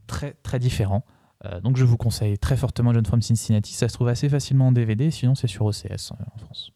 très, 0.08 0.32
très 0.42 0.58
différent. 0.58 1.04
Euh, 1.52 1.60
donc 1.60 1.76
je 1.76 1.84
vous 1.84 1.96
conseille 1.96 2.38
très 2.38 2.56
fortement 2.56 2.92
John 2.92 3.04
from 3.06 3.22
Cincinnati. 3.22 3.72
Ça 3.72 3.88
se 3.88 3.94
trouve 3.94 4.08
assez 4.08 4.28
facilement 4.28 4.68
en 4.68 4.72
DVD, 4.72 5.10
sinon 5.10 5.34
c'est 5.34 5.46
sur 5.48 5.64
OCS 5.66 6.12
euh, 6.12 6.24
en 6.34 6.38
France. 6.38 6.72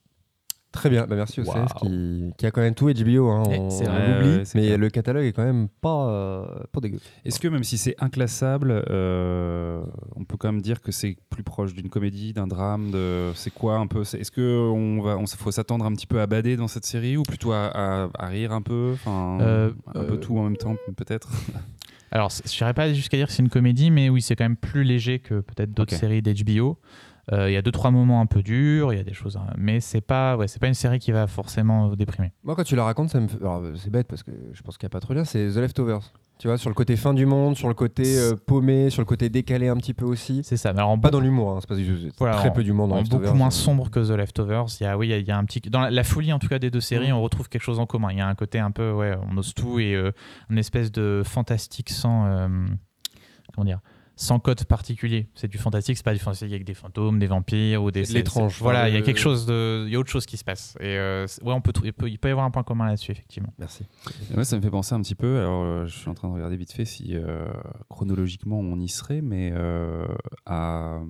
Très 0.73 0.89
bien, 0.89 1.05
bah 1.09 1.17
merci 1.17 1.41
au 1.41 1.45
Waouh. 1.45 1.67
CS 1.67 1.73
qui, 1.81 2.33
qui 2.39 2.47
a 2.47 2.53
quand 2.53 2.61
même 2.61 2.77
tout 2.77 2.85
HBO. 2.87 3.29
Hein, 3.31 3.43
Eh, 3.51 3.59
on 3.59 3.71
c'est 3.71 3.89
on 3.89 3.93
vrai. 3.93 4.07
l'oublie, 4.21 4.37
Ouais, 4.37 4.43
mais 4.55 4.67
clair. 4.67 4.79
le 4.79 4.89
catalogue 4.91 5.25
est 5.25 5.33
quand 5.33 5.43
même 5.45 5.67
pas, 5.81 6.07
euh, 6.09 6.45
pas 6.71 6.79
dégueu. 6.79 7.01
Est-ce 7.25 7.41
que 7.41 7.49
même 7.49 7.65
si 7.65 7.77
c'est 7.77 7.97
inclassable, 7.99 8.85
euh, 8.89 9.83
on 10.15 10.23
peut 10.25 10.37
quand 10.37 10.53
même 10.53 10.63
dire 10.63 10.81
que 10.81 10.93
c'est 10.93 11.17
plus 11.29 11.43
proche 11.43 11.75
d'une 11.75 11.89
comédie, 11.89 12.33
d'un 12.35 12.47
drame 12.47 12.93
de... 12.93 13.33
C'est 13.35 13.53
quoi 13.53 13.79
un 13.79 13.89
peu 13.89 14.03
Est-ce 14.03 14.31
qu'il 14.31 15.03
va, 15.03 15.17
on, 15.19 15.27
faut 15.27 15.51
s'attendre 15.51 15.85
un 15.87 15.93
petit 15.93 16.07
peu 16.07 16.21
à 16.21 16.29
bader 16.29 16.57
dans 16.57 16.69
cette 16.69 16.85
série 16.85 17.17
ou 17.17 17.25
plutôt 17.25 17.51
à, 17.51 17.65
à- 18.05 18.09
à 18.17 18.27
rire 18.29 18.53
un 18.53 18.63
peu 18.63 18.93
enfin, 18.95 19.39
Euh, 19.41 19.73
Un 19.97 20.05
peu 20.05 20.19
tout 20.21 20.39
en 20.39 20.45
même 20.45 20.57
temps 20.57 20.77
peut-être? 20.97 21.31
Alors 22.13 22.31
je 22.31 22.59
n'irais 22.59 22.75
pas 22.75 22.93
jusqu'à 22.93 23.17
dire 23.17 23.27
que 23.29 23.33
c'est 23.33 23.43
une 23.43 23.49
comédie, 23.51 23.91
mais 23.91 24.09
oui, 24.09 24.21
c'est 24.23 24.37
quand 24.37 24.45
même 24.45 24.57
plus 24.57 24.83
léger 24.85 25.19
que 25.21 25.41
peut-être 25.41 25.73
d'autres 25.73 25.95
séries 25.97 26.23
d'HBO. 26.23 26.79
Euh, 27.33 27.49
Il 27.49 27.53
y 27.53 27.57
a 27.57 27.63
deux 27.63 27.71
trois 27.71 27.91
moments 27.93 28.21
un 28.21 28.27
peu 28.27 28.43
durs, 28.43 28.93
il 28.93 28.97
y 28.97 29.01
a 29.01 29.05
des 29.05 29.13
choses, 29.13 29.37
hein, 29.37 29.47
mais 29.57 29.79
c'est 29.81 30.01
pas, 30.01 30.37
ouais, 30.37 30.49
c'est 30.49 30.59
pas 30.59 30.67
une 30.67 30.75
série 30.75 30.99
qui 30.99 31.13
va 31.13 31.27
forcément 31.29 31.89
vous 31.89 31.95
déprimer. 31.95 32.33
Moi, 32.43 32.57
quand 32.57 32.65
tu 32.65 32.75
la 32.75 32.83
racontes, 32.85 33.11
ça 33.11 33.21
me 33.21 33.29
fait. 33.29 33.39
c'est 33.77 33.91
bête 33.91 34.09
parce 34.09 34.23
que 34.25 34.33
je 34.53 34.63
pense 34.63 34.77
qu'il 34.79 34.87
n'y 34.87 34.91
a 34.91 34.95
pas 34.95 35.01
trop 35.01 35.15
lien, 35.15 35.25
c'est 35.25 35.49
The 35.51 35.57
Leftovers. 35.59 36.13
Tu 36.41 36.49
vois, 36.49 36.57
sur 36.57 36.71
le 36.71 36.75
côté 36.75 36.97
fin 36.97 37.13
du 37.13 37.27
monde, 37.27 37.55
sur 37.55 37.69
le 37.69 37.75
côté 37.75 38.03
euh, 38.19 38.35
paumé, 38.35 38.89
sur 38.89 39.03
le 39.03 39.07
côté 39.07 39.29
décalé 39.29 39.69
un 39.69 39.77
petit 39.77 39.93
peu 39.93 40.07
aussi. 40.07 40.41
C'est 40.43 40.57
ça. 40.57 40.73
Mais 40.73 40.79
alors 40.79 40.91
en 40.91 40.99
Pas 40.99 41.11
dans 41.11 41.21
l'humour, 41.21 41.51
hein, 41.51 41.59
c'est 41.61 41.67
parce 41.69 41.79
que 41.81 42.11
Voilà, 42.19 42.37
très 42.37 42.49
en- 42.49 42.53
peu 42.53 42.65
d'humour 42.65 42.89
dans 42.89 42.97
en 42.97 43.03
beaucoup 43.03 43.35
moins 43.35 43.51
sombre 43.51 43.91
que 43.91 44.01
The 44.01 44.17
Leftovers. 44.17 44.65
Il 44.81 44.85
y 44.85 44.87
a, 44.87 44.97
oui, 44.97 45.09
il 45.09 45.11
y 45.11 45.13
a, 45.13 45.19
il 45.19 45.27
y 45.29 45.31
a 45.31 45.37
un 45.37 45.45
petit 45.45 45.61
dans 45.69 45.81
la, 45.83 45.91
la 45.91 46.03
folie 46.03 46.33
en 46.33 46.39
tout 46.39 46.49
cas 46.49 46.59
des 46.59 46.71
deux 46.71 46.81
séries, 46.81 47.11
Mm. 47.13 47.17
on 47.17 47.21
retrouve 47.23 47.51
quelque 47.51 47.63
chose 47.63 47.79
en 47.79 47.85
commun. 47.85 48.09
Il 48.13 48.17
y 48.19 48.23
a 48.23 48.27
un 48.27 48.35
côté 48.35 48.59
un 48.59 48.71
peu, 48.71 48.91
ouais, 48.91 49.15
on 49.31 49.37
ose 49.37 49.53
tout 49.53 49.79
et 49.81 49.95
euh, 49.95 50.13
une 50.49 50.57
espèce 50.57 50.91
de 50.91 51.23
fantastique 51.27 51.91
sans, 51.91 52.25
euh, 52.27 52.49
comment 53.55 53.67
dire, 53.67 53.81
sans 54.23 54.39
code 54.39 54.63
particulier. 54.67 55.29
C'est 55.35 55.49
du 55.49 55.57
fantastique, 55.57 55.97
c'est 55.97 56.05
pas 56.05 56.13
du 56.13 56.19
fantastique 56.19 56.51
avec 56.53 56.65
des 56.65 56.75
fantômes, 56.75 57.19
des 57.19 57.27
vampires 57.27 57.83
ou 57.83 57.91
des. 57.91 58.03
L'étrange. 58.05 58.59
Voilà, 58.61 58.89
il 58.91 58.95
y 58.95 58.99
a 58.99 59.01
quelque 59.01 59.19
chose 59.19 59.47
de, 59.47 59.85
il 59.87 59.93
y 59.93 59.97
a 59.97 59.99
autre 59.99 60.11
chose 60.11 60.27
qui 60.27 60.37
se 60.37 60.45
passe. 60.45 60.75
Et 60.79 60.99
euh, 60.99 61.27
ouais, 61.43 61.55
on 61.55 61.63
peut, 61.63 61.73
il 61.83 61.93
peut, 61.95 62.11
il 62.11 62.19
peut 62.19 62.29
y 62.29 62.31
avoir 62.31 62.45
un 62.45 62.51
point 62.51 62.63
commun 62.63 62.87
là-dessus 62.87 63.13
effectivement. 63.13 63.55
Merci. 63.59 63.85
Et 64.31 64.35
Moi, 64.35 64.45
ça 64.45 64.57
me 64.57 64.61
fait 64.61 64.71
penser 64.71 64.95
un 64.95 65.01
petit 65.01 65.15
peu. 65.15 65.39
Alors, 65.39 65.63
euh, 65.65 65.87
je 65.87 65.97
suis 65.97 66.11
en 66.11 66.15
train 66.15 66.29
de 66.29 66.35
regarder 66.35 66.59
vite 66.59 66.71
fait 66.73 66.85
si 66.85 67.17
euh, 67.17 67.47
chronologiquement 67.89 68.59
on 68.61 68.79
y 68.79 68.89
serait, 68.89 69.23
mais 69.23 69.53
euh, 69.55 70.07
à. 70.45 71.01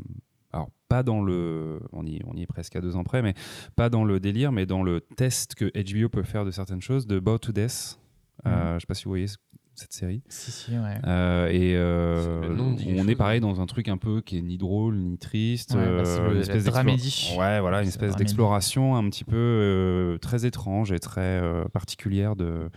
Alors, 0.52 0.68
pas 0.88 1.02
dans 1.02 1.20
le. 1.20 1.80
On 1.92 2.06
y, 2.06 2.20
on 2.26 2.36
y 2.36 2.42
est 2.42 2.46
presque 2.46 2.76
à 2.76 2.80
deux 2.80 2.94
ans 2.96 3.02
près, 3.04 3.22
mais 3.22 3.34
pas 3.76 3.88
dans 3.88 4.04
le 4.04 4.20
délire, 4.20 4.52
mais 4.52 4.66
dans 4.66 4.82
le 4.84 5.00
test 5.00 5.54
que 5.56 5.64
HBO 5.66 6.08
peut 6.08 6.22
faire 6.22 6.44
de 6.44 6.50
certaines 6.52 6.80
choses, 6.82 7.06
de 7.08 7.18
Bow 7.18 7.38
to 7.38 7.50
Death. 7.52 7.98
Euh, 8.46 8.74
je 8.74 8.80
sais 8.80 8.86
pas 8.86 8.94
si 8.94 9.04
vous 9.04 9.10
voyez 9.10 9.26
ce- 9.26 9.36
cette 9.74 9.92
série. 9.92 10.22
Si, 10.28 10.50
si, 10.50 10.72
ouais. 10.72 10.98
Euh, 11.06 11.48
et 11.48 11.74
euh, 11.74 12.54
on 12.98 13.08
est 13.08 13.14
pareil 13.16 13.40
dans 13.40 13.60
un 13.60 13.66
truc 13.66 13.88
un 13.88 13.96
peu 13.96 14.20
qui 14.20 14.36
est 14.38 14.42
ni 14.42 14.58
drôle 14.58 14.96
ni 14.98 15.16
triste, 15.18 15.74
Ouais, 15.74 15.84
bah, 15.86 16.04
c'est 16.04 16.20
euh, 16.20 16.28
le- 16.28 16.34
une 16.36 16.40
espèce 16.42 16.64
dramédie. 16.64 17.34
Ouais, 17.38 17.60
voilà, 17.60 17.80
une 17.82 17.88
espèce 17.88 18.14
d'exploration 18.16 18.96
un 18.96 19.08
petit 19.08 19.24
peu 19.24 19.36
euh, 19.36 20.18
très 20.18 20.44
étrange 20.44 20.92
et 20.92 20.98
très 20.98 21.20
euh, 21.40 21.64
particulière 21.72 22.36
de 22.36 22.68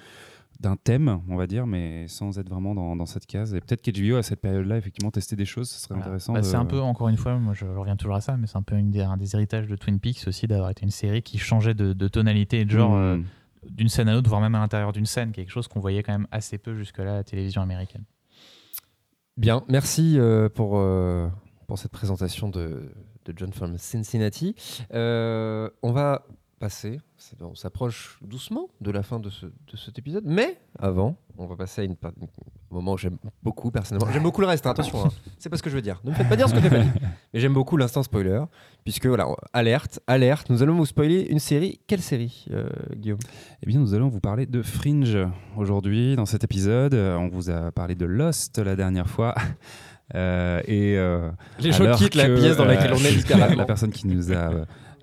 d'un 0.60 0.78
thème, 0.78 1.20
on 1.28 1.36
va 1.36 1.46
dire, 1.46 1.68
mais 1.68 2.08
sans 2.08 2.40
être 2.40 2.48
vraiment 2.48 2.74
dans, 2.74 2.96
dans 2.96 3.06
cette 3.08 3.26
case. 3.26 3.54
Et 3.54 3.60
peut-être 3.60 3.82
qu'HBO 3.82 4.16
à 4.16 4.24
cette 4.24 4.40
période-là, 4.40 4.78
effectivement, 4.78 5.12
testait 5.12 5.36
des 5.36 5.44
choses, 5.46 5.70
ce 5.70 5.78
serait 5.82 5.96
Voilà. 5.96 6.06
intéressant. 6.06 6.32
Bah, 6.32 6.40
de- 6.40 6.46
C'est 6.46 6.56
un 6.56 6.64
peu, 6.64 6.80
encore 6.80 7.10
une 7.10 7.18
fois, 7.18 7.38
moi 7.38 7.54
je 7.54 7.66
reviens 7.66 7.98
toujours 7.98 8.16
à 8.16 8.22
ça, 8.22 8.38
mais 8.38 8.48
c'est 8.48 8.58
un 8.58 8.62
peu 8.62 8.78
une 8.78 8.90
des, 8.90 9.02
un 9.02 9.18
des 9.18 9.36
héritages 9.36 9.68
de 9.68 9.76
Twin 9.76 10.00
Peaks 10.00 10.24
aussi 10.26 10.48
d'avoir 10.48 10.70
été 10.70 10.84
une 10.84 10.92
série 10.92 11.22
qui 11.22 11.38
changeait 11.38 11.74
de, 11.74 11.92
de 11.92 12.08
tonalité 12.08 12.62
et 12.62 12.66
de 12.66 12.70
genre 12.70 12.96
euh, 12.96 13.18
Mm. 13.18 13.24
D'une 13.70 13.90
scène 13.90 14.10
à 14.10 14.14
l'autre, 14.14 14.30
voire 14.30 14.42
même 14.42 14.56
à 14.56 14.60
l'intérieur 14.60 14.92
d'une 14.92 15.06
scène, 15.06 15.32
quelque 15.32 15.52
chose 15.52 15.68
qu'on 15.68 15.80
voyait 15.80 16.04
quand 16.04 16.14
même 16.14 16.28
assez 16.32 16.58
peu 16.58 16.76
jusque-là 16.76 17.14
à 17.14 17.16
la 17.18 17.24
télévision 17.24 17.62
américaine. 17.62 18.04
Bien, 19.38 19.64
merci 19.68 20.20
euh, 20.20 20.48
pour, 20.50 20.78
euh, 20.78 21.28
pour 21.68 21.80
cette 21.80 21.92
présentation 21.92 22.50
de, 22.50 22.92
de 23.26 23.34
John 23.36 23.52
from 23.52 23.78
Cincinnati. 23.78 24.56
Euh, 24.94 25.70
on 25.82 25.92
va 25.92 26.28
passer, 26.60 27.02
on 27.42 27.56
s'approche 27.56 28.20
doucement 28.22 28.70
de 28.80 28.92
la 28.92 29.04
fin 29.04 29.20
de, 29.20 29.30
ce, 29.30 29.48
de 29.48 29.76
cet 29.76 30.00
épisode, 30.00 30.24
mais 30.26 30.58
avant, 30.80 31.18
on 31.38 31.46
va 31.46 31.56
passer 31.56 31.82
à 31.82 31.84
une, 31.84 31.98
moment 32.74 32.94
où 32.94 32.98
j'aime 32.98 33.18
beaucoup 33.42 33.72
personnellement. 33.72 34.12
J'aime 34.12 34.24
beaucoup 34.24 34.42
le 34.42 34.48
reste, 34.48 34.66
hein, 34.66 34.72
attention, 34.72 35.06
hein. 35.06 35.10
c'est 35.40 35.50
pas 35.50 35.58
ce 35.58 35.64
que 35.64 35.70
je 35.70 35.76
veux 35.76 35.82
dire. 35.82 36.02
Ne 36.04 36.12
me 36.12 36.16
faites 36.16 36.30
pas 36.30 36.36
dire 36.36 36.50
ce 36.50 36.54
que 36.54 36.60
tu 36.60 36.70
pas 36.70 36.80
dit. 36.80 36.90
Mais 37.34 37.40
j'aime 37.40 37.54
beaucoup 37.54 37.78
l'instant 37.78 38.04
spoiler, 38.04 38.42
puisque 38.84 39.06
voilà, 39.06 39.28
alerte, 39.54 40.00
alerte, 40.08 40.50
nous 40.50 40.62
allons 40.64 40.76
vous 40.76 40.86
spoiler 40.86 41.28
une 41.30 41.40
série. 41.40 41.80
Quelle 41.88 42.02
série, 42.02 42.46
euh, 42.52 42.68
Guillaume? 42.96 43.20
Eh 43.62 43.66
bien, 43.66 43.80
nous 43.80 43.94
allons 43.94 44.10
vous 44.10 44.20
parler 44.20 44.46
de 44.46 44.62
Fringe 44.62 45.18
aujourd'hui 45.58 46.16
dans 46.16 46.26
cet 46.26 46.44
épisode. 46.44 46.94
Euh, 46.94 47.16
On 47.16 47.30
vous 47.30 47.50
a 47.50 47.72
parlé 47.72 47.96
de 47.96 48.06
Lost 48.06 48.58
la 48.58 48.76
dernière 48.76 49.08
fois. 49.08 49.36
Euh, 50.16 50.62
et 50.68 50.98
euh, 50.98 51.30
Les 51.60 51.72
gens 51.72 51.96
quittent 51.96 52.16
la 52.16 52.30
pièce 52.30 52.58
dans 52.58 52.66
laquelle 52.66 52.94
on 52.94 52.98
est 52.98 53.04
la, 53.04 53.10
littéralement. 53.12 53.56
la 53.56 53.66
personne 53.66 53.92
qui 53.92 54.06
nous 54.06 54.32
a 54.32 54.52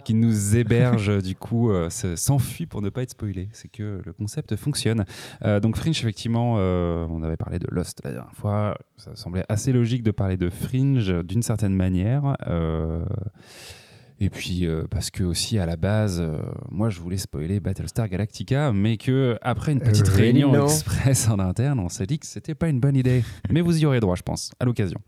qui 0.03 0.15
nous 0.15 0.57
héberge 0.57 1.23
du 1.23 1.35
coup 1.35 1.71
euh, 1.71 1.91
se- 1.91 2.17
s'enfuit 2.17 2.67
pour 2.67 2.83
ne 2.83 2.89
pas 2.89 3.03
être 3.03 3.11
spoilé. 3.11 3.49
C'est 3.53 3.71
que 3.71 4.01
le 4.05 4.13
concept 4.13 4.57
fonctionne. 4.57 5.05
Euh, 5.45 5.61
donc 5.61 5.77
Fringe, 5.77 5.99
effectivement, 6.01 6.57
euh, 6.59 7.07
on 7.11 7.23
avait 7.23 7.37
parlé 7.37 7.59
de 7.59 7.67
Lost 7.71 8.01
la 8.05 8.13
dernière 8.13 8.35
fois. 8.35 8.77
Ça 8.97 9.15
semblait 9.17 9.45
assez 9.49 9.73
logique 9.73 10.03
de 10.03 10.11
parler 10.11 10.37
de 10.37 10.51
Fringe 10.51 11.13
d'une 11.25 11.43
certaine 11.43 11.75
manière. 11.75 12.37
Et 14.23 14.29
puis 14.29 14.67
euh, 14.67 14.85
parce 14.91 15.11
que 15.11 15.25
aussi 15.25 15.59
à 15.59 15.65
la 15.65 15.77
base, 15.77 16.21
euh, 16.21 16.37
moi 16.71 16.91
je 16.91 17.01
voulais 17.01 17.17
spoiler 17.17 17.59
Battlestar 17.59 18.07
Galactica, 18.07 18.71
mais 18.71 18.99
que 18.99 19.39
après 19.41 19.73
une 19.73 19.81
petite 19.81 20.09
Really 20.09 20.45
réunion 20.45 20.65
express 20.67 21.29
en 21.31 21.39
interne, 21.39 21.81
on 21.81 21.89
s'est 21.89 22.05
dit 22.05 22.19
que 22.19 22.27
c'était 22.27 22.55
pas 22.55 22.69
une 22.69 22.81
bonne 22.81 22.97
idée. 22.97 23.25
mais 23.51 23.63
vous 23.63 23.79
y 23.81 23.87
aurez 23.87 23.99
droit, 24.01 24.17
je 24.17 24.23
pense, 24.23 24.53
à 24.61 24.67
l'occasion. 24.67 25.01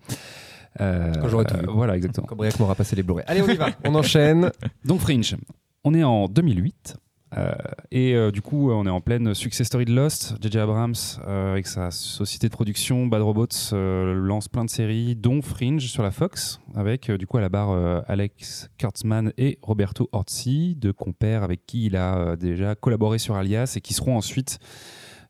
Euh, 0.80 1.12
Quand 1.20 1.28
j'aurai 1.28 1.44
tout 1.44 1.56
vu. 1.56 1.66
voilà, 1.68 1.96
exactement. 1.96 2.26
Quand 2.26 2.36
Briac 2.36 2.58
m'aura 2.58 2.74
passé 2.74 2.96
les 2.96 3.02
Blu-ray. 3.02 3.24
Allez, 3.28 3.42
on 3.42 3.48
y 3.48 3.56
va, 3.56 3.68
on 3.84 3.94
enchaîne. 3.94 4.50
Donc 4.84 5.00
Fringe, 5.00 5.36
on 5.84 5.94
est 5.94 6.04
en 6.04 6.28
2008. 6.28 6.96
euh, 7.36 7.52
et 7.90 8.14
euh, 8.14 8.30
du 8.30 8.40
coup, 8.42 8.70
on 8.70 8.86
est 8.86 8.90
en 8.90 9.00
pleine 9.00 9.34
success 9.34 9.66
story 9.66 9.84
de 9.86 9.92
Lost. 9.94 10.34
J.J. 10.40 10.58
Abrams, 10.58 10.94
euh, 11.26 11.52
avec 11.52 11.66
sa 11.66 11.90
société 11.90 12.48
de 12.48 12.52
production 12.52 13.06
Bad 13.06 13.22
Robots, 13.22 13.46
euh, 13.72 14.14
lance 14.14 14.48
plein 14.48 14.64
de 14.64 14.70
séries, 14.70 15.16
dont 15.16 15.40
Fringe 15.42 15.86
sur 15.86 16.02
la 16.02 16.10
Fox, 16.10 16.60
avec 16.74 17.08
euh, 17.10 17.16
du 17.18 17.26
coup 17.26 17.38
à 17.38 17.40
la 17.42 17.48
barre 17.48 17.70
euh, 17.70 18.00
Alex 18.06 18.68
Kurtzman 18.78 19.32
et 19.38 19.58
Roberto 19.62 20.08
Orci, 20.12 20.74
deux 20.78 20.92
compères 20.92 21.42
avec 21.42 21.66
qui 21.66 21.86
il 21.86 21.96
a 21.96 22.16
euh, 22.18 22.36
déjà 22.36 22.74
collaboré 22.74 23.18
sur 23.18 23.34
Alias 23.34 23.74
et 23.76 23.80
qui 23.80 23.94
seront 23.94 24.16
ensuite 24.16 24.58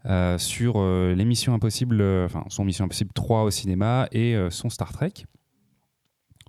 euh, 0.07 0.37
sur 0.37 0.75
euh, 0.77 1.15
l'émission 1.15 1.55
Impossible, 1.55 2.01
euh, 2.01 2.27
enfin 2.27 2.45
son 2.49 2.65
Mission 2.65 2.85
Impossible 2.85 3.13
3 3.13 3.45
au 3.45 3.51
cinéma 3.51 4.09
et 4.13 4.37
son 4.51 4.69
Star 4.69 4.93
Trek. 4.93 5.13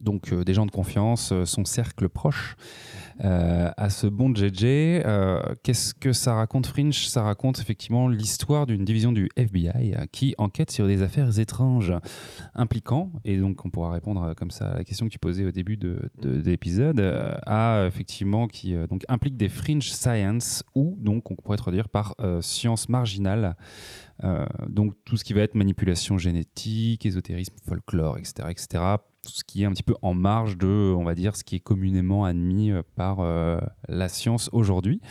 Donc 0.01 0.33
des 0.33 0.53
gens 0.53 0.65
de 0.65 0.71
confiance, 0.71 1.33
son 1.45 1.63
cercle 1.63 2.09
proche 2.09 2.55
euh, 3.23 3.69
à 3.77 3.89
ce 3.89 4.07
bon 4.07 4.33
JJ. 4.33 4.63
Euh, 4.63 5.41
Qu'est-ce 5.63 5.93
que 5.93 6.13
ça 6.13 6.33
raconte 6.35 6.65
Fringe? 6.67 7.07
Ça 7.07 7.23
raconte 7.23 7.59
effectivement 7.59 8.07
l'histoire 8.07 8.65
d'une 8.65 8.85
division 8.85 9.11
du 9.11 9.29
FBI 9.35 9.93
euh, 9.95 10.05
qui 10.11 10.35
enquête 10.37 10.71
sur 10.71 10.87
des 10.87 11.01
affaires 11.01 11.37
étranges 11.39 11.93
impliquant, 12.55 13.11
et 13.25 13.37
donc 13.37 13.65
on 13.65 13.69
pourra 13.69 13.91
répondre 13.91 14.33
comme 14.35 14.51
ça 14.51 14.69
à 14.71 14.77
la 14.77 14.83
question 14.83 15.05
que 15.07 15.11
tu 15.11 15.19
posais 15.19 15.45
au 15.45 15.51
début 15.51 15.77
de, 15.77 15.99
de- 16.21 16.41
de 16.41 16.49
l'épisode, 16.49 16.99
à 17.45 17.85
effectivement 17.87 18.47
qui 18.47 18.75
donc 18.89 19.03
implique 19.07 19.37
des 19.37 19.49
fringe 19.49 19.91
science 19.91 20.63
ou 20.75 20.97
donc 20.99 21.31
on 21.31 21.35
pourrait 21.35 21.57
traduire 21.57 21.89
par 21.89 22.15
science 22.41 22.89
marginale. 22.89 23.55
Donc 24.67 24.93
tout 25.05 25.17
ce 25.17 25.23
qui 25.23 25.33
va 25.33 25.41
être 25.41 25.55
manipulation 25.55 26.17
génétique, 26.17 27.05
ésotérisme, 27.05 27.55
folklore, 27.67 28.17
etc., 28.17 28.47
etc. 28.49 28.83
Tout 29.23 29.31
ce 29.31 29.43
qui 29.43 29.63
est 29.63 29.65
un 29.65 29.71
petit 29.71 29.83
peu 29.83 29.95
en 30.01 30.13
marge 30.13 30.57
de, 30.57 30.93
on 30.97 31.03
va 31.03 31.15
dire, 31.15 31.35
ce 31.35 31.43
qui 31.43 31.55
est 31.55 31.59
communément 31.59 32.25
admis 32.25 32.71
euh, 32.71 32.81
par 32.95 33.19
euh, 33.19 33.59
la 33.87 34.09
science 34.09 34.49
aujourd'hui. 34.51 35.01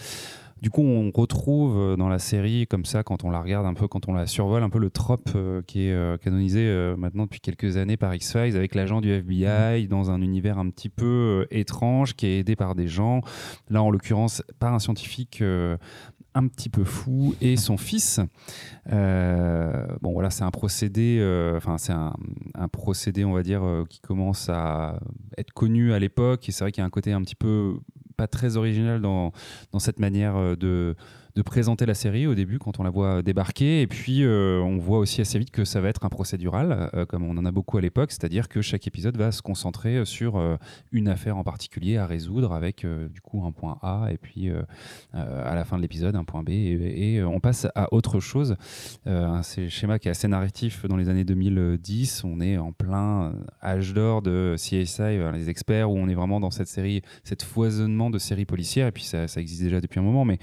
Du 0.63 0.71
coup, 0.71 0.83
on 0.83 1.11
retrouve 1.11 1.77
euh, 1.77 1.97
dans 1.97 2.09
la 2.09 2.21
série, 2.21 2.69
comme 2.69 2.85
ça, 2.85 3.03
quand 3.03 3.25
on 3.25 3.31
la 3.31 3.43
regarde 3.43 3.67
un 3.67 3.75
peu, 3.75 3.89
quand 3.89 4.09
on 4.09 4.13
la 4.13 4.29
survole, 4.29 4.63
un 4.63 4.71
peu 4.71 4.79
le 4.79 4.91
trope 4.91 5.31
euh, 5.35 5.61
qui 5.67 5.89
est 5.89 5.93
euh, 5.93 6.17
canonisé 6.19 6.61
euh, 6.61 6.95
maintenant 6.97 7.25
depuis 7.25 7.41
quelques 7.41 7.79
années 7.79 7.97
par 7.97 8.15
X-Files, 8.15 8.57
avec 8.57 8.77
l'agent 8.77 9.01
du 9.01 9.11
FBI 9.11 9.89
dans 9.89 10.13
un 10.13 10.23
univers 10.23 10.59
un 10.59 10.71
petit 10.71 10.89
peu 10.89 11.49
étrange, 11.51 12.15
qui 12.15 12.27
est 12.27 12.39
aidé 12.39 12.55
par 12.55 12.77
des 12.77 12.87
gens. 12.87 13.23
Là, 13.71 13.83
en 13.83 13.91
l'occurrence, 13.91 14.45
par 14.61 14.73
un 14.73 14.79
scientifique 14.79 15.43
un 16.35 16.47
petit 16.49 16.69
peu 16.69 16.85
fou 16.85 17.35
et 17.41 17.57
son 17.57 17.77
fils. 17.77 18.21
Euh, 18.91 19.87
bon 20.01 20.13
voilà, 20.13 20.31
c'est 20.31 20.45
un 20.45 20.51
procédé, 20.51 21.19
euh, 21.21 21.57
enfin 21.57 21.79
c'est 21.79 21.93
un, 21.93 22.15
procédé, 22.69 23.25
on 23.25 23.33
va 23.33 23.43
dire, 23.43 23.63
euh, 23.65 23.85
qui 23.89 24.01
commence 24.01 24.49
à 24.49 24.99
être 25.37 25.53
connu 25.53 25.93
à 25.93 25.99
l'époque. 25.99 26.49
Et 26.49 26.53
c'est 26.53 26.65
vrai 26.65 26.73
qu'il 26.73 26.81
y 26.81 26.85
a 26.85 26.87
un 26.87 26.91
côté 26.91 27.13
un 27.13 27.23
petit 27.23 27.35
peu 27.35 27.75
pas 28.17 28.27
très 28.27 28.57
original 28.57 29.01
dans, 29.01 29.33
dans 29.73 29.79
cette 29.79 29.99
manière 29.99 30.57
de 30.57 30.97
de 31.35 31.43
présenter 31.43 31.87
la 31.87 31.95
série 31.95 32.27
au 32.27 32.35
début 32.35 32.59
quand 32.59 32.79
on 32.79 32.83
la 32.83 32.91
voit 32.91 33.23
débarquer. 33.23 33.83
Et 33.83 33.87
puis, 33.87 34.25
euh, 34.25 34.61
on 34.61 34.79
voit 34.79 34.99
aussi 34.99 35.21
assez 35.21 35.39
vite 35.39 35.51
que 35.51 35.65
ça 35.65 35.81
va 35.81 35.89
être 35.89 36.05
un 36.05 36.09
procédural, 36.09 36.91
euh, 36.95 37.07
comme 37.07 37.25
on 37.25 37.37
en 37.39 37.45
a 37.45 37.51
beaucoup 37.51 37.79
à 37.79 37.81
l'époque, 37.81 38.11
c'est-à-dire 38.13 38.49
que 38.49 38.61
chaque 38.61 38.87
épisode 38.87 39.17
va 39.17 39.33
se 39.33 39.43
concentrer 39.43 40.05
sur 40.05 40.37
euh, 40.37 40.57
une 40.91 41.09
affaire 41.09 41.37
en 41.37 41.45
particulier 41.45 41.97
à 41.97 42.07
résoudre 42.07 42.53
avec 42.53 42.85
du 42.85 43.21
coup 43.21 43.45
un 43.45 43.53
point 43.53 43.79
A 43.83 44.09
et 44.11 44.19
puis 44.19 44.51
à 45.13 45.55
la 45.55 45.65
fin 45.65 45.77
de 45.77 45.83
l'épisode 45.83 46.17
un 46.17 46.25
point 46.25 46.43
B 46.43 46.51
et, 46.51 47.23
on 47.23 47.41
passe 47.41 47.67
à 47.75 47.93
autre 47.93 48.21
chose. 48.21 48.57
c'est 49.05 49.65
un 49.65 49.69
schéma 49.69 49.99
qui 49.99 50.09
est 50.09 50.11
assez 50.11 50.29
narratif 50.29 50.87
dans 50.87 50.97
les 50.97 51.09
années 51.09 51.25
2010. 51.25 52.25
On 52.25 52.41
est 52.41 52.59
en 52.59 52.73
plein 52.73 53.35
âge 53.63 53.95
d'or 53.95 54.23
de 54.23 54.55
CSI, 54.57 55.19
les 55.33 55.49
experts, 55.49 55.91
où 55.91 55.97
on 55.97 56.09
est 56.09 56.15
vraiment 56.15 56.41
dans 56.41 56.51
cette 56.51 56.69
série, 56.69 57.03
cette 57.25 57.43
foisonnement 57.43 58.11
de 58.11 58.19
séries 58.19 58.47
policières. 58.47 58.89
Et 58.89 58.93
puis 58.93 59.05
ça, 59.05 59.29
ça 59.29 59.41
existe 59.41 59.63
déjà 59.63 59.81
depuis 59.81 60.01
un 60.01 60.05
moment, 60.05 60.25
mais 60.25 60.39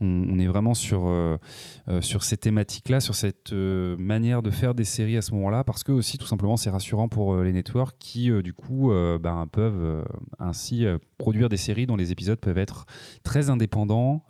on, 0.00 0.31
on 0.32 0.38
est 0.38 0.46
vraiment 0.46 0.74
sur, 0.74 1.06
euh, 1.06 1.36
euh, 1.88 2.00
sur 2.00 2.24
ces 2.24 2.36
thématiques-là, 2.36 3.00
sur 3.00 3.14
cette 3.14 3.52
euh, 3.52 3.96
manière 3.98 4.42
de 4.42 4.50
faire 4.50 4.74
des 4.74 4.84
séries 4.84 5.16
à 5.16 5.22
ce 5.22 5.32
moment-là, 5.34 5.62
parce 5.64 5.84
que 5.84 5.92
aussi 5.92 6.18
tout 6.18 6.26
simplement 6.26 6.56
c'est 6.56 6.70
rassurant 6.70 7.08
pour 7.08 7.36
les 7.36 7.52
networks 7.52 7.96
qui 7.98 8.30
du 8.42 8.54
coup 8.54 8.92
ben, 9.20 9.46
peuvent 9.50 10.04
ainsi 10.38 10.86
produire 11.18 11.48
des 11.48 11.56
séries 11.56 11.86
dont 11.86 11.96
les 11.96 12.12
épisodes 12.12 12.38
peuvent 12.38 12.58
être 12.58 12.86
très 13.22 13.50
indépendants 13.50 14.24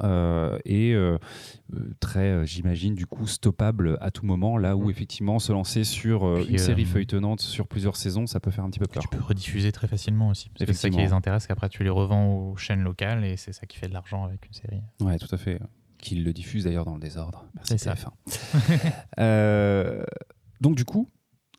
et 0.64 0.96
très, 2.00 2.46
j'imagine, 2.46 2.94
du 2.94 3.07
coup 3.07 3.26
stoppables 3.26 3.98
à 4.00 4.11
tout 4.11 4.26
moment, 4.26 4.57
là 4.57 4.76
où 4.76 4.86
mm. 4.86 4.90
effectivement 4.90 5.38
se 5.38 5.53
lancer 5.53 5.84
sur 5.84 6.38
une 6.46 6.59
série 6.59 6.84
feuilletonnante 6.84 7.40
sur 7.40 7.66
plusieurs 7.66 7.96
saisons, 7.96 8.26
ça 8.26 8.40
peut 8.40 8.50
faire 8.50 8.64
un 8.64 8.70
petit 8.70 8.80
peu 8.80 8.86
peur. 8.86 9.03
Tu 9.03 9.09
peux 9.09 9.22
rediffuser 9.22 9.72
très 9.72 9.86
facilement 9.86 10.28
aussi. 10.28 10.50
C'est 10.57 10.72
ça 10.72 10.90
qui 10.90 10.98
les 10.98 11.12
intéresse, 11.12 11.46
qu'après 11.46 11.68
tu 11.68 11.84
les 11.84 11.90
revends 11.90 12.34
aux 12.34 12.57
chaînes 12.57 12.82
locales 12.82 13.24
et 13.24 13.36
c'est 13.36 13.53
ça 13.53 13.66
qui 13.66 13.78
fait 13.78 13.88
de 13.88 13.94
l'argent 13.94 14.24
avec 14.24 14.46
une 14.46 14.55
série. 14.55 14.82
Ouais, 15.00 15.18
tout 15.18 15.32
à 15.32 15.38
fait 15.38 15.61
qu'il 16.03 16.24
le 16.24 16.32
diffuse 16.34 16.64
d'ailleurs 16.64 16.84
dans 16.84 16.94
le 16.94 17.00
désordre. 17.00 17.46
C'est 17.62 17.78
ça. 17.78 17.94
euh, 19.18 20.05
donc 20.61 20.76
du 20.76 20.84
coup, 20.84 21.09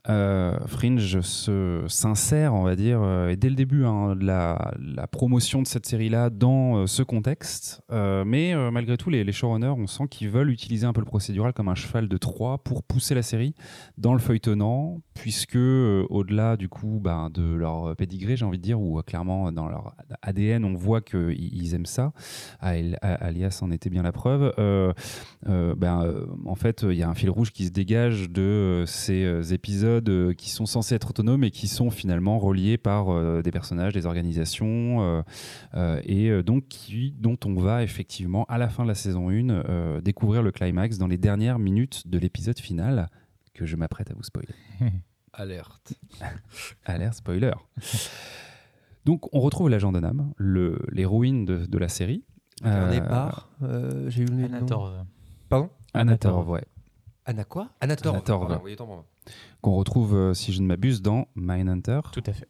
euh, 0.10 0.60
Fringe 0.68 1.22
se 1.22 1.86
sincère, 1.88 2.54
on 2.54 2.64
va 2.64 2.76
dire, 2.76 3.02
euh, 3.02 3.30
et 3.30 3.38
dès 3.38 3.48
le 3.50 3.56
début 3.56 3.86
hein, 3.86 4.16
la, 4.20 4.74
promotion 5.10 5.62
de 5.62 5.68
cette 5.68 5.86
série-là 5.86 6.30
dans 6.30 6.76
euh, 6.76 6.88
ce 6.88 7.04
contexte. 7.04 7.82
mais 7.90 8.54
malgré 8.72 8.98
tout, 8.98 9.10
les, 9.10 9.32
showrunners, 9.32 9.68
on 9.78 9.88
sent 9.88 10.06
qu'ils 10.10 10.30
veulent 10.30 10.50
utiliser 10.50 10.86
un 10.86 10.94
peu 10.94 11.00
le 11.00 11.06
procédural 11.06 11.54
comme 11.54 11.70
un 11.70 11.76
cheval 11.76 12.10
de 12.10 12.18
Troie 12.18 12.58
pour 12.64 12.84
pousser 12.84 13.16
la 13.16 13.22
série 13.22 13.54
dans 13.98 14.14
le 14.14 14.20
feuilletonnant, 14.20 15.00
puisque 15.14 15.56
au-delà 15.56 16.58
du 16.58 16.68
coup 16.68 17.00
ben, 17.02 17.30
de 17.30 17.54
leur 17.54 17.96
pédigré, 17.96 18.36
j'ai 18.36 18.46
envie 18.46 18.58
de 18.58 18.64
dire, 18.64 18.82
ou 18.82 19.02
clairement 19.04 19.52
dans 19.52 19.68
leur 19.68 19.96
ADN, 20.22 20.66
on 20.66 20.74
voit 20.74 21.02
qu'ils 21.02 21.76
aiment 21.76 21.86
ça. 21.86 22.12
Alias 22.60 23.60
en 23.62 23.72
était 23.72 23.90
bien 23.90 24.04
la 24.04 24.12
preuve. 24.12 24.54
ben, 25.46 26.26
en 26.46 26.56
fait, 26.56 26.84
il 26.84 26.98
y 26.98 27.04
a 27.04 27.10
un 27.10 27.16
fil 27.16 27.30
rouge 27.30 27.52
qui 27.52 27.66
se 27.66 27.72
dégage 27.72 28.30
de 28.30 28.84
ces 28.88 29.54
épisodes 29.54 29.93
euh, 30.08 30.34
qui 30.34 30.50
sont 30.50 30.66
censés 30.66 30.96
être 30.96 31.10
autonomes 31.10 31.44
et 31.44 31.52
qui 31.52 31.68
sont 31.68 31.90
finalement 31.90 32.40
reliés 32.40 32.78
par 32.78 33.10
euh, 33.10 33.42
des 33.42 33.52
personnages, 33.52 33.94
des 33.94 34.06
organisations, 34.06 35.24
euh, 35.74 36.02
et 36.04 36.44
donc 36.44 36.68
qui, 36.68 37.14
dont 37.18 37.38
on 37.46 37.56
va 37.56 37.84
effectivement, 37.84 38.46
à 38.46 38.58
la 38.58 38.70
fin 38.70 38.84
de 38.84 38.88
la 38.88 38.96
saison 38.96 39.30
1, 39.30 40.02
découvrir 40.02 40.44
le 40.44 40.52
climax 40.52 40.98
dans 40.98 41.08
les 41.08 41.18
dernières 41.18 41.60
minutes 41.60 42.08
de 42.08 42.18
l'épisode 42.18 42.60
final 42.60 43.10
que 43.54 43.66
je 43.66 43.76
m'apprête 43.76 44.10
à 44.12 44.14
vous 44.14 44.24
spoiler. 44.24 44.56
Alerte. 45.34 45.94
Alerte 46.86 47.16
spoiler. 47.16 47.54
Donc 49.06 49.34
on 49.34 49.40
retrouve 49.40 49.70
l'agent 49.70 49.92
de 49.92 50.00
Nam, 50.00 50.34
l'héroïne 50.40 51.46
de, 51.46 51.66
de, 51.66 51.78
la 51.78 51.90
série. 51.90 52.24
Incarné 52.64 53.02
par. 53.02 53.50
J'ai 54.08 54.24
eu 54.24 54.26
le 54.26 54.48
nom. 54.48 55.06
Pardon? 55.50 55.70
Anator, 55.94 56.48
ouais. 56.50 56.64
Anna 57.26 57.44
quoi 57.44 57.70
Anator. 57.80 58.16
Anator, 58.16 58.62
oui, 58.64 58.76
qu'on 59.62 59.76
retrouve, 59.76 60.14
euh, 60.14 60.34
si 60.34 60.52
je 60.52 60.62
ne 60.62 60.68
m'abuse, 60.68 61.02
dans 61.02 61.28
Mindhunter. 61.36 62.02
Tout 62.12 62.24
à 62.28 62.34
fait. 62.34 62.48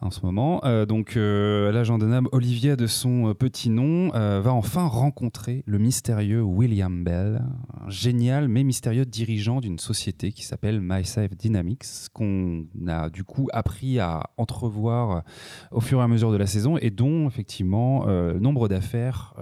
En 0.00 0.10
ce 0.10 0.26
moment. 0.26 0.60
Euh, 0.64 0.84
donc, 0.84 1.16
euh, 1.16 1.70
l'agent 1.70 1.96
de 1.96 2.06
Nam, 2.06 2.28
Olivia 2.32 2.74
de 2.74 2.88
son 2.88 3.32
petit 3.34 3.70
nom, 3.70 4.10
va 4.10 4.52
enfin 4.52 4.86
rencontrer 4.86 5.62
le 5.66 5.78
mystérieux 5.78 6.42
William 6.42 7.04
Bell, 7.04 7.42
un 7.80 7.88
génial 7.88 8.48
mais 8.48 8.64
mystérieux 8.64 9.06
dirigeant 9.06 9.60
d'une 9.60 9.78
société 9.78 10.32
qui 10.32 10.44
s'appelle 10.44 10.80
MySafe 10.80 11.36
Dynamics, 11.36 11.86
qu'on 12.12 12.66
a 12.88 13.10
du 13.10 13.22
coup 13.22 13.48
appris 13.52 14.00
à 14.00 14.24
entrevoir 14.36 15.22
au 15.70 15.80
fur 15.80 16.00
et 16.00 16.02
à 16.02 16.08
mesure 16.08 16.32
de 16.32 16.36
la 16.36 16.46
saison 16.46 16.76
et 16.78 16.90
dont, 16.90 17.28
effectivement, 17.28 18.06
le 18.06 18.40
nombre 18.40 18.68
d'affaires 18.68 19.34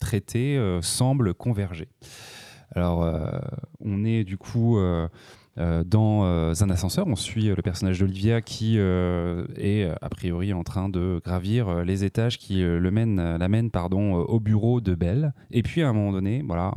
traitées 0.00 0.60
semble 0.82 1.34
converger. 1.34 1.88
Alors, 2.74 3.08
on 3.80 4.04
est 4.04 4.24
du 4.24 4.36
coup 4.36 4.78
euh, 4.78 5.08
dans 5.56 6.24
euh, 6.24 6.52
un 6.60 6.70
ascenseur. 6.70 7.06
On 7.06 7.16
suit 7.16 7.48
euh, 7.48 7.54
le 7.56 7.62
personnage 7.62 8.00
d'Olivia 8.00 8.40
qui 8.42 8.78
est 8.78 9.84
a 10.00 10.08
priori 10.08 10.52
en 10.52 10.64
train 10.64 10.88
de 10.88 11.20
gravir 11.24 11.84
les 11.84 12.04
étages 12.04 12.38
qui 12.38 12.60
le 12.62 12.90
mènent, 12.90 13.36
l'amènent 13.36 13.70
pardon, 13.70 14.14
au 14.14 14.40
bureau 14.40 14.80
de 14.80 14.94
Belle. 14.94 15.32
Et 15.50 15.62
puis 15.62 15.82
à 15.82 15.88
un 15.88 15.92
moment 15.92 16.12
donné, 16.12 16.42
voilà, 16.46 16.72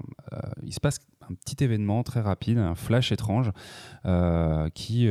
il 0.63 0.73
se 0.73 0.79
passe 0.79 0.99
un 1.29 1.33
petit 1.33 1.63
événement 1.63 2.03
très 2.03 2.21
rapide, 2.21 2.57
un 2.57 2.75
flash 2.75 3.11
étrange 3.11 3.51
qui 4.73 5.09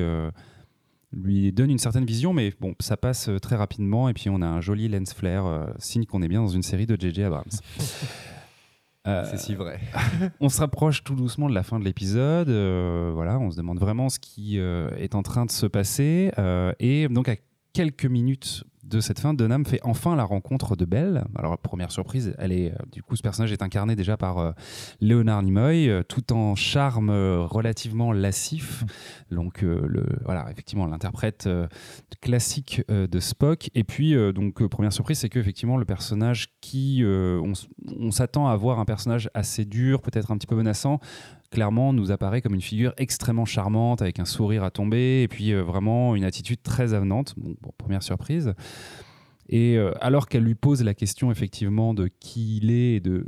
lui 1.12 1.52
donne 1.52 1.70
une 1.70 1.78
certaine 1.78 2.04
vision, 2.04 2.32
mais 2.32 2.52
bon, 2.60 2.74
ça 2.80 2.96
passe 2.96 3.30
très 3.42 3.56
rapidement. 3.56 4.08
Et 4.08 4.14
puis 4.14 4.28
on 4.30 4.42
a 4.42 4.46
un 4.46 4.60
joli 4.60 4.88
lens 4.88 5.12
flare, 5.12 5.74
signe 5.78 6.04
qu'on 6.04 6.22
est 6.22 6.28
bien 6.28 6.42
dans 6.42 6.48
une 6.48 6.62
série 6.62 6.86
de 6.86 6.96
J.J. 6.98 7.24
Abrams. 7.24 7.44
Euh, 9.06 9.24
c'est 9.30 9.38
si 9.38 9.54
vrai. 9.54 9.80
on 10.40 10.48
se 10.48 10.60
rapproche 10.60 11.04
tout 11.04 11.14
doucement 11.14 11.48
de 11.48 11.54
la 11.54 11.62
fin 11.62 11.78
de 11.78 11.84
l'épisode. 11.84 12.48
Euh, 12.48 13.10
voilà, 13.14 13.38
on 13.38 13.50
se 13.50 13.56
demande 13.56 13.78
vraiment 13.78 14.08
ce 14.08 14.18
qui 14.18 14.58
euh, 14.58 14.90
est 14.96 15.14
en 15.14 15.22
train 15.22 15.46
de 15.46 15.50
se 15.50 15.66
passer. 15.66 16.32
et 16.80 17.08
donc, 17.08 17.28
à 17.28 17.36
quelques 17.72 18.06
minutes 18.06 18.64
de 18.88 19.00
cette 19.00 19.20
fin, 19.20 19.34
Dunham 19.34 19.66
fait 19.66 19.80
enfin 19.82 20.16
la 20.16 20.24
rencontre 20.24 20.76
de 20.76 20.84
Belle. 20.84 21.24
Alors, 21.36 21.58
première 21.58 21.90
surprise, 21.90 22.34
elle 22.38 22.52
est, 22.52 22.72
euh, 22.72 22.76
du 22.92 23.02
coup, 23.02 23.16
ce 23.16 23.22
personnage 23.22 23.52
est 23.52 23.62
incarné 23.62 23.96
déjà 23.96 24.16
par 24.16 24.38
euh, 24.38 24.52
Léonard 25.00 25.42
Nimoy, 25.42 25.88
euh, 25.88 26.02
tout 26.02 26.32
en 26.32 26.54
charme 26.54 27.10
relativement 27.10 28.12
lassif. 28.12 28.84
Donc, 29.30 29.64
voilà, 30.24 30.50
effectivement, 30.50 30.86
l'interprète 30.86 31.48
classique 32.20 32.82
de 32.88 33.20
Spock. 33.20 33.70
Et 33.74 33.84
puis, 33.84 34.14
donc, 34.32 34.66
première 34.68 34.92
surprise, 34.92 35.18
c'est 35.18 35.28
qu'effectivement, 35.28 35.76
le 35.76 35.84
personnage 35.84 36.48
qui, 36.60 37.02
on, 37.04 37.52
on 37.98 38.10
s'attend 38.10 38.46
à 38.46 38.56
voir 38.56 38.78
un 38.78 38.84
personnage 38.84 39.30
assez 39.34 39.64
dur, 39.64 40.00
peut-être 40.02 40.30
un 40.30 40.38
petit 40.38 40.46
peu 40.46 40.56
menaçant, 40.56 41.00
clairement 41.50 41.92
nous 41.92 42.10
apparaît 42.10 42.42
comme 42.42 42.54
une 42.54 42.60
figure 42.60 42.92
extrêmement 42.96 43.44
charmante, 43.44 44.02
avec 44.02 44.18
un 44.18 44.24
sourire 44.24 44.64
à 44.64 44.70
tomber, 44.70 45.22
et 45.22 45.28
puis 45.28 45.52
euh, 45.52 45.62
vraiment 45.62 46.14
une 46.14 46.24
attitude 46.24 46.62
très 46.62 46.94
avenante. 46.94 47.34
Bon, 47.36 47.56
première 47.78 48.02
surprise. 48.02 48.54
Et 49.48 49.76
euh, 49.76 49.92
alors 50.00 50.28
qu'elle 50.28 50.42
lui 50.42 50.54
pose 50.54 50.82
la 50.82 50.94
question 50.94 51.30
effectivement 51.30 51.94
de 51.94 52.08
qui 52.20 52.58
il 52.58 52.70
est 52.70 52.94
et 52.94 53.00
de 53.00 53.26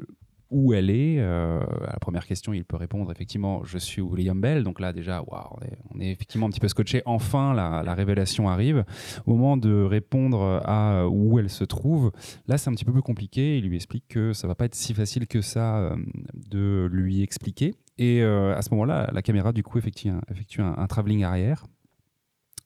où 0.51 0.73
elle 0.73 0.91
est, 0.91 1.19
euh, 1.19 1.61
à 1.87 1.93
la 1.93 1.99
première 1.99 2.27
question, 2.27 2.53
il 2.53 2.65
peut 2.65 2.77
répondre 2.77 3.11
effectivement 3.11 3.63
je 3.65 3.79
suis 3.79 4.01
William 4.01 4.41
Bell. 4.41 4.65
Donc 4.65 4.81
là 4.81 4.93
déjà, 4.93 5.23
on, 5.27 5.65
est, 5.65 5.79
on, 5.95 6.01
est, 6.01 6.11
effectivement 6.11 6.47
un 6.47 6.51
petit 6.51 6.61
peu 6.61 6.69
scotché. 6.69 7.03
Enfin, 7.05 7.55
la, 7.55 7.83
la, 7.85 7.95
révélation 7.95 8.49
arrive. 8.49 8.85
Au 9.27 9.33
moment 9.33 9.57
de 9.57 9.83
répondre 9.83 10.63
à 10.65 11.09
où 11.09 11.39
elle 11.39 11.51
se 11.51 11.65
trouve, 11.65 12.13
là 12.47 12.59
c'est 12.59 12.71
un 12.71 12.75
petit 12.75 12.85
peu 12.85 12.93
plus 12.93 13.03
compliqué. 13.03 13.59
Il 13.59 13.67
lui 13.67 13.77
explique 13.77 14.09
que 14.09 14.33
ça 14.33 14.49
va 14.49 14.55
pas 14.55 14.65
être 14.65 14.75
si 14.75 14.95
facile 14.95 15.27
que 15.27 15.41
ça 15.41 15.95
de 16.35 16.89
lui 16.91 17.23
expliquer. 17.23 17.75
Et 17.99 18.23
euh, 18.23 18.57
à 18.57 18.63
ce 18.63 18.71
moment-là, 18.71 19.11
la 19.13 19.23
caméra, 19.23 19.53
du 19.53 19.63
coup, 19.63 19.77
effectue 19.77 20.09
un, 20.09 20.21
effectue 20.31 20.63
un, 20.63 20.87
travelling 20.87 21.25
arrière, 21.25 21.67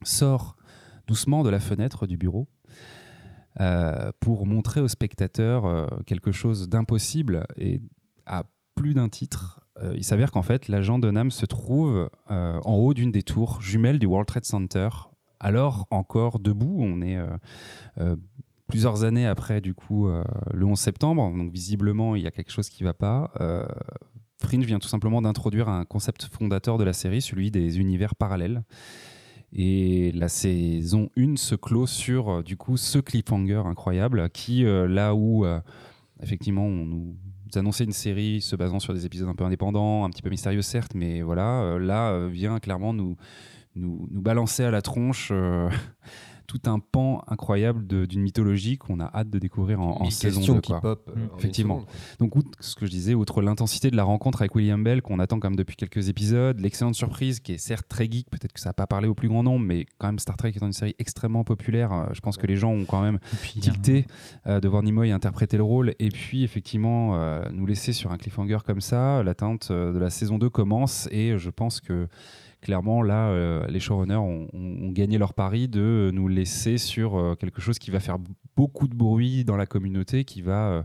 sort 0.02 0.56
doucement 1.06 1.42
de 1.42 1.50
la 1.50 1.58
fenêtre 1.58 2.06
du 2.06 2.16
bureau 2.16 2.46
euh, 2.61 2.61
pour 4.20 4.46
montrer 4.46 4.80
au 4.80 4.88
spectateur 4.88 5.66
euh, 5.66 5.86
quelque 6.06 6.32
chose 6.32 6.68
d'impossible 6.68 7.46
et 7.56 7.80
à 8.26 8.44
plus 8.74 8.94
d'un 8.94 9.08
titre. 9.08 9.60
il 9.94 10.04
s'avère 10.04 10.30
qu'en 10.30 10.42
fait, 10.42 10.68
l'agent 10.68 10.98
de 10.98 11.10
NAM 11.10 11.30
se 11.30 11.44
trouve 11.44 12.08
en 12.28 12.74
haut 12.74 12.94
d'une 12.94 13.12
des 13.12 13.22
tours 13.22 13.60
jumelles 13.60 13.98
du 13.98 14.06
World 14.06 14.26
Trade 14.26 14.46
Center, 14.46 14.88
alors 15.40 15.86
encore 15.90 16.38
debout. 16.38 16.78
On 16.80 17.02
est 17.02 17.18
plusieurs 18.66 19.04
années 19.04 19.26
après, 19.26 19.60
du 19.60 19.74
coup, 19.74 20.08
le 20.08 20.64
11 20.64 20.78
septembre. 20.78 21.36
Donc, 21.36 21.52
visiblement, 21.52 22.16
il 22.16 22.22
y 22.22 22.26
a 22.26 22.30
quelque 22.30 22.50
chose 22.50 22.70
qui 22.70 22.82
ne 22.82 22.88
va 22.88 22.94
pas. 22.94 23.30
Fringe 24.42 24.64
vient 24.64 24.78
tout 24.78 24.88
simplement 24.88 25.22
d'introduire 25.22 25.68
un 25.68 25.84
concept 25.84 26.24
fondateur 26.32 26.78
de 26.78 26.84
la 26.84 26.92
série, 26.92 27.20
celui 27.20 27.50
des 27.50 27.78
univers 27.78 28.14
parallèles. 28.14 28.62
Et 29.54 30.12
la 30.12 30.28
saison 30.28 31.10
1 31.16 31.36
se 31.36 31.54
clôt 31.54 31.86
sur 31.86 32.30
euh, 32.30 32.42
du 32.42 32.56
coup 32.56 32.78
ce 32.78 32.98
cliffhanger 32.98 33.62
incroyable 33.66 34.30
qui, 34.30 34.64
euh, 34.64 34.88
là 34.88 35.14
où 35.14 35.44
euh, 35.44 35.60
effectivement 36.22 36.64
on 36.64 36.86
nous 36.86 37.16
annonçaient 37.54 37.84
une 37.84 37.92
série 37.92 38.40
se 38.40 38.56
basant 38.56 38.80
sur 38.80 38.94
des 38.94 39.04
épisodes 39.04 39.28
un 39.28 39.34
peu 39.34 39.44
indépendants, 39.44 40.04
un 40.04 40.10
petit 40.10 40.22
peu 40.22 40.30
mystérieux 40.30 40.62
certes, 40.62 40.94
mais 40.94 41.20
voilà, 41.20 41.76
là 41.78 42.26
vient 42.28 42.58
clairement 42.60 42.94
nous, 42.94 43.18
nous, 43.74 44.08
balancer 44.10 44.64
à 44.64 44.70
la 44.70 44.80
tronche 44.80 45.30
tout 46.46 46.60
un 46.66 46.78
pan 46.78 47.22
incroyable 47.28 47.86
de- 47.86 48.06
d'une 48.06 48.22
mythologie 48.22 48.78
qu'on 48.78 49.00
a 49.00 49.10
hâte 49.14 49.30
de 49.30 49.38
découvrir 49.38 49.80
en, 49.80 50.08
saison 50.10 50.38
questions 50.40 50.54
2. 50.54 50.60
qui 50.60 50.72
quoi. 50.72 50.80
pop. 50.80 51.08
euh, 51.08 51.12
Mm. 51.12 51.22
en 51.22 51.32
une 51.32 51.38
Effectivement. 51.38 51.84
Donc, 52.18 52.36
outre 52.36 52.50
ce 52.60 52.74
que 52.76 52.86
je 52.86 52.90
disais, 52.90 53.14
outre 53.14 53.42
l'intensité 53.42 53.90
de 53.90 53.96
la 53.96 54.04
rencontre 54.04 54.42
avec 54.42 54.54
William 54.54 54.82
Bell 54.82 55.02
qu'on 55.02 55.18
attend 55.18 55.38
quand 55.40 55.48
même 55.50 55.56
depuis 55.56 55.76
quelques 55.76 56.08
épisodes, 56.08 56.58
l'excellente 56.60 56.94
surprise 56.94 57.40
qui 57.40 57.52
est 57.52 57.58
certes 57.58 57.86
très 57.88 58.04
geek, 58.10 58.30
peut-être 58.30 58.52
que 58.52 58.60
ça 58.60 58.70
n'a 58.70 58.74
pas 58.74 58.86
parlé 58.86 59.08
au 59.08 59.14
plus 59.14 59.28
grand 59.28 59.42
nombre, 59.42 59.64
mais 59.64 59.86
quand 59.98 60.06
même 60.08 60.18
Star 60.18 60.36
Trek 60.36 60.52
étant 60.54 60.66
une 60.66 60.72
série 60.72 60.94
extrêmement 60.98 61.44
populaire, 61.44 61.92
euh, 61.92 62.06
je 62.12 62.20
pense 62.20 62.36
que 62.36 62.46
les 62.46 62.56
gens 62.56 62.70
ont 62.70 62.84
quand 62.84 63.02
même 63.02 63.18
puis, 63.42 63.60
tilté 63.60 64.06
euh, 64.46 64.60
de 64.60 64.68
voir 64.68 64.82
Nimoy 64.82 65.10
interpréter 65.12 65.56
le 65.56 65.62
rôle 65.62 65.94
et 65.98 66.08
puis 66.10 66.44
effectivement 66.44 67.16
euh, 67.16 67.42
nous 67.52 67.66
laisser 67.66 67.92
sur 67.92 68.12
un 68.12 68.16
cliffhanger 68.16 68.58
comme 68.66 68.80
ça. 68.80 69.22
L'attente 69.22 69.70
de 69.72 69.98
la 69.98 70.10
saison 70.10 70.38
2 70.38 70.48
commence 70.50 71.08
et 71.10 71.38
je 71.38 71.50
pense 71.50 71.80
que 71.80 72.08
clairement 72.62 73.02
là 73.02 73.28
euh, 73.28 73.66
les 73.68 73.80
showrunners 73.80 74.14
ont, 74.16 74.48
gagné 74.92 75.18
leur 75.18 75.34
pari 75.34 75.68
de 75.68 76.10
nous 76.14 76.28
laisser 76.28 76.78
sur 76.78 77.16
euh, 77.16 77.34
quelque 77.34 77.60
chose 77.60 77.78
qui 77.78 77.90
va 77.90 78.00
faire 78.00 78.18
beaucoup 78.56 78.88
de 78.88 78.94
bruit 78.94 79.44
dans 79.44 79.56
la 79.56 79.66
communauté, 79.66 80.24
qui 80.24 80.40
va 80.40 80.68
euh, 80.68 80.82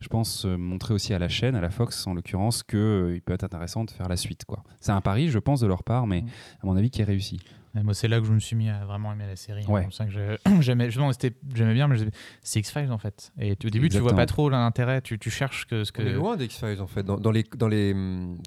je 0.00 0.08
pense 0.08 0.44
euh, 0.44 0.56
montrer 0.56 0.94
aussi 0.94 1.14
à 1.14 1.18
la 1.18 1.28
chaîne, 1.28 1.54
à 1.54 1.60
la 1.60 1.70
Fox 1.70 2.06
en 2.06 2.14
l'occurrence, 2.14 2.62
qu'il 2.62 3.20
peut 3.24 3.32
être 3.32 3.44
intéressant 3.44 3.84
de 3.84 3.90
faire 3.90 4.08
la 4.08 4.16
suite. 4.16 4.44
C'est 4.80 4.92
un 4.92 5.00
pari, 5.00 5.28
je 5.28 5.38
pense, 5.38 5.60
de 5.60 5.66
leur 5.66 5.82
part, 5.82 6.06
mais 6.06 6.22
Mm. 6.22 6.28
à 6.62 6.66
mon 6.66 6.76
avis, 6.76 6.90
qui 6.90 7.00
est 7.02 7.04
réussi. 7.04 7.40
Ouais, 7.76 7.82
moi, 7.82 7.94
c'est 7.94 8.08
là 8.08 8.18
que 8.20 8.26
je 8.26 8.32
me 8.32 8.38
suis 8.40 8.56
mis 8.56 8.68
à 8.68 8.84
vraiment 8.84 9.12
aimer 9.12 9.26
la 9.26 9.36
série. 9.36 9.64
Ouais. 9.66 9.80
C'est 9.82 9.84
pour 9.86 9.94
ça 9.94 10.06
que 10.06 10.38
j'aimais, 10.60 10.86
justement, 10.86 11.12
c'était- 11.12 11.36
j'aimais 11.54 11.74
bien, 11.74 11.88
mais 11.88 11.96
c'est 12.42 12.60
X-Files 12.60 12.90
en 12.90 12.98
fait. 12.98 13.32
Et 13.38 13.52
au 13.52 13.54
début, 13.54 13.88
tu 13.88 13.98
vois 13.98 14.12
Exactement. 14.12 14.16
pas 14.16 14.26
trop 14.26 14.48
l'intérêt, 14.50 15.00
tu, 15.02 15.18
tu 15.18 15.30
cherches 15.30 15.66
que, 15.66 15.84
ce 15.84 15.92
que. 15.92 16.02
On 16.02 16.06
est 16.06 16.12
loin 16.12 16.36
d'X-Files 16.36 16.80
en 16.80 16.86
fait. 16.86 17.02
Dans, 17.02 17.18
dans 17.18 17.30
les, 17.30 17.44
dans 17.56 17.68
les, 17.68 17.94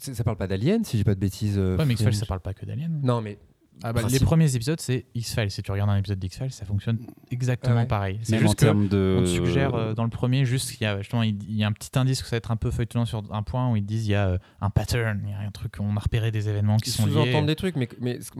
c'est- 0.01 0.13
ça 0.15 0.23
parle 0.23 0.37
pas 0.37 0.47
d'aliens 0.47 0.83
si 0.83 0.97
j'ai 0.97 1.03
pas 1.03 1.15
de 1.15 1.19
bêtises. 1.19 1.57
euh, 1.57 1.77
Ouais, 1.77 1.85
mais 1.85 1.93
X-Files, 1.93 2.15
ça 2.15 2.25
parle 2.25 2.41
pas 2.41 2.53
que 2.53 2.65
d'aliens. 2.65 2.89
Non, 3.03 3.21
mais 3.21 3.37
Ah 3.83 3.93
bah, 3.93 4.01
les 4.09 4.19
premiers 4.19 4.53
épisodes, 4.55 4.79
c'est 4.79 5.05
X-Files. 5.15 5.51
Si 5.51 5.61
tu 5.63 5.71
regardes 5.71 5.89
un 5.89 5.97
épisode 5.97 6.19
d'X-Files, 6.19 6.51
ça 6.51 6.65
fonctionne 6.65 6.99
exactement 7.31 7.75
Ah 7.77 7.81
ouais. 7.81 7.87
pareil. 7.87 8.19
C'est 8.23 8.33
Même 8.33 8.43
en 8.43 8.47
juste 8.47 8.59
que 8.59 8.65
termes 8.65 8.87
de. 8.87 9.17
on 9.19 9.23
te 9.23 9.27
suggère 9.29 9.73
euh, 9.75 9.93
dans 9.93 10.03
le 10.03 10.09
premier 10.09 10.43
juste 10.45 10.71
qu'il 10.71 10.81
y 10.83 10.85
a 10.85 10.97
justement 10.99 11.23
il 11.23 11.41
il 11.43 11.55
y 11.55 11.63
a 11.63 11.67
un 11.67 11.71
petit 11.71 11.97
indice 11.97 12.21
que 12.21 12.27
ça 12.27 12.35
va 12.35 12.37
être 12.37 12.51
un 12.51 12.57
peu 12.57 12.71
feuilletonnant 12.71 13.05
sur 13.05 13.23
un 13.31 13.43
point 13.43 13.71
où 13.71 13.75
ils 13.75 13.85
disent 13.85 14.07
il 14.07 14.11
y 14.11 14.15
a 14.15 14.27
euh, 14.29 14.37
un 14.61 14.69
pattern, 14.69 15.21
il 15.25 15.31
y 15.31 15.33
a 15.33 15.39
un 15.39 15.51
truc, 15.51 15.75
on 15.79 15.95
a 15.95 15.99
repéré 15.99 16.31
des 16.31 16.49
événements 16.49 16.77
qui 16.77 16.89
Ils 16.89 16.93
sont 16.93 17.05
liés. 17.05 17.13
sous-entendent 17.13 17.45
des 17.47 17.55
trucs, 17.55 17.75
mais, 17.75 17.87
mais 18.01 18.19
ce- 18.21 18.31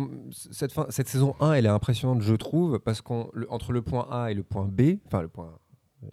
cette, 0.52 0.72
fin, 0.74 0.86
cette 0.90 1.08
saison 1.08 1.36
1, 1.40 1.54
elle 1.54 1.66
est 1.66 1.70
impressionnante, 1.70 2.22
je 2.22 2.34
trouve, 2.36 2.80
parce 2.80 3.02
qu'entre 3.02 3.72
le 3.72 3.82
point 3.82 4.08
A 4.12 4.32
et 4.32 4.34
le 4.34 4.44
point 4.44 4.66
B, 4.66 4.98
enfin 5.08 5.22
le 5.22 5.28
point 5.30 5.46
I, 5.68 5.68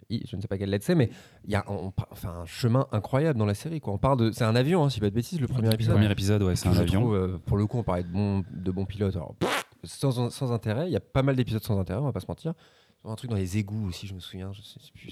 je 0.09 0.35
ne 0.35 0.41
sais 0.41 0.47
pas 0.47 0.57
quelle 0.57 0.69
lettre 0.69 0.85
c'est, 0.85 0.95
mais 0.95 1.09
il 1.45 1.51
y 1.51 1.55
a 1.55 1.63
on- 1.67 1.91
enfin, 2.11 2.29
un 2.41 2.45
chemin 2.45 2.87
incroyable 2.91 3.39
dans 3.39 3.45
la 3.45 3.53
série. 3.53 3.79
Quoi. 3.79 3.93
On 3.93 3.97
parle 3.97 4.17
de, 4.19 4.31
c'est 4.31 4.43
un 4.43 4.55
avion, 4.55 4.83
hein, 4.83 4.89
si 4.89 4.99
pas 4.99 5.09
de 5.09 5.15
bêtises, 5.15 5.39
le 5.39 5.47
premier 5.47 5.67
Le 5.69 5.73
épisode. 5.75 5.95
Premier 5.95 6.11
épisode, 6.11 6.43
ouais, 6.43 6.55
c'est 6.55 6.67
un 6.69 6.73
Je 6.73 6.81
avion. 6.81 7.01
trouve, 7.01 7.15
euh, 7.15 7.37
pour 7.45 7.57
le 7.57 7.65
coup, 7.67 7.77
on 7.77 7.83
parlait 7.83 8.03
de 8.03 8.09
bons 8.09 8.43
de 8.51 8.71
bons 8.71 8.85
pilotes. 8.85 9.15
Alors, 9.15 9.35
pff, 9.35 9.65
sans, 9.83 10.29
sans 10.29 10.51
intérêt, 10.51 10.87
il 10.87 10.91
y 10.91 10.97
a 10.97 11.01
pas 11.01 11.23
mal 11.23 11.35
d'épisodes 11.35 11.63
sans 11.63 11.79
intérêt, 11.79 11.99
on 12.01 12.05
va 12.05 12.11
pas 12.11 12.19
se 12.19 12.27
mentir. 12.27 12.53
Un 13.05 13.15
truc 13.15 13.29
dans 13.29 13.37
les 13.37 13.57
égouts 13.57 13.87
aussi, 13.87 14.05
je 14.07 14.13
me 14.13 14.19
souviens. 14.19 14.51
Je 14.51 14.61
sais, 14.61 14.79
plus- 14.93 15.09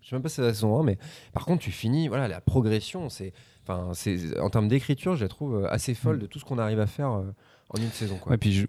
je 0.00 0.08
sais 0.08 0.14
même 0.14 0.22
pas 0.22 0.28
si 0.28 0.36
c'est 0.36 0.42
la 0.42 0.54
saison 0.54 0.78
1, 0.78 0.84
mais 0.84 0.98
par 1.32 1.44
contre, 1.46 1.62
tu 1.62 1.72
finis, 1.72 2.06
voilà, 2.06 2.28
la 2.28 2.40
progression, 2.40 3.08
c'est, 3.08 3.32
enfin, 3.66 3.90
c'est, 3.94 4.38
en 4.38 4.50
termes 4.50 4.68
d'écriture, 4.68 5.16
je 5.16 5.22
la 5.24 5.28
trouve 5.28 5.56
euh, 5.64 5.68
assez 5.72 5.94
folle 5.94 6.16
Mm. 6.16 6.20
de 6.20 6.26
tout 6.26 6.38
ce 6.38 6.44
qu'on 6.44 6.58
arrive 6.58 6.78
à 6.78 6.86
faire 6.86 7.10
euh, 7.12 7.32
en 7.70 7.78
une 7.78 7.90
saison. 7.90 8.16
Quoi. 8.20 8.32
Ouais, 8.32 8.38
puis 8.38 8.66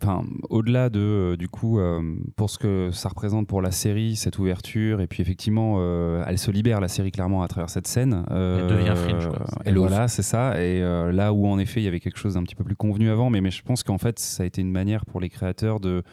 au-delà 0.50 0.90
de 0.90 1.00
euh, 1.00 1.38
du 1.38 1.48
coup 1.48 1.80
euh, 1.80 2.02
pour 2.36 2.50
ce 2.50 2.58
que 2.58 2.90
ça 2.92 3.10
représente 3.10 3.48
pour 3.48 3.62
la 3.62 3.72
série, 3.72 4.16
cette 4.16 4.40
ouverture, 4.40 5.02
et 5.02 5.08
puis 5.08 5.22
effectivement, 5.22 5.76
euh, 5.80 6.24
elle 6.28 6.38
se 6.38 6.52
libère 6.52 6.80
la 6.82 6.88
série 6.88 7.12
clairement 7.12 7.44
à 7.44 7.48
travers 7.48 7.70
cette 7.70 7.88
scène. 7.88 8.26
Euh, 8.32 8.60
Elle 8.62 8.78
devient 8.78 8.94
Fringe, 8.96 9.28
quoi. 9.28 9.46
Et 9.66 9.70
Elle 9.70 9.78
voilà, 9.78 10.08
c'est 10.08 10.24
ça. 10.24 10.62
Et 10.62 10.82
euh, 10.82 11.12
là 11.12 11.34
où 11.34 11.48
en 11.48 11.60
effet 11.60 11.82
il 11.82 11.84
y 11.84 11.88
avait 11.88 12.00
quelque 12.00 12.18
chose 12.20 12.36
d'un 12.36 12.44
petit 12.44 12.56
peu 12.56 12.64
plus 12.64 12.76
convenu 12.76 13.10
avant, 13.10 13.30
mais, 13.30 13.42
mais 13.42 13.52
je 13.52 13.62
pense 13.62 13.84
qu'en 13.84 13.98
fait 13.98 14.18
ça 14.20 14.44
a 14.44 14.46
été 14.46 14.62
une 14.62 14.72
manière 14.72 15.06
pour 15.06 15.20
les 15.20 15.30
créateurs 15.30 15.80
de 15.80 16.04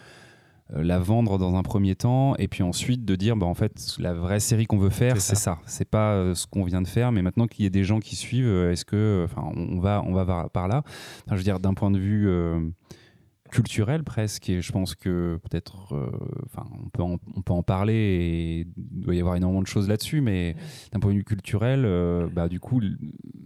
la 0.75 0.99
vendre 0.99 1.39
dans 1.39 1.55
un 1.57 1.63
premier 1.63 1.95
temps 1.95 2.35
et 2.37 2.49
puis 2.49 2.63
ensuite 2.63 3.05
de 3.05 3.15
dire 3.17 3.37
bah 3.37 3.47
en 3.47 3.55
fait 3.55 3.73
la 3.99 4.15
vraie 4.15 4.41
série 4.41 4.67
qu'on 4.67 4.79
veut 4.79 4.91
faire 4.91 5.21
C'est 5.21 5.37
ça, 5.37 5.59
c'est 5.67 5.89
pas 5.89 6.13
euh, 6.13 6.35
ce 6.35 6.47
qu'on 6.47 6.65
vient 6.65 6.81
de 6.83 6.89
faire 6.89 7.13
mais 7.13 7.21
maintenant 7.23 7.47
qu'il 7.47 7.65
y 7.65 7.67
ait 7.67 7.71
des 7.71 7.85
gens 7.85 8.01
qui 8.01 8.17
suivent 8.17 8.47
euh, 8.47 8.73
est-ce 8.73 8.85
que 8.85 9.23
enfin 9.25 9.43
on 9.55 9.79
va 9.81 10.03
on 10.07 10.13
va 10.15 10.25
par- 10.25 10.51
par 10.51 10.69
là? 10.69 10.83
Enfin, 11.27 11.33
je 11.33 11.37
veux 11.37 11.45
dire 11.45 11.61
d'un 11.61 11.75
point 11.75 11.91
de 11.91 11.99
vue 11.99 12.29
euh, 12.29 12.59
culturel 13.53 14.03
presque 14.03 14.49
et 14.49 14.61
je 14.63 14.73
pense 14.73 14.95
que 14.95 15.39
peut-être 15.49 15.95
euh, 15.95 16.11
enfin 16.47 16.67
on 16.85 16.89
peut 16.89 17.03
en, 17.03 17.19
on 17.37 17.43
peut 17.43 17.53
en 17.53 17.63
parler 17.63 17.95
et 17.95 18.61
il 18.61 19.01
doit 19.03 19.15
y 19.15 19.21
avoir 19.21 19.37
énormément 19.37 19.63
de 19.63 19.67
choses 19.67 19.89
là-dessus 19.89 20.21
mais 20.23 20.57
d'un 20.91 20.99
point 21.01 21.13
de 21.13 21.17
vue 21.19 21.25
culturel 21.25 21.85
euh, 21.85 22.27
bah 22.33 22.49
du 22.49 22.59
coup 22.61 22.81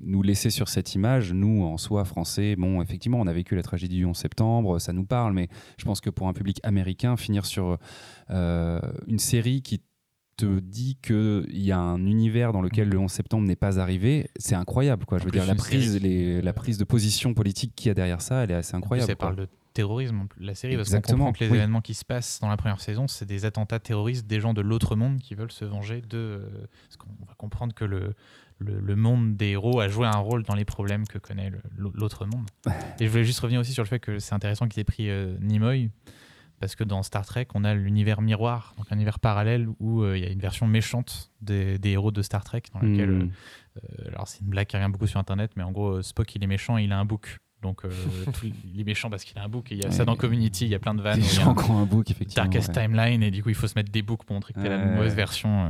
nous 0.03 0.23
laisser 0.23 0.51
sur 0.51 0.69
cette 0.69 0.95
image 0.95 1.33
nous 1.33 1.65
en 1.65 1.77
soi 1.77 2.05
français 2.05 2.55
bon 2.57 2.81
effectivement 2.81 3.19
on 3.21 3.27
a 3.27 3.33
vécu 3.33 3.57
la 3.57 3.63
tragédie 3.63 3.97
du 3.97 4.05
11 4.07 4.17
septembre 4.17 4.79
ça 4.79 4.93
nous 4.93 5.05
parle 5.05 5.33
mais 5.35 5.49
je 5.77 5.85
pense 5.85 6.01
que 6.01 6.09
pour 6.11 6.29
un 6.29 6.33
public 6.33 6.61
américain 6.63 7.17
finir 7.17 7.45
sur 7.45 7.77
euh, 8.31 8.81
une 9.09 9.19
série 9.19 9.61
qui 9.63 9.83
te 10.37 10.61
dit 10.61 10.99
qu'il 11.03 11.47
y 11.51 11.73
a 11.73 11.79
un 11.79 12.05
univers 12.07 12.53
dans 12.53 12.61
lequel 12.63 12.89
le 12.91 12.99
11 12.99 13.11
septembre 13.11 13.47
n'est 13.49 13.57
pas 13.57 13.81
arrivé, 13.81 14.29
c'est 14.39 14.55
incroyable. 14.55 15.07
Quoi. 15.07 15.17
Je 15.17 15.25
veux 15.25 15.31
plus, 15.31 15.39
dire, 15.39 15.49
la 15.49 15.55
prise, 15.55 15.99
les- 16.03 16.43
la 16.43 16.53
prise 16.53 16.77
de 16.77 16.85
position 16.85 17.33
politique 17.33 17.73
qu'il 17.75 17.89
y 17.89 17.91
a 17.91 17.95
derrière 17.95 18.21
ça, 18.21 18.45
elle 18.45 18.51
est 18.51 18.55
assez 18.55 18.75
incroyable. 18.77 19.07
quoi. 19.17 19.29
parle 19.29 19.37
de 19.37 19.49
terrorisme, 19.77 20.27
la 20.41 20.55
série, 20.55 20.77
parce 20.77 20.91
qu'on 20.91 21.01
comprend 21.01 21.33
que 21.33 21.45
les 21.45 21.51
oui. 21.51 21.59
événements 21.59 21.81
qui 21.81 21.95
se 21.95 22.05
passent 22.05 22.41
dans 22.41 22.49
la 22.49 22.57
première 22.57 22.81
saison, 22.81 23.07
c'est 23.07 23.27
des 23.27 23.45
attentats 23.45 23.79
terroristes 23.79 24.27
des 24.27 24.41
gens 24.41 24.55
de 24.55 24.61
l'autre 24.61 24.97
monde 24.97 25.19
qui 25.21 25.35
veulent 25.35 25.53
se 25.53 25.65
venger 25.65 26.01
de. 26.03 26.17
euh, 26.19 26.67
Parce 26.89 26.97
qu'on 26.97 27.25
va 27.27 27.35
comprendre 27.37 27.75
que 27.75 27.85
le, 27.85 28.15
le, 28.59 28.81
le 28.81 28.97
monde 28.97 29.37
des 29.37 29.49
héros 29.51 29.81
a 29.81 29.89
joué 29.89 30.07
un 30.07 30.17
rôle 30.19 30.43
dans 30.43 30.55
les 30.55 30.65
problèmes 30.65 31.07
que 31.07 31.19
connaît 31.19 31.53
l'autre 31.77 32.27
monde. 32.27 32.47
Et 33.01 33.05
je 33.07 33.11
voulais 33.11 33.25
juste 33.25 33.41
revenir 33.41 33.61
aussi 33.61 33.73
sur 33.73 33.83
le 33.83 33.89
fait 33.89 34.01
que 34.01 34.19
c'est 34.19 34.35
intéressant 34.35 34.67
qu'il 34.69 34.81
ait 34.81 34.85
pris 34.85 35.09
euh, 35.11 35.37
Nimoy. 35.41 35.91
Parce 36.59 36.75
que 36.75 36.85
dans 36.85 37.03
Star 37.03 37.27
Trek, 37.27 37.49
on 37.53 37.65
a 37.65 37.75
l'univers 37.75 38.23
miroir, 38.23 38.73
donc 38.79 38.87
un 38.91 38.95
univers 38.95 39.19
parallèle 39.19 39.69
où 39.79 40.01
euh, 40.03 40.17
il 40.17 40.25
y 40.25 40.27
a 40.27 40.31
une 40.31 40.41
version 40.41 40.67
méchante 40.67 41.31
des, 41.43 41.79
des 41.79 41.91
héros 41.91 42.11
de 42.13 42.23
Star 42.23 42.45
Trek, 42.45 42.63
dans 42.73 42.81
laquelle 42.81 43.11
Hmm. 43.11 43.31
euh, 43.77 44.09
alors 44.09 44.27
c'est 44.27 44.41
une 44.41 44.47
blague 44.49 44.67
qui 44.67 44.75
revient 44.79 44.91
beaucoup 44.91 45.07
sur 45.07 45.21
internet, 45.21 45.51
mais 45.57 45.63
en 45.63 45.71
gros 45.71 46.01
Spock 46.01 46.35
il 46.35 46.43
est 46.43 46.47
méchant, 46.47 46.79
il 46.79 46.93
a 46.93 46.99
un 46.99 47.05
book. 47.05 47.37
Donc 47.63 47.85
euh, 47.85 47.89
tout- 48.27 48.47
il 48.75 48.81
est 48.81 48.85
méchant 48.85 49.09
parce 49.11 49.25
qu'il 49.25 49.37
a 49.39 49.43
un 49.45 49.49
book. 49.49 49.73
Et 49.73 49.77
il 49.77 49.83
y 49.83 49.87
a 49.87 49.91
ça 49.91 50.05
dans 50.05 50.15
Community, 50.15 50.67
il 50.67 50.71
y 50.71 50.75
a 50.75 50.79
plein 50.79 50.95
de 50.95 51.01
vannes. 51.03 51.21
A 51.21 51.25
gens 51.25 51.51
un 51.51 51.55
qui 51.55 51.71
ont 51.71 51.79
un 51.79 51.85
book, 51.87 52.11
effectivement. 52.11 52.45
Darkest 52.45 52.69
ouais. 52.69 52.83
Timeline 52.87 53.23
et 53.23 53.31
du 53.31 53.43
coup 53.43 53.49
il 53.49 53.55
faut 53.55 53.67
se 53.67 53.75
mettre 53.77 53.91
des 53.91 54.03
books 54.03 54.25
pour 54.25 54.35
montrer 54.35 54.53
que 54.53 54.61
t'es 54.61 54.69
la 54.69 54.77
Ouais. 54.77 54.95
mauvaise 54.97 55.15
version. 55.15 55.65
euh. 55.65 55.69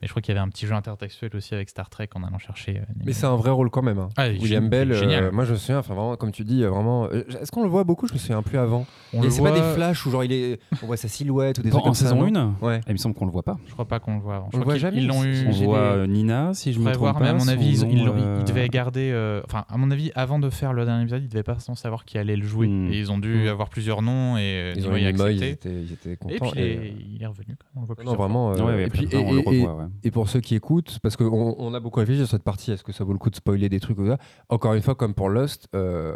Mais 0.00 0.06
je 0.06 0.10
crois 0.10 0.20
qu'il 0.22 0.34
y 0.34 0.38
avait 0.38 0.44
un 0.46 0.48
petit 0.50 0.66
jeu 0.66 0.74
intertextuel 0.74 1.34
aussi 1.34 1.54
avec 1.54 1.68
Star 1.70 1.88
Trek 1.90 2.08
en 2.14 2.22
allant 2.22 2.38
chercher. 2.38 2.78
euh, 2.78 2.82
Mais 3.04 3.12
c'est 3.12 3.26
un 3.26 3.34
vrai 3.36 3.50
rôle 3.50 3.70
quand 3.70 3.82
même. 3.82 3.98
hein. 3.98 4.08
Ah, 4.16 4.28
William 4.28 4.68
Bell, 4.68 4.92
euh, 4.92 4.98
génial. 5.00 5.32
moi 5.32 5.44
je 5.44 5.52
me 5.52 5.56
souviens, 5.56 5.78
enfin 5.78 5.94
vraiment, 5.94 6.16
comme 6.16 6.32
tu 6.32 6.44
dis, 6.44 6.62
vraiment. 6.64 7.06
euh, 7.06 7.24
Est-ce 7.40 7.50
qu'on 7.50 7.62
le 7.62 7.68
voit 7.68 7.84
beaucoup? 7.84 8.06
Je 8.06 8.12
me 8.12 8.18
souviens 8.18 8.42
plus 8.42 8.58
avant. 8.58 8.86
On 9.12 9.22
Et 9.22 9.30
c'est 9.30 9.42
pas 9.42 9.50
voit- 9.50 9.58
des 9.58 9.74
flashs 9.74 10.04
où 10.06 10.10
genre 10.10 10.22
il 10.24 10.32
est, 10.32 10.60
on 10.82 10.86
voit 10.86 10.96
sa 10.98 11.08
silhouette 11.08 11.58
ou 11.58 11.62
des 11.62 11.70
trucs 11.70 11.80
en 11.82 11.86
comme 11.86 11.94
saison 11.94 12.30
non 12.30 12.56
1 12.60 12.66
Ouais. 12.66 12.80
Il 12.86 12.92
me 12.92 12.98
semble 12.98 13.14
qu'on 13.14 13.26
le 13.26 13.32
voit 13.32 13.42
pas. 13.42 13.56
Je 13.66 13.72
crois 13.72 13.86
pas 13.88 13.98
qu'on 14.00 14.16
le 14.16 14.20
voit. 14.20 14.36
avant. 14.36 14.48
Je 14.52 14.56
On 14.56 14.58
le 14.58 14.64
crois 14.64 14.74
voit 14.74 14.80
jamais, 14.80 14.98
Ils 14.98 15.06
l'ont 15.08 15.24
eu. 15.24 15.46
On 15.48 15.50
voit 15.52 16.06
Nina, 16.06 16.52
si 16.54 16.72
je 16.72 16.78
me 16.78 16.92
trompe 16.92 17.14
pas. 17.14 17.20
mais 17.20 17.28
à 17.30 17.34
mon 17.34 17.48
avis, 17.48 17.80
ils, 17.80 18.44
devaient 18.44 18.68
garder. 18.68 19.40
Enfin, 19.46 19.64
à 19.68 19.76
mon 19.78 19.90
avis, 19.90 20.12
avant 20.14 20.38
de 20.38 20.50
faire 20.50 20.72
le 20.72 20.84
dernier 20.84 21.05
épisode, 21.06 21.22
ils 21.22 21.28
devaient 21.28 21.42
pas 21.42 21.54
forcément 21.54 21.74
savoir 21.76 22.04
qui 22.04 22.18
allait 22.18 22.36
le 22.36 22.46
jouer. 22.46 22.66
Hmm. 22.68 22.92
Et 22.92 22.98
ils 22.98 23.10
ont 23.10 23.18
dû 23.18 23.44
Hmm. 23.44 23.48
avoir 23.48 23.68
plusieurs 23.68 24.02
noms 24.02 24.36
et 24.36 24.42
euh, 24.42 24.74
Ils 24.76 24.86
ont 24.88 24.96
eu 24.96 25.00
ils 25.00 25.06
accepté. 25.06 25.48
étaient, 25.50 25.82
ils 25.82 25.92
étaient 25.92 26.12
Et 26.12 26.16
contents. 26.16 26.50
puis 26.50 26.60
et, 26.60 26.74
il 26.74 26.82
est- 26.82 26.94
il 27.16 27.22
est 27.22 27.26
revenu. 27.26 27.56
quand 27.56 27.66
même. 27.74 27.76
On 27.76 27.80
le 27.80 27.86
voit 27.86 28.04
Non, 28.04 28.14
vraiment. 28.14 28.52
euh, 28.52 28.56
Ouais, 28.56 28.62
ouais, 28.64 28.84
et, 28.86 28.90
puis, 28.90 29.06
après, 29.06 29.16
et, 29.18 29.24
on 29.24 29.32
le 29.32 29.40
et- 29.40 29.62
revoit, 29.64 29.76
ouais. 29.76 29.90
et 30.04 30.10
pour 30.10 30.28
ceux 30.28 30.40
qui 30.40 30.54
écoutent, 30.54 30.98
parce 31.02 31.16
qu'on 31.16 31.54
on 31.58 31.74
a 31.74 31.80
beaucoup 31.80 32.00
réfléchi 32.00 32.20
sur 32.20 32.28
cette 32.28 32.42
partie, 32.44 32.72
est-ce 32.72 32.84
que 32.84 32.92
ça 32.92 33.04
vaut 33.04 33.12
le 33.12 33.18
coup 33.18 33.30
de 33.30 33.36
spoiler 33.36 33.68
des 33.68 33.80
trucs 33.80 33.98
ou 33.98 34.06
ça 34.06 34.18
Encore 34.48 34.74
une 34.74 34.82
fois, 34.82 34.94
comme 34.94 35.14
pour 35.14 35.28
Lost, 35.28 35.68
euh, 35.74 36.14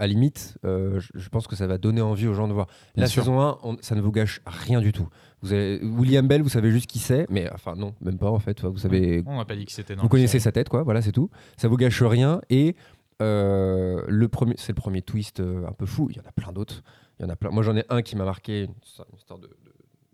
à 0.00 0.06
limite, 0.06 0.56
euh, 0.64 1.00
je, 1.14 1.28
pense 1.28 1.48
que 1.48 1.56
ça 1.56 1.66
va 1.66 1.76
donner 1.76 2.00
envie 2.00 2.28
aux 2.28 2.34
gens 2.34 2.46
de 2.46 2.52
voir. 2.52 2.66
Bien 2.94 3.02
La 3.04 3.08
sûr. 3.08 3.22
saison 3.24 3.40
1, 3.40 3.58
on- 3.64 3.76
ça 3.80 3.96
ne 3.96 4.00
vous 4.00 4.12
gâche 4.12 4.40
rien 4.46 4.80
du 4.80 4.92
tout. 4.92 5.08
Vous 5.42 5.52
avez, 5.52 5.80
William 5.84 6.26
Bell, 6.26 6.42
vous 6.42 6.48
savez 6.48 6.70
juste 6.70 6.86
qui 6.88 6.98
c'est, 7.00 7.26
mais 7.30 7.48
enfin 7.52 7.74
non, 7.76 7.94
même 8.00 8.16
pas 8.18 8.30
en 8.30 8.38
fait. 8.38 8.64
Vous 8.64 8.78
savez, 8.78 9.22
On 9.26 9.36
n'a 9.38 9.44
pas 9.44 9.54
dit 9.56 9.64
que 9.66 9.72
c'était. 9.72 9.94
vous 9.96 10.08
connaissez 10.08 10.38
sa 10.40 10.50
tête, 10.52 10.68
quoi. 10.68 10.82
Voilà, 10.84 11.00
c'est 11.02 11.12
tout. 11.12 11.30
Ça 11.56 11.66
vous 11.68 11.76
gâche 11.76 12.00
rien. 12.02 12.40
Et 12.50 12.74
euh, 13.22 14.02
le 14.08 14.28
premier, 14.28 14.54
c'est 14.58 14.72
le 14.72 14.80
premier 14.80 15.02
twist 15.02 15.40
euh, 15.40 15.66
un 15.66 15.72
peu 15.72 15.86
fou. 15.86 16.08
Il 16.10 16.16
y 16.16 16.20
en 16.20 16.28
a 16.28 16.32
plein 16.32 16.52
d'autres. 16.52 16.82
Il 17.18 17.24
y 17.24 17.26
en 17.26 17.30
a 17.30 17.36
plein. 17.36 17.50
Moi, 17.50 17.62
j'en 17.62 17.76
ai 17.76 17.84
un 17.88 18.02
qui 18.02 18.14
m'a 18.16 18.24
marqué, 18.24 18.64
une 18.64 18.74
histoire, 19.16 19.38
de, 19.38 19.46
de- 19.48 19.52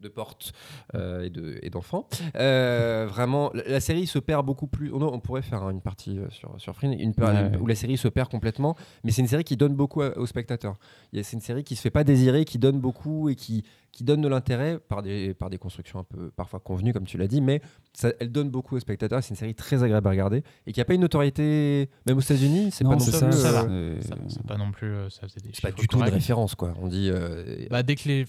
de 0.01 0.09
porte 0.11 0.53
euh, 0.95 1.23
et 1.25 1.31
de- 1.31 1.59
et 1.63 1.71
d'enfants. 1.71 2.07
Vraiment, 2.35 3.51
la, 3.55 3.63
la 3.69 3.81
série 3.81 4.07
se 4.07 4.19
perd 4.19 4.45
beaucoup 4.45 4.67
plus. 4.67 4.93
On, 4.93 5.01
on 5.03 5.21
pourrait 5.21 5.43
faire 5.43 5.63
hein, 5.63 5.71
une 5.71 5.81
partie 5.81 6.19
sur 6.31 6.55
sur 6.61 6.75
Fringe, 6.75 6.97
une 6.99 7.15
par- 7.15 7.33
Ouais. 7.35 7.57
où 7.59 7.67
la 7.67 7.75
série 7.75 7.97
se 7.97 8.09
perd 8.09 8.31
complètement. 8.31 8.77
Mais 9.03 9.11
c'est 9.13 9.23
une 9.23 9.29
série 9.29 9.45
qui 9.45 9.57
donne 9.57 9.75
beaucoup 9.75 10.03
à- 10.03 10.17
aux 10.19 10.27
spectateurs. 10.27 10.77
C'est 11.13 11.33
une 11.33 11.41
série 11.41 11.65
qui 11.65 11.75
se 11.77 11.81
fait 11.83 11.91
pas 11.91 12.05
désirer, 12.05 12.45
qui 12.45 12.59
donne 12.59 12.81
beaucoup 12.81 13.29
et 13.31 13.35
qui 13.35 13.65
qui 13.95 14.03
donne 14.03 14.21
de 14.23 14.29
l'intérêt 14.29 14.79
par 14.81 15.03
des, 15.03 15.35
par 15.35 15.51
des 15.51 15.59
constructions 15.59 16.01
un 16.01 16.05
peu 16.05 16.31
parfois 16.33 16.59
convenues, 16.59 16.93
comme 16.93 17.05
tu 17.05 17.17
l'as 17.17 17.29
dit, 17.29 17.41
mais 17.41 17.63
ça, 17.93 18.11
elle 18.19 18.33
donne 18.33 18.51
beaucoup 18.51 18.75
aux 18.75 18.81
spectateurs. 18.81 19.23
C'est 19.23 19.31
une 19.31 19.37
série 19.37 19.55
très 19.55 19.85
agréable 19.85 20.09
à 20.09 20.11
regarder 20.11 20.43
et 20.67 20.73
qui 20.73 20.81
n'a 20.81 20.85
pas 20.85 20.95
une 20.95 21.03
notoriété, 21.03 21.89
même 22.07 22.17
aux 22.17 22.21
États-Unis, 22.21 22.71
c'est 22.73 22.83
pas 22.83 22.91
non 22.91 22.99
ça. 22.99 23.31
ça 23.33 23.63
euh, 23.69 23.97
c'est- 24.29 24.43
pas 24.47 24.57
non 24.57 24.73
plus. 24.73 24.89
euh, 24.89 25.09
Ça 25.11 25.23
faisait 25.29 25.41
des 25.41 25.53
pas 25.63 25.71
du 25.71 25.87
tout 25.87 25.99
corrects. 25.99 26.13
référence, 26.13 26.57
quoi. 26.57 26.75
On 26.83 26.89
dit. 26.89 27.09
euh, 27.09 27.67
Bah, 27.71 27.83
dès 27.85 27.95
que 27.95 28.09
les, 28.09 28.25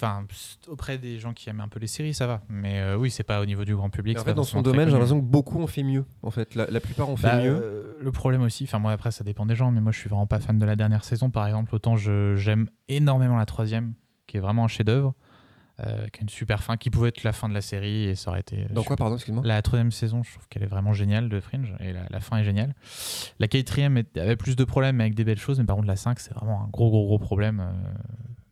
auprès 0.68 0.98
des 1.00 1.18
gens 1.18 1.34
qui 1.34 1.50
aiment 1.50 1.62
un 1.62 1.68
peu 1.68 1.80
les 1.80 1.88
séries, 1.88 2.14
ça 2.14 2.28
va. 2.28 2.42
Mais 2.48 2.80
euh, 2.80 2.96
oui, 2.98 3.10
c'est 3.10 3.24
pas 3.24 3.42
au 3.42 3.46
niveau 3.46 3.66
du 3.66 3.76
grand 3.76 3.90
public. 3.90 4.20
En 4.20 4.24
fait, 4.24 4.34
dans 4.36 4.44
son 4.44 4.62
domaine, 4.62 4.86
j'ai 4.88 4.92
l'impression 4.94 5.20
que 5.20 5.26
beaucoup 5.26 5.60
ont 5.60 5.68
fait 5.68 5.84
mieux. 5.84 6.06
En 6.22 6.30
fait, 6.32 6.54
la, 6.56 6.68
la 6.70 6.80
plupart 6.80 7.10
ont 7.10 7.16
fait 7.18 7.28
Bah, 7.28 7.42
mieux. 7.44 7.96
le 8.00 8.12
problème 8.12 8.44
aussi, 8.44 8.66
enfin 8.66 8.78
moi 8.80 8.92
après 8.92 9.10
ça 9.12 9.24
dépend 9.24 9.46
des 9.48 9.56
gens, 9.56 9.72
mais 9.72 9.82
moi 9.82 9.92
je 9.92 9.98
suis 10.00 10.10
vraiment 10.10 10.28
pas 10.28 10.40
fan 10.40 10.60
de 10.60 10.66
la 10.66 10.76
dernière 10.76 11.04
saison 11.04 11.32
par 11.32 11.48
exemple. 11.48 11.74
Autant 11.74 11.96
j'aime 11.96 12.70
énormément 12.88 13.36
la 13.38 13.46
troisième, 13.46 13.94
qui 14.28 14.38
est 14.38 14.40
vraiment 14.40 14.66
un 14.66 14.68
chef-d'œuvre, 14.68 15.14
euh, 15.82 16.08
qui 16.08 16.20
a 16.20 16.22
une 16.22 16.30
super 16.30 16.64
fin, 16.64 16.78
qui 16.78 16.90
pouvait 16.90 17.10
être 17.10 17.24
la 17.24 17.34
fin 17.34 17.50
de 17.50 17.54
la 17.54 17.62
série 17.62 18.06
et 18.06 18.16
ça 18.16 18.30
aurait 18.32 18.40
été. 18.40 18.66
Dans 18.72 18.84
quoi, 18.84 18.96
pardon, 18.96 19.16
excuse-moi 19.16 19.44
La 19.46 19.62
troisième 19.62 19.92
saison, 19.92 20.24
je 20.24 20.32
trouve 20.32 20.48
qu'elle 20.48 20.64
est 20.64 20.68
vraiment 20.68 20.94
géniale 20.94 21.28
de 21.30 21.40
Fringe 21.40 21.74
et 21.80 21.92
la, 21.94 22.06
la 22.10 22.20
fin 22.20 22.38
est 22.38 22.44
géniale. 22.44 22.74
La 23.40 23.48
quatrième 23.48 24.02
avait 24.16 24.36
plus 24.38 24.56
de 24.56 24.64
problèmes 24.64 24.96
mais 24.98 25.04
avec 25.04 25.16
des 25.16 25.24
belles 25.24 25.40
choses, 25.40 25.60
mais 25.60 25.66
par 25.66 25.76
contre 25.76 25.88
la 25.88 25.96
5 25.98 26.20
c'est 26.20 26.34
vraiment 26.34 26.64
un 26.64 26.68
gros 26.70 26.90
gros 26.90 27.06
gros 27.06 27.20
problème 27.20 27.60
euh, 27.60 27.90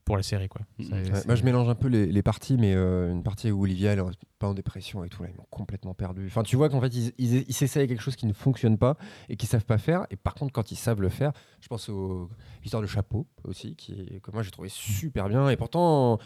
pour 0.06 0.18
la 0.18 0.24
série 0.24 0.50
quoi. 0.50 0.62
Ouais, 0.80 0.86
c'est- 1.14 1.26
moi, 1.26 1.36
je 1.36 1.44
mélange 1.44 1.70
un 1.70 1.76
peu 1.76 1.88
les, 1.88 2.08
les 2.08 2.22
parties, 2.22 2.58
mais 2.58 2.74
euh, 2.76 3.10
une 3.10 3.24
partie 3.24 3.52
où 3.52 3.64
Olivia 3.64 3.94
elle 3.94 4.00
est 4.00 4.04
pas 4.38 4.48
en 4.50 4.54
dépression 4.54 5.06
et 5.06 5.08
tout, 5.10 5.24
là, 5.24 5.30
ils 5.32 5.38
m'ont 5.38 5.48
complètement 5.50 5.94
perdu. 5.94 6.26
Enfin, 6.28 6.44
tu 6.44 6.58
vois 6.58 6.68
qu'en 6.68 6.82
fait, 6.82 6.94
ils, 6.94 7.14
ils, 7.18 7.46
ils 7.48 7.54
s'essayent 7.54 7.88
quelque 7.88 8.02
chose 8.02 8.18
qui 8.18 8.26
ne 8.26 8.34
fonctionne 8.34 8.78
pas 8.78 8.98
et 9.30 9.38
qu'ils 9.38 9.48
savent 9.48 9.64
pas 9.64 9.78
faire. 9.78 10.06
Et 10.12 10.18
par 10.18 10.34
contre, 10.36 10.52
quand 10.52 10.72
ils 10.74 10.76
savent 10.76 11.00
le 11.00 11.08
faire, 11.08 11.32
je 11.62 11.70
pense 11.70 11.88
aux 11.88 12.30
histoires 12.66 12.82
de 12.82 12.88
chapeau 12.88 13.28
aussi, 13.46 13.78
qui, 13.78 14.20
que 14.22 14.32
moi 14.32 14.44
j'ai 14.44 14.52
trouvé 14.52 14.68
super 14.68 15.30
bien. 15.30 15.48
Et 15.50 15.56
pourtant, 15.56 16.20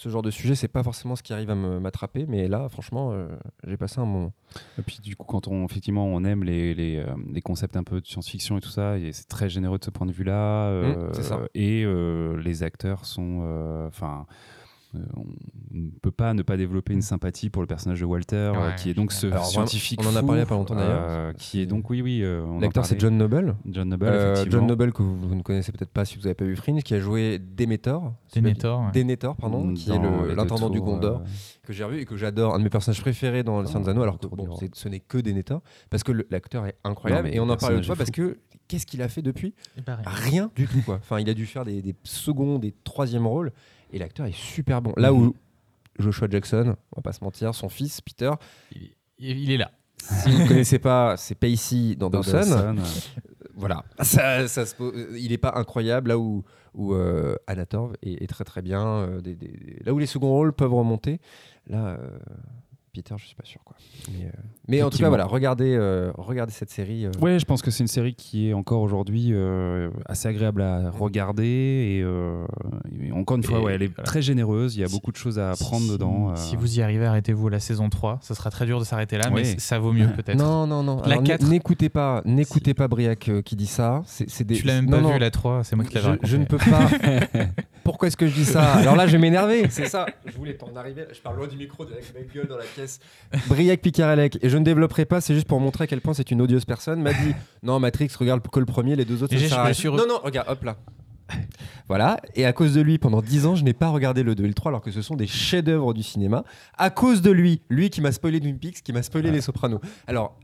ce 0.00 0.08
genre 0.10 0.22
de 0.22 0.30
sujet, 0.30 0.54
c'est 0.54 0.68
pas 0.68 0.84
forcément 0.84 1.16
ce 1.16 1.24
qui 1.24 1.32
arrive 1.32 1.50
à 1.50 1.56
me- 1.56 1.80
m'attraper, 1.80 2.24
mais 2.28 2.46
là, 2.46 2.68
franchement, 2.68 3.10
euh, 3.12 3.26
j'ai 3.66 3.76
passé 3.76 3.98
un 4.00 4.04
moment. 4.04 4.32
Et 4.78 4.82
puis 4.82 5.00
du 5.02 5.16
coup, 5.16 5.26
quand 5.26 5.48
on 5.48 5.64
effectivement 5.64 6.06
on 6.06 6.22
aime 6.24 6.44
les, 6.44 6.72
les, 6.72 6.98
euh, 6.98 7.06
les 7.32 7.40
concepts 7.42 7.76
un 7.76 7.82
peu 7.82 8.00
de 8.00 8.06
science-fiction 8.06 8.58
et 8.58 8.60
tout 8.60 8.68
ça, 8.68 8.96
et 8.96 9.12
c'est 9.12 9.26
très 9.26 9.48
généreux 9.48 9.76
de 9.78 9.84
ce 9.84 9.90
point 9.90 10.06
de 10.06 10.12
vue-là. 10.12 10.66
euh, 10.68 11.08
Mmh, 11.08 11.14
c'est 11.14 11.22
ça. 11.24 11.40
Et 11.54 11.82
euh, 11.84 12.40
les 12.40 12.62
acteurs 12.62 13.06
sont, 13.06 13.40
euh, 13.42 13.88
enfin. 13.88 14.26
Euh, 14.94 14.98
on 15.16 15.24
ne 15.72 15.90
peut 16.00 16.10
pas 16.10 16.32
ne 16.32 16.40
pas 16.42 16.56
développer 16.56 16.94
une 16.94 17.02
sympathie 17.02 17.50
pour 17.50 17.60
le 17.62 17.68
personnage 17.68 18.00
de 18.00 18.06
Walter, 18.06 18.36
euh, 18.36 18.52
Ouais, 18.68 18.74
qui 18.76 18.88
est 18.88 18.94
donc 18.94 19.12
ce 19.12 19.26
Alors, 19.26 19.44
scientifique. 19.44 20.00
on 20.02 20.06
en 20.08 20.16
a 20.16 20.22
parlé 20.22 20.38
il 20.38 20.38
y 20.38 20.42
a 20.42 20.46
pas 20.46 20.54
longtemps, 20.54 20.74
d'ailleurs. 20.76 21.04
euh, 21.08 21.32
qui 21.34 21.60
est 21.60 21.66
donc, 21.66 21.90
oui, 21.90 22.00
oui. 22.00 22.20
euh, 22.22 22.42
L'acteur, 22.60 22.86
c'est. 22.86 22.98
John 22.98 23.16
Noble. 23.18 23.54
John 23.66 23.88
Noble, 23.90 24.06
Euh, 24.06 24.32
effectivement. 24.32 24.60
John 24.60 24.66
Noble, 24.66 24.92
que 24.94 25.02
vous, 25.02 25.16
vous 25.28 25.34
ne 25.34 25.42
connaissez 25.42 25.72
peut-être 25.72 25.90
pas 25.90 26.04
si 26.06 26.16
vous 26.16 26.22
n'avez 26.22 26.34
pas 26.34 26.46
vu 26.46 26.56
Fringe, 26.56 26.82
qui 26.82 26.94
a 26.94 27.00
joué 27.00 27.38
pas- 27.38 27.44
Denethor, 27.56 28.80
ouais. 28.94 29.34
Pardon, 29.38 29.74
qui 29.74 29.90
est 29.90 30.34
l'intendant 30.34 30.70
du 30.70 30.80
Gondor. 30.80 31.18
euh, 31.20 31.24
que 31.64 31.74
j'ai 31.74 31.84
revu 31.84 32.00
et 32.00 32.04
que 32.06 32.16
j'adore, 32.16 32.54
un 32.54 32.58
de 32.58 32.64
mes 32.64 32.70
personnages 32.70 33.02
préférés 33.02 33.42
dans 33.42 33.60
Le 33.60 33.66
Seigneur 33.66 33.82
des 33.84 33.90
Anneaux, 33.90 34.02
alors 34.02 34.18
que 34.18 34.26
bon, 34.26 34.56
ce 34.72 34.88
n'est 34.88 35.00
que 35.00 35.18
Denethor, 35.18 35.60
parce 35.90 36.02
que 36.02 36.12
l'acteur 36.30 36.64
est 36.66 36.76
incroyable 36.84 37.28
et 37.30 37.40
on 37.40 37.48
en 37.50 37.56
parle 37.58 37.76
une 37.76 37.84
fois 37.84 37.94
parce 37.96 38.10
que 38.10 38.38
qu'est-ce 38.68 38.86
qu'il 38.86 39.02
a 39.02 39.08
fait 39.08 39.20
depuis? 39.22 39.54
Rien 40.06 40.50
du 40.56 40.66
tout 40.66 40.80
quoi. 40.82 40.96
Enfin, 40.96 41.20
il 41.20 41.28
a 41.28 41.34
dû 41.34 41.44
faire 41.44 41.64
des, 41.66 41.82
des 41.82 41.94
seconds, 42.04 42.58
des 42.58 42.74
troisièmes 42.84 43.26
rôles 43.26 43.52
et 43.92 43.98
l'acteur 43.98 44.26
est 44.26 44.34
super 44.36 44.82
bon. 44.82 44.92
Là 44.96 45.12
Mhm. 45.12 45.18
où 45.28 45.36
Joshua 45.98 46.28
Jackson, 46.30 46.76
on 46.92 46.96
va 47.00 47.02
pas 47.02 47.12
se 47.12 47.22
mentir, 47.24 47.54
son 47.54 47.68
fils 47.68 48.00
Peter, 48.00 48.30
Il, 48.72 49.40
il 49.40 49.50
est 49.50 49.56
là. 49.56 49.70
si 49.98 50.30
vous 50.30 50.42
ne 50.42 50.48
connaissez 50.48 50.78
pas, 50.78 51.16
c'est 51.16 51.34
Pacey 51.34 51.96
dans 51.96 52.08
dans 52.08 52.20
Dawson. 52.20 52.32
Dawson, 52.38 52.76
Voilà, 53.56 53.84
ça, 54.02 54.46
ça 54.46 54.64
se 54.64 54.74
pose- 54.76 54.94
il 55.18 55.30
n'est 55.30 55.38
pas 55.38 55.52
incroyable 55.56 56.10
là 56.10 56.18
où, 56.18 56.44
où 56.74 56.94
euh, 56.94 57.34
Anna 57.48 57.66
Torv 57.66 57.94
est, 58.02 58.22
est 58.22 58.26
très 58.28 58.44
très 58.44 58.62
bien. 58.62 58.86
euh, 58.86 59.20
des- 59.20 59.34
des- 59.34 59.48
des- 59.48 59.82
là 59.84 59.92
où 59.92 59.98
les 59.98 60.06
seconds 60.06 60.28
rôles 60.30 60.52
peuvent 60.52 60.72
remonter, 60.74 61.20
là, 61.66 61.98
euh, 61.98 62.18
Peter, 62.92 63.14
je 63.18 63.26
suis 63.26 63.34
pas 63.36 63.44
sûr 63.44 63.60
quoi. 63.64 63.76
Mais, 64.12 64.26
euh, 64.26 64.30
mais 64.66 64.82
en 64.82 64.90
tout 64.90 64.98
cas, 64.98 65.08
voilà, 65.08 65.24
regardez, 65.26 65.74
euh, 65.76 66.10
regardez 66.16 66.52
cette 66.52 66.70
série. 66.70 67.06
euh, 67.06 67.10
Ouais, 67.20 67.38
je 67.38 67.44
pense 67.44 67.62
que 67.62 67.70
c'est 67.70 67.82
une 67.84 67.88
série 67.88 68.14
qui 68.14 68.48
est 68.48 68.52
encore 68.54 68.80
aujourd'hui 68.82 69.28
euh, 69.32 69.90
assez 70.06 70.28
agréable 70.28 70.62
à 70.62 70.90
regarder 70.90 71.44
et, 71.98 72.02
euh, 72.02 72.44
et 73.00 73.12
encore 73.12 73.36
une 73.36 73.42
fois, 73.44 73.58
Et 73.58 73.62
ouais, 73.62 73.74
elle 73.74 73.82
est 73.82 73.86
voilà. 73.94 74.02
très 74.04 74.22
généreuse. 74.22 74.76
Il 74.76 74.80
y 74.80 74.84
a 74.84 74.88
Si- 74.88 74.94
beaucoup 74.94 75.12
de 75.12 75.16
choses 75.16 75.38
à 75.38 75.50
apprendre 75.52 75.84
si- 75.84 75.92
dedans. 75.92 76.30
euh. 76.30 76.34
Si 76.36 76.56
vous 76.56 76.78
y 76.78 76.82
arrivez, 76.82 77.06
arrêtez-vous 77.06 77.48
à 77.48 77.50
la 77.50 77.60
saison 77.60 77.88
3. 77.88 78.18
Ça 78.22 78.34
sera 78.34 78.50
très 78.50 78.66
dur 78.66 78.78
de 78.80 78.84
s'arrêter 78.84 79.18
là, 79.18 79.30
mais 79.30 79.42
Oui. 79.42 79.54
ça 79.58 79.78
vaut 79.78 79.92
mieux 79.92 80.08
peut-être. 80.16 80.38
Non, 80.38 80.66
non, 80.66 80.82
non. 80.82 80.96
La 80.98 81.04
Alors, 81.04 81.18
n- 81.18 81.24
4. 81.26 81.46
N'écoutez 81.48 81.88
pas, 81.88 82.22
n'écoutez 82.24 82.74
pas 82.74 82.88
Briac 82.88 83.28
euh, 83.28 83.42
qui 83.42 83.54
dit 83.56 83.66
ça. 83.66 84.02
C'est 84.06 84.28
c'est 84.28 84.44
des. 84.44 84.54
Tu 84.56 84.66
l'as 84.66 84.74
même 84.74 84.86
non, 84.86 84.96
pas 84.98 85.00
non. 85.02 85.12
vu 85.12 85.18
la 85.18 85.30
3, 85.30 85.62
c'est 85.64 85.76
moi 85.76 85.84
qui 85.84 85.94
l'avais 85.94 86.06
je, 86.06 86.10
raconté. 86.10 86.28
je 86.28 86.36
ne 86.36 86.44
peux 86.44 86.58
pas. 86.58 86.88
Pourquoi 87.84 88.08
est-ce 88.08 88.16
que 88.16 88.26
je 88.26 88.34
dis 88.34 88.44
ça 88.44 88.74
Alors 88.74 88.96
là, 88.96 89.06
je 89.06 89.12
vais 89.12 89.18
m'énerver. 89.18 89.66
C'est 89.70 89.86
ça. 89.86 90.06
Je 90.26 90.36
voulais 90.36 90.54
pas 90.54 90.66
en 90.66 90.76
arriver. 90.76 91.06
Je 91.12 91.20
parle 91.20 91.36
loin 91.36 91.46
du 91.46 91.56
micro 91.56 91.84
avec 91.84 92.12
ma 92.14 92.20
gueule 92.20 92.48
dans 92.48 92.56
la 92.56 92.64
caisse. 92.64 93.00
Briac 93.48 93.80
Picarelec. 93.80 94.38
Et 94.42 94.48
je 94.48 94.58
ne 94.58 94.64
développerai 94.64 95.04
pas. 95.04 95.20
C'est 95.20 95.34
juste 95.34 95.48
pour 95.48 95.60
montrer 95.60 95.84
à 95.84 95.86
quel 95.86 96.00
point 96.00 96.14
c'est 96.14 96.30
une 96.30 96.40
odieuse 96.40 96.64
personne. 96.64 97.02
M'a 97.02 97.12
dit 97.12 97.34
non, 97.62 97.80
Matrix, 97.80 98.10
regarde 98.18 98.46
que 98.46 98.60
le 98.60 98.66
premier. 98.66 98.96
Les 98.96 99.04
deux 99.04 99.22
autres, 99.22 99.36
ça 99.36 99.48
sert 99.48 99.58
à 99.60 99.96
Non, 99.96 100.06
non, 100.06 100.18
regarde, 100.22 100.48
hop 100.48 100.64
là. 100.64 100.76
Voilà, 101.88 102.18
et 102.34 102.44
à 102.44 102.52
cause 102.52 102.74
de 102.74 102.80
lui, 102.80 102.98
pendant 102.98 103.22
10 103.22 103.46
ans, 103.46 103.54
je 103.54 103.64
n'ai 103.64 103.72
pas 103.72 103.88
regardé 103.88 104.22
le 104.22 104.34
2 104.34 104.44
et 104.44 104.48
le 104.48 104.54
3, 104.54 104.70
alors 104.70 104.80
que 104.80 104.90
ce 104.90 105.02
sont 105.02 105.16
des 105.16 105.26
chefs-d'œuvre 105.26 105.94
du 105.94 106.02
cinéma. 106.02 106.44
À 106.76 106.90
cause 106.90 107.22
de 107.22 107.30
lui, 107.30 107.62
lui 107.68 107.90
qui 107.90 108.00
m'a 108.00 108.12
spoilé 108.12 108.40
Twin 108.40 108.58
Peaks, 108.58 108.82
qui 108.82 108.92
m'a 108.92 109.02
spoilé 109.02 109.30
Les 109.30 109.40
Sopranos. 109.40 109.80
Alors, 110.06 110.38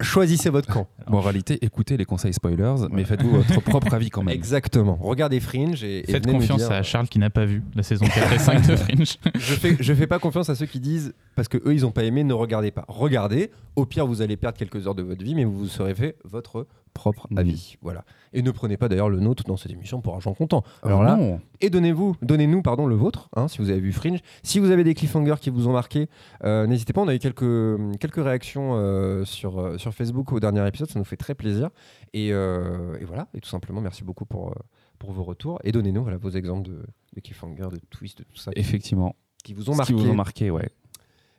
choisissez 0.00 0.50
votre 0.50 0.72
camp. 0.72 0.88
Réalité, 1.06 1.58
écoutez 1.64 1.96
les 1.96 2.04
conseils 2.04 2.32
spoilers, 2.32 2.88
mais 2.90 3.04
faites-vous 3.04 3.30
votre 3.30 3.60
propre 3.60 3.92
avis 3.94 4.10
quand 4.10 4.22
même. 4.22 4.34
Exactement. 4.34 4.98
Regardez 5.00 5.40
Fringe 5.40 5.82
et, 5.84 6.00
et 6.08 6.12
Faites 6.12 6.22
venez 6.24 6.32
nous 6.34 6.40
confiance 6.40 6.62
dire- 6.62 6.72
à 6.72 6.82
Charles 6.82 7.08
qui 7.08 7.18
n'a 7.18 7.30
pas 7.30 7.44
vu 7.44 7.62
la 7.74 7.82
saison 7.82 8.06
4 8.06 8.32
et 8.32 8.38
5 8.38 8.66
de 8.68 8.76
Fringe. 8.76 9.16
je 9.34 9.54
fais, 9.54 9.76
je 9.78 9.94
fais 9.94 10.06
pas 10.06 10.18
confiance 10.18 10.48
à 10.48 10.54
ceux 10.54 10.66
qui 10.66 10.80
disent 10.80 11.12
parce 11.36 11.48
que 11.48 11.58
eux 11.58 11.74
ils 11.74 11.84
ont 11.86 11.90
pas 11.90 12.04
aimé, 12.04 12.24
ne 12.24 12.32
regardez 12.32 12.70
pas. 12.70 12.84
Regardez, 12.88 13.50
au 13.76 13.86
pire 13.86 14.06
vous 14.06 14.22
allez 14.22 14.36
perdre 14.36 14.58
quelques 14.58 14.86
heures 14.86 14.94
de 14.94 15.02
votre 15.02 15.22
vie, 15.22 15.34
mais 15.34 15.44
vous 15.44 15.58
vous 15.58 15.68
serez 15.68 15.94
fait 15.94 16.16
votre 16.24 16.66
propre 16.94 17.26
Mhm. 17.30 17.38
avis. 17.38 17.76
Voilà. 17.82 18.04
Et 18.32 18.42
ne 18.42 18.50
prenez 18.50 18.76
pas 18.76 18.88
d'ailleurs 18.88 19.08
le 19.08 19.20
nôtre 19.20 19.44
dans 19.44 19.56
cette 19.56 19.72
émission 19.72 20.00
pour 20.00 20.14
argent 20.14 20.34
comptant. 20.34 20.62
Oh 20.82 20.86
Alors 20.86 21.02
là, 21.02 21.16
non. 21.16 21.40
et 21.60 21.70
donnez-vous, 21.70 22.16
donnez-nous 22.22 22.62
pardon 22.62 22.86
le 22.86 22.94
vôtre, 22.94 23.28
hein, 23.36 23.48
si 23.48 23.58
vous 23.58 23.70
avez 23.70 23.80
vu 23.80 23.92
Fringe. 23.92 24.20
Si 24.42 24.58
vous 24.58 24.70
avez 24.70 24.84
des 24.84 24.94
cliffhangers 24.94 25.36
qui 25.40 25.50
vous 25.50 25.66
ont 25.68 25.72
marqué, 25.72 26.08
euh, 26.44 26.66
n'hésitez 26.66 26.92
pas. 26.92 27.00
On 27.00 27.08
a 27.08 27.14
eu 27.14 27.18
quelques 27.18 27.98
quelques 27.98 28.22
réactions 28.22 28.74
euh, 28.74 29.24
sur 29.24 29.58
euh, 29.60 29.78
sur 29.78 29.92
Facebook 29.94 30.32
au 30.32 30.40
dernier 30.40 30.66
épisode, 30.66 30.88
ça 30.90 30.98
nous 30.98 31.04
fait 31.04 31.16
très 31.16 31.34
plaisir. 31.34 31.70
Et, 32.12 32.32
euh, 32.32 32.98
et 33.00 33.04
voilà. 33.04 33.28
Et 33.34 33.40
tout 33.40 33.48
simplement, 33.48 33.80
merci 33.80 34.04
beaucoup 34.04 34.24
pour 34.26 34.54
pour 34.98 35.12
vos 35.12 35.22
retours 35.22 35.58
et 35.64 35.72
donnez-nous 35.72 36.02
voilà, 36.02 36.18
vos 36.18 36.30
exemples 36.30 36.68
de, 36.68 36.82
de 37.14 37.20
cliffhangers, 37.20 37.68
de 37.72 37.80
twists, 37.88 38.18
de 38.18 38.24
tout 38.24 38.36
ça 38.36 38.50
Effectivement. 38.54 39.16
qui 39.42 39.54
vous 39.54 39.70
ont 39.70 39.74
marqué. 39.74 39.94
qui 39.94 39.98
vous 40.00 40.10
ont 40.10 40.14
marqué, 40.14 40.50
ouais. 40.50 40.68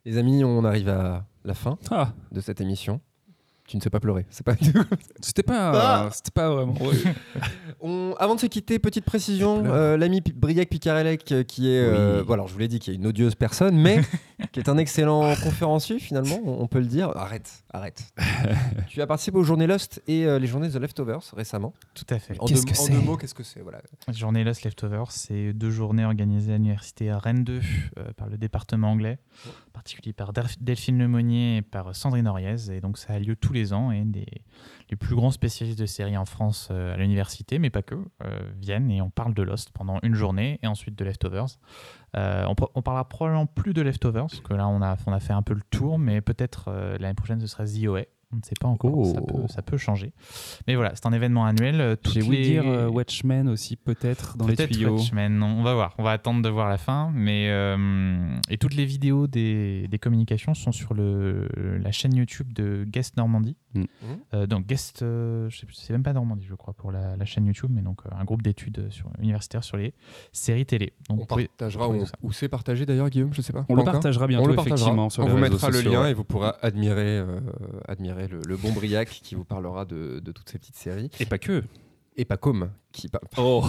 Les 0.04 0.18
amis, 0.18 0.44
on 0.44 0.64
arrive 0.66 0.90
à 0.90 1.28
la 1.44 1.54
fin 1.54 1.78
Ah, 1.92 2.14
de 2.32 2.42
cette 2.42 2.60
émission. 2.60 3.02
Tu 3.72 3.78
ne 3.78 3.82
sais 3.82 3.90
pas 3.90 4.02
pleurer. 4.02 4.26
C'est 4.30 4.46
pas. 4.46 4.56
c'était 5.22 5.44
pas, 5.44 5.72
Ah. 5.74 6.10
c'était 6.12 6.32
pas 6.32 6.50
vraiment. 6.54 6.74
On- 7.80 8.14
Avant 8.20 8.36
de 8.36 8.40
se 8.42 8.48
quitter, 8.48 8.80
petite 8.80 9.06
précision. 9.06 9.64
Euh, 9.66 9.96
L'ami 9.96 10.20
Briac 10.36 10.68
Picarelec, 10.68 11.32
euh, 11.32 11.44
qui 11.44 11.72
est, 11.72 11.80
euh, 11.80 12.18
Oui. 12.20 12.24
voilà, 12.28 12.44
je 12.48 12.52
vous 12.54 12.60
l'ai 12.60 12.68
dit, 12.68 12.80
qui 12.80 12.92
est 12.92 12.96
une 12.96 13.08
odieuse 13.08 13.36
personne, 13.36 13.78
mais 13.78 14.02
qui 14.52 14.60
est 14.60 14.68
un 14.68 14.78
excellent 14.78 15.34
conférencier 15.42 16.00
finalement. 16.00 16.42
On 16.46 16.62
on 16.62 16.68
peut 16.68 16.80
le 16.80 16.86
dire. 16.86 17.12
Arrête, 17.16 17.61
arrête. 17.74 18.14
tu 18.88 19.02
as 19.02 19.08
participé 19.08 19.38
aux 19.38 19.44
Journées 19.44 19.68
Lost 19.68 20.02
et 20.08 20.26
euh, 20.26 20.40
les 20.40 20.48
Journées 20.48 20.70
The 20.70 20.76
Leftovers 20.76 21.22
récemment. 21.36 21.74
Tout 21.94 22.06
à 22.10 22.20
fait. 22.20 22.40
En 22.40 22.46
Qu'est-ce 22.46 22.66
deux, 22.66 22.72
que 22.72 22.78
en 22.78 22.82
c'est 22.82 22.92
deux 22.94 23.00
mots, 23.02 23.18
qu'est-ce 23.18 23.34
que 23.34 23.44
c'est 23.44 23.62
voilà. 23.62 23.82
Journée 24.12 24.44
Lost 24.44 24.64
Leftovers, 24.64 25.12
c'est 25.12 25.54
deux 25.54 25.72
journées 25.72 26.06
organisées 26.06 26.54
à 26.54 26.58
l'université 26.58 27.10
à 27.10 27.18
Rennes 27.20 27.44
2 27.44 27.60
euh, 28.00 28.14
par 28.14 28.28
le 28.30 28.38
département 28.38 28.92
anglais, 28.92 29.20
en 29.48 29.72
particulier 29.74 30.14
par 30.14 30.34
Delph- 30.34 30.58
Delphine 30.62 30.98
Lemonnier 31.00 31.58
et 31.58 31.62
par 31.62 31.96
Sandrine 31.96 32.28
Oriez. 32.28 32.72
Et 32.72 32.82
donc 32.82 32.98
ça 32.98 33.14
a 33.14 33.20
lieu 33.20 33.36
tous 33.36 33.54
les 33.54 33.74
ans 33.74 33.92
et 33.92 34.04
des, 34.04 34.26
les 34.90 34.96
plus 34.98 35.16
grands 35.16 35.32
spécialistes 35.32 35.80
de 35.80 35.86
séries 35.86 36.18
en 36.18 36.26
France 36.26 36.70
euh, 36.72 36.94
à 36.94 36.98
l'université, 36.98 37.60
mais 37.60 37.70
pas 37.70 37.82
que, 37.82 37.96
euh, 38.24 38.40
viennent 38.60 38.92
et 38.92 39.02
on 39.02 39.10
parle 39.10 39.34
de 39.34 39.42
Lost 39.44 39.72
pendant 39.72 40.00
une 40.04 40.16
journée 40.16 40.60
et 40.62 40.68
ensuite 40.68 40.96
de 40.98 41.04
Leftovers. 41.06 41.58
Euh, 42.18 42.46
on, 42.48 42.56
on 42.76 42.82
parlera 42.82 43.08
probablement 43.08 43.46
plus 43.46 43.74
de 43.74 43.82
Leftovers, 43.82 44.28
parce 44.28 44.42
que 44.42 44.54
là 44.54 44.68
on 44.68 44.82
a, 44.82 44.98
on 45.06 45.14
a 45.14 45.20
fait 45.20 45.34
un 45.34 45.42
peu 45.42 45.54
le 45.54 45.62
tour, 45.70 45.98
mais 45.98 46.22
peut-être 46.22 46.66
euh, 46.68 46.98
l'année 47.00 47.14
prochaine 47.14 47.40
ce 47.40 47.48
sera 47.48 47.66
The. 47.66 48.08
On 48.34 48.38
ne 48.38 48.42
sait 48.44 48.56
pas 48.60 48.68
encore, 48.68 48.92
Oh. 48.98 49.06
ça, 49.06 49.22
peut, 49.22 49.48
ça 49.48 49.62
peut 49.62 49.78
changer. 49.78 50.14
Mais 50.68 50.76
voilà, 50.76 50.92
c'est 50.96 51.06
un 51.06 51.14
événement 51.14 51.46
annuel. 51.46 51.82
euh, 51.82 51.96
J'ai 52.12 52.22
voulu 52.22 52.38
les- 52.38 52.44
dire 52.44 52.64
euh, 52.66 52.88
Watchmen 52.88 53.50
aussi, 53.50 53.76
peut-être, 53.76 54.38
dans 54.38 54.48
les 54.48 54.56
Peut-être 54.56 54.72
tuyaux. 54.72 54.96
Watchmen, 54.98 55.42
on 55.44 55.64
va 55.64 55.74
voir, 55.74 55.94
on 55.98 56.04
va 56.04 56.12
attendre 56.12 56.42
de 56.42 56.50
voir 56.50 56.70
la 56.70 56.78
fin. 56.78 57.12
Mais 57.14 57.48
euh, 57.50 58.36
et 58.50 58.58
toutes 58.58 58.76
les 58.76 58.86
vidéos 58.86 59.28
des, 59.28 59.88
des 59.90 60.00
communications 60.00 60.54
sont 60.54 60.72
sur 60.72 60.94
le, 60.94 61.48
la 61.82 61.92
chaîne 61.92 62.16
YouTube 62.16 62.54
de 62.54 62.86
Guest 62.88 63.18
Normandie. 63.18 63.58
Mm. 63.74 63.84
Euh, 64.34 64.48
donc 64.48 64.66
Guest, 64.68 65.02
euh, 65.02 65.50
je 65.50 65.58
sais 65.60 65.66
plus, 65.66 65.76
c'est 65.76 65.94
même 65.94 66.04
pas 66.04 66.14
Normandie, 66.14 66.46
je 66.50 66.56
crois, 66.56 66.74
pour 66.74 66.92
la, 66.92 67.16
la 67.16 67.26
chaîne 67.26 67.46
YouTube, 67.46 67.70
mais 67.74 67.82
donc 67.82 68.00
euh, 68.06 68.10
un 68.18 68.24
groupe 68.24 68.42
d'études 68.42 68.88
sur, 68.92 69.08
universitaires 69.22 69.64
sur 69.64 69.78
les 69.78 69.94
séries 70.32 70.66
télé. 70.66 70.94
Donc 71.10 71.22
On 71.22 71.26
pouvez- 71.26 71.48
partagera 71.48 71.88
ça. 72.06 72.14
où 72.22 72.32
c'est 72.32 72.50
partagé 72.50 72.86
d'ailleurs, 72.86 73.10
Guillaume, 73.10 73.34
je 73.34 73.42
sais 73.42 73.54
pas. 73.54 73.62
On 73.62 73.64
Pas 73.64 73.74
le 73.76 73.82
encore 73.82 73.94
partagera 73.94 74.28
bientôt, 74.28 74.46
on 74.46 74.48
le 74.48 74.56
partagera. 74.56 74.76
effectivement, 74.78 75.10
sur 75.10 75.24
on 75.24 75.28
vous 75.28 75.38
mettra 75.38 75.70
le 75.70 75.82
lien 75.82 76.08
et 76.08 76.14
vous 76.14 76.24
pourrez 76.24 76.52
admirer, 76.62 77.18
euh, 77.20 77.40
le, 78.28 78.40
le 78.48 78.58
bon 78.58 78.72
Briac 78.72 79.08
qui 79.24 79.36
vous 79.36 79.46
parlera 79.46 79.86
de, 79.86 80.20
de 80.20 80.32
toutes 80.32 80.50
ces 80.50 80.58
petites 80.60 80.76
séries. 80.76 81.10
Et 81.20 81.26
pas 81.26 81.38
que. 81.38 81.64
Et 82.18 82.26
pas 82.26 82.36
comme 82.36 82.72
qui 82.92 83.08
pa- 83.08 83.22
Oh 83.38 83.64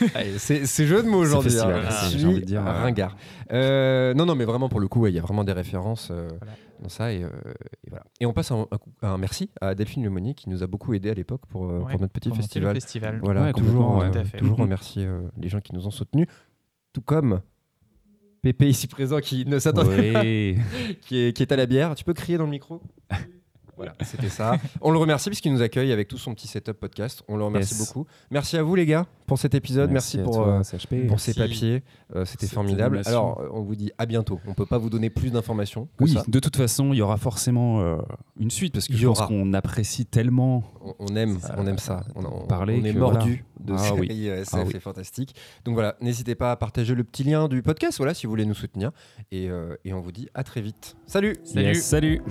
c'est 0.38 0.66
c'est 0.66 0.86
jeu 0.88 1.04
de 1.04 1.08
mots 1.08 1.18
aujourd'hui. 1.18 1.56
hein. 1.60 1.82
j'ai 2.10 2.26
envie 2.26 2.40
de 2.40 2.44
dire, 2.44 2.60
ouais. 2.62 2.68
ringard. 2.70 3.16
Euh, 3.52 4.12
non, 4.14 4.26
non, 4.26 4.34
mais 4.34 4.44
vraiment 4.44 4.68
pour 4.68 4.80
le 4.80 4.88
coup, 4.88 5.02
ouais, 5.02 5.12
il 5.12 5.14
y 5.14 5.20
a 5.20 5.22
vraiment 5.22 5.44
des 5.44 5.52
références 5.52 6.08
euh, 6.10 6.26
Voilà. 6.40 6.52
dans 6.82 6.88
ça 6.88 7.12
et, 7.12 7.22
euh, 7.22 7.28
et 7.86 7.90
voilà. 7.90 8.04
Et 8.18 8.26
on 8.26 8.32
passe 8.32 8.50
un, 8.50 8.66
un 8.72 8.78
coup- 8.78 8.90
un 9.02 9.16
merci 9.18 9.50
à 9.60 9.76
Delphine 9.76 10.02
Lemonnier 10.02 10.34
qui 10.34 10.50
nous 10.50 10.64
a 10.64 10.66
beaucoup 10.66 10.94
aidé 10.94 11.10
à 11.10 11.14
l'époque 11.14 11.42
pour, 11.48 11.66
euh, 11.70 11.78
Ouais, 11.78 11.92
pour 11.92 12.00
notre 12.00 12.12
petit 12.12 12.32
festival. 12.34 12.74
Festival. 12.74 13.20
Voilà, 13.22 13.44
Ouais, 13.44 13.52
toujours, 13.52 14.02
euh, 14.02 14.10
toujours 14.36 14.56
remercier 14.58 15.06
euh, 15.06 15.20
les 15.40 15.48
gens 15.48 15.60
qui 15.60 15.72
nous 15.72 15.86
ont 15.86 15.92
soutenus, 15.92 16.26
tout 16.92 17.02
comme 17.02 17.40
Pépé 18.42 18.68
ici 18.68 18.86
présent 18.88 19.18
qui 19.20 19.44
ne 19.46 19.58
s'attendait 19.60 20.12
pas, 20.12 20.22
qui 21.02 21.18
est, 21.18 21.36
qui 21.36 21.42
est 21.42 21.52
à 21.52 21.56
la 21.56 21.66
bière. 21.66 21.94
Tu 21.94 22.02
peux 22.04 22.14
crier 22.14 22.36
dans 22.36 22.44
le 22.44 22.50
micro? 22.50 22.80
Voilà, 23.76 23.94
c'était 24.04 24.28
ça. 24.28 24.56
On 24.80 24.90
le 24.90 24.98
remercie 24.98 25.28
puisqu'il 25.28 25.52
nous 25.52 25.62
accueille 25.62 25.92
avec 25.92 26.08
tout 26.08 26.18
son 26.18 26.34
petit 26.34 26.48
setup 26.48 26.72
podcast. 26.78 27.22
On 27.28 27.36
le 27.36 27.44
remercie 27.44 27.74
Yes. 27.74 27.86
beaucoup. 27.86 28.06
Merci 28.30 28.56
à 28.56 28.62
vous 28.62 28.74
les 28.74 28.86
gars 28.86 29.06
pour 29.26 29.38
cet 29.38 29.54
épisode. 29.54 29.90
Merci, 29.90 30.18
pour, 30.18 30.34
toi, 30.36 30.48
euh, 30.48 30.62
CHP. 30.62 31.06
pour 31.08 31.20
ces 31.20 31.34
papiers. 31.34 31.82
Euh, 32.14 32.24
c'était 32.24 32.46
formidable. 32.46 33.02
Alors, 33.06 33.42
on 33.52 33.60
vous 33.62 33.74
dit 33.74 33.90
à 33.98 34.06
bientôt. 34.06 34.40
On 34.46 34.54
peut 34.54 34.66
pas 34.66 34.78
vous 34.78 34.88
donner 34.90 35.10
plus 35.10 35.30
d'informations 35.30 35.88
Oui, 36.00 36.12
ça. 36.14 36.24
de 36.26 36.38
toute 36.38 36.56
façon, 36.56 36.92
il 36.92 36.96
y 36.96 37.02
aura 37.02 37.16
forcément 37.16 37.80
euh, 37.80 37.96
une 38.38 38.50
suite 38.50 38.72
parce 38.72 38.86
que 38.88 38.94
je 38.96 39.06
pense 39.06 39.22
qu'on 39.22 39.52
apprécie 39.52 40.06
tellement. 40.06 40.62
On, 40.80 40.94
on 41.00 41.16
aime, 41.16 41.38
Ça, 41.40 41.54
on 41.58 41.66
aime 41.66 41.78
ça. 41.78 42.04
On, 42.14 42.24
on- 42.24 42.46
parler 42.46 42.78
on 42.80 42.84
est 42.84 42.92
mordu 42.92 43.44
de 43.60 43.72
Ah 43.74 43.78
série 43.78 44.00
oui. 44.08 44.26
SF 44.28 44.48
Ah 44.54 44.62
oui. 44.66 44.80
fantastique. 44.80 45.34
Donc 45.64 45.74
voilà, 45.74 45.96
n'hésitez 46.00 46.34
pas 46.36 46.52
à 46.52 46.56
partager 46.56 46.94
le 46.94 47.02
petit 47.04 47.24
lien 47.24 47.48
du 47.48 47.62
podcast, 47.62 47.98
voilà, 47.98 48.14
si 48.14 48.26
vous 48.26 48.30
voulez 48.30 48.46
nous 48.46 48.54
soutenir. 48.54 48.90
Et, 49.32 49.50
euh, 49.50 49.74
et 49.84 49.92
on 49.92 50.00
vous 50.00 50.12
dit 50.12 50.28
à 50.34 50.44
très 50.44 50.60
vite. 50.60 50.96
Salut 51.06 51.36
Salut. 51.44 51.66
Yes, 51.66 51.82
salut. 51.84 52.22